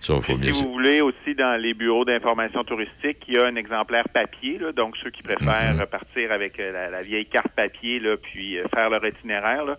Ça, 0.00 0.20
faut 0.20 0.36
bien 0.36 0.52
Si 0.52 0.62
vous 0.64 0.72
voulez 0.72 1.00
aussi 1.00 1.34
dans 1.36 1.60
les 1.60 1.74
bureaux 1.74 2.04
d'information 2.04 2.62
touristique, 2.64 3.18
il 3.26 3.34
y 3.34 3.38
a 3.38 3.46
un 3.46 3.56
exemplaire 3.56 4.08
papier, 4.08 4.58
là, 4.58 4.70
donc 4.72 4.96
ceux 5.02 5.10
qui 5.10 5.22
préfèrent 5.22 5.74
Mhm. 5.74 5.80
repartir 5.80 6.30
avec 6.30 6.58
euh, 6.60 6.72
la, 6.72 6.90
la 6.90 7.02
vieille 7.02 7.26
carte 7.26 7.48
papier 7.48 7.98
là, 8.00 8.16
puis 8.16 8.58
euh, 8.58 8.64
faire 8.72 8.90
leur 8.90 9.04
itinéraire, 9.04 9.64
là, 9.64 9.76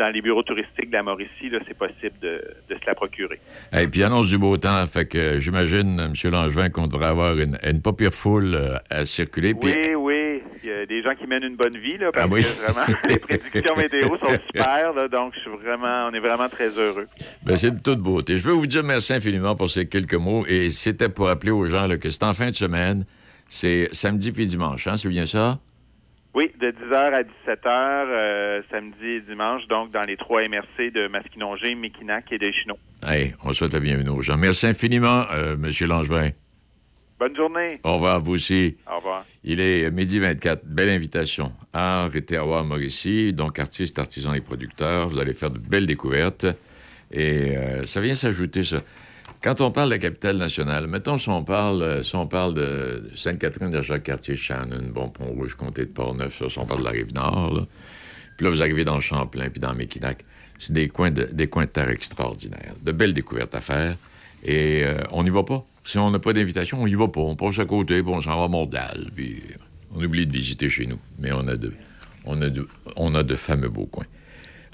dans 0.00 0.08
les 0.10 0.22
bureaux 0.22 0.42
touristiques 0.42 0.88
de 0.88 0.94
la 0.96 1.02
Mauricie, 1.02 1.50
c'est 1.68 1.76
possible 1.76 2.18
de, 2.22 2.42
de 2.70 2.74
se 2.74 2.86
la 2.86 2.94
procurer. 2.94 3.38
Et 3.78 3.86
puis 3.86 4.02
annonce 4.02 4.28
du 4.28 4.38
beau 4.38 4.56
temps, 4.56 4.84
fait 4.86 5.04
que 5.06 5.18
euh, 5.18 5.40
j'imagine, 5.40 6.00
M. 6.00 6.14
Langevin, 6.32 6.70
qu'on 6.70 6.86
devrait 6.86 7.06
avoir 7.08 7.38
une, 7.38 7.58
une 7.68 7.82
pas 7.82 7.92
pire 7.92 8.12
foule 8.14 8.54
euh, 8.54 8.76
à 8.88 9.04
circuler. 9.04 9.54
Oui, 9.62 9.74
oui, 9.96 10.42
il 10.64 10.70
y 10.70 10.72
a 10.72 10.86
des 10.86 11.02
gens 11.02 11.14
qui 11.14 11.26
mènent 11.26 11.44
une 11.44 11.56
bonne 11.56 11.76
vie, 11.76 11.98
là, 11.98 12.10
parce 12.12 12.26
Ah 12.26 12.32
oui. 12.32 12.42
que 12.42 12.72
vraiment, 12.72 12.86
les 13.08 13.18
prédictions 13.18 13.76
météo 13.76 14.16
sont 14.16 14.38
super, 14.46 14.92
là, 14.94 15.06
donc 15.08 15.34
je 15.34 15.40
suis 15.40 15.50
vraiment, 15.62 16.08
on 16.10 16.14
est 16.14 16.20
vraiment 16.20 16.48
très 16.48 16.70
heureux. 16.70 17.06
Ben, 17.44 17.56
c'est 17.58 17.70
de 17.70 17.80
toute 17.82 18.00
beauté. 18.00 18.38
Je 18.38 18.46
veux 18.48 18.54
vous 18.54 18.66
dire 18.66 18.82
merci 18.82 19.12
infiniment 19.12 19.54
pour 19.54 19.68
ces 19.68 19.86
quelques 19.86 20.14
mots. 20.14 20.46
Et 20.48 20.70
c'était 20.70 21.10
pour 21.10 21.26
rappeler 21.26 21.50
aux 21.52 21.66
gens 21.66 21.86
là, 21.86 21.98
que 21.98 22.08
c'est 22.08 22.24
en 22.24 22.32
fin 22.32 22.48
de 22.48 22.54
semaine. 22.54 23.04
C'est 23.48 23.88
samedi 23.92 24.32
puis 24.32 24.46
dimanche, 24.46 24.86
hein, 24.86 24.96
c'est 24.96 25.08
bien 25.08 25.26
ça? 25.26 25.58
Oui, 26.32 26.50
de 26.60 26.68
10h 26.68 26.94
à 26.94 27.22
17h, 27.22 27.66
euh, 27.66 28.62
samedi 28.70 29.16
et 29.16 29.20
dimanche, 29.20 29.66
donc 29.66 29.90
dans 29.90 30.02
les 30.02 30.16
trois 30.16 30.42
MRC 30.42 30.92
de 30.92 31.08
Masquinongé, 31.08 31.74
Mekinac 31.74 32.30
et 32.30 32.38
Deschenaux. 32.38 32.78
Hey, 33.04 33.34
on 33.42 33.52
souhaite 33.52 33.72
la 33.72 33.80
bienvenue 33.80 34.10
aux 34.10 34.22
gens. 34.22 34.36
Merci 34.36 34.66
infiniment, 34.66 35.24
euh, 35.32 35.54
M. 35.54 35.88
Langevin. 35.88 36.30
Bonne 37.20 37.36
journée. 37.36 37.80
Au 37.84 37.94
revoir, 37.94 38.20
vous 38.20 38.34
aussi. 38.34 38.78
Au 38.90 38.96
revoir. 38.96 39.26
Il 39.44 39.60
est 39.60 39.84
euh, 39.84 39.90
midi 39.90 40.18
24. 40.20 40.64
Belle 40.64 40.88
invitation. 40.88 41.52
Art 41.72 42.14
et 42.14 42.22
terroir 42.22 42.64
Mauricie, 42.64 43.34
donc 43.34 43.58
artistes, 43.58 43.98
artisans 43.98 44.34
et 44.34 44.40
producteurs. 44.40 45.08
Vous 45.08 45.18
allez 45.18 45.34
faire 45.34 45.50
de 45.50 45.58
belles 45.58 45.86
découvertes. 45.86 46.46
Et 47.10 47.56
euh, 47.56 47.84
ça 47.86 48.00
vient 48.00 48.14
s'ajouter, 48.14 48.62
ça. 48.62 48.78
Quand 49.42 49.62
on 49.62 49.70
parle 49.70 49.88
de 49.88 49.94
la 49.94 49.98
capitale 49.98 50.36
nationale, 50.36 50.86
mettons 50.86 51.16
si 51.16 51.30
on 51.30 51.42
parle, 51.42 51.80
euh, 51.80 52.02
si 52.02 52.14
on 52.14 52.26
parle 52.26 52.52
de 52.52 53.10
Sainte-Catherine 53.14 53.70
de 53.70 53.80
Jacques-Cartier, 53.80 54.36
Shannon, 54.36 54.82
Bon 54.92 55.08
Pont-Rouge, 55.08 55.54
Comté 55.54 55.86
de 55.86 55.90
Portneuf, 55.90 56.42
si 56.46 56.58
on 56.58 56.66
parle 56.66 56.80
de 56.80 56.84
la 56.84 56.90
Rive-Nord, 56.90 57.54
là. 57.54 57.66
Puis 58.36 58.44
là, 58.44 58.50
vous 58.50 58.60
arrivez 58.60 58.84
dans 58.84 58.94
le 58.94 59.00
Champlain, 59.00 59.48
puis 59.48 59.60
dans 59.60 59.74
Mekinac. 59.74 60.24
C'est 60.58 60.72
des 60.74 60.88
coins, 60.88 61.10
de, 61.10 61.24
des 61.24 61.46
coins 61.46 61.64
de 61.64 61.70
terre 61.70 61.88
extraordinaires. 61.88 62.74
De 62.82 62.92
belles 62.92 63.14
découvertes 63.14 63.54
à 63.54 63.60
faire. 63.60 63.96
Et 64.44 64.82
euh, 64.84 65.02
on 65.12 65.24
n'y 65.24 65.30
va 65.30 65.42
pas. 65.42 65.64
Si 65.84 65.98
on 65.98 66.10
n'a 66.10 66.18
pas 66.18 66.32
d'invitation, 66.32 66.82
on 66.82 66.86
n'y 66.86 66.94
va 66.94 67.08
pas. 67.08 67.20
On 67.20 67.36
passe 67.36 67.58
à 67.58 67.64
côté, 67.64 68.02
puis 68.02 68.12
on 68.12 68.20
s'en 68.20 68.38
va 68.38 68.44
à 68.44 68.48
Montréal. 68.48 69.10
Puis 69.14 69.42
on 69.94 70.02
oublie 70.02 70.26
de 70.26 70.32
visiter 70.32 70.68
chez 70.70 70.86
nous. 70.86 70.98
Mais 71.18 71.32
on 71.32 71.48
a 71.48 71.56
de, 71.56 71.72
on 72.24 72.40
a 72.40 72.48
de, 72.48 72.66
on 72.96 73.14
a 73.14 73.22
de 73.22 73.34
fameux 73.34 73.68
beaux 73.68 73.86
coins. 73.86 74.06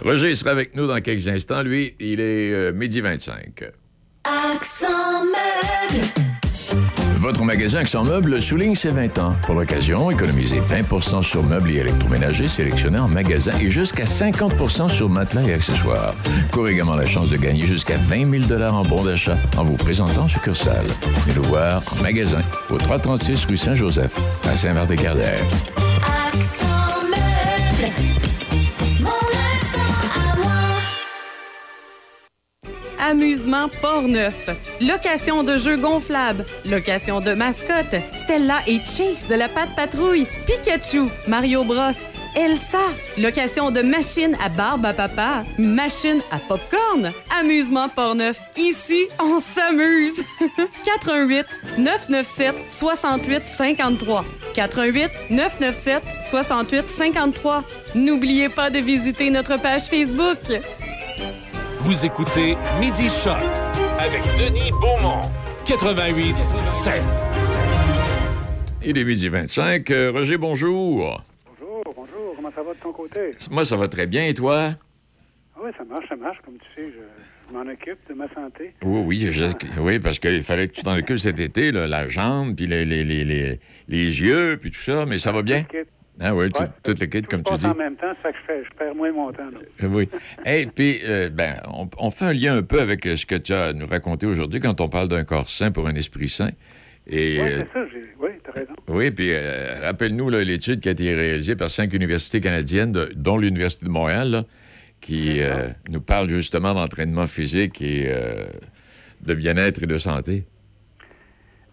Roger 0.01 0.35
sera 0.35 0.51
avec 0.51 0.77
nous 0.77 0.87
dans 0.87 1.01
quelques 1.01 1.27
instants. 1.27 1.63
Lui, 1.63 1.95
il 1.99 2.21
est 2.21 2.53
euh, 2.53 2.73
midi 2.73 3.01
25. 3.01 3.65
Accent 4.27 5.25
meuble. 5.25 6.05
Votre 7.19 7.45
magasin 7.45 7.79
Accent 7.79 8.03
Meubles 8.03 8.43
souligne 8.43 8.75
ses 8.75 8.91
20 8.91 9.19
ans. 9.19 9.37
Pour 9.43 9.55
l'occasion, 9.55 10.11
économisez 10.11 10.61
20% 10.61 11.23
sur 11.23 11.45
meubles 11.45 11.71
et 11.71 11.77
électroménagers 11.77 12.49
sélectionnés 12.49 12.99
en 12.99 13.07
magasin 13.07 13.53
et 13.61 13.71
jusqu'à 13.71 14.03
50% 14.03 14.89
sur 14.89 15.09
matelas 15.09 15.43
et 15.43 15.53
accessoires. 15.53 16.15
Courez 16.51 16.73
également 16.73 16.97
la 16.97 17.07
chance 17.07 17.31
de 17.31 17.37
gagner 17.37 17.67
jusqu'à 17.67 17.99
20 17.99 18.49
000 18.49 18.63
en 18.63 18.85
bons 18.85 19.05
d'achat 19.05 19.37
en 19.57 19.63
vous 19.63 19.77
présentant 19.77 20.23
en 20.23 20.29
succursale. 20.29 20.87
Venez 21.25 21.37
nous 21.37 21.45
voir 21.45 21.83
en 21.97 22.03
magasin 22.03 22.43
au 22.69 22.79
336 22.79 23.45
rue 23.45 23.57
Saint-Joseph 23.57 24.19
à 24.43 24.57
Saint-Martin-Carrière. 24.57 25.45
Accent 26.35 26.66
Amusement 33.01 33.69
Port-Neuf. 33.81 34.51
Location 34.81 35.43
de 35.43 35.57
jeux 35.59 35.77
gonflables. 35.77 36.45
Location 36.65 37.21
de 37.21 37.33
mascottes. 37.35 37.97
Stella 38.13 38.59
et 38.67 38.79
Chase 38.79 39.27
de 39.29 39.35
la 39.35 39.49
Patte 39.49 39.75
Patrouille. 39.77 40.27
Pikachu. 40.47 41.09
Mario 41.27 41.65
Bros. 41.65 41.93
Elsa. 42.37 42.79
Location 43.17 43.71
de 43.71 43.81
machines 43.81 44.37
à 44.45 44.49
barbe 44.49 44.85
à 44.85 44.93
papa. 44.93 45.45
Machine 45.59 46.21
à 46.31 46.39
popcorn. 46.39 47.13
Amusement 47.41 47.89
Port-Neuf. 47.89 48.39
Ici, 48.57 49.07
on 49.23 49.41
s'amuse. 49.41 50.23
88 50.85 51.47
997 51.79 52.55
68 52.69 53.47
53. 53.47 54.25
88 54.55 55.11
997 55.31 56.03
68 56.23 56.89
53. 56.89 57.65
N'oubliez 57.95 58.49
pas 58.51 58.69
de 58.71 58.79
visiter 58.79 59.31
notre 59.31 59.57
page 59.59 59.85
Facebook. 59.85 60.39
Vous 61.87 62.05
écoutez 62.05 62.57
Midi 62.81 63.09
Choc 63.09 63.37
avec 64.01 64.21
Denis 64.41 64.73
Beaumont. 64.81 65.23
88 65.65 66.35
7. 66.67 67.03
Il 68.85 68.99
est 68.99 69.05
midi 69.05 69.29
25. 69.29 69.89
Euh, 69.91 70.11
Roger, 70.13 70.37
bonjour. 70.37 71.21
Bonjour, 71.47 71.83
bonjour. 71.97 72.35
Comment 72.35 72.51
ça 72.55 72.63
va 72.65 72.75
de 72.75 72.79
ton 72.79 72.93
côté? 72.93 73.21
Moi, 73.51 73.65
ça 73.65 73.77
va 73.77 73.87
très 73.89 74.07
bien. 74.09 74.27
Et 74.27 74.35
toi? 74.35 74.71
Ah 75.57 75.61
oui, 75.65 75.71
ça 75.79 75.85
marche, 75.85 76.09
ça 76.09 76.17
marche. 76.17 76.39
Comme 76.45 76.55
tu 76.59 76.67
sais, 76.75 76.89
je, 76.93 77.49
je 77.49 77.55
m'en 77.55 77.63
occupe 77.73 77.99
de 78.09 78.15
ma 78.15 78.27
santé. 78.35 78.75
Oui, 78.83 79.03
oui, 79.07 79.29
je- 79.33 79.81
oui, 79.81 80.01
parce 80.01 80.19
qu'il 80.19 80.43
fallait 80.43 80.67
que 80.69 80.73
tu 80.75 80.83
t'en 80.83 80.97
occupes 80.97 81.19
cet 81.19 81.39
été, 81.39 81.71
là, 81.73 81.87
la 81.87 82.09
jambe, 82.09 82.57
puis 82.57 82.67
les, 82.67 82.85
les, 82.85 83.05
les, 83.05 83.25
les, 83.25 83.61
les 83.89 84.21
yeux, 84.21 84.59
puis 84.61 84.71
tout 84.73 84.81
ça, 84.81 85.07
mais 85.07 85.19
ça 85.19 85.31
va 85.31 85.43
bien? 85.43 85.65
Ah 86.21 86.35
oui, 86.35 86.51
tout, 86.51 86.63
toute 86.83 86.99
l'équipe, 86.99 87.27
comme 87.29 87.43
tu 87.43 87.57
dis. 87.59 87.67
en 87.67 87.75
même 87.75 87.95
temps, 87.97 88.13
ça 88.23 88.33
que 88.33 88.39
je, 88.41 88.47
fais, 88.47 88.65
je 88.65 88.71
perds 88.79 88.95
moins 88.95 89.13
mon 89.13 89.31
temps. 89.33 89.51
là. 89.53 89.59
Euh, 89.83 89.89
Oui. 89.89 90.09
Et 90.47 90.67
puis, 90.67 91.01
euh, 91.05 91.29
ben, 91.29 91.61
on, 91.73 91.89
on 91.99 92.11
fait 92.11 92.25
un 92.25 92.33
lien 92.33 92.57
un 92.57 92.63
peu 92.63 92.81
avec 92.81 93.05
euh, 93.07 93.17
ce 93.17 93.27
que 93.27 93.35
tu 93.35 93.53
as 93.53 93.65
à 93.67 93.73
nous 93.75 93.87
raconter 93.87 94.25
aujourd'hui 94.27 94.61
quand 94.61 94.81
on 94.81 94.89
parle 94.89 95.09
d'un 95.09 95.25
corps 95.25 95.49
sain 95.51 95.71
pour 95.71 95.87
un 95.89 95.95
esprit 95.95 96.29
sain. 96.31 96.51
Et, 97.07 97.39
Oui, 97.39 97.47
euh, 97.49 97.65
c'est 97.73 97.73
ça. 97.81 97.87
Oui, 98.19 98.31
t'as 98.45 98.53
raison. 98.53 98.73
oui, 98.89 99.11
puis 99.11 99.29
euh, 99.31 99.81
rappelle-nous 99.83 100.31
l'étude 100.31 100.81
qui 100.81 100.89
a 100.89 100.93
été 100.93 101.15
réalisée 101.15 101.55
par 101.55 101.69
cinq 101.71 101.93
universités 101.93 102.41
canadiennes, 102.41 102.93
de- 102.93 103.13
dont 103.15 103.37
l'Université 103.37 103.85
de 103.85 103.91
Montréal, 103.91 104.31
là, 104.31 104.45
qui 105.03 105.43
euh, 105.43 105.69
nous 105.91 106.01
parle 106.01 106.31
justement 106.31 106.73
d'entraînement 106.73 107.27
physique 107.27 107.83
et 107.83 108.11
de 109.21 109.35
bien-être 109.35 109.83
et 109.83 109.87
de 109.87 109.99
santé. 109.99 110.45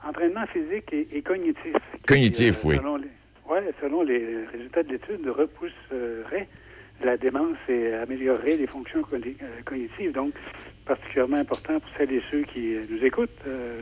Entraînement 0.08 0.46
physique 0.48 0.92
et, 0.92 1.08
et 1.18 1.22
cognitif. 1.22 1.74
Cognitif, 2.06 2.60
Qui, 2.62 2.68
oui. 2.68 2.76
Selon 2.78 2.98
les, 2.98 3.08
ouais, 3.50 3.64
selon 3.82 4.04
les 4.04 4.46
résultats 4.52 4.84
de 4.84 4.90
l'étude, 4.90 5.28
repousserait 5.28 6.48
la 7.04 7.18
démence 7.18 7.58
et 7.70 7.94
améliorerait 7.94 8.56
les 8.56 8.68
fonctions 8.68 9.04
euh, 9.12 9.34
cognitives. 9.66 10.12
Donc, 10.12 10.34
particulièrement 10.86 11.38
important 11.38 11.80
pour 11.80 11.90
celles 11.98 12.12
et 12.12 12.22
ceux 12.32 12.44
qui 12.44 12.76
euh, 12.76 12.82
nous 12.90 13.04
écoutent, 13.04 13.30
euh, 13.48 13.82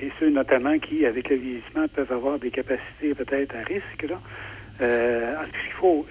et 0.00 0.10
ceux 0.18 0.30
notamment 0.30 0.78
qui, 0.78 1.04
avec 1.04 1.28
le 1.28 1.36
vieillissement, 1.36 1.86
peuvent 1.88 2.12
avoir 2.12 2.38
des 2.38 2.50
capacités 2.50 3.14
peut-être 3.14 3.54
à 3.54 3.62
risque. 3.62 4.06
Là. 4.08 4.20
Ce 4.80 5.62
qu'il 5.62 5.72
faut, 5.72 6.06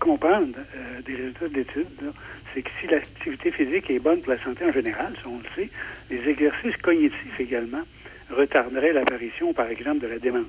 comprendre 0.00 0.56
des 1.04 1.14
résultats 1.14 1.48
de 1.48 1.54
l'étude, 1.54 2.12
c'est 2.52 2.62
que 2.62 2.70
si 2.80 2.86
l'activité 2.86 3.50
physique 3.50 3.90
est 3.90 3.98
bonne 3.98 4.20
pour 4.20 4.32
la 4.32 4.38
santé 4.38 4.64
en 4.64 4.72
général, 4.72 5.12
ça 5.22 5.28
on 5.28 5.38
le 5.38 5.50
sait, 5.54 5.70
les 6.10 6.28
exercices 6.30 6.76
cognitifs 6.78 7.38
également 7.38 7.82
retarderaient 8.30 8.94
l'apparition, 8.94 9.52
par 9.52 9.68
exemple, 9.68 10.00
de 10.00 10.06
la 10.06 10.18
démence. 10.18 10.46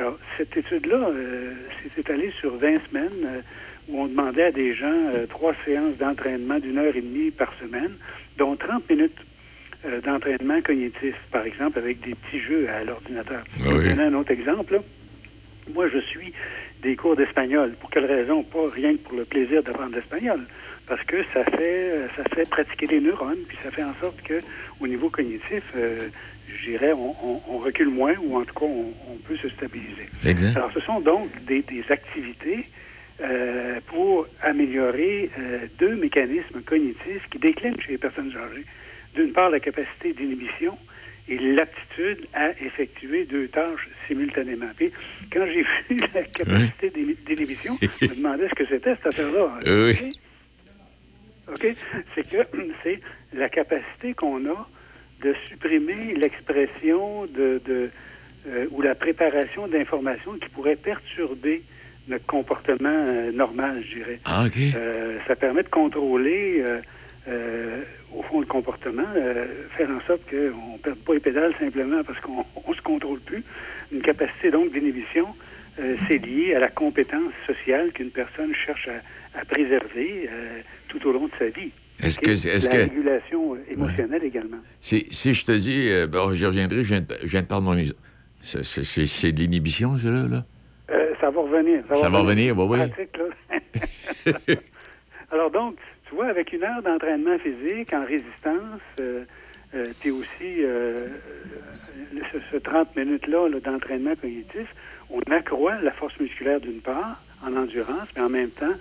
Alors, 0.00 0.18
cette 0.38 0.56
étude-là 0.56 0.96
euh, 0.96 1.52
s'est 1.82 2.00
étalée 2.00 2.32
sur 2.40 2.56
20 2.56 2.78
semaines 2.88 3.10
euh, 3.22 3.40
où 3.86 4.00
on 4.00 4.06
demandait 4.06 4.44
à 4.44 4.50
des 4.50 4.72
gens 4.72 4.86
euh, 4.90 5.26
trois 5.26 5.52
séances 5.66 5.98
d'entraînement 5.98 6.58
d'une 6.58 6.78
heure 6.78 6.96
et 6.96 7.02
demie 7.02 7.30
par 7.30 7.52
semaine, 7.60 7.90
dont 8.38 8.56
30 8.56 8.88
minutes 8.88 9.18
euh, 9.84 10.00
d'entraînement 10.00 10.62
cognitif, 10.62 11.14
par 11.30 11.44
exemple, 11.44 11.78
avec 11.78 12.00
des 12.00 12.14
petits 12.14 12.40
jeux 12.40 12.66
à 12.70 12.82
l'ordinateur. 12.82 13.44
Je 13.58 13.64
vais 13.64 13.74
vous 13.74 13.82
donner 13.82 14.04
un 14.04 14.14
autre 14.14 14.30
exemple. 14.30 14.72
là. 14.72 14.78
Moi, 15.74 15.88
je 15.92 15.98
suis 15.98 16.32
des 16.82 16.96
cours 16.96 17.14
d'espagnol. 17.14 17.74
Pour 17.78 17.90
quelle 17.90 18.06
raison? 18.06 18.42
Pas 18.42 18.70
rien 18.74 18.92
que 18.92 19.00
pour 19.00 19.18
le 19.18 19.24
plaisir 19.24 19.62
d'apprendre 19.62 19.94
l'espagnol. 19.94 20.40
Parce 20.86 21.02
que 21.04 21.16
ça 21.34 21.44
fait, 21.44 22.08
ça 22.16 22.24
fait 22.34 22.48
pratiquer 22.48 22.86
les 22.86 23.00
neurones, 23.00 23.44
puis 23.46 23.58
ça 23.62 23.70
fait 23.70 23.84
en 23.84 23.94
sorte 24.00 24.22
que, 24.22 24.40
au 24.80 24.86
niveau 24.86 25.10
cognitif, 25.10 25.62
euh, 25.76 26.08
je 26.58 26.70
dirais, 26.70 26.92
on, 26.92 27.14
on- 27.24 27.40
on 27.48 27.58
recule 27.58 27.88
moins, 27.88 28.14
ou 28.22 28.36
en 28.36 28.44
tout 28.44 28.54
cas, 28.54 28.66
on, 28.66 28.92
on 29.12 29.16
peut 29.26 29.36
se 29.36 29.48
stabiliser. 29.50 30.06
Exact. 30.26 30.56
Alors, 30.56 30.72
ce 30.72 30.80
sont 30.80 31.00
donc 31.00 31.28
des, 31.44 31.62
des 31.62 31.84
activités 31.90 32.66
euh, 33.22 33.80
pour 33.86 34.26
améliorer 34.42 35.30
euh, 35.38 35.58
deux 35.78 35.94
mécanismes 35.96 36.62
cognitifs 36.62 37.26
qui 37.30 37.38
déclinent 37.38 37.80
chez 37.80 37.92
les 37.92 37.98
personnes 37.98 38.32
âgées. 38.36 38.64
D'une 39.14 39.32
part, 39.32 39.50
la 39.50 39.60
capacité 39.60 40.12
d'inhibition 40.12 40.78
et 41.28 41.36
l'aptitude 41.38 42.26
à 42.32 42.50
effectuer 42.60 43.24
deux 43.24 43.48
tâches 43.48 43.88
simultanément. 44.08 44.66
Puis, 44.76 44.90
quand 45.32 45.44
j'ai 45.46 45.62
vu 45.94 46.00
la 46.14 46.22
capacité 46.22 46.90
d'inhibition, 47.26 47.78
je 48.00 48.06
me 48.06 48.14
demandais 48.16 48.48
ce 48.48 48.54
que 48.54 48.66
c'était 48.66 48.94
cette 48.96 49.06
affaire-là. 49.06 49.58
Euh, 49.66 49.92
oui. 50.00 50.08
OK? 51.52 51.66
C'est 52.14 52.28
que 52.28 52.36
c'est 52.82 53.00
la 53.32 53.48
capacité 53.48 54.14
qu'on 54.14 54.44
a 54.46 54.68
de 55.22 55.34
supprimer 55.48 56.14
l'expression 56.14 57.26
de, 57.26 57.60
de 57.64 57.90
euh, 58.48 58.66
ou 58.70 58.80
la 58.80 58.94
préparation 58.94 59.68
d'informations 59.68 60.32
qui 60.38 60.48
pourraient 60.48 60.76
perturber 60.76 61.62
notre 62.08 62.24
comportement 62.24 62.88
euh, 62.88 63.30
normal, 63.32 63.82
je 63.86 63.96
dirais. 63.96 64.20
Ah. 64.24 64.44
Euh, 64.74 65.18
ça 65.26 65.36
permet 65.36 65.62
de 65.62 65.68
contrôler, 65.68 66.64
au 68.14 68.22
fond, 68.22 68.40
le 68.40 68.46
comportement, 68.46 69.04
faire 69.76 69.90
en 69.90 70.00
sorte 70.06 70.22
qu'on 70.28 70.72
ne 70.72 70.78
perde 70.82 70.98
pas 71.00 71.14
les 71.14 71.20
pédales 71.20 71.54
simplement 71.60 72.02
parce 72.02 72.18
qu'on 72.20 72.44
ne 72.68 72.74
se 72.74 72.80
contrôle 72.80 73.20
plus. 73.20 73.44
Une 73.92 74.00
capacité 74.00 74.50
donc 74.50 74.72
d'inhibition, 74.72 75.28
c'est 76.08 76.18
lié 76.18 76.54
à 76.54 76.60
la 76.60 76.68
compétence 76.68 77.32
sociale 77.46 77.92
qu'une 77.92 78.10
personne 78.10 78.54
cherche 78.54 78.88
à, 78.88 79.40
à 79.40 79.44
préserver 79.44 80.30
tout 80.88 81.06
au 81.06 81.12
long 81.12 81.26
de 81.26 81.32
sa 81.38 81.48
vie. 81.48 81.72
Est-ce 82.02 82.20
que- 82.20 82.30
est-ce 82.30 82.68
la 82.68 82.72
que- 82.74 82.82
régulation 82.90 83.54
euh, 83.54 83.58
émotionnelle 83.70 84.24
également. 84.24 84.58
Si, 84.80 85.06
si 85.10 85.34
je 85.34 85.44
te 85.44 85.52
dis, 85.52 85.88
euh, 85.88 86.06
bon, 86.06 86.32
j'y 86.34 86.46
reviendrai, 86.46 86.84
je 86.84 86.88
viens 86.88 87.00
de, 87.00 87.16
je 87.22 87.26
viens 87.28 87.42
de 87.42 87.46
perdre 87.46 87.62
mon... 87.62 87.76
C'est- 88.42 89.32
de 89.32 89.38
l'inhibition, 89.40 89.98
ça, 89.98 90.08
là? 90.08 90.44
Euh, 90.90 91.12
ça 91.20 91.30
va 91.30 91.40
revenir. 91.40 91.82
Ça 91.92 92.08
va 92.08 92.20
revenir, 92.20 92.56
bah 92.56 92.64
oui. 92.68 92.78
Pratique, 92.78 93.16
là. 93.16 94.54
Alors 95.32 95.50
donc, 95.50 95.76
tu 96.08 96.14
vois, 96.14 96.26
avec 96.26 96.52
une 96.52 96.62
heure 96.64 96.82
d'entraînement 96.82 97.38
physique 97.38 97.92
en 97.92 98.04
résistance, 98.04 98.80
euh, 99.00 99.24
tu 100.00 100.08
es 100.08 100.10
aussi, 100.10 100.64
euh, 100.64 101.06
euh, 101.06 102.20
ce, 102.32 102.38
ce 102.50 102.56
30 102.56 102.96
minutes-là 102.96 103.48
là, 103.48 103.60
d'entraînement 103.60 104.14
cognitif, 104.20 104.66
on 105.10 105.20
accroît 105.32 105.80
la 105.82 105.92
force 105.92 106.18
musculaire 106.18 106.60
d'une 106.60 106.80
part, 106.80 107.22
en 107.46 107.54
endurance, 107.56 108.08
mais 108.16 108.22
en 108.22 108.28
même 108.28 108.50
temps, 108.50 108.74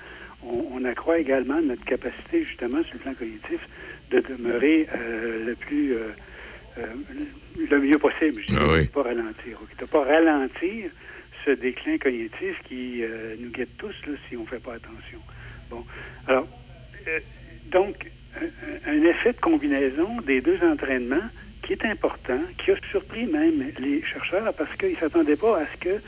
on, 0.44 0.66
on 0.74 0.86
accroît 0.86 1.20
également 1.20 1.62
notre 1.62 1.84
capacité, 1.86 2.44
justement, 2.44 2.84
sur 2.84 2.94
le 2.96 3.00
plan 3.00 3.14
cognitif, 3.14 3.60
de 4.12 4.20
demeurer 4.22 4.88
euh, 4.96 5.46
le 5.46 5.56
plus... 5.56 5.94
euh, 5.94 6.10
euh, 6.78 6.86
le 7.70 7.80
mieux 7.80 7.98
possible, 7.98 8.42
je 8.48 8.54
Ah 8.56 8.60
dirais, 8.64 8.74
oui. 8.80 8.84
de 8.86 8.90
pas 8.90 9.04
ralentir. 9.04 9.60
De 9.80 9.86
pas 9.86 10.04
ralentir 10.04 10.92
ce 11.46 11.52
déclin 11.52 11.98
cognitif 11.98 12.58
qui 12.68 13.02
nous 13.40 13.50
guette 13.50 13.76
tous 13.78 13.96
là, 14.08 14.14
si 14.30 14.38
on 14.38 14.42
ne 14.44 14.48
fait 14.48 14.60
pas 14.64 14.76
attention. 14.76 15.20
Bon, 15.70 15.84
alors, 16.28 16.48
donc, 17.72 18.10
un 18.88 19.04
effet 19.04 19.34
de 19.34 19.40
combinaison 19.40 20.22
des 20.26 20.40
deux 20.42 20.60
entraînements 20.64 21.28
qui 21.64 21.74
est 21.74 21.86
important, 21.86 22.40
qui 22.64 22.72
a 22.72 22.76
surpris 22.92 23.26
même 23.26 23.72
les 23.80 24.02
chercheurs 24.04 24.54
parce 24.54 24.74
qu'ils 24.78 24.92
ne 24.92 24.96
s'attendaient 24.98 25.36
pas 25.36 25.60
à 25.60 25.66
ce 25.66 25.78
que 25.78 26.02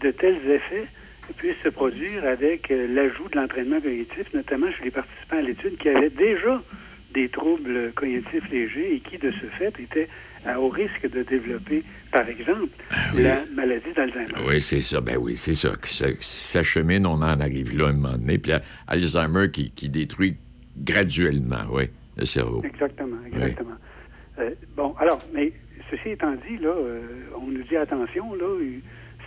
de 0.00 0.10
tels 0.10 0.50
effets 0.50 0.86
puissent 1.34 1.62
se 1.62 1.68
produire 1.68 2.24
avec 2.24 2.70
euh, 2.70 2.86
l'ajout 2.94 3.28
de 3.28 3.36
l'entraînement 3.36 3.80
cognitif, 3.80 4.32
notamment 4.34 4.70
chez 4.72 4.84
les 4.84 4.90
participants 4.90 5.38
à 5.38 5.42
l'étude 5.42 5.76
qui 5.78 5.88
avaient 5.88 6.10
déjà 6.10 6.62
des 7.14 7.28
troubles 7.28 7.92
cognitifs 7.94 8.48
légers 8.50 8.94
et 8.96 9.00
qui, 9.00 9.18
de 9.18 9.30
ce 9.30 9.46
fait, 9.58 9.72
étaient 9.80 10.08
à 10.44 10.60
haut 10.60 10.68
risque 10.68 11.10
de 11.10 11.22
développer, 11.22 11.82
par 12.12 12.28
exemple, 12.28 12.68
la 13.16 13.36
maladie 13.54 13.92
d'Alzheimer. 13.94 14.32
Oui, 14.46 14.60
c'est 14.60 14.80
ça. 14.80 15.00
Ben 15.00 15.16
oui, 15.16 15.36
c'est 15.36 15.54
ça. 15.54 15.72
Ça, 15.82 16.06
ça 16.20 16.62
chemine, 16.62 17.06
on 17.06 17.14
en 17.14 17.40
arrive 17.40 17.76
là 17.76 17.88
un 17.88 17.92
moment 17.94 18.16
donné. 18.16 18.38
Puis 18.38 18.52
Alzheimer 18.86 19.50
qui, 19.50 19.70
qui 19.70 19.88
détruit 19.88 20.36
graduellement, 20.76 21.64
oui, 21.70 21.84
le 22.16 22.24
cerveau. 22.26 22.62
Exactement, 22.64 23.16
exactement. 23.26 23.76
Euh, 24.38 24.50
bon, 24.76 24.94
alors, 24.98 25.18
mais 25.34 25.52
ceci 25.90 26.10
étant 26.10 26.32
dit, 26.48 26.58
là, 26.58 26.68
euh, 26.68 27.00
on 27.36 27.46
nous 27.46 27.62
dit 27.62 27.76
attention, 27.76 28.34
là, 28.34 28.46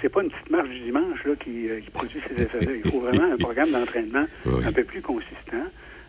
c'est 0.02 0.10
pas 0.10 0.24
une 0.24 0.30
petite 0.30 0.50
marche 0.50 0.70
du 0.70 0.80
dimanche 0.80 1.24
là, 1.26 1.36
qui, 1.36 1.70
euh, 1.70 1.80
qui 1.80 1.90
produit 1.90 2.22
ces 2.28 2.42
effets-là. 2.42 2.72
Il 2.84 2.92
faut 2.92 3.02
vraiment 3.02 3.32
un 3.32 3.38
programme 3.38 3.72
d'entraînement 3.72 4.26
un 4.66 4.72
peu 4.72 4.84
plus 4.84 5.02
consistant. 5.02 5.66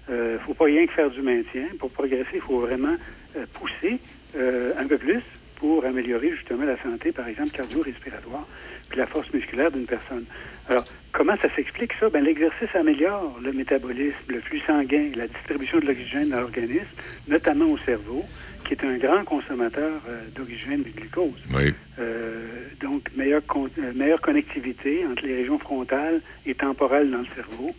Il 0.08 0.14
ne 0.14 0.38
faut 0.38 0.54
pas 0.54 0.64
rien 0.64 0.86
que 0.86 0.92
faire 0.92 1.10
du 1.10 1.22
maintien. 1.22 1.66
Pour 1.78 1.90
progresser, 1.90 2.34
il 2.34 2.40
faut 2.40 2.60
vraiment 2.60 2.96
euh, 3.36 3.46
pousser 3.52 4.00
euh, 4.36 4.72
un 4.78 4.86
peu 4.86 4.98
plus 4.98 5.22
pour 5.56 5.84
améliorer 5.84 6.30
justement 6.34 6.64
la 6.64 6.80
santé, 6.82 7.12
par 7.12 7.28
exemple, 7.28 7.50
cardio-respiratoire, 7.50 8.46
puis 8.88 8.98
la 8.98 9.06
force 9.06 9.32
musculaire 9.32 9.70
d'une 9.70 9.84
personne. 9.84 10.24
Alors, 10.68 10.84
comment 11.12 11.36
ça 11.36 11.54
s'explique 11.54 11.92
ça? 12.00 12.08
Ben, 12.08 12.24
l'exercice 12.24 12.74
améliore 12.74 13.38
le 13.42 13.52
métabolisme, 13.52 14.16
le 14.28 14.40
flux 14.40 14.60
sanguin, 14.66 15.10
la 15.16 15.28
distribution 15.28 15.78
de 15.78 15.86
l'oxygène 15.86 16.30
dans 16.30 16.40
l'organisme, 16.40 16.88
notamment 17.28 17.66
au 17.66 17.78
cerveau, 17.78 18.24
qui 18.70 18.74
est 18.74 18.86
un 18.88 18.98
grand 18.98 19.24
consommateur 19.24 20.00
euh, 20.08 20.22
d'oxygène 20.36 20.82
et 20.86 20.90
de 20.90 20.96
glucose. 21.00 21.42
Oui. 21.52 21.74
Euh, 21.98 22.46
donc, 22.80 23.02
meilleure, 23.16 23.44
con- 23.44 23.68
euh, 23.78 23.92
meilleure 23.94 24.20
connectivité 24.20 25.04
entre 25.10 25.26
les 25.26 25.34
régions 25.34 25.58
frontales 25.58 26.20
et 26.46 26.54
temporales 26.54 27.10
dans 27.10 27.18
le 27.18 27.26
cerveau 27.34 27.74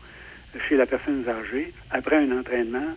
euh, 0.55 0.59
chez 0.68 0.76
la 0.76 0.85
personne 0.85 1.23
âgée, 1.30 1.72
après 1.91 2.18
un 2.18 2.38
entraînement, 2.38 2.89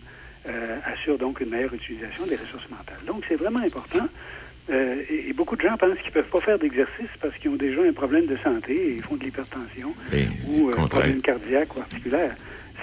euh, 0.49 0.77
assure 0.83 1.17
donc 1.17 1.39
une 1.39 1.49
meilleure 1.51 1.73
utilisation 1.73 2.25
des 2.27 2.35
ressources 2.35 2.69
mentales. 2.69 2.99
Donc, 3.07 3.23
c'est 3.29 3.35
vraiment 3.37 3.59
important. 3.61 4.07
Euh, 4.69 5.01
et, 5.09 5.29
et 5.29 5.33
beaucoup 5.33 5.55
de 5.55 5.61
gens 5.61 5.77
pensent 5.77 5.97
qu'ils 5.99 6.07
ne 6.07 6.13
peuvent 6.21 6.29
pas 6.31 6.41
faire 6.41 6.59
d'exercice 6.59 7.07
parce 7.21 7.35
qu'ils 7.37 7.51
ont 7.51 7.55
déjà 7.55 7.81
un 7.81 7.93
problème 7.93 8.25
de 8.25 8.35
santé 8.37 8.73
et 8.73 8.95
ils 8.97 9.03
font 9.03 9.15
de 9.15 9.23
l'hypertension 9.23 9.93
ou 10.49 10.69
un 10.71 10.87
problème 10.87 11.21
cardiaque 11.21 11.77
ou 11.77 11.79
articulaire. 11.79 12.35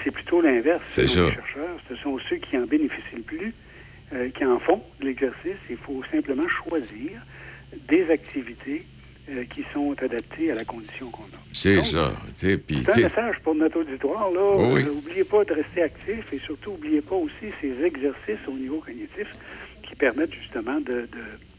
C'est 0.03 0.11
plutôt 0.11 0.41
l'inverse. 0.41 0.81
Les 0.97 1.03
chercheurs. 1.35 1.77
Ce 1.87 1.95
sont 1.97 2.17
ceux 2.29 2.37
qui 2.37 2.57
en 2.57 2.65
bénéficient 2.65 3.17
le 3.17 3.21
plus, 3.21 3.53
euh, 4.13 4.29
qui 4.29 4.45
en 4.45 4.59
font 4.59 4.81
de 5.01 5.05
l'exercice. 5.07 5.57
Il 5.69 5.77
faut 5.77 6.01
simplement 6.11 6.47
choisir 6.47 7.11
des 7.89 8.09
activités 8.09 8.83
euh, 9.29 9.43
qui 9.45 9.63
sont 9.73 9.95
adaptées 10.01 10.51
à 10.51 10.55
la 10.55 10.63
condition 10.65 11.09
qu'on 11.09 11.23
a. 11.23 11.39
C'est 11.53 11.83
ça. 11.83 12.13
C'est 12.33 12.53
un 12.71 12.95
message 13.01 13.35
pour 13.43 13.55
notre 13.55 13.79
auditoire. 13.79 14.29
Là. 14.31 14.55
Oui. 14.57 14.81
Euh, 14.83 14.85
N'oubliez 14.93 15.23
pas 15.23 15.43
de 15.45 15.53
rester 15.53 15.83
actif 15.83 16.31
et 16.33 16.39
surtout, 16.39 16.71
n'oubliez 16.71 17.01
pas 17.01 17.15
aussi 17.15 17.51
ces 17.61 17.83
exercices 17.83 18.45
au 18.47 18.53
niveau 18.53 18.79
cognitif 18.79 19.27
qui 19.87 19.95
permettent 19.95 20.33
justement 20.33 20.79
de, 20.81 20.91
de- 20.91 21.07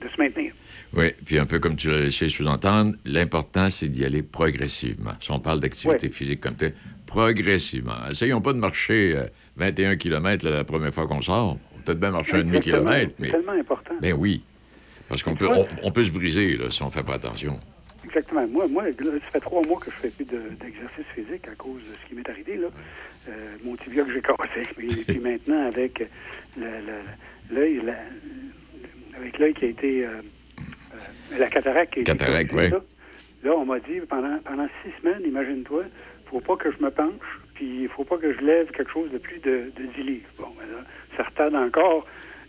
de 0.03 0.09
se 0.15 0.21
maintenir. 0.21 0.53
oui, 0.93 1.13
puis 1.25 1.39
un 1.39 1.47
peu 1.47 1.59
comme 1.61 1.77
tu 1.77 1.89
l'as 1.89 2.01
laissé 2.01 2.29
sous-entendre, 2.29 2.95
l'important, 3.07 3.71
c'est 3.71 3.89
d'y 3.89 4.05
aller 4.05 4.23
progressivement. 4.23 5.13
Si 5.21 5.31
on 5.31 5.39
parle 5.41 5.61
d'activité 5.61 6.11
physique 6.11 6.41
comme 6.41 6.57
telle, 6.57 6.75
progressivement. 7.07 7.95
Essayons 8.11 8.41
pas 8.43 8.53
de 8.53 8.59
marcher 8.59 9.15
euh, 9.17 9.27
21 9.57 9.97
km 9.97 10.47
la 10.49 10.65
première 10.65 10.93
fois 10.93 11.07
qu'on 11.07 11.23
sort. 11.23 11.59
Peut-être 11.85 12.01
bien 12.01 12.11
marcher 12.11 12.37
un 12.37 12.45
demi-kilomètre, 12.45 13.15
mais... 13.19 13.27
C'est 13.29 13.33
tellement 13.33 13.53
important. 13.53 13.95
Ben 14.01 14.13
oui. 14.15 14.43
Parce 15.09 15.23
qu'on 15.23 15.35
peut, 15.37 15.49
on, 15.49 15.67
on 15.83 15.91
peut 15.93 16.03
se 16.05 16.11
briser 16.11 16.57
là, 16.57 16.71
si 16.71 16.83
on 16.83 16.91
fait 16.91 17.03
pas 17.03 17.15
attention. 17.15 17.59
Exactement. 18.05 18.47
Moi, 18.49 18.67
moi, 18.69 18.85
ça 18.99 19.31
fait 19.33 19.41
trois 19.41 19.63
mois 19.67 19.79
que 19.81 19.91
je 19.91 19.97
fais 19.97 20.11
plus 20.11 20.25
de- 20.25 20.51
d'exercice 20.61 21.05
physique 21.15 21.47
à 21.49 21.55
cause 21.57 21.81
de 21.83 21.95
ce 22.03 22.09
qui 22.09 22.15
m'est 22.15 22.29
arrivé. 22.29 22.57
Là. 22.57 22.69
Euh, 23.29 23.57
mon 23.65 23.77
tibia 23.77 24.05
que 24.05 24.13
j'ai 24.13 24.21
cassé. 24.21 24.63
Puis, 24.77 24.89
puis 25.07 25.19
maintenant, 25.19 25.67
avec 25.67 26.07
l'œil, 27.51 27.81
avec 29.17 29.39
l'œil 29.39 29.55
qui 29.55 29.65
a 29.65 29.69
été... 29.69 30.05
euh, 30.05 30.09
euh, 30.59 31.39
la 31.39 31.49
cataracte 31.49 31.93
qui 31.95 31.99
a 32.01 32.03
été 32.03 32.13
Cataracte, 32.13 32.53
ouais. 32.53 32.69
là, 32.71 32.81
là, 33.43 33.53
on 33.57 33.65
m'a 33.65 33.79
dit, 33.81 34.01
pendant, 34.09 34.39
pendant 34.45 34.69
six 34.83 34.91
semaines, 35.03 35.23
imagine-toi, 35.27 35.85
faut 36.27 36.41
pas 36.41 36.57
que 36.57 36.71
je 36.71 36.83
me 36.83 36.91
penche, 36.91 37.41
puis 37.55 37.83
il 37.83 37.89
faut 37.89 38.05
pas 38.05 38.17
que 38.19 38.33
je 38.33 38.41
lève 38.41 38.71
quelque 38.73 38.91
chose 38.93 39.11
de 39.13 39.19
plus 39.19 39.39
de, 39.41 39.71
de 39.77 39.87
10 39.97 40.03
livres. 40.03 40.29
Bon, 40.39 40.49
ben 40.59 40.67
là, 40.77 40.85
ça 41.17 41.23
retarde 41.23 41.55
encore 41.55 42.07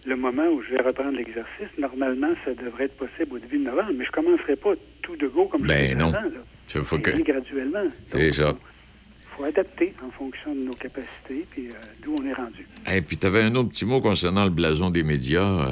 le 0.08 0.16
moment 0.16 0.48
où 0.48 0.62
je 0.62 0.72
vais 0.76 0.82
reprendre 0.82 1.18
l'exercice. 1.18 1.68
Normalement, 1.78 2.30
ça 2.46 2.54
devrait 2.54 2.86
être 2.86 2.98
possible 2.98 3.36
au 3.36 3.40
début 3.40 3.58
de 3.60 3.64
novembre, 3.66 3.94
mais 3.98 4.06
je 4.06 4.12
commencerai 4.12 4.56
pas 4.56 4.74
tout 5.02 5.16
de 5.16 5.28
go 5.28 5.46
comme 5.46 5.64
je 5.64 5.68
Ben 5.68 5.88
faisais 5.88 5.96
non. 5.96 6.08
avant. 6.10 6.22
Là. 6.22 6.42
Il 6.76 6.82
faut 6.82 6.98
que... 7.00 7.12
graduellement. 7.24 7.86
C'est 8.08 8.32
ça. 8.34 8.54
Il 8.54 9.38
faut 9.38 9.44
adapter 9.46 9.94
en 10.06 10.12
fonction 10.12 10.56
de 10.56 10.62
nos 10.64 10.74
capacités, 10.74 11.46
puis 11.52 11.68
euh, 11.70 11.74
d'où 12.02 12.16
on 12.20 12.26
est 12.26 12.34
rendu. 12.34 12.66
Et 12.96 13.02
puis, 13.02 13.18
tu 13.18 13.26
avais 13.28 13.42
un 13.42 13.54
autre 13.56 13.70
petit 13.70 13.86
mot 13.86 14.00
concernant 14.00 14.46
le 14.46 14.50
blason 14.52 14.90
des 14.92 15.04
médias, 15.04 15.42
euh, 15.44 15.68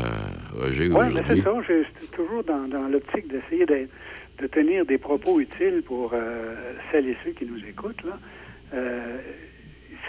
Roger, 0.59 0.89
Oui, 0.91 1.05
mais 1.13 1.21
c'est 1.25 1.41
ça. 1.41 1.53
Je 1.67 1.83
suis 1.99 2.07
toujours 2.11 2.43
dans, 2.43 2.67
dans 2.67 2.87
l'optique 2.89 3.27
d'essayer 3.27 3.65
d'être- 3.65 3.89
de 4.39 4.47
tenir 4.47 4.83
des 4.85 4.97
propos 4.97 5.39
utiles 5.39 5.81
pour 5.85 6.11
euh, 6.13 6.55
celles 6.91 7.07
et 7.07 7.15
ceux 7.23 7.31
qui 7.31 7.45
nous 7.45 7.63
écoutent. 7.65 8.03
Là. 8.03 8.19
Euh, 8.73 9.17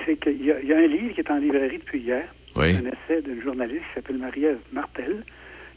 c'est 0.05 0.17
qu'il 0.17 0.45
y, 0.45 0.51
a- 0.53 0.61
il 0.61 0.69
y 0.69 0.73
a 0.73 0.79
un 0.79 0.87
livre 0.87 1.15
qui 1.15 1.21
est 1.21 1.31
en 1.31 1.39
librairie 1.39 1.79
depuis 1.79 2.01
hier. 2.01 2.25
Oui. 2.57 2.75
Un 2.77 2.85
essai 2.87 3.23
d'une 3.23 3.43
journaliste 3.43 3.83
qui 3.89 3.95
s'appelle 3.95 4.19
Marie-Ève 4.19 4.59
Martel, 4.73 5.25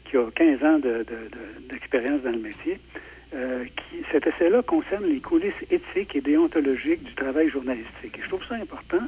qui 0.04 0.16
a 0.16 0.30
15 0.34 0.62
ans 0.64 0.78
de- 0.78 0.88
de- 0.98 1.28
de- 1.28 1.68
d'expérience 1.70 2.22
dans 2.22 2.30
le 2.32 2.38
métier. 2.38 2.78
Euh, 3.34 3.64
qui, 3.64 3.96
cet 4.10 4.26
essai-là 4.26 4.62
concerne 4.62 5.04
les 5.04 5.20
coulisses 5.20 5.52
éthiques 5.70 6.16
et 6.16 6.22
déontologiques 6.22 7.02
du 7.02 7.12
travail 7.14 7.50
journalistique. 7.50 8.16
Et 8.18 8.22
je 8.22 8.28
trouve 8.28 8.42
ça 8.48 8.54
important. 8.54 9.02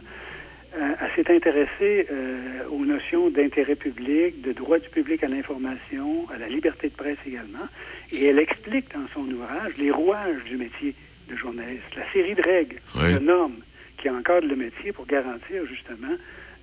Euh, 0.76 0.92
elle 1.00 1.10
s'est 1.24 1.34
intéressée 1.34 2.06
euh, 2.12 2.64
aux 2.70 2.84
notions 2.84 3.30
d'intérêt 3.30 3.76
public, 3.76 4.42
de 4.42 4.52
droit 4.52 4.78
du 4.78 4.88
public 4.90 5.24
à 5.24 5.26
l'information, 5.26 6.26
à 6.34 6.36
la 6.38 6.48
liberté 6.48 6.88
de 6.90 6.94
presse 6.94 7.16
également. 7.26 7.66
Et 8.12 8.26
elle 8.26 8.38
explique 8.38 8.92
dans 8.92 9.08
son 9.14 9.22
ouvrage 9.30 9.76
les 9.78 9.90
rouages 9.90 10.44
du 10.44 10.56
métier 10.58 10.94
de 11.30 11.34
journaliste, 11.36 11.82
la 11.96 12.10
série 12.12 12.34
de 12.34 12.42
règles, 12.42 12.76
Oui. 12.96 13.14
de 13.14 13.18
normes 13.20 13.60
qui 14.00 14.10
encadrent 14.10 14.48
le 14.48 14.56
métier 14.56 14.92
pour 14.92 15.06
garantir 15.06 15.66
justement 15.66 16.14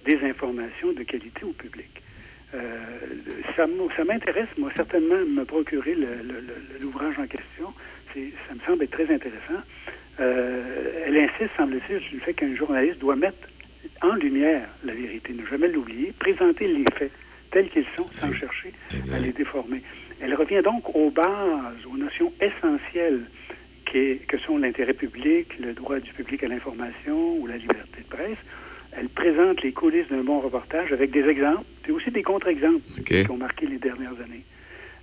des 0.05 0.17
informations 0.23 0.91
de 0.93 1.03
qualité 1.03 1.43
au 1.43 1.53
public. 1.53 2.01
Euh, 2.53 2.59
ça 3.55 3.67
m'intéresse, 4.03 4.47
moi, 4.57 4.71
certainement, 4.75 5.15
me 5.15 5.43
procurer 5.43 5.95
l'ouvrage 6.81 7.19
en 7.19 7.27
question. 7.27 7.73
Ça 8.13 8.55
me 8.55 8.59
semble 8.65 8.83
être 8.83 8.91
très 8.91 9.13
intéressant. 9.13 9.61
Euh, 10.19 11.03
elle 11.05 11.17
insiste, 11.17 11.51
semble-t-il, 11.55 11.99
sur 12.01 12.13
le 12.13 12.19
fait 12.21 12.33
qu'un 12.33 12.55
journaliste 12.55 12.99
doit 12.99 13.15
mettre 13.15 13.47
en 14.01 14.15
lumière 14.15 14.67
la 14.83 14.93
vérité, 14.93 15.33
ne 15.33 15.45
jamais 15.45 15.67
l'oublier, 15.67 16.13
présenter 16.17 16.67
les 16.67 16.85
faits 16.97 17.11
tels 17.51 17.69
qu'ils 17.69 17.85
sont 17.95 18.07
sans 18.19 18.31
chercher 18.33 18.73
à 19.13 19.19
les 19.19 19.31
déformer. 19.31 19.81
Elle 20.19 20.33
revient 20.33 20.61
donc 20.63 20.95
aux 20.95 21.11
bases, 21.11 21.85
aux 21.85 21.97
notions 21.97 22.33
essentielles 22.41 23.21
qui 23.91 24.19
que 24.27 24.37
sont 24.37 24.57
l'intérêt 24.57 24.93
public, 24.93 25.57
le 25.59 25.73
droit 25.73 25.99
du 25.99 26.11
public 26.13 26.43
à 26.43 26.47
l'information 26.47 27.37
ou 27.39 27.47
la 27.47 27.57
liberté 27.57 28.01
de 28.01 28.07
presse. 28.15 28.37
Elle 28.91 29.09
présente 29.09 29.61
les 29.61 29.73
coulisses 29.73 30.07
d'un 30.09 30.23
bon 30.23 30.39
reportage 30.39 30.91
avec 30.91 31.11
des 31.11 31.27
exemples, 31.27 31.65
puis 31.83 31.91
aussi 31.91 32.11
des 32.11 32.23
contre-exemples 32.23 32.81
qui 33.05 33.29
ont 33.29 33.37
marqué 33.37 33.67
les 33.67 33.77
dernières 33.77 34.19
années. 34.23 34.43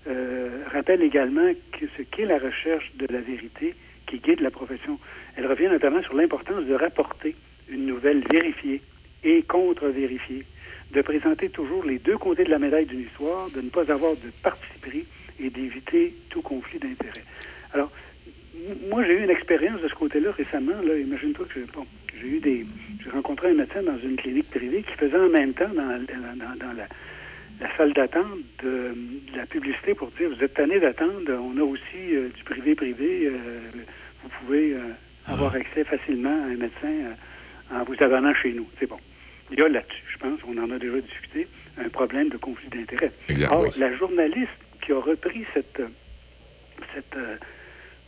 Euh, 0.06 0.65
rappelle 0.73 1.02
également 1.02 1.52
que 1.73 1.86
ce 1.97 2.02
qu'est 2.02 2.27
la 2.27 2.39
recherche 2.39 2.93
de 2.97 3.06
la 3.11 3.20
vérité 3.20 3.74
qui 4.06 4.19
guide 4.19 4.40
la 4.40 4.51
profession. 4.51 4.98
Elle 5.36 5.47
revient 5.47 5.69
notamment 5.69 6.02
sur 6.02 6.15
l'importance 6.15 6.65
de 6.65 6.74
rapporter 6.74 7.35
une 7.69 7.86
nouvelle 7.86 8.23
vérifiée 8.31 8.82
et 9.23 9.43
contre-vérifiée, 9.43 10.44
de 10.93 11.01
présenter 11.01 11.48
toujours 11.48 11.85
les 11.85 11.98
deux 11.98 12.19
côtés 12.19 12.44
de 12.44 12.51
la 12.51 12.59
médaille 12.59 12.86
d'une 12.86 13.01
histoire, 13.01 13.48
de 13.51 13.62
ne 13.62 13.70
pas 13.70 13.90
avoir 13.90 14.12
de 14.12 14.31
parti 14.43 14.66
pris 14.82 15.06
et 15.40 15.48
d'éviter 15.48 16.15
tout 16.28 16.43
conflit 16.43 16.78
d'intérêts. 16.78 17.24
Alors, 17.73 17.90
moi, 18.90 19.04
j'ai 19.04 19.14
eu 19.14 19.22
une 19.24 19.30
expérience 19.30 19.80
de 19.80 19.88
ce 19.88 19.94
côté-là 19.94 20.30
récemment. 20.32 20.80
Là, 20.82 20.96
imagine-toi 20.96 21.46
que 21.46 21.54
j'ai 21.60 21.66
bon, 21.72 21.86
j'ai 22.20 22.26
eu 22.28 22.40
des, 22.40 22.66
j'ai 23.02 23.10
rencontré 23.10 23.48
un 23.50 23.54
médecin 23.54 23.82
dans 23.82 23.98
une 23.98 24.16
clinique 24.16 24.50
privée 24.50 24.82
qui 24.82 24.92
faisait 24.94 25.16
en 25.18 25.28
même 25.28 25.52
temps 25.54 25.68
dans, 25.68 25.98
dans- 25.98 26.36
dans- 26.36 26.56
dans 26.66 26.72
la, 26.72 26.86
la 27.60 27.76
salle 27.76 27.92
d'attente 27.92 28.38
de, 28.62 28.94
de 29.32 29.36
la 29.36 29.46
publicité 29.46 29.94
pour 29.94 30.10
dire 30.12 30.30
vous 30.30 30.42
êtes 30.42 30.54
tanné 30.54 30.80
d'attendre, 30.80 31.30
on 31.32 31.56
a 31.58 31.62
aussi 31.62 32.14
euh, 32.14 32.28
du 32.36 32.42
privé-privé, 32.44 33.26
euh, 33.26 33.60
vous 34.22 34.28
pouvez 34.40 34.72
euh, 34.74 34.80
avoir 35.26 35.54
accès 35.54 35.84
facilement 35.84 36.30
à 36.44 36.46
un 36.46 36.56
médecin 36.56 37.14
en 37.72 37.84
vous 37.84 37.94
abonnant 38.00 38.34
chez 38.34 38.52
nous. 38.52 38.68
C'est 38.78 38.88
bon. 38.88 38.98
Il 39.50 39.58
y 39.58 39.62
a 39.62 39.68
là-dessus, 39.68 40.02
je 40.12 40.18
pense, 40.18 40.40
on 40.46 40.56
en 40.58 40.70
a 40.70 40.78
déjà 40.78 41.00
discuté, 41.00 41.46
un 41.76 41.88
problème 41.90 42.28
de 42.30 42.36
conflit 42.38 42.68
d'intérêts. 42.68 43.12
Or, 43.50 43.62
oui. 43.64 43.68
la 43.76 43.94
journaliste 43.94 44.48
qui 44.82 44.92
a 44.92 44.98
repris 44.98 45.44
cette, 45.52 45.82
cette 46.94 47.16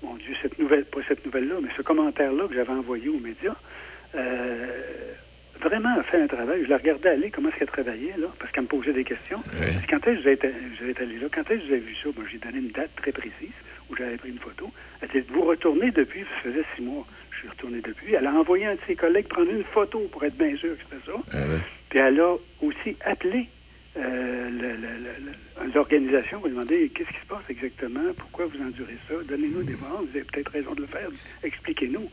mon 0.06 0.14
Dieu, 0.16 0.34
cette 0.40 0.58
nouvelle, 0.58 0.84
pas 0.84 1.00
cette 1.08 1.24
nouvelle-là, 1.24 1.56
mais 1.62 1.68
ce 1.76 1.82
commentaire-là 1.82 2.46
que 2.48 2.54
j'avais 2.54 2.72
envoyé 2.72 3.08
aux 3.08 3.18
médias, 3.18 3.56
euh, 4.14 5.12
vraiment 5.60 5.98
a 5.98 6.02
fait 6.04 6.20
un 6.22 6.26
travail. 6.26 6.62
Je 6.64 6.70
la 6.70 6.78
regardais 6.78 7.10
aller, 7.10 7.30
comment 7.30 7.48
est-ce 7.48 7.58
qu'elle 7.58 7.68
travaillait, 7.68 8.14
là, 8.18 8.28
parce 8.38 8.52
qu'elle 8.52 8.64
me 8.64 8.68
posait 8.68 8.92
des 8.92 9.04
questions. 9.04 9.42
Quand 9.90 10.06
est-ce 10.06 10.18
que 10.18 10.22
vous 10.22 10.88
êtes, 10.90 11.00
allé 11.00 11.18
là? 11.18 11.26
Quand 11.32 11.50
est-ce 11.50 11.60
que 11.60 11.66
vous 11.66 11.72
avez 11.72 11.80
vu 11.80 11.94
ça? 12.02 12.08
Moi, 12.16 12.24
j'ai 12.30 12.38
donné 12.38 12.58
une 12.58 12.70
date 12.70 12.90
très 12.96 13.12
précise 13.12 13.56
où 13.90 13.96
j'avais 13.96 14.16
pris 14.16 14.30
une 14.30 14.38
photo. 14.38 14.70
Elle 15.00 15.08
dit, 15.08 15.28
vous 15.28 15.42
retournez 15.42 15.90
depuis, 15.90 16.20
ça 16.20 16.50
faisait 16.50 16.64
six 16.74 16.82
mois. 16.82 17.04
Je 17.30 17.40
suis 17.40 17.48
retourné 17.48 17.80
depuis. 17.80 18.14
Elle 18.14 18.26
a 18.26 18.32
envoyé 18.32 18.66
un 18.66 18.74
de 18.74 18.80
ses 18.86 18.96
collègues 18.96 19.28
prendre 19.28 19.50
une 19.50 19.64
photo 19.64 20.00
pour 20.10 20.24
être 20.24 20.36
bien 20.36 20.56
sûr 20.56 20.76
que 20.76 20.82
c'était 20.88 21.10
ça. 21.10 21.18
Puis 21.90 21.98
elle 21.98 22.18
a 22.20 22.34
aussi 22.62 22.96
appelé 23.04 23.48
euh, 23.98 24.50
le- 24.50 25.72
l'organisation 25.74 26.40
demander 26.40 26.90
qu'est-ce 26.94 27.08
qui 27.08 27.20
se 27.22 27.26
passe 27.28 27.48
exactement, 27.48 28.00
pourquoi 28.16 28.46
vous 28.46 28.60
endurez 28.62 28.96
ça, 29.08 29.14
donnez-nous 29.28 29.62
des 29.62 29.76
morts, 29.76 30.02
vous 30.02 30.08
avez 30.16 30.24
peut-être 30.24 30.50
raison 30.52 30.74
de 30.74 30.82
le 30.82 30.86
faire, 30.86 31.08
expliquez-nous. 31.42 32.08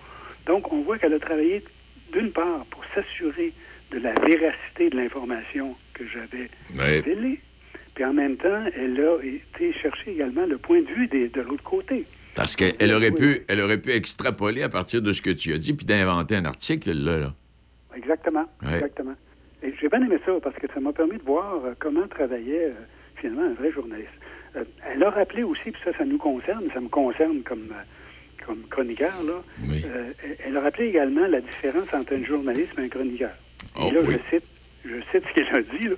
Donc, 0.46 0.72
on 0.72 0.82
voit 0.82 0.98
qu'elle 0.98 1.14
a 1.14 1.20
travaillé 1.20 1.64
d'une 2.12 2.32
part 2.32 2.66
pour 2.70 2.84
s'assurer 2.94 3.54
de 3.92 4.00
la 4.00 4.14
véracité 4.14 4.90
de 4.90 4.96
l'information 4.98 5.76
que 5.94 6.04
j'avais 6.08 6.50
Ouais. 6.78 7.00
révélée, 7.02 7.40
puis 7.96 8.06
en 8.06 8.14
même 8.14 8.38
temps, 8.38 8.64
elle 8.76 9.00
a 9.00 9.18
été 9.24 9.74
chercher 9.74 10.12
également 10.12 10.46
le 10.46 10.58
point 10.58 10.82
de 10.82 10.88
vue 10.88 11.08
des- 11.08 11.30
de 11.30 11.42
l'autre 11.42 11.64
côté. 11.64 12.06
Parce 12.36 12.56
qu'elle 12.56 12.92
aurait, 12.94 13.12
pu, 13.12 13.42
elle 13.48 13.62
aurait 13.62 13.78
pu 13.80 13.92
extrapoler 13.92 14.64
à 14.64 14.70
partir 14.70 15.02
de 15.04 15.14
ce 15.14 15.22
que 15.22 15.30
tu 15.30 15.54
as 15.54 15.58
dit 15.60 15.74
puis 15.74 15.86
d'inventer 15.86 16.36
un 16.36 16.46
article, 16.46 16.92
là. 16.94 17.20
là. 17.20 17.34
Exactement, 17.96 18.46
Ouais. 18.64 18.74
exactement. 18.76 19.14
Et 19.64 19.74
j'ai 19.80 19.88
bien 19.90 20.02
aimé 20.04 20.18
ça 20.26 20.34
parce 20.42 20.56
que 20.58 20.68
ça 20.74 20.80
m'a 20.80 20.92
permis 20.94 21.18
de 21.18 21.24
voir 21.24 21.64
euh, 21.66 21.74
comment 21.80 22.08
travaillait 22.08 22.66
euh, 22.66 22.74
finalement 23.16 23.44
un 23.44 23.54
vrai 23.54 23.72
journaliste. 23.72 24.10
Euh, 24.56 24.64
elle 24.94 25.04
a 25.04 25.10
rappelé 25.10 25.44
aussi, 25.44 25.72
puis 25.72 25.82
ça, 25.84 25.94
ça 25.98 26.06
nous 26.06 26.18
concerne, 26.18 26.66
ça 26.74 26.82
me 26.82 26.90
concerne 26.90 27.42
comme, 27.44 27.74
comme 28.46 28.62
chroniqueur, 28.70 29.24
là. 29.24 29.42
Euh, 29.86 30.12
elle- 30.46 30.58
a 30.58 30.62
rappelé 30.62 30.88
également 30.88 31.26
la 31.28 31.42
différence 31.42 31.88
entre 31.94 32.14
un 32.14 32.24
journaliste 32.24 32.72
et 32.78 32.82
un 32.82 32.90
chroniqueur. 32.90 33.34
Oh, 33.76 33.88
et 33.88 33.92
là, 33.92 34.02
oui. 34.06 34.16
je 34.16 34.36
cite, 34.36 34.46
je 34.86 34.96
cite 35.12 35.24
ce 35.30 35.34
qu'elle 35.34 35.56
a 35.56 35.62
dit. 35.62 35.88
là. 35.88 35.96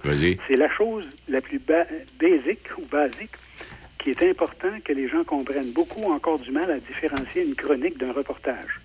C'est 0.48 0.56
la 0.56 0.70
chose 0.70 1.06
la 1.28 1.42
plus 1.42 1.60
ba- 1.60 1.88
basique 2.20 2.68
ou 2.78 2.86
basique 2.86 3.32
qui 4.00 4.12
est 4.12 4.22
important 4.30 4.70
que 4.84 4.94
les 4.94 5.08
gens 5.08 5.24
comprennent. 5.24 5.72
Beaucoup 5.72 6.02
ont 6.04 6.12
encore 6.14 6.38
du 6.40 6.52
mal 6.52 6.70
à 6.70 6.80
différencier 6.80 7.44
une 7.44 7.56
chronique 7.56 7.98
d'un 7.98 8.12
reportage. 8.12 8.80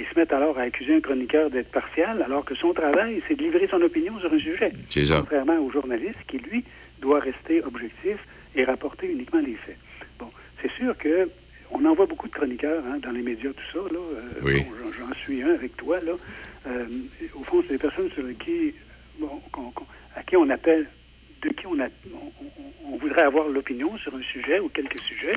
Ils 0.00 0.06
se 0.06 0.18
mettent 0.18 0.32
alors 0.32 0.58
à 0.58 0.62
accuser 0.62 0.94
un 0.94 1.00
chroniqueur 1.02 1.50
d'être 1.50 1.70
partial, 1.70 2.22
alors 2.22 2.42
que 2.46 2.54
son 2.54 2.72
travail, 2.72 3.22
c'est 3.28 3.34
de 3.34 3.42
livrer 3.42 3.68
son 3.70 3.82
opinion 3.82 4.18
sur 4.18 4.32
un 4.32 4.38
sujet. 4.38 4.72
C'est 4.88 5.04
ça. 5.04 5.18
Contrairement 5.20 5.58
au 5.58 5.70
journaliste 5.70 6.18
qui, 6.26 6.38
lui, 6.38 6.64
doit 7.02 7.20
rester 7.20 7.62
objectif 7.62 8.16
et 8.56 8.64
rapporter 8.64 9.08
uniquement 9.12 9.40
les 9.40 9.56
faits. 9.56 9.76
Bon, 10.18 10.30
c'est 10.62 10.70
sûr 10.72 10.96
que 10.96 11.28
on 11.70 11.84
en 11.84 11.94
voit 11.94 12.06
beaucoup 12.06 12.28
de 12.28 12.32
chroniqueurs 12.32 12.82
hein, 12.90 12.98
dans 13.02 13.10
les 13.12 13.20
médias, 13.20 13.50
tout 13.52 13.70
ça. 13.74 13.92
Là, 13.92 13.98
Euh, 14.00 14.20
Oui. 14.42 14.62
bon, 14.62 14.90
j'en- 14.98 15.14
suis 15.14 15.42
un 15.42 15.50
avec 15.54 15.76
toi. 15.76 16.00
Là. 16.00 16.12
Euh, 16.66 16.86
au 17.34 17.44
fond, 17.44 17.62
c'est 17.66 17.74
des 17.74 17.78
personnes 17.78 18.10
sur 18.12 18.24
qui, 18.38 18.74
bon, 19.18 19.28
qu'on- 19.52 19.72
à 20.16 20.22
qui 20.22 20.36
on 20.38 20.48
appelle, 20.48 20.86
de 21.42 21.48
qui 21.50 21.66
on, 21.66 21.78
a, 21.78 21.88
on, 22.12 22.32
on- 22.42 22.94
on 22.94 22.96
voudrait 22.96 23.22
avoir 23.22 23.48
l'opinion 23.48 23.96
sur 23.98 24.14
un 24.16 24.22
sujet 24.22 24.60
ou 24.60 24.68
quelques 24.68 24.98
sujets, 25.00 25.36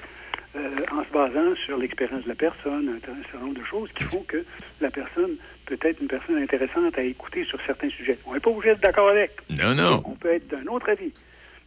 en 0.55 1.03
se 1.03 1.09
basant 1.11 1.55
sur 1.65 1.77
l'expérience 1.77 2.23
de 2.23 2.29
la 2.29 2.35
personne, 2.35 2.89
un, 2.89 2.99
certain 3.31 3.39
nombre 3.45 3.59
de 3.59 3.65
choses 3.65 3.89
qui 3.97 4.03
font 4.03 4.23
que 4.27 4.43
la 4.81 4.91
personne 4.91 5.31
peut 5.65 5.77
être 5.81 6.01
une 6.01 6.07
personne 6.07 6.37
intéressante 6.37 6.97
à 6.97 7.01
écouter 7.03 7.43
sur 7.45 7.59
certains 7.65 7.89
sujets. 7.89 8.17
On 8.25 8.33
n'est 8.33 8.39
pas 8.39 8.49
obligé 8.51 8.69
d'être 8.71 8.81
d'accord 8.81 9.09
avec. 9.09 9.31
Non, 9.49 9.73
non. 9.73 10.03
On 10.05 10.11
peut 10.15 10.33
être 10.33 10.47
d'un 10.49 10.65
autre 10.67 10.89
avis. 10.89 11.11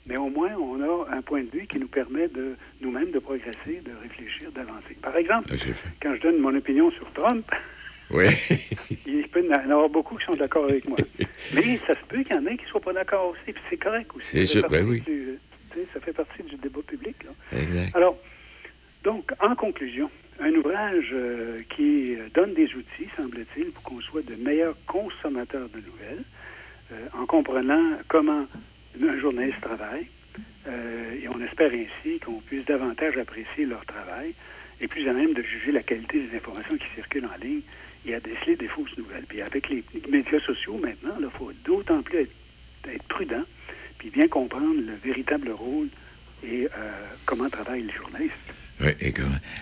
Mais 0.09 0.17
au 0.17 0.29
moins, 0.29 0.53
on 0.55 0.81
a 0.83 1.17
un 1.17 1.23
point 1.23 1.43
de 1.43 1.51
vue 1.51 1.67
qui 1.67 1.81
nous 1.81 1.89
permet 1.89 2.29
de 2.29 2.55
nous-mêmes 2.81 3.11
de 3.11 3.19
progresser, 3.19 3.83
de 3.85 3.91
réfléchir, 4.03 4.53
d'avancer. 4.53 4.95
Par 5.03 5.17
exemple, 5.17 5.53
quand 6.01 6.15
je 6.15 6.21
donne 6.21 6.39
mon 6.39 6.55
opinion 6.55 6.91
sur 6.93 7.11
Trump, 7.13 7.45
Oui. 8.11 8.27
il 9.07 9.27
peut 9.27 9.45
y 9.45 9.49
en 9.53 9.59
avoir 9.71 9.89
beaucoup 9.89 10.17
qui 10.17 10.27
sont 10.27 10.35
d'accord 10.37 10.65
avec 10.65 10.87
moi. 10.89 10.97
Mais 11.55 11.81
ça 11.89 11.95
se 11.95 12.05
peut 12.07 12.23
qu'il 12.23 12.37
y 12.37 12.39
en 12.39 12.47
ait 12.47 12.57
qui 12.57 12.65
ne 12.65 12.69
soient 12.69 12.81
pas 12.81 12.93
d'accord 12.93 13.31
aussi, 13.31 13.53
puis 13.53 13.63
c'est 13.69 13.77
correct 13.79 14.09
aussi. 14.15 14.47
C'est 14.47 14.61
Ça 14.61 14.69
ben 14.69 14.87
oui. 14.87 15.01
du- 15.01 15.39
ça 15.93 15.99
fait 16.01 16.13
partie 16.13 16.43
du 16.45 16.55
débat 16.57 16.81
public. 16.87 17.17
là. 17.25 17.59
Exact. 17.61 17.95
Alors, 17.97 18.17
donc, 19.07 19.31
en 19.41 19.55
conclusion, 19.55 20.11
un 20.41 20.53
ouvrage 20.55 21.11
euh, 21.13 21.61
qui 21.77 22.17
donne 22.35 22.55
des 22.55 22.75
outils, 22.75 23.07
semble-t-il, 23.17 23.67
pour 23.67 23.85
qu'on 23.85 24.01
soit 24.01 24.27
de 24.27 24.35
meilleurs 24.35 24.75
consommateurs 24.89 25.69
de 25.69 25.77
nouvelles, 25.77 26.25
euh, 26.91 27.07
en 27.17 27.25
comprenant 27.25 27.99
comment 28.09 28.47
un 29.01 29.19
journaliste 29.21 29.61
travaille, 29.61 30.09
euh, 30.67 31.23
et 31.23 31.29
on 31.29 31.41
espère 31.41 31.71
ainsi 31.71 32.19
qu'on 32.19 32.41
puisse 32.41 32.65
davantage 32.65 33.17
apprécier 33.17 33.65
leur 33.65 33.87
travail 33.87 34.35
et 34.81 34.89
plus 34.89 35.09
à 35.09 35.13
même 35.13 35.35
de 35.35 35.43
juger 35.43 35.71
la 35.71 35.85
qualité 35.85 36.27
des 36.27 36.37
informations 36.37 36.77
qui 36.77 36.87
circulent 36.97 37.27
en 37.27 37.41
ligne 37.41 37.63
et 38.07 38.15
à 38.17 38.19
déceler 38.19 38.57
des 38.57 38.67
fausses 38.67 38.99
nouvelles. 38.99 39.27
Puis 39.29 39.41
avec 39.41 39.69
les 39.69 39.85
médias 40.09 40.41
sociaux 40.41 40.79
maintenant, 40.79 41.15
il 41.21 41.31
faut 41.31 41.53
d'autant 41.65 42.03
plus 42.03 42.23
être, 42.23 42.33
être 42.93 43.05
prudent 43.05 43.45
puis 43.99 44.11
bien 44.11 44.27
comprendre 44.27 44.75
le 44.85 44.95
véritable 44.97 45.53
rôle 45.53 45.89
et 46.45 46.69
comment 47.25 47.49
travaillent 47.49 47.85
les 47.85 47.95
journalistes. 47.95 48.66
Oui, 48.81 48.89
et? 49.01 49.15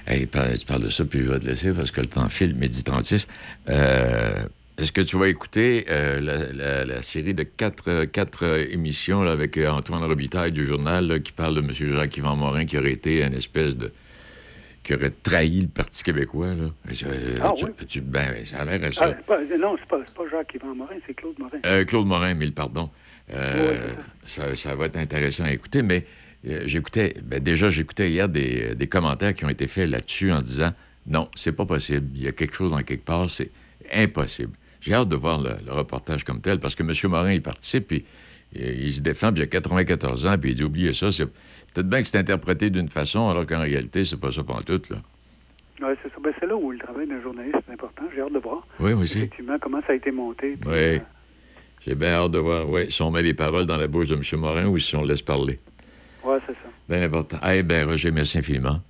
Hey, 0.06 0.26
par- 0.26 0.52
tu 0.58 0.66
parles 0.66 0.82
de 0.82 0.88
ça, 0.90 1.04
puis 1.04 1.20
je 1.20 1.30
vais 1.30 1.38
te 1.38 1.46
laisser 1.46 1.72
parce 1.72 1.90
que 1.90 2.00
le 2.00 2.08
temps 2.08 2.28
file, 2.28 2.54
midi 2.54 2.82
36. 2.82 3.26
Euh, 3.68 4.44
Est-ce 4.76 4.90
que 4.90 5.02
tu 5.02 5.16
vas 5.16 5.28
écouter 5.28 5.84
euh, 5.88 6.20
la, 6.20 6.52
la- 6.52 6.84
la 6.84 7.02
série 7.02 7.32
de 7.32 7.44
quatre, 7.44 7.84
euh, 7.88 8.06
quatre 8.06 8.42
émissions 8.72 9.22
là, 9.22 9.30
avec 9.30 9.56
Antoine 9.56 10.02
Robitaille 10.02 10.50
du 10.50 10.66
journal 10.66 11.06
là, 11.06 11.18
qui 11.20 11.30
parle 11.32 11.54
de 11.54 11.60
M. 11.60 11.70
Jacques-Yvan 11.72 12.34
Morin 12.34 12.64
qui 12.64 12.76
aurait 12.76 12.90
été 12.90 13.22
une 13.22 13.34
espèce 13.34 13.76
de. 13.76 13.92
qui 14.82 14.94
aurait 14.94 15.12
trahi 15.22 15.60
le 15.60 15.68
Parti 15.68 16.02
québécois, 16.02 16.54
là? 16.54 16.64
Ah, 16.88 17.52
tu- 17.56 17.64
oui. 17.66 17.70
tu- 17.86 18.00
ben, 18.00 18.44
ça 18.44 18.58
a 18.62 18.64
l'air 18.64 18.82
à 18.82 18.86
Ah, 18.88 18.92
ça. 18.92 19.12
pas- 19.24 19.38
non, 19.60 19.76
c'est 19.78 19.86
pas, 19.88 19.98
pas 20.00 20.28
Jacques-Yvan 20.28 20.74
Morin, 20.74 20.96
c'est 21.06 21.14
Claude 21.14 21.38
Morin. 21.38 21.58
Euh, 21.66 21.84
Claude 21.84 22.06
Morin, 22.08 22.34
mille 22.34 22.52
pardon. 22.52 22.90
Euh, 23.32 23.92
ça, 24.26 24.56
ça 24.56 24.74
va 24.74 24.86
être 24.86 24.96
intéressant 24.98 25.44
à 25.44 25.52
écouter, 25.52 25.82
mais 25.82 26.04
j'écoutais, 26.44 27.14
ben 27.22 27.40
déjà, 27.40 27.70
j'écoutais 27.70 28.10
hier 28.10 28.28
des, 28.28 28.74
des 28.74 28.86
commentaires 28.86 29.34
qui 29.34 29.44
ont 29.44 29.48
été 29.48 29.66
faits 29.66 29.88
là-dessus 29.88 30.32
en 30.32 30.42
disant 30.42 30.72
non, 31.06 31.28
c'est 31.34 31.52
pas 31.52 31.66
possible. 31.66 32.06
Il 32.14 32.22
y 32.22 32.28
a 32.28 32.32
quelque 32.32 32.54
chose 32.54 32.72
en 32.72 32.82
quelque 32.82 33.04
part, 33.04 33.28
c'est 33.30 33.50
impossible. 33.92 34.52
J'ai 34.80 34.94
hâte 34.94 35.08
de 35.08 35.16
voir 35.16 35.40
le, 35.40 35.50
le 35.66 35.72
reportage 35.72 36.24
comme 36.24 36.40
tel 36.40 36.58
parce 36.60 36.74
que 36.74 36.82
M. 36.82 36.92
Morin, 37.10 37.32
il 37.32 37.42
participe, 37.42 37.88
puis 37.88 38.04
euh, 38.58 38.74
il 38.78 38.92
se 38.92 39.00
défend, 39.00 39.32
puis 39.32 39.40
il 39.40 39.44
a 39.44 39.46
94 39.46 40.26
ans, 40.26 40.36
puis 40.38 40.50
il 40.50 40.54
dit 40.54 40.62
oubliez 40.64 40.92
ça, 40.94 41.10
c'est 41.12 41.26
peut-être 41.26 41.88
bien 41.88 42.02
que 42.02 42.08
c'est 42.08 42.18
interprété 42.18 42.70
d'une 42.70 42.88
façon, 42.88 43.28
alors 43.28 43.46
qu'en 43.46 43.60
réalité, 43.60 44.04
c'est 44.04 44.18
pas 44.20 44.32
ça 44.32 44.42
pantoute, 44.44 44.90
là. 44.90 44.96
Ouais, 45.82 45.94
c'est 46.02 46.08
ça. 46.10 46.14
Ben, 46.22 46.32
c'est 46.38 46.46
là 46.46 46.54
où 46.56 46.70
le 46.70 46.78
travail 46.78 47.06
d'un 47.08 47.20
journaliste 47.20 47.56
est 47.68 47.72
important. 47.72 48.04
J'ai 48.14 48.20
hâte 48.22 48.32
de 48.32 48.38
voir. 48.38 48.66
Oui, 48.78 48.92
aussi. 48.92 49.18
Effectivement, 49.18 49.56
comment 49.60 49.80
ça 49.86 49.92
a 49.92 49.96
été 49.96 50.10
monté. 50.12 50.52
puis, 50.60 50.68
Oui. 50.70 50.74
euh, 50.76 50.98
J'ai 51.84 51.94
bien 51.96 52.10
hâte 52.12 52.30
de 52.30 52.38
voir 52.38 52.68
ouais, 52.70 52.88
si 52.90 53.02
on 53.02 53.10
met 53.10 53.22
les 53.22 53.34
paroles 53.34 53.66
dans 53.66 53.76
la 53.76 53.88
bouche 53.88 54.06
de 54.06 54.14
M. 54.14 54.22
Morin 54.40 54.66
ou 54.66 54.78
si 54.78 54.94
on 54.94 55.02
le 55.02 55.08
laisse 55.08 55.20
parler. 55.22 55.58
Ouais, 56.24 56.38
c'est 56.46 56.52
ça. 56.52 56.68
Bien 56.88 57.02
important. 57.02 57.38
Eh 57.52 57.62
bien, 57.62 57.86
Roger, 57.86 58.10
merci 58.10 58.38
infiniment. 58.38 58.80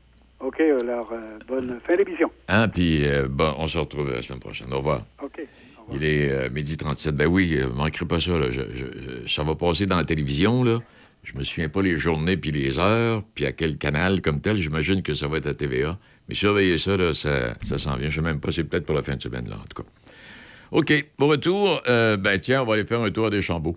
OK, 0.41 0.61
alors, 0.61 1.11
euh, 1.13 1.39
bonne 1.49 1.79
fin 1.87 1.97
d'émission. 1.97 2.31
Hein, 2.49 2.69
puis, 2.69 3.07
euh, 3.09 3.27
bon, 3.29 3.55
on 3.59 3.67
se 3.67 3.79
retrouve 3.79 4.11
la 4.13 4.23
semaine 4.23 4.41
prochaine. 4.41 4.73
Au 4.73 4.79
revoir. 4.79 5.03
OK. 5.23 5.41
Il 5.93 6.05
est 6.05 6.31
euh, 6.31 6.49
midi 6.51 6.77
37. 6.77 7.15
Ben 7.17 7.27
oui, 7.27 7.57
ne 7.59 7.67
manquerai 7.67 8.07
pas 8.07 8.21
ça. 8.21 8.39
là. 8.39 8.47
Je- 8.51 9.27
ça 9.29 9.43
va 9.43 9.55
passer 9.55 9.87
dans 9.87 9.97
la 9.97 10.05
télévision, 10.05 10.63
là. 10.65 10.79
Je 11.23 11.33
me 11.39 11.43
souviens 11.43 11.71
pas 11.71 11.81
les 11.83 11.97
journées 11.97 12.37
puis 12.37 12.51
les 12.53 12.79
heures, 12.79 13.23
puis 13.35 13.47
à 13.47 13.53
quel 13.53 13.79
canal 13.79 14.21
comme 14.21 14.41
tel. 14.41 14.57
J'imagine 14.57 15.03
que 15.03 15.15
ça 15.15 15.27
va 15.29 15.39
être 15.39 15.47
à 15.47 15.55
TVA. 15.55 15.99
Mais 16.29 16.35
surveillez 16.35 16.77
ça, 16.79 16.97
là, 16.97 17.15
ça, 17.15 17.55
ça 17.63 17.79
s'en 17.79 17.97
vient. 17.97 18.11
Je 18.11 18.17
sais 18.17 18.21
même 18.23 18.41
pas, 18.41 18.51
c'est 18.53 18.65
peut-être 18.65 18.85
pour 18.87 18.95
la 18.95 19.03
fin 19.03 19.17
de 19.17 19.23
semaine, 19.23 19.49
là, 19.49 19.57
en 19.57 19.65
tout 19.75 19.83
cas. 19.83 19.89
OK, 20.71 21.07
pour 21.17 21.31
retour, 21.31 21.83
euh, 21.89 22.17
ben 22.17 22.39
tiens, 22.39 22.63
on 22.63 22.67
va 22.67 22.75
aller 22.75 22.85
faire 22.85 23.01
un 23.01 23.11
tour 23.11 23.27
à 23.27 23.31
Deschambault. 23.31 23.77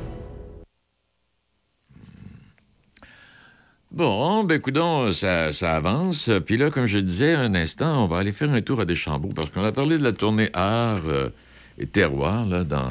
Bon, 3.91 4.45
ben 4.45 4.59
coudon, 4.61 5.11
ça, 5.11 5.51
ça 5.51 5.75
avance. 5.75 6.29
Puis 6.45 6.55
là, 6.55 6.69
comme 6.69 6.85
je 6.85 6.97
disais 6.97 7.33
un 7.33 7.53
instant, 7.55 8.03
on 8.03 8.07
va 8.07 8.19
aller 8.19 8.31
faire 8.31 8.51
un 8.51 8.61
tour 8.61 8.79
à 8.79 8.85
Deschambault 8.85 9.33
parce 9.35 9.49
qu'on 9.49 9.63
a 9.65 9.71
parlé 9.73 9.97
de 9.97 10.03
la 10.03 10.13
tournée 10.13 10.49
art 10.53 11.01
euh, 11.07 11.29
et 11.77 11.87
terroir 11.87 12.45
là, 12.45 12.63
dans 12.63 12.87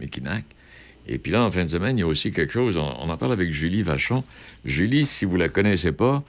Mekinac. 0.00 0.44
Et 1.08 1.18
puis 1.18 1.32
là, 1.32 1.42
en 1.42 1.50
fin 1.50 1.64
de 1.64 1.68
semaine, 1.70 1.98
il 1.98 2.02
y 2.02 2.04
a 2.04 2.06
aussi 2.06 2.30
quelque 2.30 2.52
chose. 2.52 2.76
On, 2.76 2.96
on 3.00 3.10
en 3.10 3.16
parle 3.16 3.32
avec 3.32 3.52
Julie 3.52 3.82
Vachon. 3.82 4.22
Julie, 4.64 5.04
si 5.04 5.24
vous 5.24 5.36
la 5.36 5.48
connaissez 5.48 5.90
pas, 5.92 6.22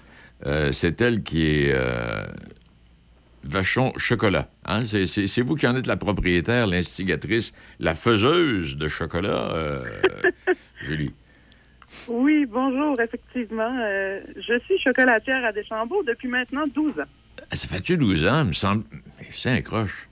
euh, 0.48 0.72
c'est 0.72 1.00
elle 1.02 1.22
qui 1.22 1.46
est 1.46 1.72
euh, 1.74 2.26
Vachon 3.44 3.94
Chocolat. 3.96 4.50
Hein? 4.66 4.86
C'est- 4.88 5.06
C'est 5.06 5.28
c'est 5.28 5.42
vous 5.44 5.56
qui 5.56 5.68
en 5.68 5.76
êtes 5.76 5.88
la 5.88 5.98
propriétaire, 5.98 6.66
l'instigatrice, 6.66 7.54
la 7.80 7.94
faiseuse 7.94 8.76
de 8.76 8.88
chocolat, 8.90 9.82
Julie. 10.82 11.12
Oui, 12.08 12.46
bonjour, 12.46 13.00
effectivement. 13.00 13.78
euh, 13.82 14.20
je 14.36 14.60
suis 14.60 14.78
chocolatière 14.80 15.44
à 15.46 15.52
Deschambault 15.52 16.04
depuis 16.04 16.28
maintenant 16.28 16.66
12 16.68 17.00
ans. 17.00 17.04
Ça 17.52 17.68
fait-tu 17.68 17.98
12 17.98 18.28
ans, 18.28 18.42
il 18.42 18.48
me 18.48 18.54
semble. 18.54 18.84
Mais 19.20 19.28
c'est 19.32 19.50
un 19.50 19.62
croche. 19.62 20.08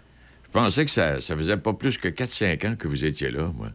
Je 0.46 0.52
pensais 0.52 0.86
que 0.86 0.92
ça, 0.92 1.20
ça 1.22 1.36
faisait 1.36 1.58
pas 1.58 1.74
plus 1.74 1.98
que 1.98 2.08
4-5 2.08 2.68
ans 2.68 2.76
que 2.76 2.88
vous 2.88 3.06
étiez 3.06 3.32
là, 3.32 3.50
moi. 3.56 3.70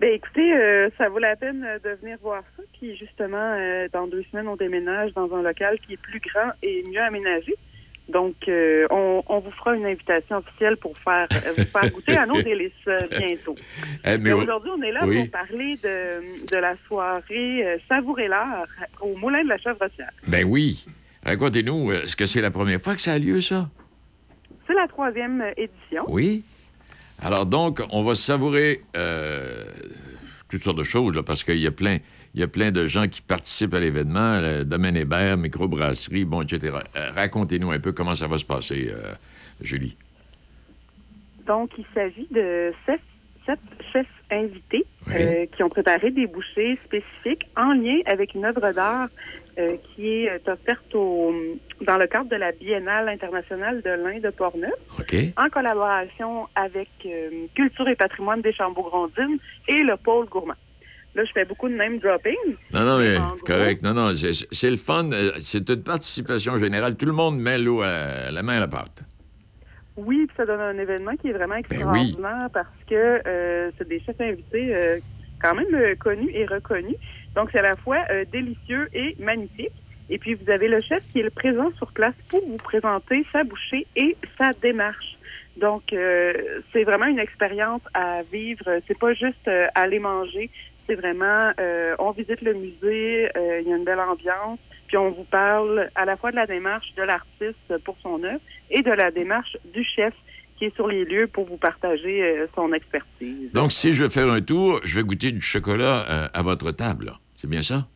Ben 0.00 0.12
écoutez, 0.12 0.52
euh, 0.52 0.90
ça 0.98 1.08
vaut 1.08 1.18
la 1.20 1.36
peine 1.36 1.64
euh, 1.64 1.78
de 1.78 1.96
venir 2.00 2.18
voir 2.20 2.42
ça. 2.56 2.62
Puis 2.78 2.96
justement, 2.96 3.54
euh, 3.56 3.88
dans 3.92 4.06
deux 4.06 4.24
semaines, 4.30 4.48
on 4.48 4.56
déménage 4.56 5.12
dans 5.14 5.32
un 5.34 5.42
local 5.42 5.78
qui 5.86 5.94
est 5.94 5.96
plus 5.96 6.20
grand 6.20 6.50
et 6.62 6.84
mieux 6.90 7.00
aménagé. 7.00 7.54
Donc, 8.08 8.34
euh, 8.48 8.86
on, 8.90 9.22
on 9.26 9.38
vous 9.40 9.50
fera 9.52 9.74
une 9.74 9.86
invitation 9.86 10.36
officielle 10.36 10.76
pour 10.76 10.92
faire 10.98 11.26
euh, 11.32 11.52
vous 11.56 11.64
faire 11.64 11.90
goûter 11.90 12.16
à 12.16 12.26
nos 12.26 12.40
délices 12.42 12.72
euh, 12.86 12.98
bientôt. 13.18 13.56
Eh, 14.04 14.18
mais 14.18 14.32
aujourd'hui, 14.32 14.70
on 14.76 14.82
est 14.82 14.92
là 14.92 15.06
Oui. 15.06 15.20
pour 15.22 15.30
parler 15.30 15.78
de, 15.82 16.46
de 16.54 16.56
la 16.60 16.74
soirée 16.86 17.80
Savourer 17.88 18.28
l'art 18.28 18.66
au 19.00 19.16
Moulin 19.16 19.42
de 19.44 19.48
la 19.48 19.56
Chèvre-Rossière. 19.56 20.10
Ben 20.26 20.44
oui. 20.46 20.84
Racontez-nous, 21.24 21.92
est-ce 21.92 22.14
que 22.14 22.26
c'est 22.26 22.42
la 22.42 22.50
première 22.50 22.80
fois 22.80 22.94
que 22.94 23.00
ça 23.00 23.12
a 23.14 23.18
lieu, 23.18 23.40
ça? 23.40 23.70
C'est 24.66 24.74
la 24.74 24.86
troisième 24.86 25.42
édition. 25.56 26.04
Oui. 26.08 26.44
Alors 27.22 27.46
donc, 27.46 27.80
on 27.90 28.02
va 28.02 28.14
savourer 28.14 28.82
euh, 28.96 29.64
toutes 30.50 30.62
sortes 30.62 30.76
de 30.78 30.84
choses, 30.84 31.14
là, 31.14 31.22
parce 31.22 31.42
qu'il 31.42 31.58
y 31.58 31.66
a 31.66 31.70
plein... 31.70 31.98
Il 32.34 32.40
y 32.40 32.42
a 32.42 32.48
plein 32.48 32.72
de 32.72 32.86
gens 32.86 33.06
qui 33.06 33.22
participent 33.22 33.74
à 33.74 33.80
l'événement, 33.80 34.40
le 34.40 34.64
Domaine 34.64 34.96
Hébert, 34.96 35.36
microbrasserie, 35.36 36.24
bon, 36.24 36.42
etc. 36.42 36.78
Euh, 36.96 37.10
Racontez-nous 37.14 37.70
un 37.70 37.78
peu 37.78 37.92
comment 37.92 38.14
ça 38.14 38.26
va 38.26 38.38
se 38.38 38.44
passer, 38.44 38.90
euh, 38.90 39.12
Julie. 39.60 39.96
Donc, 41.46 41.70
il 41.78 41.84
s'agit 41.94 42.26
de 42.30 42.72
sept, 42.86 43.00
sept 43.46 43.60
chefs 43.92 44.06
invités 44.30 44.84
euh, 45.10 45.46
qui 45.54 45.62
ont 45.62 45.68
préparé 45.68 46.10
des 46.10 46.26
bouchées 46.26 46.76
spécifiques 46.84 47.46
en 47.56 47.72
lien 47.72 48.00
avec 48.06 48.34
une 48.34 48.44
œuvre 48.44 48.72
d'art 48.72 49.08
euh, 49.56 49.76
qui 49.94 50.08
est 50.08 50.30
euh, 50.30 50.52
offerte 50.52 50.92
au, 50.96 51.32
dans 51.82 51.96
le 51.96 52.08
cadre 52.08 52.28
de 52.28 52.34
la 52.34 52.50
Biennale 52.50 53.08
internationale 53.08 53.82
de 53.82 53.90
l'Inde 53.90 54.22
de 54.22 54.30
Portneuf, 54.30 54.72
en 55.36 55.48
collaboration 55.48 56.48
avec 56.56 56.88
euh, 57.06 57.46
Culture 57.54 57.86
et 57.88 57.94
patrimoine 57.94 58.42
des 58.42 58.52
Chambeaux-Grondines 58.52 59.38
et 59.68 59.84
le 59.84 59.96
pôle 59.96 60.26
gourmand. 60.26 60.54
Là, 61.14 61.24
je 61.24 61.32
fais 61.32 61.44
beaucoup 61.44 61.68
de 61.68 61.74
name 61.74 61.98
dropping. 61.98 62.34
Non, 62.72 62.80
non, 62.84 62.98
mais 62.98 63.16
correct. 63.46 63.82
Non, 63.82 63.94
non, 63.94 64.12
c'est 64.14 64.70
le 64.70 64.76
fun. 64.76 65.10
euh, 65.12 65.30
C'est 65.40 65.68
une 65.70 65.82
participation 65.82 66.58
générale. 66.58 66.96
Tout 66.96 67.06
le 67.06 67.12
monde 67.12 67.38
met 67.38 67.56
l'eau 67.58 67.82
à 67.82 68.30
la 68.32 68.42
main 68.42 68.56
à 68.56 68.60
la 68.60 68.68
pâte. 68.68 69.02
Oui, 69.96 70.26
puis 70.26 70.36
ça 70.36 70.44
donne 70.44 70.60
un 70.60 70.76
événement 70.76 71.14
qui 71.16 71.28
est 71.28 71.32
vraiment 71.32 71.54
Ben 71.54 71.62
oui. 71.70 71.76
extraordinaire 71.76 72.48
parce 72.52 72.66
que 72.90 73.22
euh, 73.28 73.70
c'est 73.78 73.86
des 73.86 74.00
chefs 74.00 74.20
invités 74.20 74.74
euh, 74.74 74.98
quand 75.40 75.54
même 75.54 75.72
euh, 75.72 75.94
connus 75.94 76.30
et 76.34 76.46
reconnus. 76.46 76.96
Donc, 77.36 77.50
c'est 77.52 77.60
à 77.60 77.62
la 77.62 77.74
fois 77.74 77.98
délicieux 78.32 78.88
et 78.92 79.16
magnifique. 79.20 79.72
Et 80.10 80.18
puis, 80.18 80.34
vous 80.34 80.50
avez 80.50 80.68
le 80.68 80.80
chef 80.80 81.02
qui 81.12 81.20
est 81.20 81.22
le 81.24 81.30
présent 81.30 81.70
sur 81.76 81.90
place 81.92 82.14
pour 82.28 82.44
vous 82.46 82.56
présenter 82.58 83.24
sa 83.32 83.42
bouchée 83.44 83.86
et 83.96 84.16
sa 84.40 84.50
démarche. 84.62 85.16
Donc, 85.56 85.92
euh, 85.92 86.32
c'est 86.72 86.82
vraiment 86.84 87.06
une 87.06 87.18
expérience 87.20 87.80
à 87.94 88.22
vivre. 88.32 88.64
C'est 88.88 88.98
pas 88.98 89.14
juste 89.14 89.46
euh, 89.48 89.66
aller 89.76 89.98
manger. 90.00 90.50
C'est 90.86 90.94
vraiment, 90.94 91.52
euh, 91.58 91.94
on 91.98 92.10
visite 92.10 92.40
le 92.42 92.54
musée, 92.54 93.30
euh, 93.36 93.60
il 93.60 93.68
y 93.68 93.72
a 93.72 93.76
une 93.76 93.84
belle 93.84 94.00
ambiance, 94.00 94.58
puis 94.86 94.96
on 94.96 95.10
vous 95.10 95.24
parle 95.24 95.88
à 95.94 96.04
la 96.04 96.16
fois 96.16 96.30
de 96.30 96.36
la 96.36 96.46
démarche 96.46 96.94
de 96.96 97.02
l'artiste 97.02 97.78
pour 97.84 97.96
son 98.02 98.22
œuvre 98.22 98.40
et 98.70 98.82
de 98.82 98.90
la 98.90 99.10
démarche 99.10 99.56
du 99.72 99.82
chef 99.84 100.12
qui 100.58 100.66
est 100.66 100.74
sur 100.74 100.86
les 100.86 101.04
lieux 101.04 101.26
pour 101.26 101.46
vous 101.46 101.56
partager 101.56 102.22
euh, 102.22 102.46
son 102.54 102.72
expertise. 102.72 103.50
Donc, 103.52 103.72
si 103.72 103.94
je 103.94 104.04
veux 104.04 104.08
faire 104.08 104.30
un 104.30 104.40
tour, 104.40 104.80
je 104.84 104.98
vais 104.98 105.04
goûter 105.04 105.32
du 105.32 105.40
chocolat 105.40 106.28
à 106.32 106.42
votre 106.42 106.70
table. 106.70 107.12
C'est 107.36 107.48
bien 107.48 107.62
ça? 107.62 107.86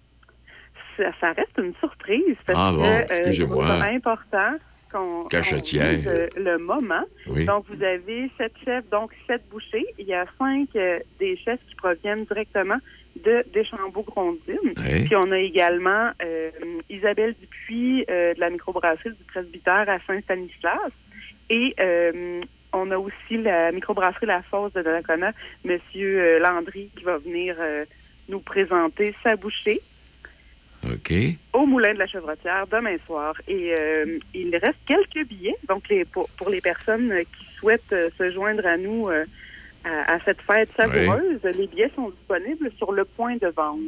Ça, 0.96 1.04
ça 1.20 1.32
reste 1.32 1.56
une 1.58 1.74
surprise 1.78 2.36
parce 2.44 2.58
Ah 2.60 2.72
bon, 2.72 2.82
que 2.82 3.32
ça 3.32 3.84
important 3.84 4.58
qu'on 4.90 5.24
Cachetière. 5.24 6.00
le 6.36 6.58
moment. 6.58 7.04
Oui. 7.26 7.44
Donc, 7.44 7.64
vous 7.68 7.82
avez 7.82 8.30
sept 8.38 8.52
chefs, 8.64 8.88
donc 8.90 9.12
sept 9.26 9.42
bouchées. 9.50 9.86
Il 9.98 10.06
y 10.06 10.14
a 10.14 10.26
cinq 10.38 10.68
euh, 10.76 10.98
des 11.18 11.36
chefs 11.36 11.60
qui 11.68 11.74
proviennent 11.74 12.24
directement 12.24 12.78
de 13.24 13.44
Deschambault-Grondines. 13.52 14.74
Oui. 14.76 15.04
Puis 15.04 15.16
on 15.16 15.30
a 15.32 15.38
également 15.38 16.10
euh, 16.22 16.50
Isabelle 16.88 17.34
Dupuis 17.40 18.04
euh, 18.08 18.34
de 18.34 18.40
la 18.40 18.50
microbrasserie 18.50 19.10
du 19.10 19.24
presbytère 19.24 19.88
à 19.88 19.98
Saint-Stanislas. 20.06 20.92
Et 21.50 21.74
on 22.72 22.90
a 22.90 22.98
aussi 22.98 23.38
la 23.38 23.72
microbrasserie 23.72 24.26
La 24.26 24.42
Fosse 24.42 24.72
de 24.74 24.82
Donnacona, 24.82 25.32
euh, 25.66 26.38
Landry, 26.38 26.90
qui 26.96 27.04
va 27.04 27.16
venir 27.18 27.56
nous 28.28 28.40
présenter 28.40 29.14
sa 29.22 29.36
bouchée. 29.36 29.80
OK. 30.84 30.92
OK. 30.94 31.12
au 31.52 31.66
Moulin 31.66 31.94
de 31.94 31.98
la 31.98 32.06
Chevrotière 32.06 32.66
demain 32.66 32.96
soir. 33.06 33.34
Et 33.48 33.72
euh, 33.74 34.18
il 34.34 34.54
reste 34.56 34.78
quelques 34.86 35.28
billets. 35.28 35.56
Donc, 35.68 35.88
les, 35.88 36.04
pour, 36.04 36.28
pour 36.30 36.50
les 36.50 36.60
personnes 36.60 37.12
qui 37.36 37.54
souhaitent 37.54 37.92
euh, 37.92 38.10
se 38.16 38.30
joindre 38.32 38.66
à 38.66 38.76
nous 38.76 39.08
euh, 39.08 39.24
à, 39.84 40.14
à 40.14 40.18
cette 40.24 40.42
fête 40.42 40.72
savoureuse, 40.76 41.40
les 41.42 41.66
billets 41.66 41.90
sont 41.94 42.10
disponibles 42.10 42.70
sur 42.76 42.92
le 42.92 43.04
point 43.04 43.36
de 43.36 43.48
vente. 43.48 43.80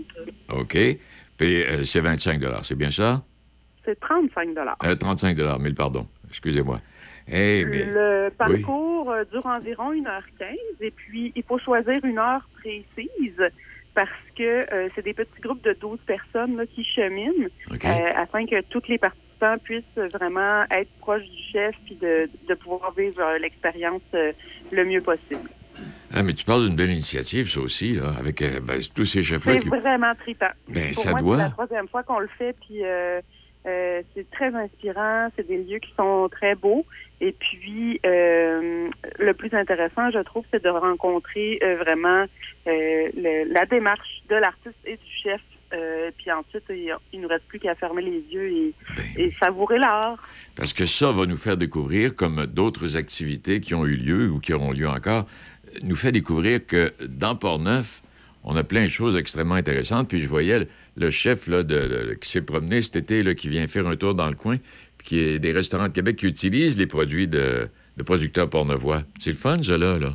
OK. 0.53 0.77
Puis 1.37 1.65
c'est 1.85 2.01
25 2.01 2.41
c'est 2.63 2.75
bien 2.77 2.91
ça? 2.91 3.23
C'est 3.85 3.99
35 3.99 4.49
Euh, 4.85 4.95
35 4.95 5.39
mille 5.59 5.75
pardon. 5.75 6.07
Excusez-moi. 6.29 6.81
Eh 7.33 7.65
Le 7.65 8.29
parcours 8.37 9.15
dure 9.33 9.47
environ 9.47 9.93
1h15 9.93 10.57
et 10.81 10.91
puis 10.91 11.33
il 11.35 11.43
faut 11.45 11.59
choisir 11.59 12.05
une 12.05 12.19
heure 12.19 12.47
précise 12.61 13.41
parce 13.95 14.11
que 14.37 14.65
euh, 14.73 14.89
c'est 14.95 15.03
des 15.05 15.15
petits 15.15 15.41
groupes 15.41 15.63
de 15.65 15.77
12 15.81 15.99
personnes 16.07 16.57
là, 16.57 16.65
qui 16.67 16.85
cheminent 16.85 17.49
euh, 17.73 18.11
afin 18.17 18.47
que 18.47 18.61
tous 18.63 18.83
les 18.89 18.99
participants 18.99 19.57
puissent 19.63 19.85
vraiment 20.13 20.65
être 20.71 20.91
proches 21.01 21.25
du 21.25 21.43
chef 21.53 21.75
et 21.91 21.95
de, 21.95 22.29
de 22.49 22.55
pouvoir 22.55 22.93
vivre 22.97 23.21
euh, 23.21 23.39
l'expérience 23.39 24.03
euh, 24.15 24.33
le 24.71 24.85
mieux 24.85 25.01
possible. 25.01 25.49
ah, 26.15 26.23
mais 26.23 26.35
tu 26.35 26.45
parles 26.45 26.67
d'une 26.67 26.77
belle 26.77 26.91
initiative, 26.91 27.49
ça 27.49 27.61
aussi, 27.61 27.95
là, 27.95 28.15
avec 28.19 28.43
ben, 28.63 28.79
tous 28.95 29.07
ces 29.07 29.23
chefs-là 29.23 29.55
C'est 29.55 29.61
qui... 29.61 29.69
vraiment 29.69 30.15
trippant. 30.15 30.51
Ben, 30.69 30.93
Pour 30.93 31.03
ça 31.03 31.11
moi, 31.13 31.21
doit. 31.21 31.37
c'est 31.37 31.43
la 31.43 31.51
troisième 31.51 31.89
fois 31.89 32.03
qu'on 32.03 32.19
le 32.21 32.29
fait, 32.39 32.55
puis 32.61 32.83
euh, 33.67 34.03
c'est 34.15 34.31
très 34.31 34.55
inspirant. 34.55 35.29
C'est 35.37 35.47
des 35.47 35.59
lieux 35.59 35.79
qui 35.79 35.93
sont 35.97 36.29
très 36.31 36.55
beaux. 36.55 36.85
Et 37.21 37.33
puis, 37.33 38.01
euh, 38.07 38.89
le 39.19 39.35
plus 39.35 39.53
intéressant, 39.55 40.11
je 40.11 40.21
trouve, 40.21 40.45
c'est 40.51 40.63
de 40.65 40.71
rencontrer 40.71 41.59
euh, 41.63 41.77
vraiment 41.77 42.25
le- 42.67 43.53
la 43.53 43.67
démarche 43.67 44.23
de 44.29 44.37
l'artiste 44.37 44.77
et 44.87 44.97
du 44.97 45.13
chef. 45.23 45.41
Puis 46.19 46.33
ensuite, 46.33 46.65
il, 46.71 46.93
il 47.13 47.21
nous 47.21 47.29
reste 47.29 47.45
plus 47.47 47.59
qu'à 47.61 47.75
fermer 47.77 48.03
les 48.03 48.25
yeux 48.33 48.49
et, 48.51 48.73
Ben 48.97 49.05
et 49.19 49.33
savourer 49.39 49.79
l'art. 49.79 50.19
Parce 50.57 50.73
que 50.73 50.85
ça 50.85 51.13
va 51.13 51.27
nous 51.27 51.37
faire 51.37 51.57
découvrir, 51.57 52.17
comme 52.17 52.45
d'autres 52.47 52.97
activités 52.97 53.61
qui 53.61 53.75
ont 53.75 53.87
eu 53.87 53.95
lieu 53.97 54.29
ou 54.31 54.41
qui 54.41 54.53
auront 54.53 54.73
lieu 54.73 54.89
encore, 54.89 55.27
nous 55.85 55.95
fait 55.95 56.11
découvrir 56.11 56.67
que 56.67 56.91
dans 57.07 57.37
Port-Neuf, 57.37 58.03
on 58.43 58.57
a 58.57 58.65
plein 58.65 58.85
de 58.85 58.91
choses 58.91 59.17
extrêmement 59.17 59.55
intéressantes. 59.55 60.09
Puis 60.09 60.21
je 60.21 60.27
voyais 60.29 60.67
le, 60.97 61.11
chef 61.11 61.47
là, 61.47 61.63
de, 61.63 61.79
de- 61.79 62.15
qui 62.15 62.29
s'est 62.31 62.43
promené 62.43 62.83
cet 62.83 62.97
été, 62.97 63.23
là, 63.23 63.35
qui 63.35 63.49
vient 63.49 63.67
faire 63.69 63.87
un 63.87 63.97
tour 63.97 64.15
dans 64.15 64.29
le 64.29 64.35
coin, 64.35 64.57
puis 64.99 65.07
qui 65.09 65.19
est 65.21 65.39
des 65.39 65.53
restaurants 65.53 65.89
de 65.89 65.93
Québec 65.93 66.17
qui 66.17 66.27
utilisent 66.27 66.79
les 66.79 66.87
produits 66.87 67.29
de, 67.29 67.69
de 67.97 68.03
producteurs 68.03 68.49
pornevois. 68.51 69.03
C'est 69.19 69.31
le 69.31 69.37
fun, 69.37 69.63
ça, 69.63 69.79
là. 69.79 69.99
là. 69.99 70.11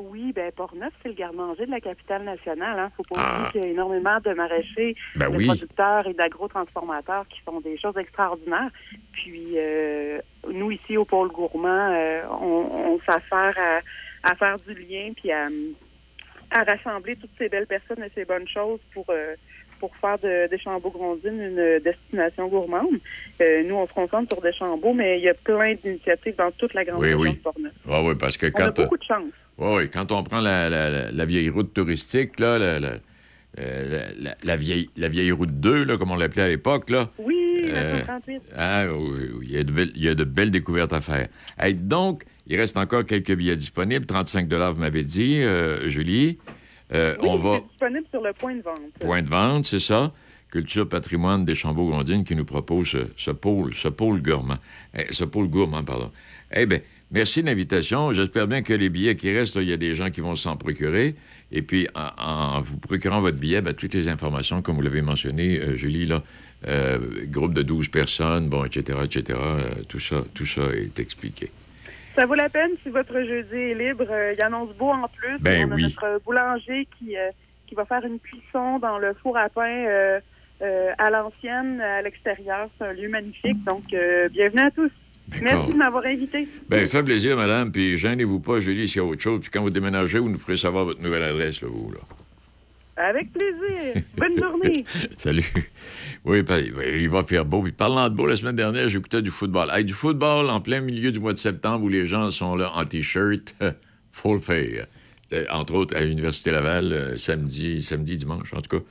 Oui, 0.00 0.32
ben 0.32 0.52
Port-Neuf, 0.52 0.92
c'est 1.02 1.08
le 1.08 1.14
garde-manger 1.14 1.66
de 1.66 1.70
la 1.72 1.80
capitale 1.80 2.22
nationale. 2.22 2.78
Hein. 2.78 2.90
Faut 2.96 3.02
pas 3.02 3.16
Ah. 3.18 3.34
oublier 3.48 3.50
qu'il 3.52 3.60
y 3.62 3.64
a 3.64 3.68
énormément 3.68 4.18
de 4.24 4.32
maraîchers, 4.32 4.94
Ben 5.16 5.28
de 5.30 5.36
oui. 5.36 5.46
producteurs 5.46 6.06
et 6.06 6.14
d'agro-transformateurs 6.14 7.26
qui 7.28 7.40
font 7.40 7.60
des 7.60 7.76
choses 7.78 7.96
extraordinaires. 7.96 8.70
Puis 9.12 9.54
euh, 9.56 10.20
nous, 10.52 10.70
ici, 10.70 10.96
au 10.96 11.04
pôle 11.04 11.30
gourmand, 11.30 11.92
euh, 11.92 12.22
on, 12.40 12.94
on 12.94 13.00
s'affaire 13.06 13.54
à, 13.58 14.30
à 14.30 14.34
faire 14.36 14.56
du 14.58 14.74
lien 14.74 15.10
puis 15.16 15.32
à, 15.32 15.46
à 16.50 16.64
rassembler 16.64 17.16
toutes 17.16 17.30
ces 17.38 17.48
belles 17.48 17.66
personnes 17.66 18.02
et 18.04 18.10
ces 18.14 18.24
bonnes 18.24 18.48
choses 18.48 18.80
pour... 18.92 19.06
euh, 19.10 19.34
pour 19.80 19.94
faire 19.94 20.18
de 20.18 20.48
Deschambault-Grondines 20.50 21.40
une 21.40 21.78
destination 21.84 22.48
gourmande. 22.48 22.98
Euh, 23.40 23.62
nous, 23.62 23.76
on 23.76 23.86
se 23.86 23.92
concentre 23.92 24.32
sur 24.34 24.42
Deschambault, 24.42 24.92
mais 24.92 25.20
il 25.20 25.22
y 25.24 25.28
a 25.28 25.34
plein 25.34 25.74
d'initiatives 25.74 26.34
dans 26.36 26.50
toute 26.50 26.74
la 26.74 26.84
grande 26.84 26.98
Oui, 27.00 27.06
région 27.14 27.20
oui. 27.20 27.30
de 27.36 27.36
Portneuf. 27.36 27.72
Ah 27.88 28.02
oui, 28.02 28.14
parce 28.18 28.36
que 28.36 28.46
On 28.46 28.48
a 28.58 28.70
quand... 28.72 28.82
beaucoup 28.82 28.96
de 28.96 29.04
chance. 29.04 29.30
Oui, 29.56 29.68
oui, 29.76 29.88
quand 29.88 30.10
on 30.10 30.24
prend 30.24 30.40
la, 30.40 30.68
la- 30.68 31.12
la- 31.12 31.24
vieille 31.26 31.48
route 31.48 31.72
touristique, 31.72 32.40
là, 32.40 32.58
la, 32.58 32.80
la- 32.80 32.96
euh, 33.60 34.56
vieille, 34.56 34.90
la 34.96 35.08
vieille 35.08 35.30
route 35.30 35.60
2, 35.60 35.84
là, 35.84 35.96
comme 35.96 36.10
on 36.10 36.16
l'appelait 36.16 36.42
à 36.42 36.48
l'époque, 36.48 36.90
là. 36.90 37.08
Oui, 37.18 37.36
la 37.70 37.78
Euh, 37.78 37.98
138. 38.00 38.42
Ah, 38.56 38.86
oui, 38.90 39.28
oui, 39.32 39.46
il 39.48 39.52
y, 39.52 39.58
a 39.58 39.62
de 39.62 39.70
belles, 39.70 39.92
il 39.94 40.04
y 40.04 40.08
a 40.08 40.14
de 40.16 40.24
belles 40.24 40.50
découvertes 40.50 40.92
à 40.92 41.00
faire. 41.00 41.28
Hey, 41.56 41.74
donc, 41.74 42.24
il 42.48 42.58
reste 42.58 42.76
encore 42.76 43.04
quelques 43.04 43.34
billets 43.34 43.56
disponibles. 43.56 44.06
35 44.06 44.52
vous 44.52 44.80
m'avez 44.80 45.04
dit, 45.04 45.40
euh, 45.42 45.88
Julie. 45.88 46.38
Euh, 46.92 47.14
Oui, 47.20 47.28
on 47.28 47.36
va... 47.36 47.60
disponible 47.60 48.06
sur 48.10 48.22
le 48.22 48.32
point 48.32 48.54
de 48.54 48.62
vente. 48.62 48.80
Point 49.00 49.22
de 49.22 49.28
vente, 49.28 49.66
c'est 49.66 49.80
ça. 49.80 50.12
Culture 50.50 50.88
Patrimoine 50.88 51.44
des 51.44 51.54
Chambeaux-Grondines 51.54 52.24
qui 52.24 52.34
nous 52.34 52.46
propose 52.46 52.88
ce, 52.88 52.98
ce 53.16 53.30
pôle, 53.30 53.74
ce 53.74 53.88
pôle 53.88 54.22
gourmand. 54.22 54.56
Eh, 54.96 55.12
ce 55.12 55.24
pôle 55.24 55.48
gourmand, 55.48 55.84
pardon. 55.84 56.10
Eh 56.54 56.64
bien, 56.64 56.80
merci 57.10 57.42
de 57.42 57.48
l'invitation. 57.48 58.12
J'espère 58.12 58.46
bien 58.48 58.62
que 58.62 58.72
les 58.72 58.88
billets 58.88 59.16
qui 59.16 59.30
restent, 59.30 59.56
il 59.56 59.68
y 59.68 59.72
a 59.74 59.76
des 59.76 59.94
gens 59.94 60.08
qui 60.10 60.22
vont 60.22 60.36
s'en 60.36 60.56
procurer. 60.56 61.16
Et 61.52 61.60
puis, 61.60 61.86
en, 61.94 62.56
en 62.56 62.60
vous 62.62 62.78
procurant 62.78 63.20
votre 63.20 63.36
billet, 63.36 63.60
ben, 63.60 63.74
toutes 63.74 63.92
les 63.92 64.08
informations, 64.08 64.62
comme 64.62 64.76
vous 64.76 64.82
l'avez 64.82 65.02
mentionné, 65.02 65.58
euh, 65.58 65.76
Julie, 65.76 66.06
là, 66.06 66.22
euh, 66.66 66.98
groupe 67.26 67.52
de 67.52 67.62
12 67.62 67.88
personnes, 67.88 68.48
bon, 68.48 68.64
etc., 68.64 69.00
etc., 69.04 69.38
euh, 69.42 69.60
tout, 69.86 70.00
ça, 70.00 70.24
tout 70.32 70.46
ça 70.46 70.62
est 70.74 70.98
expliqué. 70.98 71.50
Ça 72.18 72.26
vaut 72.26 72.34
la 72.34 72.48
peine 72.48 72.72
si 72.82 72.88
votre 72.88 73.14
jeudi 73.14 73.54
est 73.54 73.74
libre. 73.74 74.04
euh, 74.10 74.34
Il 74.36 74.42
annonce 74.42 74.74
beau 74.76 74.90
en 74.90 75.06
plus. 75.06 75.38
Ben 75.38 75.68
On 75.68 75.72
a 75.72 75.76
notre 75.76 76.20
boulanger 76.24 76.88
qui, 76.98 77.16
euh, 77.16 77.30
qui 77.68 77.76
va 77.76 77.84
faire 77.84 78.04
une 78.04 78.18
cuisson 78.18 78.80
dans 78.80 78.98
le 78.98 79.14
four 79.22 79.36
à 79.36 79.48
pain 79.48 79.86
euh, 79.86 80.18
à 80.98 81.10
l'ancienne, 81.10 81.80
à 81.80 82.02
l'extérieur. 82.02 82.68
C'est 82.76 82.86
un 82.86 82.92
lieu 82.92 83.08
magnifique. 83.08 83.62
Donc, 83.62 83.84
bienvenue 84.32 84.62
à 84.62 84.70
tous. 84.72 84.90
Merci 85.42 85.72
de 85.72 85.76
m'avoir 85.76 86.04
invité. 86.06 86.48
Bien, 86.68 86.84
fait 86.86 87.04
plaisir, 87.04 87.36
madame. 87.36 87.70
Puis, 87.70 87.96
gênez-vous 87.96 88.40
pas, 88.40 88.58
Julie, 88.58 88.88
s'il 88.88 89.00
y 89.00 89.04
a 89.04 89.06
autre 89.08 89.20
chose. 89.20 89.38
Puis, 89.40 89.50
quand 89.50 89.62
vous 89.62 89.70
déménagez, 89.70 90.18
vous 90.18 90.28
nous 90.28 90.38
ferez 90.38 90.56
savoir 90.56 90.86
votre 90.86 91.00
nouvelle 91.00 91.22
adresse, 91.22 91.62
là, 91.62 91.68
vous, 91.70 91.92
là. 91.92 92.00
Avec 92.98 93.32
plaisir. 93.32 94.02
Bonne 94.16 94.38
journée. 94.38 94.84
Salut. 95.18 95.70
Oui, 96.24 96.42
oui, 96.48 96.72
il 97.00 97.08
va 97.08 97.22
faire 97.22 97.44
beau. 97.44 97.62
Puis 97.62 97.70
parlant 97.70 98.08
de 98.08 98.14
beau, 98.14 98.26
la 98.26 98.34
semaine 98.34 98.56
dernière, 98.56 98.88
j'écoutais 98.88 99.22
du 99.22 99.30
football. 99.30 99.70
Hey, 99.72 99.84
du 99.84 99.92
football 99.92 100.50
en 100.50 100.60
plein 100.60 100.80
milieu 100.80 101.12
du 101.12 101.20
mois 101.20 101.32
de 101.32 101.38
septembre 101.38 101.84
où 101.84 101.88
les 101.88 102.06
gens 102.06 102.32
sont 102.32 102.56
là 102.56 102.72
en 102.74 102.84
T-shirt, 102.84 103.54
faire. 104.40 104.86
C'était, 105.22 105.48
Entre 105.50 105.74
autres, 105.74 105.96
à 105.96 106.00
l'Université 106.00 106.50
Laval, 106.50 106.92
euh, 106.92 107.18
samedi, 107.18 107.84
samedi, 107.84 108.16
dimanche, 108.16 108.52
en 108.52 108.60
tout 108.60 108.78
cas. 108.78 108.84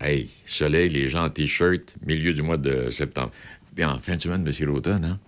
Hey, 0.00 0.28
soleil, 0.46 0.88
les 0.88 1.08
gens 1.08 1.24
en 1.24 1.30
T-shirt, 1.30 1.96
milieu 2.06 2.32
du 2.32 2.42
mois 2.42 2.56
de 2.56 2.90
septembre. 2.90 3.32
Bien, 3.74 3.90
en 3.90 3.98
fin 3.98 4.14
de 4.14 4.22
semaine, 4.22 4.42
monsieur 4.42 4.66
l'automne, 4.66 5.04
hein? 5.04 5.18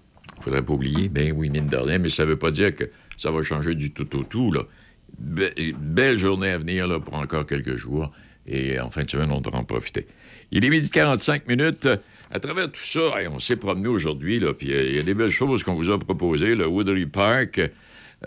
Faudrait 0.41 0.62
pas 0.62 0.73
oublier. 0.73 1.09
Ben 1.09 1.33
oui, 1.33 1.51
mine 1.51 1.67
de 1.67 1.99
mais 1.99 2.09
ça 2.09 2.25
veut 2.25 2.39
pas 2.39 2.53
dire 2.53 2.73
que 2.75 2.85
ça 3.19 3.33
va 3.33 3.43
changer 3.43 3.75
du 3.75 3.91
tout 3.91 4.17
au 4.17 4.23
tout, 4.23 4.53
là. 4.53 4.62
Be- 5.19 5.74
belle 5.78 6.19
journée 6.19 6.51
à 6.51 6.59
venir, 6.59 6.87
là, 6.87 7.01
pour 7.01 7.15
encore 7.15 7.47
quelques 7.47 7.77
jours. 7.77 8.11
Et 8.47 8.78
en 8.81 8.91
fin 8.91 9.05
de 9.05 9.11
semaine, 9.11 9.31
on 9.31 9.41
devra 9.41 9.59
en 9.59 9.65
profiter. 9.65 10.07
Il 10.51 10.65
est 10.65 10.70
midi 10.70 10.91
45 10.91 11.47
minutes. 11.47 11.89
À 12.31 12.39
travers 12.41 12.70
tout 12.70 12.81
ça, 12.82 13.01
on 13.31 13.39
s'est 13.39 13.57
promené 13.57 13.89
aujourd'hui, 13.89 14.41
puis 14.57 14.73
euh, 14.73 14.85
il 14.89 14.97
y 14.97 14.99
a 14.99 15.03
des 15.03 15.15
belles 15.15 15.31
choses 15.31 15.65
qu'on 15.65 15.74
vous 15.74 15.91
a 15.91 15.99
proposées. 15.99 16.55
Le 16.55 16.66
Woodley 16.66 17.07
Park, 17.07 17.61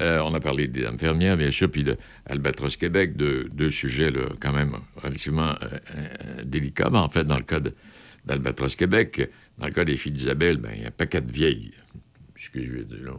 euh, 0.02 0.20
on 0.26 0.34
a 0.34 0.40
parlé 0.40 0.68
des 0.68 0.86
infirmières, 0.86 1.38
bien 1.38 1.52
sûr, 1.52 1.70
puis 1.72 1.84
de 1.84 1.96
Albatros 2.26 2.76
Québec, 2.78 3.16
deux, 3.16 3.50
deux 3.54 3.70
sujets, 3.70 4.12
quand 4.40 4.52
même 4.52 4.74
relativement 4.98 5.56
euh, 5.96 6.44
délicats. 6.44 6.90
Mais 6.92 6.98
en 7.00 7.10
fait, 7.10 7.24
dans 7.24 7.38
le 7.38 7.44
cas 7.44 7.62
d'Albatros 8.26 8.76
Québec, 8.76 9.30
dans 9.58 9.68
le 9.68 9.74
cas 9.74 9.86
des 9.86 9.96
filles 9.96 10.12
d'Isabelle, 10.12 10.58
ben, 10.58 10.72
il 10.76 10.82
y 10.82 10.86
a 10.86 10.88
un 10.88 10.92
paquet 10.92 11.22
de 11.22 11.32
vieilles. 11.32 11.72
Là. 11.78 13.14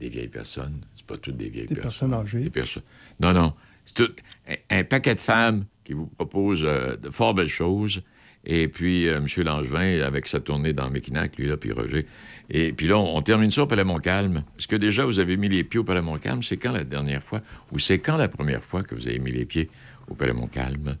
Des 0.00 0.08
vieilles 0.08 0.28
personnes. 0.28 0.80
C'est 1.06 1.16
pas 1.16 1.20
toutes 1.20 1.36
des 1.36 1.50
vieilles 1.50 1.66
Des 1.66 1.74
personnes. 1.74 2.10
personnes 2.10 2.14
âgées. 2.14 2.44
Des 2.44 2.50
personnes. 2.50 2.82
Non, 3.20 3.32
non. 3.32 3.52
C'est 3.84 3.94
tout 3.94 4.12
un, 4.48 4.78
un 4.78 4.84
paquet 4.84 5.14
de 5.14 5.20
femmes 5.20 5.66
qui 5.84 5.92
vous 5.92 6.06
proposent 6.06 6.64
euh, 6.64 6.96
de 6.96 7.10
fort 7.10 7.34
belles 7.34 7.48
choses. 7.48 8.02
Et 8.46 8.68
puis, 8.68 9.08
euh, 9.08 9.18
M. 9.18 9.26
Langevin, 9.44 10.00
avec 10.02 10.26
sa 10.28 10.40
tournée 10.40 10.72
dans 10.72 10.88
Méquinac, 10.90 11.36
lui, 11.36 11.46
là, 11.46 11.56
puis 11.58 11.72
Roger. 11.72 12.06
Et 12.50 12.72
puis 12.72 12.86
là, 12.88 12.98
on, 12.98 13.16
on 13.16 13.22
termine 13.22 13.50
ça 13.50 13.62
au 13.62 13.66
Palais 13.66 13.84
Montcalm. 13.84 14.44
Est-ce 14.58 14.68
que 14.68 14.76
déjà 14.76 15.04
vous 15.04 15.18
avez 15.18 15.36
mis 15.36 15.48
les 15.48 15.64
pieds 15.64 15.80
au 15.80 15.84
Palais 15.84 16.02
Montcalm? 16.02 16.42
C'est 16.42 16.56
quand 16.56 16.72
la 16.72 16.84
dernière 16.84 17.22
fois? 17.22 17.40
Ou 17.72 17.78
c'est 17.78 17.98
quand 17.98 18.16
la 18.16 18.28
première 18.28 18.62
fois 18.62 18.82
que 18.82 18.94
vous 18.94 19.06
avez 19.08 19.18
mis 19.18 19.32
les 19.32 19.44
pieds 19.44 19.68
au 20.08 20.14
Palais 20.14 20.32
Montcalm? 20.34 20.96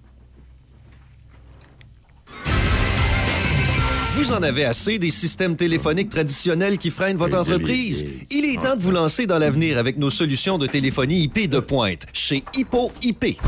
Vous 4.24 4.32
en 4.32 4.42
avez 4.42 4.64
assez 4.64 4.98
des 4.98 5.10
systèmes 5.10 5.54
téléphoniques 5.54 6.08
traditionnels 6.08 6.78
qui 6.78 6.90
freinent 6.90 7.18
votre 7.18 7.36
entreprise? 7.36 8.06
Il 8.30 8.46
est 8.46 8.58
temps 8.58 8.74
de 8.74 8.80
vous 8.80 8.90
lancer 8.90 9.26
dans 9.26 9.38
l'avenir 9.38 9.76
avec 9.76 9.98
nos 9.98 10.08
solutions 10.08 10.56
de 10.56 10.66
téléphonie 10.66 11.24
IP 11.24 11.50
de 11.50 11.60
pointe 11.60 12.06
chez 12.14 12.42
Hippo 12.54 12.90
IP. 13.02 13.38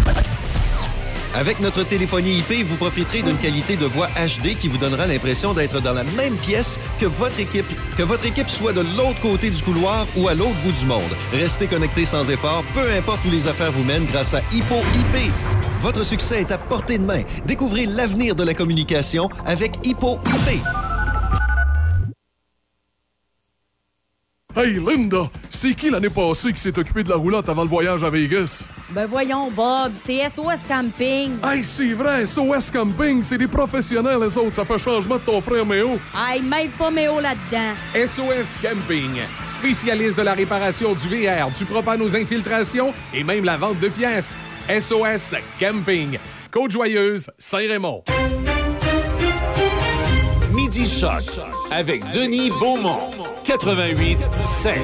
Avec 1.35 1.61
notre 1.61 1.83
téléphonie 1.83 2.41
IP, 2.41 2.67
vous 2.67 2.77
profiterez 2.77 3.23
d'une 3.23 3.39
qualité 3.39 3.77
de 3.77 3.87
voix 3.87 4.09
HD 4.09 4.55
qui 4.59 4.69
vous 4.69 4.77
donnera 4.77 5.07
l'impression 5.07 5.55
d'être 5.55 5.81
dans 5.81 5.95
la 5.95 6.05
même 6.05 6.37
pièce 6.37 6.79
que 7.01 7.07
votre 7.07 7.41
équipe, 7.41 7.65
que 7.97 8.03
votre 8.03 8.27
équipe 8.27 8.51
soit 8.51 8.75
de 8.75 8.83
l'autre 8.83 9.21
côté 9.23 9.49
du 9.49 9.63
couloir 9.63 10.07
ou 10.15 10.29
à 10.29 10.35
l'autre 10.35 10.57
bout 10.63 10.73
du 10.73 10.85
monde. 10.85 11.17
Restez 11.33 11.69
connecté 11.69 12.05
sans 12.05 12.29
effort, 12.29 12.63
peu 12.75 12.93
importe 12.93 13.25
où 13.25 13.31
les 13.31 13.49
affaires 13.49 13.73
vous 13.73 13.85
mènent 13.85 14.05
grâce 14.05 14.35
à 14.35 14.43
Hippo 14.53 14.77
IP. 14.95 15.33
Votre 15.81 16.05
succès 16.05 16.41
est 16.41 16.53
à 16.53 16.59
portée 16.59 16.99
de 16.99 17.05
main. 17.05 17.23
Découvrez 17.45 17.87
l'avenir 17.87 18.35
de 18.35 18.43
la 18.43 18.55
communication 18.55 19.29
avec 19.45 19.79
Hippo 19.85 20.19
IP. 20.27 20.61
Hey, 24.59 24.81
Linda, 24.81 25.29
c'est 25.51 25.75
qui 25.75 25.91
l'année 25.91 26.09
passée 26.09 26.51
qui 26.51 26.59
s'est 26.59 26.79
occupé 26.79 27.05
de 27.05 27.11
la 27.11 27.17
roulotte 27.17 27.47
avant 27.51 27.63
le 27.63 27.69
voyage 27.69 28.03
à 28.03 28.09
Vegas? 28.09 28.71
Ben 28.89 29.05
voyons, 29.05 29.51
Bob, 29.51 29.93
c'est 29.97 30.27
SOS 30.27 30.65
Camping. 30.67 31.33
Hey, 31.45 31.63
c'est 31.63 31.93
vrai, 31.93 32.25
SOS 32.25 32.71
Camping, 32.71 33.23
c'est 33.23 33.37
des 33.37 33.49
professionnels, 33.49 34.19
les 34.19 34.39
autres. 34.39 34.55
Ça 34.55 34.65
fait 34.65 34.79
changement 34.79 35.17
de 35.17 35.21
ton 35.21 35.43
frère 35.43 35.67
Méo. 35.67 35.99
Hey, 36.17 36.41
mêle 36.41 36.71
pas 36.71 36.91
Méo 36.91 37.21
là-dedans. 37.21 37.75
SOS 37.95 38.59
Camping, 38.63 39.21
spécialiste 39.45 40.17
de 40.17 40.23
la 40.23 40.33
réparation 40.33 40.95
du 40.95 41.07
VR, 41.07 41.51
du 41.51 41.67
propane 41.67 42.01
aux 42.01 42.17
infiltrations 42.17 42.95
et 43.13 43.23
même 43.23 43.45
la 43.45 43.59
vente 43.59 43.79
de 43.79 43.89
pièces. 43.89 44.39
SOS 44.69 45.37
Camping, 45.61 46.19
Côte-Joyeuse, 46.51 47.31
Saint-Raymond. 47.39 48.03
Midi 50.53 50.89
Choc 50.89 51.23
avec 51.71 52.03
Denis 52.11 52.51
Beaumont. 52.51 53.13
88 53.45 54.19
5. 54.43 54.79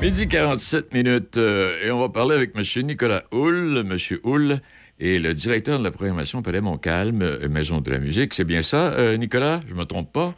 Midi 0.00 0.26
47 0.26 0.94
minutes 0.94 1.36
euh, 1.36 1.84
et 1.84 1.90
on 1.90 1.98
va 1.98 2.08
parler 2.08 2.36
avec 2.36 2.52
M. 2.56 2.62
Nicolas 2.86 3.24
Hull. 3.30 3.76
M. 3.78 3.98
Hull 4.24 4.60
est 5.00 5.18
le 5.18 5.34
directeur 5.34 5.78
de 5.78 5.84
la 5.84 5.90
programmation 5.90 6.40
Palais 6.40 6.62
Montcalm, 6.62 7.20
euh, 7.20 7.46
Maison 7.50 7.82
de 7.82 7.90
la 7.90 7.98
musique. 7.98 8.32
C'est 8.32 8.44
bien 8.44 8.62
ça, 8.62 8.92
euh, 8.94 9.18
Nicolas? 9.18 9.60
Je 9.68 9.74
me 9.74 9.84
trompe 9.84 10.10
pas? 10.14 10.34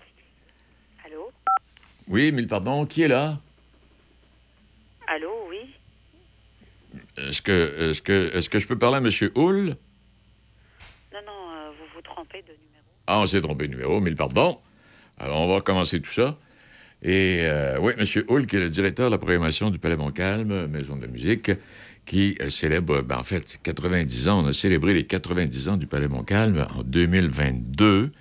Allô? 1.07 1.31
Oui, 2.09 2.33
mille 2.33 2.49
pardon. 2.49 2.85
Qui 2.85 3.03
est 3.03 3.09
là? 3.09 3.39
Allô, 5.07 5.31
oui? 5.49 5.59
Est-ce 7.29 7.43
que, 7.43 7.91
est 7.91 8.01
que, 8.03 8.37
est 8.37 8.49
que 8.49 8.59
je 8.59 8.67
peux 8.67 8.79
parler 8.79 8.97
à 8.97 9.01
M. 9.01 9.31
Hull? 9.37 9.77
Non, 11.13 11.21
non, 11.27 11.33
euh, 11.33 11.71
vous 11.71 11.87
vous 11.95 12.03
trompez 12.03 12.43
de 12.43 12.53
numéro. 12.53 12.85
Ah, 13.07 13.21
on 13.21 13.27
s'est 13.27 13.41
trompé 13.41 13.67
de 13.67 13.73
numéro, 13.73 14.01
mille 14.01 14.17
pardon. 14.17 14.59
Alors, 15.19 15.41
on 15.41 15.53
va 15.53 15.61
commencer 15.61 16.01
tout 16.01 16.13
ça. 16.13 16.39
Et 17.03 17.41
euh, 17.43 17.79
oui, 17.81 17.93
M. 17.97 18.05
Hull, 18.29 18.47
qui 18.47 18.57
est 18.57 18.61
le 18.61 18.69
directeur 18.69 19.07
de 19.07 19.13
la 19.13 19.19
programmation 19.19 19.71
du 19.71 19.79
Palais 19.79 19.97
Montcalm, 19.97 20.67
Maison 20.67 20.97
de 20.97 21.03
la 21.03 21.09
musique, 21.09 21.51
qui 22.05 22.37
euh, 22.41 22.51
célèbre, 22.51 23.03
ben, 23.03 23.19
en 23.19 23.23
fait, 23.23 23.59
90 23.63 24.29
ans. 24.29 24.45
On 24.45 24.49
a 24.49 24.53
célébré 24.53 24.95
les 24.95 25.07
90 25.07 25.69
ans 25.69 25.77
du 25.77 25.87
Palais 25.87 26.09
Montcalm 26.09 26.67
en 26.75 26.83
2022. 26.83 28.13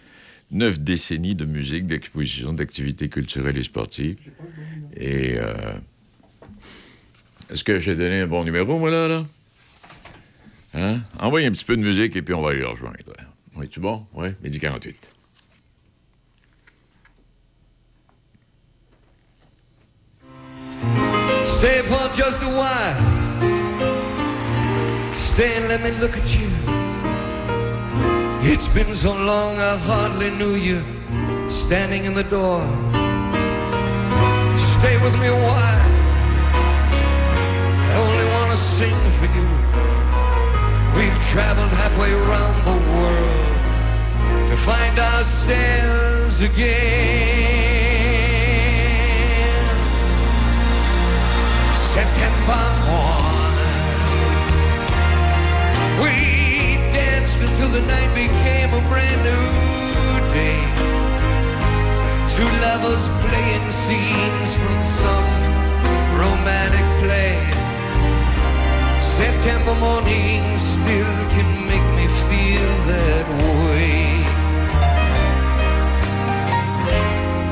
Neuf 0.51 0.79
décennies 0.79 1.35
de 1.35 1.45
musique, 1.45 1.85
d'exposition, 1.85 2.53
d'activités 2.53 3.07
culturelles 3.09 3.57
et 3.57 3.63
sportives. 3.63 4.17
Et 4.97 5.35
euh, 5.37 5.73
est-ce 7.51 7.63
que 7.63 7.79
j'ai 7.79 7.95
donné 7.95 8.21
un 8.21 8.27
bon 8.27 8.43
numéro, 8.43 8.77
moi, 8.77 8.91
là? 8.91 9.07
là? 9.07 9.23
Hein? 10.75 10.99
Envoyez 11.19 11.47
un 11.47 11.51
petit 11.51 11.65
peu 11.65 11.75
de 11.75 11.81
musique 11.81 12.15
et 12.15 12.21
puis 12.21 12.33
on 12.33 12.41
va 12.41 12.53
y 12.53 12.63
rejoindre. 12.63 12.97
Oui, 13.55 13.67
tu 13.67 13.79
bon? 13.79 14.05
Oui, 14.13 14.29
midi 14.43 14.59
48. 14.59 15.09
Stay 21.45 21.81
for 21.83 22.09
just 22.13 22.41
a 22.41 22.47
while. 22.47 22.95
Stay 25.15 25.57
and 25.57 25.67
let 25.67 25.81
me 25.81 25.91
look 25.99 26.15
at 26.15 26.35
you. 26.35 26.47
It's 28.41 28.67
been 28.67 28.93
so 28.95 29.13
long 29.13 29.57
I 29.57 29.75
hardly 29.75 30.29
knew 30.31 30.55
you 30.55 30.81
standing 31.49 32.05
in 32.05 32.13
the 32.13 32.23
door. 32.23 32.61
Stay 34.79 34.97
with 35.03 35.19
me 35.19 35.27
a 35.27 35.35
while. 35.35 35.88
Traveled 41.29 41.69
halfway 41.69 42.11
around 42.11 42.57
the 42.65 42.77
world 42.97 44.49
to 44.49 44.57
find 44.57 44.97
ourselves 44.97 46.41
again. 46.41 46.79
September 51.93 52.65
morning. 52.89 54.09
We 56.01 56.15
danced 56.97 57.39
until 57.41 57.69
the 57.77 57.81
night 57.81 58.11
became 58.15 58.73
a 58.73 58.81
brand 58.89 59.21
new 59.29 59.45
day. 60.33 60.65
Two 62.35 62.49
lovers 62.65 63.05
playing 63.21 63.69
scenes 63.83 64.51
from 64.59 64.77
some 64.97 65.29
romantic 66.17 66.87
play. 67.03 67.58
September 69.19 69.75
morning 69.81 70.57
still 70.57 71.15
can 71.35 71.67
make 71.67 71.87
me 71.99 72.07
feel 72.29 72.71
that 72.87 73.27
way. 73.51 74.23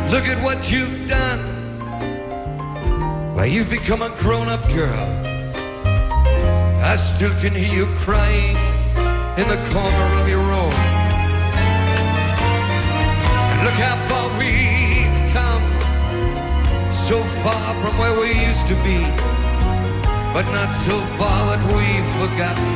Look 0.09 0.29
at 0.29 0.41
what 0.41 0.71
you've 0.71 1.09
done. 1.09 1.41
Why, 3.35 3.47
you've 3.47 3.69
become 3.69 4.01
a 4.01 4.07
grown 4.21 4.47
up 4.47 4.65
girl. 4.69 5.07
I 6.85 6.95
still 6.95 7.33
can 7.41 7.53
hear 7.53 7.73
you 7.79 7.87
crying 7.97 8.55
in 9.35 9.45
the 9.49 9.59
corner 9.73 10.07
of 10.21 10.29
your 10.29 10.39
room. 10.39 10.73
And 13.51 13.59
look 13.65 13.77
how 13.87 13.97
far 14.07 14.27
we've 14.39 15.19
come. 15.35 15.63
So 16.93 17.21
far 17.43 17.73
from 17.81 17.97
where 17.99 18.17
we 18.17 18.27
used 18.47 18.67
to 18.67 18.75
be. 18.85 19.36
But 20.33 20.45
not 20.51 20.71
so 20.87 20.99
far 21.17 21.39
that 21.51 21.61
we've 21.73 22.09
forgotten 22.21 22.73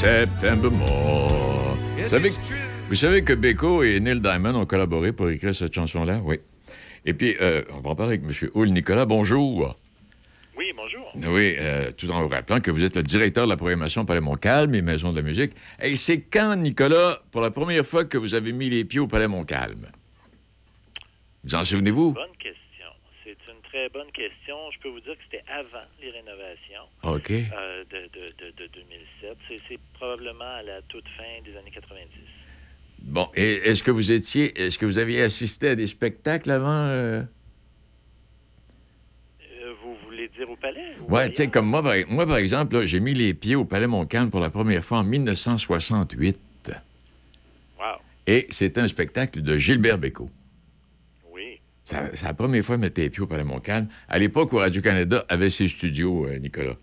September 0.00 0.70
More. 0.70 1.76
Vous 1.98 2.08
savez, 2.08 2.30
vous 2.88 2.94
savez 2.94 3.22
que 3.22 3.34
Beko 3.34 3.82
et 3.82 4.00
Neil 4.00 4.18
Diamond 4.18 4.54
ont 4.54 4.64
collaboré 4.64 5.12
pour 5.12 5.28
écrire 5.28 5.54
cette 5.54 5.74
chanson-là? 5.74 6.22
Oui. 6.24 6.40
Et 7.04 7.12
puis, 7.12 7.36
euh, 7.38 7.60
on 7.74 7.80
va 7.80 7.90
en 7.90 7.94
parler 7.94 8.14
avec 8.14 8.22
M. 8.24 8.48
Hull. 8.54 8.70
Nicolas, 8.70 9.04
bonjour. 9.04 9.76
Oui, 10.56 10.72
bonjour. 10.74 11.12
Oui, 11.14 11.54
euh, 11.58 11.90
tout 11.92 12.10
en 12.10 12.22
vous 12.22 12.28
rappelant 12.28 12.60
que 12.60 12.70
vous 12.70 12.82
êtes 12.82 12.96
le 12.96 13.02
directeur 13.02 13.44
de 13.44 13.50
la 13.50 13.58
programmation 13.58 14.06
Palais 14.06 14.22
Montcalm 14.22 14.74
et 14.74 14.80
Maison 14.80 15.12
de 15.12 15.16
la 15.16 15.22
musique. 15.22 15.52
Et 15.82 15.94
c'est 15.96 16.22
quand, 16.22 16.56
Nicolas, 16.56 17.20
pour 17.30 17.42
la 17.42 17.50
première 17.50 17.84
fois 17.84 18.06
que 18.06 18.16
vous 18.16 18.32
avez 18.32 18.52
mis 18.52 18.70
les 18.70 18.86
pieds 18.86 19.00
au 19.00 19.06
Palais 19.06 19.28
Montcalm? 19.28 19.84
Vous 21.44 21.54
en 21.54 21.62
souvenez-vous? 21.66 22.12
Bonne 22.12 22.36
question. 22.38 22.59
Très 23.70 23.88
bonne 23.90 24.10
question. 24.12 24.56
Je 24.74 24.80
peux 24.80 24.88
vous 24.88 25.00
dire 25.00 25.14
que 25.14 25.22
c'était 25.30 25.44
avant 25.48 25.84
les 26.02 26.10
rénovations 26.10 26.86
euh, 27.04 27.84
de, 27.84 27.98
de- 28.08 28.46
de- 28.46 28.50
de 28.56 28.66
2007. 28.66 29.36
C'est- 29.48 29.78
probablement 29.94 30.44
à 30.44 30.62
la 30.62 30.82
toute 30.82 31.06
fin 31.16 31.42
des 31.44 31.56
années 31.56 31.70
90. 31.70 32.08
Bon, 33.02 33.28
et 33.34 33.54
est-ce 33.68 33.82
que 33.82 33.90
vous 33.90 34.10
étiez, 34.12 34.58
est-ce 34.60 34.78
que 34.78 34.86
vous 34.86 34.98
aviez 34.98 35.22
assisté 35.22 35.68
à 35.68 35.74
des 35.76 35.86
spectacles 35.86 36.50
avant? 36.50 36.86
euh? 36.86 37.22
Euh, 39.42 39.72
vous 39.82 39.94
voulez 40.04 40.28
dire 40.28 40.50
au 40.50 40.56
palais? 40.56 40.94
ou 41.02 41.14
Ouais, 41.14 41.28
tu 41.28 41.36
sais, 41.36 41.48
comme 41.48 41.66
moi, 41.66 41.82
par, 41.82 41.94
moi, 42.08 42.26
par 42.26 42.36
exemple, 42.38 42.82
j'ai 42.84 42.98
mis 43.00 43.14
les 43.14 43.34
pieds 43.34 43.56
au 43.56 43.64
Palais 43.64 43.86
Montcalm 43.86 44.30
pour 44.30 44.40
la 44.40 44.50
première 44.50 44.84
fois 44.84 44.98
en 44.98 45.04
1968. 45.04 46.36
Wow. 47.78 47.84
Et 48.26 48.46
c'était 48.50 48.80
un 48.80 48.88
spectacle 48.88 49.42
de 49.42 49.56
Gilbert 49.58 49.98
Bécaud. 49.98 50.30
C'est 52.14 52.22
la 52.26 52.34
première 52.34 52.64
fois 52.64 52.76
que 52.76 52.82
je 52.82 52.86
mettais 52.86 53.02
les 53.02 53.10
pieds 53.10 53.22
au 53.22 53.26
Palais 53.26 53.44
Montcalm. 53.44 53.88
À 54.08 54.18
l'époque 54.18 54.52
où 54.52 54.56
Radio-Canada 54.56 55.24
avait 55.28 55.50
ses 55.50 55.68
studios, 55.68 56.26
euh, 56.26 56.36
Nicolas. 56.38 56.76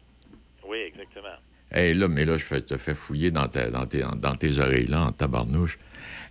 Oui, 0.67 0.77
exactement. 0.79 1.35
Hey, 1.71 1.93
là, 1.93 2.07
mais 2.07 2.25
là, 2.25 2.37
je 2.37 2.55
te 2.59 2.77
fais 2.77 2.93
fouiller 2.93 3.31
dans, 3.31 3.47
ta- 3.47 3.69
dans 3.69 3.85
tes, 3.85 4.01
dans 4.01 4.35
tes 4.35 4.57
oreilles, 4.59 4.87
là, 4.87 5.03
en 5.03 5.11
tabarnouche. 5.11 5.77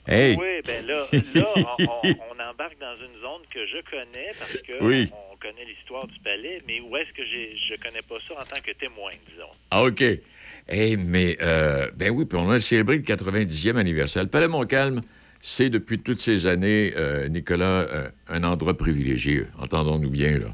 Hey! 0.09 0.37
Oui, 0.39 0.63
ben 0.65 0.87
là, 0.87 1.07
là 1.35 1.47
on, 1.57 2.51
embarque 2.51 2.79
dans 2.81 2.95
une 2.95 3.21
zone 3.21 3.43
que 3.53 3.67
je 3.67 3.79
connais 3.91 4.31
parce 4.39 4.53
que 4.53 4.85
Oui. 4.85 5.11
on, 5.13 5.35
on 5.35 5.37
connaît 5.37 5.65
l'histoire 5.65 6.07
du 6.07 6.19
palais, 6.21 6.59
mais 6.67 6.81
où 6.81 6.97
est-ce 6.97 7.13
que 7.13 7.23
je 7.25 7.83
connais 7.83 8.03
pas 8.09 8.17
ça 8.21 8.35
en 8.41 8.45
tant 8.45 8.61
que 8.63 8.71
témoin, 8.73 9.11
disons. 9.31 9.51
Ah, 9.71 9.83
OK. 9.85 10.03
Hey, 10.69 10.97
mais, 10.97 11.37
euh, 11.43 11.91
ben 11.97 12.11
oui, 12.11 12.25
puis 12.25 12.39
on 12.39 12.49
a 12.51 12.61
célébré 12.61 12.97
le 12.97 13.03
90e 13.03 13.77
anniversaire. 13.77 14.23
Le 14.23 14.29
Palais 14.31 14.49
Montcalm, 14.49 15.01
c'est 15.49 15.71
depuis 15.71 16.01
toutes 16.01 16.19
ces 16.19 16.47
années, 16.47 16.93
euh, 16.97 17.29
Nicolas, 17.29 17.87
euh, 17.87 18.11
un 18.27 18.43
endroit 18.43 18.77
privilégié. 18.77 19.43
Entendons-nous 19.61 20.11
bien, 20.11 20.33
là. 20.39 20.49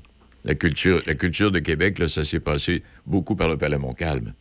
La 0.44 0.54
culture, 0.54 1.00
la 1.06 1.14
culture 1.14 1.50
de 1.50 1.60
Québec, 1.60 1.98
là, 1.98 2.08
ça 2.08 2.26
s'est 2.26 2.40
passé 2.40 2.82
beaucoup 3.06 3.34
par 3.34 3.48
le 3.48 3.56
Palais 3.56 3.78
Montcalm. 3.78 4.34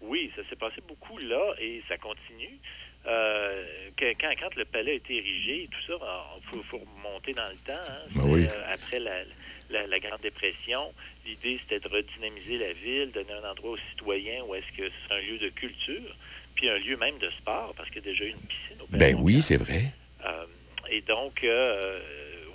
Oui, 0.00 0.30
ça 0.34 0.40
s'est 0.48 0.56
passé 0.56 0.76
beaucoup 0.88 1.18
là 1.18 1.52
et 1.60 1.82
ça 1.86 1.98
continue. 1.98 2.58
euh, 3.06 3.64
que- 3.96 4.12
quand, 4.20 4.32
quand 4.40 4.54
le 4.56 4.64
palais 4.66 4.92
a 4.92 4.94
été 4.94 5.16
érigé, 5.16 5.62
et 5.64 5.68
tout 5.68 5.80
ça, 5.86 5.94
il 6.38 6.44
faut, 6.50 6.62
faut 6.64 6.78
remonter 6.78 7.32
dans 7.32 7.48
le 7.48 7.56
temps. 7.64 7.72
hein. 7.88 8.06
Ben 8.16 8.22
oui. 8.26 8.46
après 8.72 8.98
la, 9.00 9.22
la- 9.70 9.86
la 9.86 9.98
Grande 9.98 10.20
Dépression, 10.22 10.92
l'idée 11.26 11.58
c'était 11.62 11.80
de 11.80 11.88
redynamiser 11.94 12.58
la 12.58 12.72
ville, 12.74 13.10
donner 13.12 13.32
un 13.42 13.50
endroit 13.50 13.72
aux 13.72 13.82
citoyens 13.92 14.42
où 14.46 14.54
est-ce 14.54 14.70
que 14.76 14.88
c'est 14.90 15.14
un 15.14 15.20
lieu 15.20 15.38
de 15.38 15.48
culture, 15.50 16.16
puis 16.58 16.68
un 16.68 16.78
lieu 16.78 16.96
même 16.96 17.18
de 17.18 17.30
sport, 17.30 17.72
parce 17.76 17.88
qu'il 17.90 18.04
y 18.04 18.08
a 18.08 18.10
déjà 18.10 18.24
eu 18.24 18.30
une 18.30 18.46
piscine 18.50 18.80
au. 18.82 18.86
Ben 18.90 19.14
oui, 19.20 19.40
c'est 19.40 19.56
vrai. 19.56 19.92
Euh, 20.26 20.46
et 20.90 21.02
donc, 21.02 21.44
euh, 21.44 22.00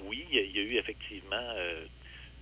oui, 0.04 0.26
il 0.30 0.36
y 0.36 0.60
a- 0.60 0.62
eu 0.64 0.76
effectivement 0.78 1.48
euh, 1.56 1.86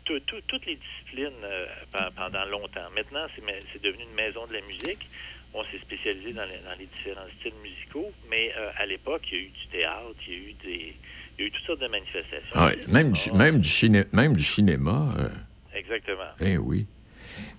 tout- 0.06 0.20
tout- 0.22 0.42
toutes 0.48 0.66
les 0.66 0.78
disciplines 0.78 1.38
euh, 1.44 1.68
pe- 1.94 2.12
pendant 2.16 2.46
longtemps. 2.46 2.90
Maintenant, 2.96 3.28
c'est 3.36 3.82
devenu 3.84 4.04
une 4.04 4.16
maison 4.16 4.48
de 4.48 4.54
la 4.54 4.62
musique. 4.62 5.08
On 5.54 5.64
s'est 5.66 5.80
spécialisé 5.84 6.34
dans 6.34 6.46
les, 6.46 6.58
dans 6.60 6.74
les 6.80 6.88
différents 6.88 7.28
styles 7.40 7.54
musicaux, 7.62 8.12
mais 8.30 8.52
euh, 8.58 8.72
à 8.78 8.86
l'époque, 8.88 9.22
il 9.32 9.38
y 9.38 9.42
a 9.42 9.44
eu 9.44 9.50
du 9.50 9.68
théâtre, 9.72 10.16
il 10.28 10.34
y 10.34 10.36
a 10.36 10.40
eu 10.40 10.54
des, 10.64 10.96
il 11.38 11.42
y 11.42 11.44
a 11.44 11.48
eu 11.48 11.52
toutes 11.52 11.66
sortes 11.68 11.82
de 11.82 11.88
manifestations. 11.88 12.56
Ah 12.56 12.72
même, 12.88 13.12
du, 13.12 13.32
même, 13.34 13.60
du 13.60 13.70
ciné- 13.70 14.06
même 14.14 14.36
du 14.36 14.44
cinéma. 14.44 15.14
euh, 15.20 15.30
Exactement. 15.78 16.32
Eh 16.40 16.58
oui. 16.58 16.88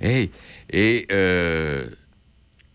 Hey, 0.00 0.30
et 0.70 1.06
euh, 1.12 1.86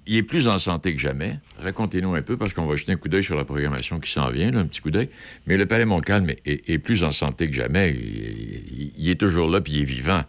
il 0.08 0.18
est 0.18 0.24
plus 0.24 0.48
en 0.48 0.58
santé 0.60 0.94
que 0.96 1.00
jamais. 1.02 1.36
Racontez-nous 1.60 2.16
un 2.16 2.22
peu, 2.22 2.38
parce 2.38 2.54
qu'on 2.54 2.66
va 2.66 2.76
jeter 2.76 2.94
un 2.94 2.96
coup 2.98 3.10
d'œil 3.10 3.24
sur 3.24 3.36
la 3.38 3.46
programmation 3.46 4.00
qui 4.00 4.12
s'en 4.12 4.30
vient, 4.32 4.50
là, 4.52 4.60
un 4.60 4.66
petit 4.68 4.82
coup 4.82 4.92
d'œil. 4.92 5.10
Mais 5.46 5.58
le 5.58 5.66
Palais 5.66 5.86
Montcalm 5.86 6.30
est, 6.30 6.42
est- 6.48 6.70
est 6.70 6.80
plus 6.80 7.04
en 7.04 7.12
santé 7.12 7.48
que 7.50 7.56
jamais. 7.56 7.92
Il, 7.92 8.82
il- 8.82 8.94
il 8.98 9.10
est 9.10 9.20
toujours 9.20 9.50
là, 9.50 9.62
puis 9.62 9.74
il 9.74 9.82
est 9.82 9.86
vivant. 9.86 10.24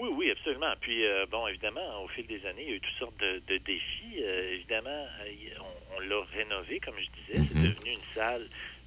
Oui, 0.00 0.08
oui, 0.16 0.30
absolument. 0.30 0.72
Puis, 0.80 1.04
euh, 1.06 1.26
bon, 1.30 1.46
évidemment, 1.48 2.02
au 2.04 2.08
fil 2.08 2.26
des 2.26 2.44
années, 2.46 2.62
il 2.66 2.68
y 2.70 2.72
a 2.72 2.76
eu 2.76 2.80
toutes 2.80 2.98
sortes 2.98 3.20
de, 3.20 3.42
de 3.52 3.58
défis. 3.64 4.22
Euh, 4.22 4.54
évidemment, 4.54 4.90
euh, 4.90 5.60
on, 5.60 5.96
on 5.96 6.00
l'a 6.00 6.24
rénové, 6.36 6.80
comme 6.80 6.94
je 6.98 7.34
disais. 7.38 7.48
C'est 7.52 7.58
Mhm. 7.58 7.68
devenu 7.68 7.90
une 7.92 8.14
salle 8.14 8.42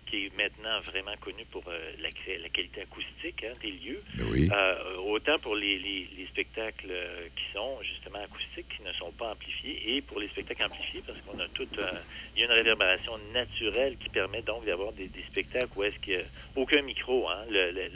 qui 0.09 0.25
est 0.25 0.35
maintenant 0.37 0.79
vraiment 0.81 1.15
connue 1.19 1.45
pour 1.51 1.63
euh, 1.67 1.91
la, 1.99 2.09
la 2.41 2.49
qualité 2.49 2.81
acoustique 2.81 3.43
hein, 3.43 3.53
des 3.61 3.71
lieux. 3.71 4.01
Ben 4.17 4.25
oui. 4.31 4.49
Euh, 4.51 4.97
autant 4.97 5.37
pour 5.39 5.55
les, 5.55 5.77
les- 5.79 6.07
les 6.17 6.25
spectacles 6.27 6.87
euh, 6.89 7.27
qui 7.35 7.43
sont 7.53 7.79
justement 7.83 8.19
acoustiques, 8.23 8.67
qui 8.75 8.83
ne 8.83 8.91
sont 8.93 9.11
pas 9.11 9.31
amplifiés, 9.31 9.95
et 9.95 10.01
pour 10.01 10.19
les 10.19 10.27
spectacles 10.29 10.63
amplifiés, 10.63 11.01
parce 11.05 11.19
qu'on 11.21 11.39
a 11.39 11.47
tout... 11.49 11.67
euh, 11.77 11.91
il 12.35 12.39
y 12.39 12.43
a 12.43 12.45
une 12.47 12.51
réverbération 12.53 13.17
naturelle 13.33 13.97
qui 13.97 14.09
permet 14.09 14.41
donc 14.41 14.65
d'avoir 14.65 14.93
des, 14.93 15.07
des 15.09 15.23
spectacles 15.23 15.71
où 15.75 15.83
est-ce 15.83 15.97
qu'il 15.99 16.17
n'y 16.17 16.21
a 16.23 16.25
aucun 16.55 16.81
micro, 16.81 17.27
hein, 17.29 17.45
le, 17.49 17.71
le, 17.71 17.89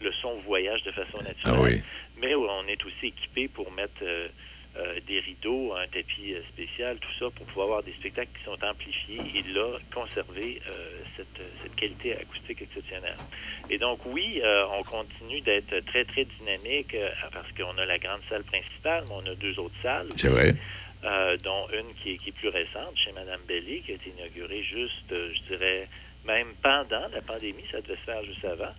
le, 0.00 0.12
son 0.22 0.34
voyage 0.40 0.82
de 0.82 0.90
façon 0.92 1.18
naturelle. 1.22 1.54
Ah 1.56 1.60
oui. 1.62 1.82
Mais 2.16 2.34
on 2.34 2.66
est 2.66 2.84
aussi 2.84 3.06
équipé 3.06 3.48
pour 3.48 3.70
mettre 3.70 4.02
euh, 4.76 5.00
des 5.06 5.18
rideaux, 5.20 5.74
un 5.74 5.86
tapis 5.88 6.32
euh, 6.32 6.42
spécial, 6.52 6.96
tout 6.98 7.12
ça, 7.18 7.30
pour 7.30 7.44
pouvoir 7.46 7.66
avoir 7.66 7.82
des 7.82 7.92
spectacles 7.94 8.30
qui 8.38 8.44
sont 8.44 8.64
amplifiés 8.64 9.20
et 9.34 9.42
là, 9.52 9.78
conserver 9.92 10.62
euh, 10.68 11.00
cette, 11.16 11.40
cette 11.62 11.74
qualité 11.74 12.16
acoustique 12.16 12.62
exceptionnelle. 12.62 13.16
Et 13.68 13.78
donc, 13.78 13.98
oui, 14.06 14.40
euh, 14.44 14.62
on 14.78 14.82
continue 14.84 15.40
d'être 15.40 15.76
très, 15.86 16.04
très 16.04 16.24
dynamique 16.24 16.94
parce 17.32 17.50
qu'on 17.52 17.76
a 17.78 17.84
la 17.84 17.98
grande 17.98 18.20
salle 18.28 18.44
principale, 18.44 19.04
mais 19.08 19.14
on 19.14 19.26
a 19.26 19.34
deux 19.34 19.58
autres 19.58 19.74
salles. 19.82 20.08
C'est 20.16 20.28
vrai. 20.28 20.54
Dont 21.42 21.66
une 21.72 21.94
qui 21.94 22.12
est, 22.12 22.16
qui 22.18 22.28
est 22.28 22.32
plus 22.32 22.50
récente, 22.50 22.92
chez 23.02 23.10
Mme 23.12 23.40
Bellé, 23.48 23.80
qui 23.80 23.92
a 23.92 23.94
été 23.94 24.10
inaugurée 24.10 24.62
juste, 24.62 25.08
je 25.08 25.42
dirais, 25.48 25.88
même 26.26 26.48
pendant 26.62 27.08
la 27.08 27.22
pandémie, 27.22 27.64
ça 27.72 27.80
devait 27.80 27.96
se 27.96 28.04
faire 28.04 28.22
juste 28.24 28.44
avant. 28.44 28.74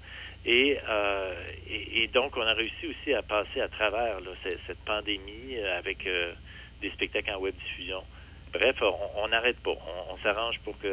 Et, 0.45 0.77
euh, 0.89 1.33
et, 1.69 2.07
donc, 2.13 2.35
on 2.35 2.41
a 2.41 2.53
réussi 2.53 2.87
aussi 2.89 3.13
à 3.13 3.21
passer 3.21 3.61
à 3.61 3.67
travers 3.67 4.19
là, 4.21 4.31
ce- 4.43 4.57
cette 4.67 4.79
pandémie 4.79 5.55
euh, 5.57 5.77
avec 5.77 6.05
euh, 6.07 6.31
des 6.81 6.89
spectacles 6.91 7.31
en 7.31 7.39
web 7.39 7.53
diffusion. 7.55 8.01
Bref, 8.51 8.75
on 9.15 9.27
n'arrête 9.29 9.55
pas. 9.59 9.71
On, 10.11 10.17
s'arrange 10.21 10.59
pour 10.65 10.77
que, 10.79 10.87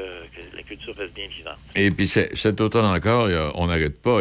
la 0.54 0.62
culture 0.62 0.94
reste 0.96 1.12
bien 1.12 1.26
vivante. 1.26 1.56
Et 1.74 1.90
puis 1.90 2.06
cet 2.06 2.60
automne 2.60 2.84
encore, 2.84 3.28
on 3.56 3.66
n'arrête 3.66 4.00
pas. 4.00 4.20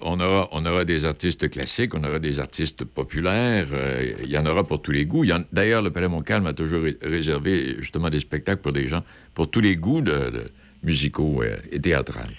On, 0.00 0.18
aura, 0.20 0.48
on 0.52 0.64
aura 0.64 0.86
des 0.86 1.04
artistes 1.04 1.50
classiques, 1.50 1.94
on 1.94 2.02
aura 2.02 2.18
des 2.18 2.40
artistes 2.40 2.86
populaires. 2.86 3.66
euh, 3.72 4.14
il 4.22 4.30
y 4.30 4.38
en 4.38 4.46
aura 4.46 4.62
pour 4.64 4.80
tous 4.80 4.92
les 4.92 5.04
goûts. 5.04 5.26
D'ailleurs, 5.52 5.82
le 5.82 5.90
Palais 5.90 6.08
Montcalm 6.08 6.46
a 6.46 6.54
toujours 6.54 6.82
ré- 6.82 6.96
réservé 7.02 7.74
justement 7.78 8.08
des 8.08 8.20
spectacles 8.20 8.62
pour 8.62 8.72
des 8.72 8.86
gens, 8.86 9.02
pour 9.34 9.50
tous 9.50 9.60
les 9.60 9.76
goûts 9.76 10.00
de, 10.00 10.30
de 10.30 10.44
musicaux 10.82 11.42
et 11.70 11.78
théâtrales. 11.80 12.30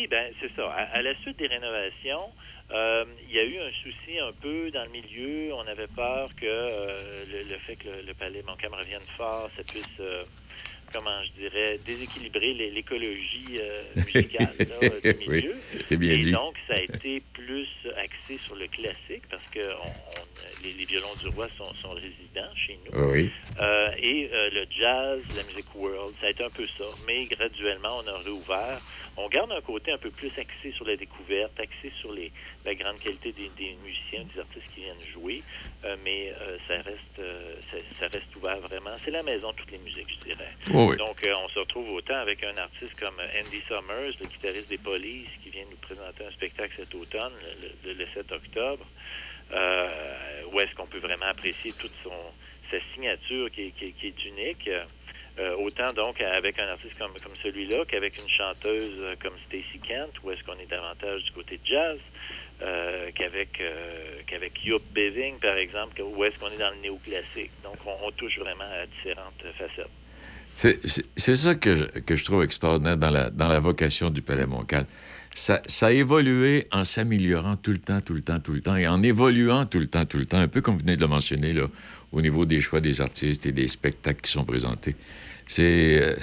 Oui, 0.00 0.06
ben 0.06 0.32
c'est 0.40 0.50
ça. 0.56 0.66
À, 0.72 1.02
la 1.02 1.14
suite 1.16 1.38
des 1.38 1.46
rénovations, 1.46 2.32
euh, 2.70 3.04
il 3.22 3.32
y 3.32 3.38
a 3.38 3.44
eu 3.44 3.60
un 3.60 3.70
souci 3.82 4.18
un 4.18 4.32
peu 4.32 4.70
dans 4.70 4.84
le 4.84 4.88
milieu. 4.88 5.52
On 5.52 5.66
avait 5.66 5.88
peur 5.88 6.34
que 6.36 6.46
euh, 6.46 7.26
le, 7.26 7.42
le 7.42 7.58
fait 7.58 7.76
que 7.76 7.86
le, 7.86 8.00
le 8.00 8.14
palais 8.14 8.42
Montcalm 8.46 8.72
revienne 8.72 9.06
fort, 9.18 9.50
ça 9.58 9.62
puisse, 9.64 9.84
euh, 10.00 10.24
comment 10.92 11.22
je 11.24 11.32
dirais, 11.40 11.78
déséquilibrer 11.86 12.54
l'é- 12.54 12.70
l'écologie 12.70 13.58
euh, 13.58 13.82
musicale 14.06 14.54
là, 14.58 15.00
du 15.12 15.18
milieu. 15.18 15.54
bien 15.90 16.14
Et 16.14 16.18
dit. 16.18 16.32
donc, 16.32 16.56
ça 16.68 16.74
a 16.74 16.80
été 16.80 17.20
plus 17.32 17.68
axé 17.96 18.38
sur 18.46 18.54
le 18.56 18.66
classique 18.68 19.24
parce 19.30 19.46
que 19.52 19.60
on- 19.60 19.82
on- 19.82 20.26
les, 20.62 20.72
les 20.72 20.84
violons 20.84 21.14
du 21.16 21.28
roi 21.28 21.48
sont, 21.56 21.72
sont 21.82 21.90
résidents 21.92 22.54
chez 22.66 22.78
nous. 22.84 23.10
Oui. 23.12 23.30
Euh, 23.58 23.90
et 23.98 24.28
euh, 24.32 24.50
le 24.50 24.66
jazz, 24.78 25.22
la 25.34 25.42
musique 25.44 25.74
world, 25.74 26.14
ça 26.20 26.26
a 26.26 26.30
été 26.30 26.42
un 26.44 26.50
peu 26.50 26.66
ça. 26.78 26.84
Mais 27.06 27.26
graduellement, 27.26 27.98
on 28.02 28.06
a 28.06 28.18
réouvert. 28.18 28.80
On 29.16 29.28
garde 29.28 29.52
un 29.52 29.60
côté 29.60 29.90
un 29.92 29.98
peu 29.98 30.10
plus 30.10 30.30
axé 30.38 30.72
sur 30.72 30.84
la 30.86 30.96
découverte, 30.96 31.58
axé 31.60 31.92
sur 32.00 32.12
les, 32.12 32.32
la 32.64 32.74
grande 32.74 32.98
qualité 33.00 33.32
des, 33.32 33.48
des 33.50 33.74
musiciens, 33.82 34.24
des 34.32 34.40
artistes 34.40 34.66
qui 34.74 34.80
viennent 34.82 35.04
jouer. 35.12 35.42
Euh, 35.84 35.96
mais 36.04 36.32
euh, 36.40 36.58
ça 36.68 36.74
reste 36.82 37.18
euh, 37.18 37.54
ça, 37.70 37.78
ça 37.98 38.06
reste 38.08 38.34
ouvert 38.36 38.58
vraiment. 38.60 38.90
C'est 39.04 39.10
la 39.10 39.22
maison 39.22 39.50
de 39.52 39.56
toutes 39.56 39.70
les 39.72 39.78
musiques, 39.78 40.10
je 40.20 40.30
dirais. 40.30 40.52
Oh 40.74 40.88
oui. 40.90 40.96
Donc, 40.96 41.24
on 41.24 41.48
se 41.48 41.58
retrouve 41.58 41.90
autant 41.92 42.16
avec 42.18 42.44
un 42.44 42.56
artiste 42.58 42.94
comme 43.00 43.18
Andy 43.18 43.62
Summers, 43.68 44.12
le 44.20 44.26
guitariste 44.26 44.68
des 44.68 44.78
Police, 44.78 45.28
qui 45.42 45.48
vient 45.50 45.64
nous 45.70 45.76
présenter 45.78 46.24
un 46.24 46.30
spectacle 46.32 46.72
cet 46.76 46.94
automne, 46.94 47.32
le, 47.62 47.88
le- 47.92 47.94
le 47.98 48.06
7 48.14 48.30
octobre, 48.32 48.86
où 50.52 50.60
est-ce 50.60 50.74
qu'on 50.74 50.86
peut 50.86 50.98
vraiment 50.98 51.26
apprécier 51.26 51.72
toute 51.72 51.92
son, 52.02 52.12
sa 52.70 52.78
signature 52.92 53.50
qui 53.50 53.62
est, 53.68 53.70
qui 53.72 53.84
est- 53.86 53.92
qui 53.92 54.06
est 54.08 54.24
unique. 54.24 54.70
Euh, 55.38 55.54
autant 55.56 55.92
donc 55.92 56.20
avec 56.20 56.58
un 56.58 56.68
artiste 56.68 56.98
comme, 56.98 57.14
comme 57.20 57.34
celui-là 57.42 57.84
qu'avec 57.86 58.18
une 58.18 58.28
chanteuse 58.28 59.16
comme 59.22 59.34
Stacey 59.46 59.78
Kent, 59.86 60.12
où 60.22 60.30
est-ce 60.32 60.42
qu'on 60.44 60.58
est 60.58 60.66
davantage 60.66 61.22
du 61.24 61.30
côté 61.30 61.56
de 61.56 61.64
jazz, 61.66 61.98
euh, 62.62 63.10
qu'avec 63.14 63.60
euh, 63.60 64.16
qu'avec 64.26 64.52
Beving, 64.94 65.38
par 65.40 65.54
exemple, 65.56 66.00
où 66.02 66.24
est-ce 66.24 66.38
qu'on 66.38 66.50
est 66.50 66.58
dans 66.58 66.70
le 66.70 66.80
néoclassique. 66.82 67.50
Donc, 67.64 67.76
on, 67.86 68.06
on 68.06 68.10
touche 68.12 68.38
vraiment 68.38 68.64
à 68.64 68.86
différentes 68.86 69.42
facettes. 69.58 69.88
C'est- 71.16 71.36
ça 71.36 71.54
que 71.54 71.76
je, 71.76 71.84
que 72.00 72.16
je 72.16 72.24
trouve 72.24 72.42
extraordinaire 72.44 72.98
dans 72.98 73.10
la, 73.10 73.30
dans 73.30 73.48
la 73.48 73.60
vocation 73.60 74.10
du 74.10 74.20
Palais 74.20 74.46
Montcalm. 74.46 74.84
Ça, 75.32 75.62
ça 75.66 75.86
a 75.86 75.92
évolué 75.92 76.66
en 76.72 76.84
s'améliorant 76.84 77.56
tout 77.56 77.70
le 77.70 77.78
temps, 77.78 78.00
tout 78.00 78.14
le 78.14 78.20
temps, 78.20 78.40
tout 78.40 78.52
le 78.52 78.60
temps, 78.60 78.76
et 78.76 78.86
en 78.86 79.02
évoluant 79.02 79.64
tout 79.64 79.78
le 79.78 79.86
temps, 79.86 80.04
tout 80.04 80.18
le 80.18 80.26
temps, 80.26 80.38
un 80.38 80.48
peu 80.48 80.60
comme 80.60 80.74
vous 80.74 80.80
venez 80.80 80.96
de 80.96 81.00
le 81.00 81.06
mentionner, 81.06 81.52
là, 81.52 81.66
au 82.12 82.20
niveau 82.20 82.44
des 82.44 82.60
choix 82.60 82.80
des 82.80 83.00
artistes 83.00 83.46
et 83.46 83.52
des 83.52 83.68
spectacles 83.68 84.20
qui 84.20 84.32
sont 84.32 84.44
présentés. 84.44 84.96
C'est... 85.46 86.02
euh, 86.02 86.14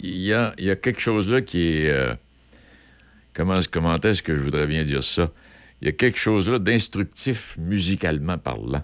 Il 0.00 0.18
y, 0.18 0.32
a, 0.34 0.54
y 0.58 0.70
a 0.70 0.76
quelque 0.76 1.00
chose 1.00 1.28
là 1.28 1.40
qui 1.40 1.78
est... 1.78 1.90
euh, 1.90 2.14
comment 3.32 3.60
comment 3.70 3.98
est-ce 4.00 4.22
que 4.22 4.34
je 4.34 4.40
voudrais 4.40 4.66
bien 4.66 4.84
dire 4.84 5.04
ça? 5.04 5.30
Il 5.82 5.86
y 5.86 5.88
a 5.88 5.92
quelque 5.92 6.16
chose 6.18 6.48
là 6.48 6.60
d'instructif 6.60 7.56
musicalement 7.58 8.38
parlant. 8.38 8.82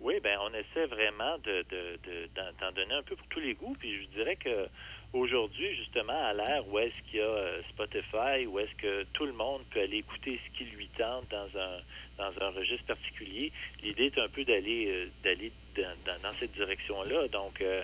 Oui, 0.00 0.14
ben 0.22 0.36
on 0.42 0.48
essaie 0.52 0.86
vraiment 0.86 1.38
de, 1.38 1.62
de, 1.70 1.98
de- 2.04 2.28
d'en, 2.34 2.72
donner 2.72 2.94
un 2.94 3.02
peu 3.04 3.14
pour 3.14 3.26
tous 3.28 3.38
les 3.38 3.54
goûts. 3.54 3.76
Puis 3.78 4.02
je 4.02 4.08
dirais 4.08 4.34
que 4.34 4.66
aujourd'hui, 5.12 5.76
justement, 5.76 6.20
à 6.24 6.32
l'ère 6.32 6.66
où 6.68 6.76
est-ce 6.80 6.94
qu'il 7.08 7.20
y 7.20 7.22
a 7.22 7.26
euh, 7.26 7.60
Spotify, 7.68 8.46
où 8.48 8.58
est-ce 8.58 8.74
que 8.82 9.04
tout 9.12 9.26
le 9.26 9.32
monde 9.32 9.62
peut 9.70 9.80
aller 9.80 9.98
écouter 9.98 10.40
ce 10.44 10.58
qui 10.58 10.64
lui 10.70 10.88
tente 10.98 11.30
dans 11.30 11.48
un 11.60 11.78
dans 12.18 12.32
un 12.44 12.50
registre 12.50 12.84
particulier, 12.86 13.52
l'idée 13.82 14.06
est 14.06 14.18
un 14.18 14.28
peu 14.28 14.44
d'aller 14.44 14.86
euh, 14.88 15.06
d'aller 15.22 15.52
dans, 15.76 15.94
dans- 16.04 16.20
dans 16.22 16.34
cette 16.40 16.52
direction-là. 16.52 17.28
Donc 17.28 17.60
euh, 17.60 17.82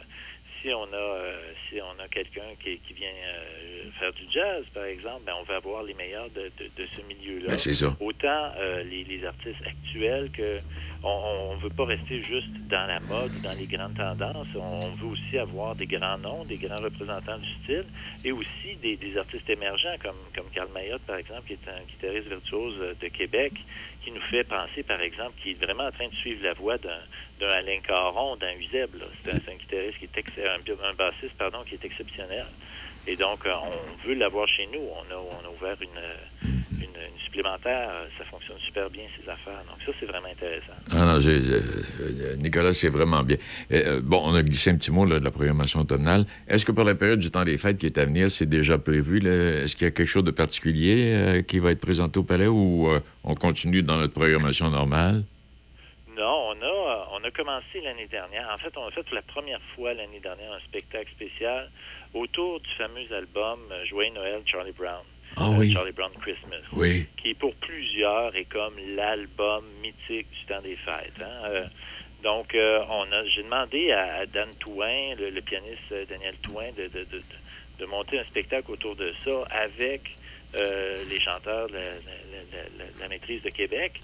si 0.60 0.72
on 0.72 0.84
a 0.84 0.96
euh, 0.96 1.52
si 1.68 1.80
on 1.80 2.02
a 2.02 2.08
quelqu'un 2.08 2.54
qui, 2.62 2.78
qui 2.78 2.92
vient 2.94 3.08
euh, 3.08 3.90
faire 3.98 4.12
du 4.12 4.22
jazz, 4.30 4.66
par 4.74 4.84
exemple, 4.84 5.22
ben 5.26 5.34
on 5.40 5.44
va 5.44 5.56
avoir 5.56 5.82
les 5.82 5.94
meilleurs 5.94 6.28
de, 6.30 6.42
de, 6.58 6.64
de 6.64 6.86
ce 6.86 7.00
milieu-là. 7.02 7.48
Ben, 7.48 7.58
c'est 7.58 7.74
ça. 7.74 7.96
Autant 8.00 8.52
euh, 8.58 8.82
les, 8.84 9.04
les 9.04 9.24
artistes 9.24 9.62
actuels 9.66 10.30
que 10.30 10.58
on 11.02 11.54
ne 11.54 11.60
veut 11.60 11.70
pas 11.70 11.84
rester 11.84 12.20
juste 12.22 12.50
dans 12.68 12.86
la 12.86 12.98
mode, 13.00 13.30
dans 13.42 13.56
les 13.56 13.66
grandes 13.66 13.96
tendances. 13.96 14.48
On 14.56 14.90
veut 14.96 15.12
aussi 15.12 15.38
avoir 15.38 15.76
des 15.76 15.86
grands 15.86 16.18
noms, 16.18 16.42
des 16.44 16.56
grands 16.56 16.82
représentants 16.82 17.38
du 17.38 17.52
style, 17.62 17.84
et 18.24 18.32
aussi 18.32 18.74
des, 18.82 18.96
des 18.96 19.16
artistes 19.16 19.48
émergents 19.48 19.94
comme 20.02 20.16
comme 20.34 20.50
Carl 20.52 20.68
Mayotte, 20.72 21.02
par 21.02 21.16
exemple, 21.16 21.42
qui 21.46 21.52
est 21.52 21.68
un 21.68 21.82
guitariste 21.86 22.28
virtuose 22.28 22.96
de 23.00 23.08
Québec, 23.08 23.52
qui 24.02 24.10
nous 24.10 24.20
fait 24.22 24.44
penser, 24.44 24.82
par 24.82 25.00
exemple, 25.00 25.34
qui 25.42 25.50
est 25.50 25.62
vraiment 25.62 25.84
en 25.84 25.92
train 25.92 26.08
de 26.08 26.14
suivre 26.14 26.42
la 26.42 26.54
voie 26.54 26.78
d'un 26.78 27.00
d'un 27.40 27.48
Alain 27.48 27.80
Caron, 27.86 28.36
d'un 28.36 28.54
Uzeb. 28.58 28.94
là. 28.98 29.06
C'est 29.24 29.34
un, 29.34 29.56
guitariste 29.56 29.98
qui 29.98 30.04
est 30.06 30.46
un, 30.46 30.88
un 30.88 30.94
bassiste, 30.94 31.36
pardon, 31.38 31.58
qui 31.68 31.74
est 31.74 31.84
exceptionnel. 31.84 32.46
Et 33.08 33.16
donc, 33.16 33.46
euh, 33.46 33.52
on 33.54 34.06
veut 34.08 34.14
l'avoir 34.14 34.48
chez 34.48 34.66
nous. 34.72 34.80
On 34.80 35.14
a, 35.14 35.16
on 35.16 35.46
a 35.46 35.52
ouvert 35.56 35.76
une, 35.80 36.80
une, 36.80 36.82
une 36.82 37.20
supplémentaire, 37.24 37.88
euh, 37.90 38.06
ça 38.18 38.24
fonctionne 38.24 38.56
super 38.58 38.90
bien, 38.90 39.04
ces 39.16 39.28
affaires. 39.30 39.62
Donc 39.68 39.78
ça, 39.84 39.92
c'est 40.00 40.06
vraiment 40.06 40.28
intéressant. 40.28 40.72
Ah 40.90 41.04
non, 41.04 41.18
euh, 41.24 41.60
euh, 42.00 42.36
Nicolas, 42.36 42.72
c'est 42.72 42.88
vraiment 42.88 43.22
bien. 43.22 43.36
Euh, 43.72 44.00
bon, 44.02 44.22
on 44.24 44.34
a 44.34 44.42
glissé 44.42 44.70
un 44.70 44.76
petit 44.76 44.90
mot 44.90 45.04
là, 45.04 45.20
de 45.20 45.24
la 45.24 45.30
programmation 45.30 45.80
automnale. 45.80 46.24
Est-ce 46.48 46.64
que 46.64 46.72
pour 46.72 46.84
la 46.84 46.94
période 46.94 47.20
du 47.20 47.30
temps 47.30 47.44
des 47.44 47.58
fêtes 47.58 47.78
qui 47.78 47.86
est 47.86 47.98
à 47.98 48.06
venir, 48.06 48.30
c'est 48.30 48.46
déjà 48.46 48.78
prévu? 48.78 49.18
Est-ce 49.18 49.76
qu'il 49.76 49.84
y 49.84 49.88
a 49.88 49.92
quelque 49.92 50.08
chose 50.08 50.24
de 50.24 50.30
particulier 50.30 51.14
euh, 51.14 51.42
qui 51.42 51.58
va 51.60 51.70
être 51.70 51.80
présenté 51.80 52.18
au 52.18 52.24
Palais 52.24 52.48
ou 52.48 52.88
euh, 52.90 53.00
on 53.22 53.34
continue 53.34 53.82
dans 53.82 53.98
notre 53.98 54.14
programmation 54.14 54.70
normale? 54.70 55.24
Non, 56.16 56.51
on 56.56 56.62
a, 56.62 57.09
on 57.12 57.22
a 57.24 57.30
commencé 57.30 57.80
l'année 57.82 58.06
dernière. 58.06 58.48
En 58.52 58.56
fait, 58.56 58.74
on 58.76 58.86
a 58.86 58.90
fait 58.90 59.02
pour 59.02 59.14
la 59.14 59.22
première 59.22 59.60
fois 59.74 59.93
l'année 59.93 60.20
dernière 60.20 60.52
un 60.52 60.60
spectacle 60.60 61.10
spécial 61.10 61.70
autour 62.14 62.60
du 62.60 62.70
fameux 62.78 63.12
album 63.12 63.60
Joyeux 63.88 64.12
Noël 64.14 64.40
Charlie 64.47 64.72
Brown. 64.72 65.05
Ah 65.36 65.48
Euh, 65.51 65.56
oui. 65.59 65.72
Charlie 65.72 65.93
Brown 65.93 66.12
Christmas. 66.22 66.62
Oui. 66.72 67.06
Qui 67.22 67.34
pour 67.34 67.55
plusieurs 67.56 68.34
est 68.34 68.47
comme 68.47 68.74
l'album 68.94 69.64
mythique 69.82 70.28
du 70.30 70.47
temps 70.47 70.62
des 70.62 70.76
fêtes. 70.76 71.20
hein. 71.20 71.43
Euh, 71.51 71.64
donc, 72.22 72.55
euh, 72.55 72.82
on 72.88 73.12
a, 73.12 73.24
j'ai 73.26 73.43
demandé 73.43 73.93
à, 73.93 74.14
à 74.20 74.26
Dan 74.26 74.48
Touin, 74.59 75.14
le, 75.18 75.28
le 75.28 75.40
pianiste 75.43 75.93
Daniel 76.09 76.34
Touin, 76.38 76.70
de, 76.76 76.84
de, 76.88 77.05
de, 77.05 77.18
de- 77.18 77.22
de 77.78 77.84
monter 77.84 78.18
un 78.18 78.24
spectacle 78.24 78.70
autour 78.70 78.97
de 78.97 79.12
ça 79.22 79.43
avec 79.51 80.16
euh, 80.55 81.05
les 81.10 81.20
chanteurs 81.20 81.68
de 81.68 81.74
la, 81.74 81.80
la- 81.82 81.90
la- 81.93 82.84
la- 82.84 83.01
la 83.02 83.09
maîtrise 83.09 83.43
de 83.43 83.51
Québec. 83.51 84.01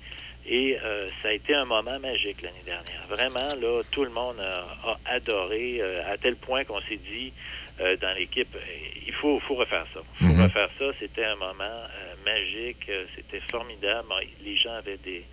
Et 0.46 0.76
euh, 0.84 1.08
ça 1.22 1.28
a 1.28 1.32
été 1.32 1.54
un 1.54 1.64
moment 1.64 1.98
magique 2.00 2.42
l'année 2.42 2.64
dernière. 2.64 3.06
Vraiment, 3.08 3.54
là, 3.60 3.82
tout 3.90 4.04
le 4.04 4.10
monde 4.10 4.40
a, 4.40 4.64
a 4.90 4.98
adoré, 5.14 5.80
euh, 5.80 6.02
à 6.12 6.16
tel 6.18 6.36
point 6.36 6.64
qu'on 6.64 6.80
s'est 6.82 6.96
dit 6.96 7.32
euh, 7.80 7.96
dans 7.98 8.12
l'équipe, 8.18 8.54
euh, 8.54 8.60
il 9.06 9.12
faut, 9.14 9.38
faut 9.40 9.54
refaire 9.54 9.86
ça. 9.94 10.00
Il 10.20 10.26
faut 10.28 10.32
Mhm. 10.34 10.42
refaire 10.42 10.68
ça. 10.78 10.84
C'était 10.98 11.24
un 11.24 11.36
moment 11.36 11.62
euh, 11.62 12.14
magique. 12.24 12.86
euh, 12.88 13.04
C'était 13.14 13.40
formidable. 13.50 14.08
Les 14.44 14.56
gens 14.56 14.72
avaient 14.74 14.98
des, 14.98 15.24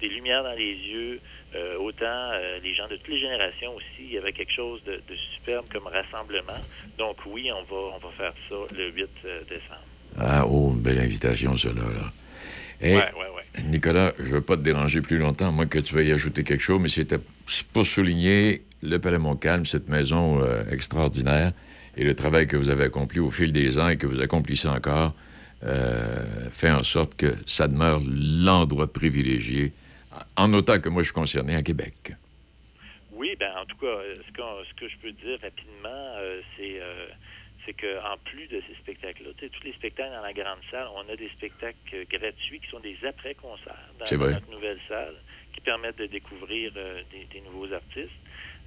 des 0.00 0.08
lumières 0.08 0.42
dans 0.42 0.52
les 0.52 0.74
yeux. 0.74 1.20
Euh, 1.54 1.76
autant 1.78 2.04
euh, 2.34 2.58
les 2.62 2.74
gens 2.74 2.88
de 2.88 2.96
toutes 2.96 3.08
les 3.08 3.20
générations 3.20 3.74
aussi. 3.76 3.86
Il 4.00 4.12
y 4.12 4.18
avait 4.18 4.32
quelque 4.32 4.52
chose 4.52 4.82
de, 4.84 4.96
de 4.96 5.16
superbe 5.36 5.66
comme 5.72 5.86
rassemblement. 5.86 6.60
Donc 6.98 7.18
oui, 7.24 7.50
on 7.52 7.62
va, 7.62 7.94
on 7.94 7.98
va 7.98 8.10
faire 8.16 8.32
ça 8.50 8.56
le 8.76 8.90
8 8.90 9.08
euh, 9.24 9.40
décembre. 9.44 9.84
Ah, 10.18 10.44
oh, 10.46 10.72
une 10.74 10.82
belle 10.82 10.98
invitation, 10.98 11.56
ça, 11.56 11.68
là. 11.68 11.82
Là. 12.80 12.88
Et, 12.88 12.94
Ouais, 12.94 13.02
ouais, 13.02 13.34
ouais. 13.36 13.62
Nicolas, 13.64 14.12
je 14.18 14.24
ne 14.24 14.28
veux 14.28 14.40
pas 14.40 14.56
te 14.56 14.62
déranger 14.62 15.00
plus 15.00 15.18
longtemps, 15.18 15.48
à 15.48 15.50
moins 15.50 15.66
que 15.66 15.78
tu 15.78 15.94
veuilles 15.94 16.12
ajouter 16.12 16.44
quelque 16.44 16.62
chose, 16.62 16.80
mais 16.80 16.88
c'était 16.88 17.18
pour 17.72 17.86
souligner 17.86 18.62
le 18.82 18.98
Palais 18.98 19.18
Montcalm, 19.18 19.66
cette 19.66 19.88
maison 19.88 20.40
euh, 20.42 20.62
extraordinaire, 20.70 21.52
et 21.96 22.04
le 22.04 22.14
travail 22.14 22.46
que 22.46 22.56
vous 22.56 22.68
avez 22.68 22.84
accompli 22.84 23.18
au 23.18 23.30
fil 23.30 23.52
des 23.52 23.78
ans 23.78 23.88
et 23.88 23.96
que 23.96 24.06
vous 24.06 24.20
accomplissez 24.20 24.68
encore, 24.68 25.14
euh, 25.64 26.50
fait 26.50 26.70
en 26.70 26.82
sorte 26.82 27.16
que 27.16 27.34
ça 27.46 27.66
demeure 27.66 28.02
l'endroit 28.04 28.92
privilégié, 28.92 29.72
en 30.36 30.52
autant 30.52 30.78
que 30.78 30.88
moi 30.90 31.02
je 31.02 31.06
suis 31.06 31.14
concerné 31.14 31.56
à 31.56 31.62
Québec. 31.62 32.12
Oui, 33.12 33.34
ben 33.40 33.50
en 33.58 33.64
tout 33.64 33.76
cas, 33.78 33.96
ce, 34.26 34.74
que 34.78 34.88
je 34.88 34.96
peux 34.98 35.12
dire 35.12 35.38
rapidement, 35.42 36.14
euh, 36.18 36.40
c'est 36.56 36.80
c'est 37.66 37.74
que 37.74 37.98
en 38.04 38.16
plus 38.18 38.46
de 38.46 38.62
ces 38.68 38.74
spectacles-là, 38.76 39.30
tous 39.38 39.64
les 39.64 39.72
spectacles 39.72 40.12
dans 40.14 40.22
la 40.22 40.32
grande 40.32 40.60
salle, 40.70 40.86
on 40.94 41.06
a 41.12 41.16
des 41.16 41.28
spectacles 41.30 41.76
euh, 41.94 42.04
gratuits 42.08 42.60
qui 42.60 42.68
sont 42.70 42.80
des 42.80 42.96
après-concerts 43.04 43.88
dans, 43.98 44.04
notre 44.30 44.50
nouvelle 44.50 44.78
salle, 44.88 45.14
qui 45.52 45.60
permettent 45.60 45.98
de 45.98 46.06
découvrir 46.06 46.72
euh, 46.76 47.02
des, 47.10 47.24
des 47.24 47.40
nouveaux 47.40 47.72
artistes 47.72 48.10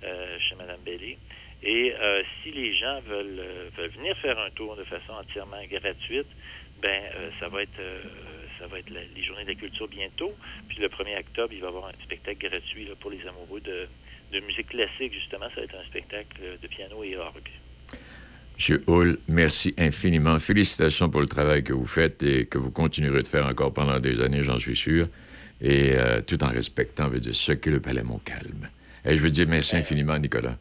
euh, 0.03 0.37
chez 0.39 0.55
Madame 0.55 0.81
Bellé. 0.81 1.17
Et 1.63 1.93
euh, 1.93 2.23
si 2.43 2.51
les 2.51 2.73
gens 2.75 2.99
veulent, 3.01 3.41
veulent 3.77 3.89
venir 3.91 4.15
faire 4.17 4.37
un 4.39 4.49
tour 4.51 4.75
de 4.75 4.83
façon 4.85 5.13
entièrement 5.13 5.61
gratuite, 5.69 6.27
ben 6.81 7.01
ça 7.41 7.49
va 7.49 7.63
être 7.63 7.79
euh, 7.81 8.01
ça 8.59 8.67
va 8.67 8.79
être 8.79 8.89
la- 8.89 9.03
les 9.03 9.23
journées 9.23 9.43
de 9.43 9.49
la 9.49 9.55
culture 9.55 9.87
bientôt. 9.89 10.33
Puis 10.69 10.77
le 10.79 10.87
1er 10.87 11.19
octobre, 11.19 11.53
il 11.53 11.59
va 11.59 11.67
y 11.67 11.69
avoir 11.69 11.87
un 11.87 11.93
spectacle 12.03 12.47
gratuit 12.47 12.85
là, 12.85 12.95
pour 12.99 13.11
les 13.11 13.25
amoureux 13.27 13.59
de, 13.61 13.87
de 14.31 14.39
musique 14.41 14.67
classique, 14.69 15.13
justement. 15.13 15.49
Ça 15.49 15.55
va 15.57 15.63
être 15.63 15.75
un 15.75 15.83
spectacle 15.85 16.57
de 16.61 16.67
piano 16.67 17.03
et 17.03 17.17
orgue. 17.17 17.49
Monsieur 18.59 18.81
Hull, 18.87 19.17
merci 19.29 19.73
infiniment. 19.77 20.37
Félicitations 20.37 21.09
pour 21.09 21.21
le 21.21 21.27
travail 21.27 21.63
que 21.63 21.71
vous 21.71 21.85
faites 21.85 22.21
et 22.23 22.45
que 22.45 22.57
vous 22.57 22.71
continuerez 22.71 23.21
de 23.21 23.27
faire 23.27 23.47
encore 23.47 23.73
pendant 23.73 24.01
des 24.01 24.19
années, 24.19 24.43
j'en 24.43 24.59
suis 24.59 24.75
sûr. 24.75 25.07
Et 25.61 25.93
euh, 25.93 26.19
tout 26.19 26.43
en 26.43 26.49
respectant 26.49 27.07
veut 27.07 27.21
dire, 27.21 27.33
ce 27.33 27.53
qu'est 27.53 27.71
le 27.71 27.79
Palais 27.79 28.03
Montcalm. 28.03 28.67
Et 29.05 29.15
je 29.15 29.23
veux 29.23 29.31
dire 29.31 29.47
merci 29.47 29.77
infiniment, 29.77 30.19
Nicolas. 30.19 30.57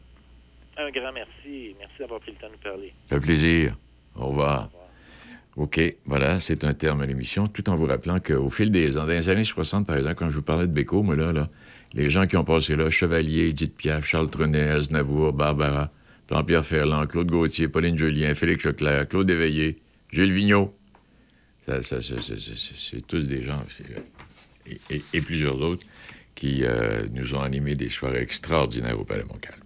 Un 0.77 0.89
grand 0.91 1.11
merci. 1.11 1.75
Merci 1.77 1.95
d'avoir 1.99 2.21
pris 2.21 2.31
le 2.31 2.37
temps 2.37 2.47
de 2.47 2.53
nous 2.53 2.71
parler. 2.71 2.93
Ça 3.09 3.15
fait 3.17 3.21
plaisir. 3.21 3.75
Au 4.15 4.27
revoir. 4.27 4.69
OK, 5.57 5.81
voilà, 6.05 6.39
c'est 6.39 6.63
un 6.63 6.73
terme 6.73 7.01
à 7.01 7.05
l'émission, 7.05 7.49
tout 7.49 7.69
en 7.69 7.75
vous 7.75 7.85
rappelant 7.85 8.21
qu'au 8.21 8.49
fil 8.49 8.71
des 8.71 8.97
ans, 8.97 9.01
dans 9.01 9.07
les 9.07 9.27
années 9.27 9.43
60, 9.43 9.85
par 9.85 9.97
exemple, 9.97 10.15
quand 10.15 10.31
je 10.31 10.37
vous 10.37 10.41
parlais 10.41 10.67
de 10.67 10.71
Béco, 10.71 11.03
moi, 11.03 11.17
là, 11.17 11.33
là, 11.33 11.49
les 11.93 12.09
gens 12.09 12.27
qui 12.27 12.37
ont 12.37 12.45
passé 12.45 12.77
là, 12.77 12.89
Chevalier, 12.89 13.49
Edith 13.49 13.75
Piaf, 13.75 14.05
Charles 14.05 14.29
Trenet, 14.29 14.69
Aznavour, 14.69 15.33
Barbara, 15.33 15.91
Jean-Pierre 16.29 16.65
Ferland, 16.65 17.07
Claude 17.07 17.29
Gauthier, 17.29 17.67
Pauline 17.67 17.97
Julien, 17.97 18.35
Félix 18.35 18.65
Leclerc, 18.65 19.07
Claude 19.07 19.29
Éveillé, 19.29 19.79
Gilles 20.11 20.31
Vigneault, 20.31 20.75
c'est 21.81 23.07
tous 23.07 23.23
des 23.23 23.43
gens, 23.43 23.63
et, 25.13 25.21
plusieurs 25.21 25.59
autres, 25.61 25.85
qui 26.35 26.63
euh, 26.63 27.05
nous 27.11 27.35
ont 27.35 27.41
animé 27.41 27.75
des 27.75 27.89
soirées 27.89 28.21
extraordinaires 28.21 28.99
au 28.99 29.03
Palais 29.03 29.23
Montcalm. 29.23 29.59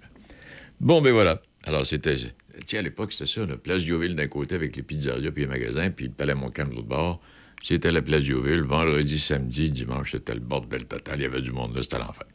Bon, 0.80 1.02
ben 1.02 1.14
voilà. 1.14 1.42
Alors, 1.66 1.86
c'était. 1.86 2.18
Tiens, 2.66 2.80
à 2.80 2.82
l'époque, 2.82 3.14
c'était 3.14 3.30
ça, 3.30 3.46
la 3.46 3.58
place 3.58 3.84
Dioville 3.84 4.16
d'un 4.16 4.28
côté 4.28 4.56
avec 4.56 4.76
les 4.76 4.84
pizzerias 4.84 5.32
puis 5.32 5.44
les 5.44 5.48
magasins, 5.48 5.90
puis 5.90 6.08
le 6.08 6.12
Palais 6.12 6.36
Montcalm 6.36 6.70
de 6.70 6.76
l'autre 6.76 6.88
bord. 6.88 7.22
C'était 7.62 7.92
la 7.92 8.02
place 8.02 8.24
Dioville. 8.24 8.62
Vendredi, 8.62 9.18
samedi, 9.18 9.70
dimanche, 9.70 10.12
c'était 10.12 10.34
le 10.34 10.42
bordel 10.42 10.86
total. 10.86 11.20
Il 11.20 11.24
y 11.24 11.26
avait 11.26 11.42
du 11.42 11.52
monde 11.52 11.76
là, 11.76 11.84
c'était 11.84 12.00
l'enfer. 12.00 12.28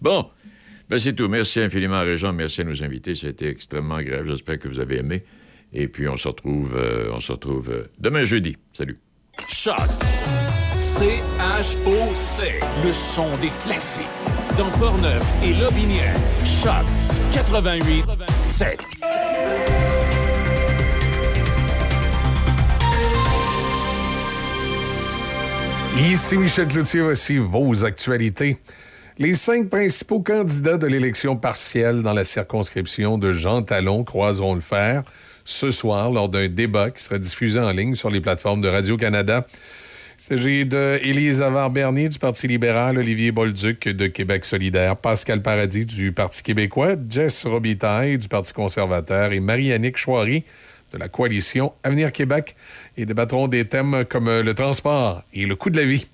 Bon, 0.00 0.30
ben 0.88 0.98
c'est 0.98 1.14
tout. 1.14 1.28
Merci 1.28 1.60
infiniment 1.60 1.96
à 1.96 2.02
Réjean. 2.02 2.32
Merci 2.32 2.60
à 2.60 2.64
nos 2.64 2.82
invités. 2.82 3.14
Ça 3.14 3.26
a 3.26 3.30
été 3.30 3.48
extrêmement 3.48 3.96
agréable. 3.96 4.28
J'espère 4.28 4.58
que 4.58 4.68
vous 4.68 4.78
avez 4.78 4.98
aimé. 4.98 5.24
Et 5.72 5.88
puis, 5.88 6.08
on 6.08 6.16
se 6.16 6.28
retrouve, 6.28 6.76
euh, 6.76 7.10
on 7.12 7.20
se 7.20 7.32
retrouve 7.32 7.70
euh, 7.70 7.84
demain 7.98 8.24
jeudi. 8.24 8.56
Salut. 8.72 8.98
Choc. 9.48 9.76
C-H-O-C. 10.78 12.60
Le 12.84 12.92
son 12.92 13.36
des 13.38 13.50
classiques. 13.64 14.04
Dans 14.56 14.70
Portneuf 14.78 15.24
et 15.42 15.54
Lobinière. 15.54 16.14
Choc 16.44 16.86
88 17.32 18.04
7. 18.38 18.78
Ici 25.98 26.36
Michel 26.36 26.68
Cloutier, 26.68 27.00
voici 27.00 27.38
vos 27.38 27.84
actualités. 27.84 28.58
Les 29.18 29.32
cinq 29.32 29.70
principaux 29.70 30.20
candidats 30.20 30.76
de 30.76 30.86
l'élection 30.86 31.36
partielle 31.36 32.02
dans 32.02 32.12
la 32.12 32.22
circonscription 32.22 33.16
de 33.16 33.32
Jean 33.32 33.62
Talon 33.62 34.04
croiseront 34.04 34.54
le 34.54 34.60
fer 34.60 35.04
ce 35.46 35.70
soir 35.70 36.10
lors 36.10 36.28
d'un 36.28 36.48
débat 36.48 36.90
qui 36.90 37.02
sera 37.02 37.18
diffusé 37.18 37.58
en 37.58 37.70
ligne 37.70 37.94
sur 37.94 38.10
les 38.10 38.20
plateformes 38.20 38.60
de 38.60 38.68
Radio-Canada. 38.68 39.46
Il 40.18 40.22
s'agit 40.22 40.66
de 40.66 40.98
Élise 41.02 41.40
Avard-Bernier 41.40 42.10
du 42.10 42.18
Parti 42.18 42.46
libéral, 42.46 42.98
Olivier 42.98 43.32
Bolduc 43.32 43.88
de 43.88 44.06
Québec 44.06 44.44
solidaire, 44.44 44.98
Pascal 44.98 45.40
Paradis 45.40 45.86
du 45.86 46.12
Parti 46.12 46.42
québécois, 46.42 46.96
Jess 47.08 47.46
Robitaille 47.46 48.18
du 48.18 48.28
Parti 48.28 48.52
conservateur 48.52 49.32
et 49.32 49.40
Marie-Annick 49.40 49.96
Chouari 49.96 50.44
de 50.92 50.98
la 50.98 51.08
coalition 51.08 51.72
Avenir 51.84 52.12
Québec 52.12 52.54
et 52.98 53.06
débattront 53.06 53.48
des 53.48 53.64
thèmes 53.64 54.04
comme 54.10 54.28
le 54.28 54.52
transport 54.52 55.22
et 55.32 55.46
le 55.46 55.56
coût 55.56 55.70
de 55.70 55.78
la 55.78 55.86
vie. 55.86 56.06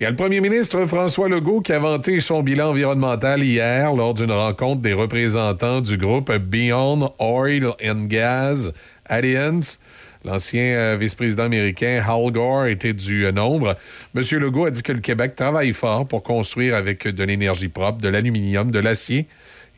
Il 0.00 0.04
y 0.04 0.06
a 0.06 0.10
le 0.10 0.16
premier 0.16 0.40
ministre 0.40 0.84
François 0.86 1.28
Legault 1.28 1.60
qui 1.60 1.72
a 1.72 1.78
vanté 1.78 2.20
son 2.20 2.42
bilan 2.42 2.70
environnemental 2.70 3.42
hier 3.42 3.92
lors 3.94 4.14
d'une 4.14 4.32
rencontre 4.32 4.82
des 4.82 4.92
représentants 4.92 5.80
du 5.80 5.96
groupe 5.96 6.32
Beyond 6.32 7.12
Oil 7.18 7.66
and 7.84 8.06
Gas 8.06 8.70
Alliance. 9.06 9.80
L'ancien 10.24 10.62
euh, 10.62 10.96
vice-président 11.00 11.44
américain 11.44 12.02
Hal 12.06 12.30
Gore 12.30 12.66
était 12.66 12.92
du 12.92 13.24
euh, 13.24 13.32
nombre. 13.32 13.76
Monsieur 14.14 14.38
Legault 14.38 14.66
a 14.66 14.70
dit 14.70 14.82
que 14.82 14.92
le 14.92 15.00
Québec 15.00 15.34
travaille 15.34 15.72
fort 15.72 16.06
pour 16.06 16.22
construire 16.22 16.74
avec 16.74 17.08
de 17.08 17.24
l'énergie 17.24 17.68
propre, 17.68 18.00
de 18.00 18.08
l'aluminium, 18.08 18.70
de 18.70 18.78
l'acier 18.78 19.28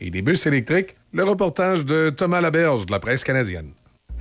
et 0.01 0.09
des 0.09 0.21
bus 0.21 0.45
électriques. 0.45 0.95
Le 1.13 1.23
reportage 1.23 1.85
de 1.85 2.09
Thomas 2.09 2.41
Laberge 2.41 2.85
de 2.85 2.91
la 2.91 2.99
presse 2.99 3.23
canadienne. 3.23 3.71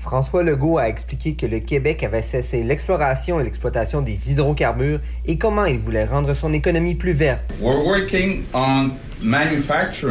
François 0.02 0.42
Legault 0.42 0.78
a 0.78 0.88
expliqué 0.88 1.34
que 1.34 1.46
le 1.46 1.60
Québec 1.60 2.02
avait 2.02 2.22
cessé 2.22 2.64
l'exploration 2.64 3.38
et 3.38 3.44
l'exploitation 3.44 4.02
des 4.02 4.32
hydrocarbures 4.32 4.98
et 5.26 5.38
comment 5.38 5.64
il 5.64 5.78
voulait 5.78 6.04
rendre 6.06 6.34
son 6.34 6.52
économie 6.52 6.96
plus 6.96 7.12
verte. 7.12 7.44
We're 7.60 7.86
working 7.86 8.42
on 8.52 8.90
manufacturing 9.22 9.92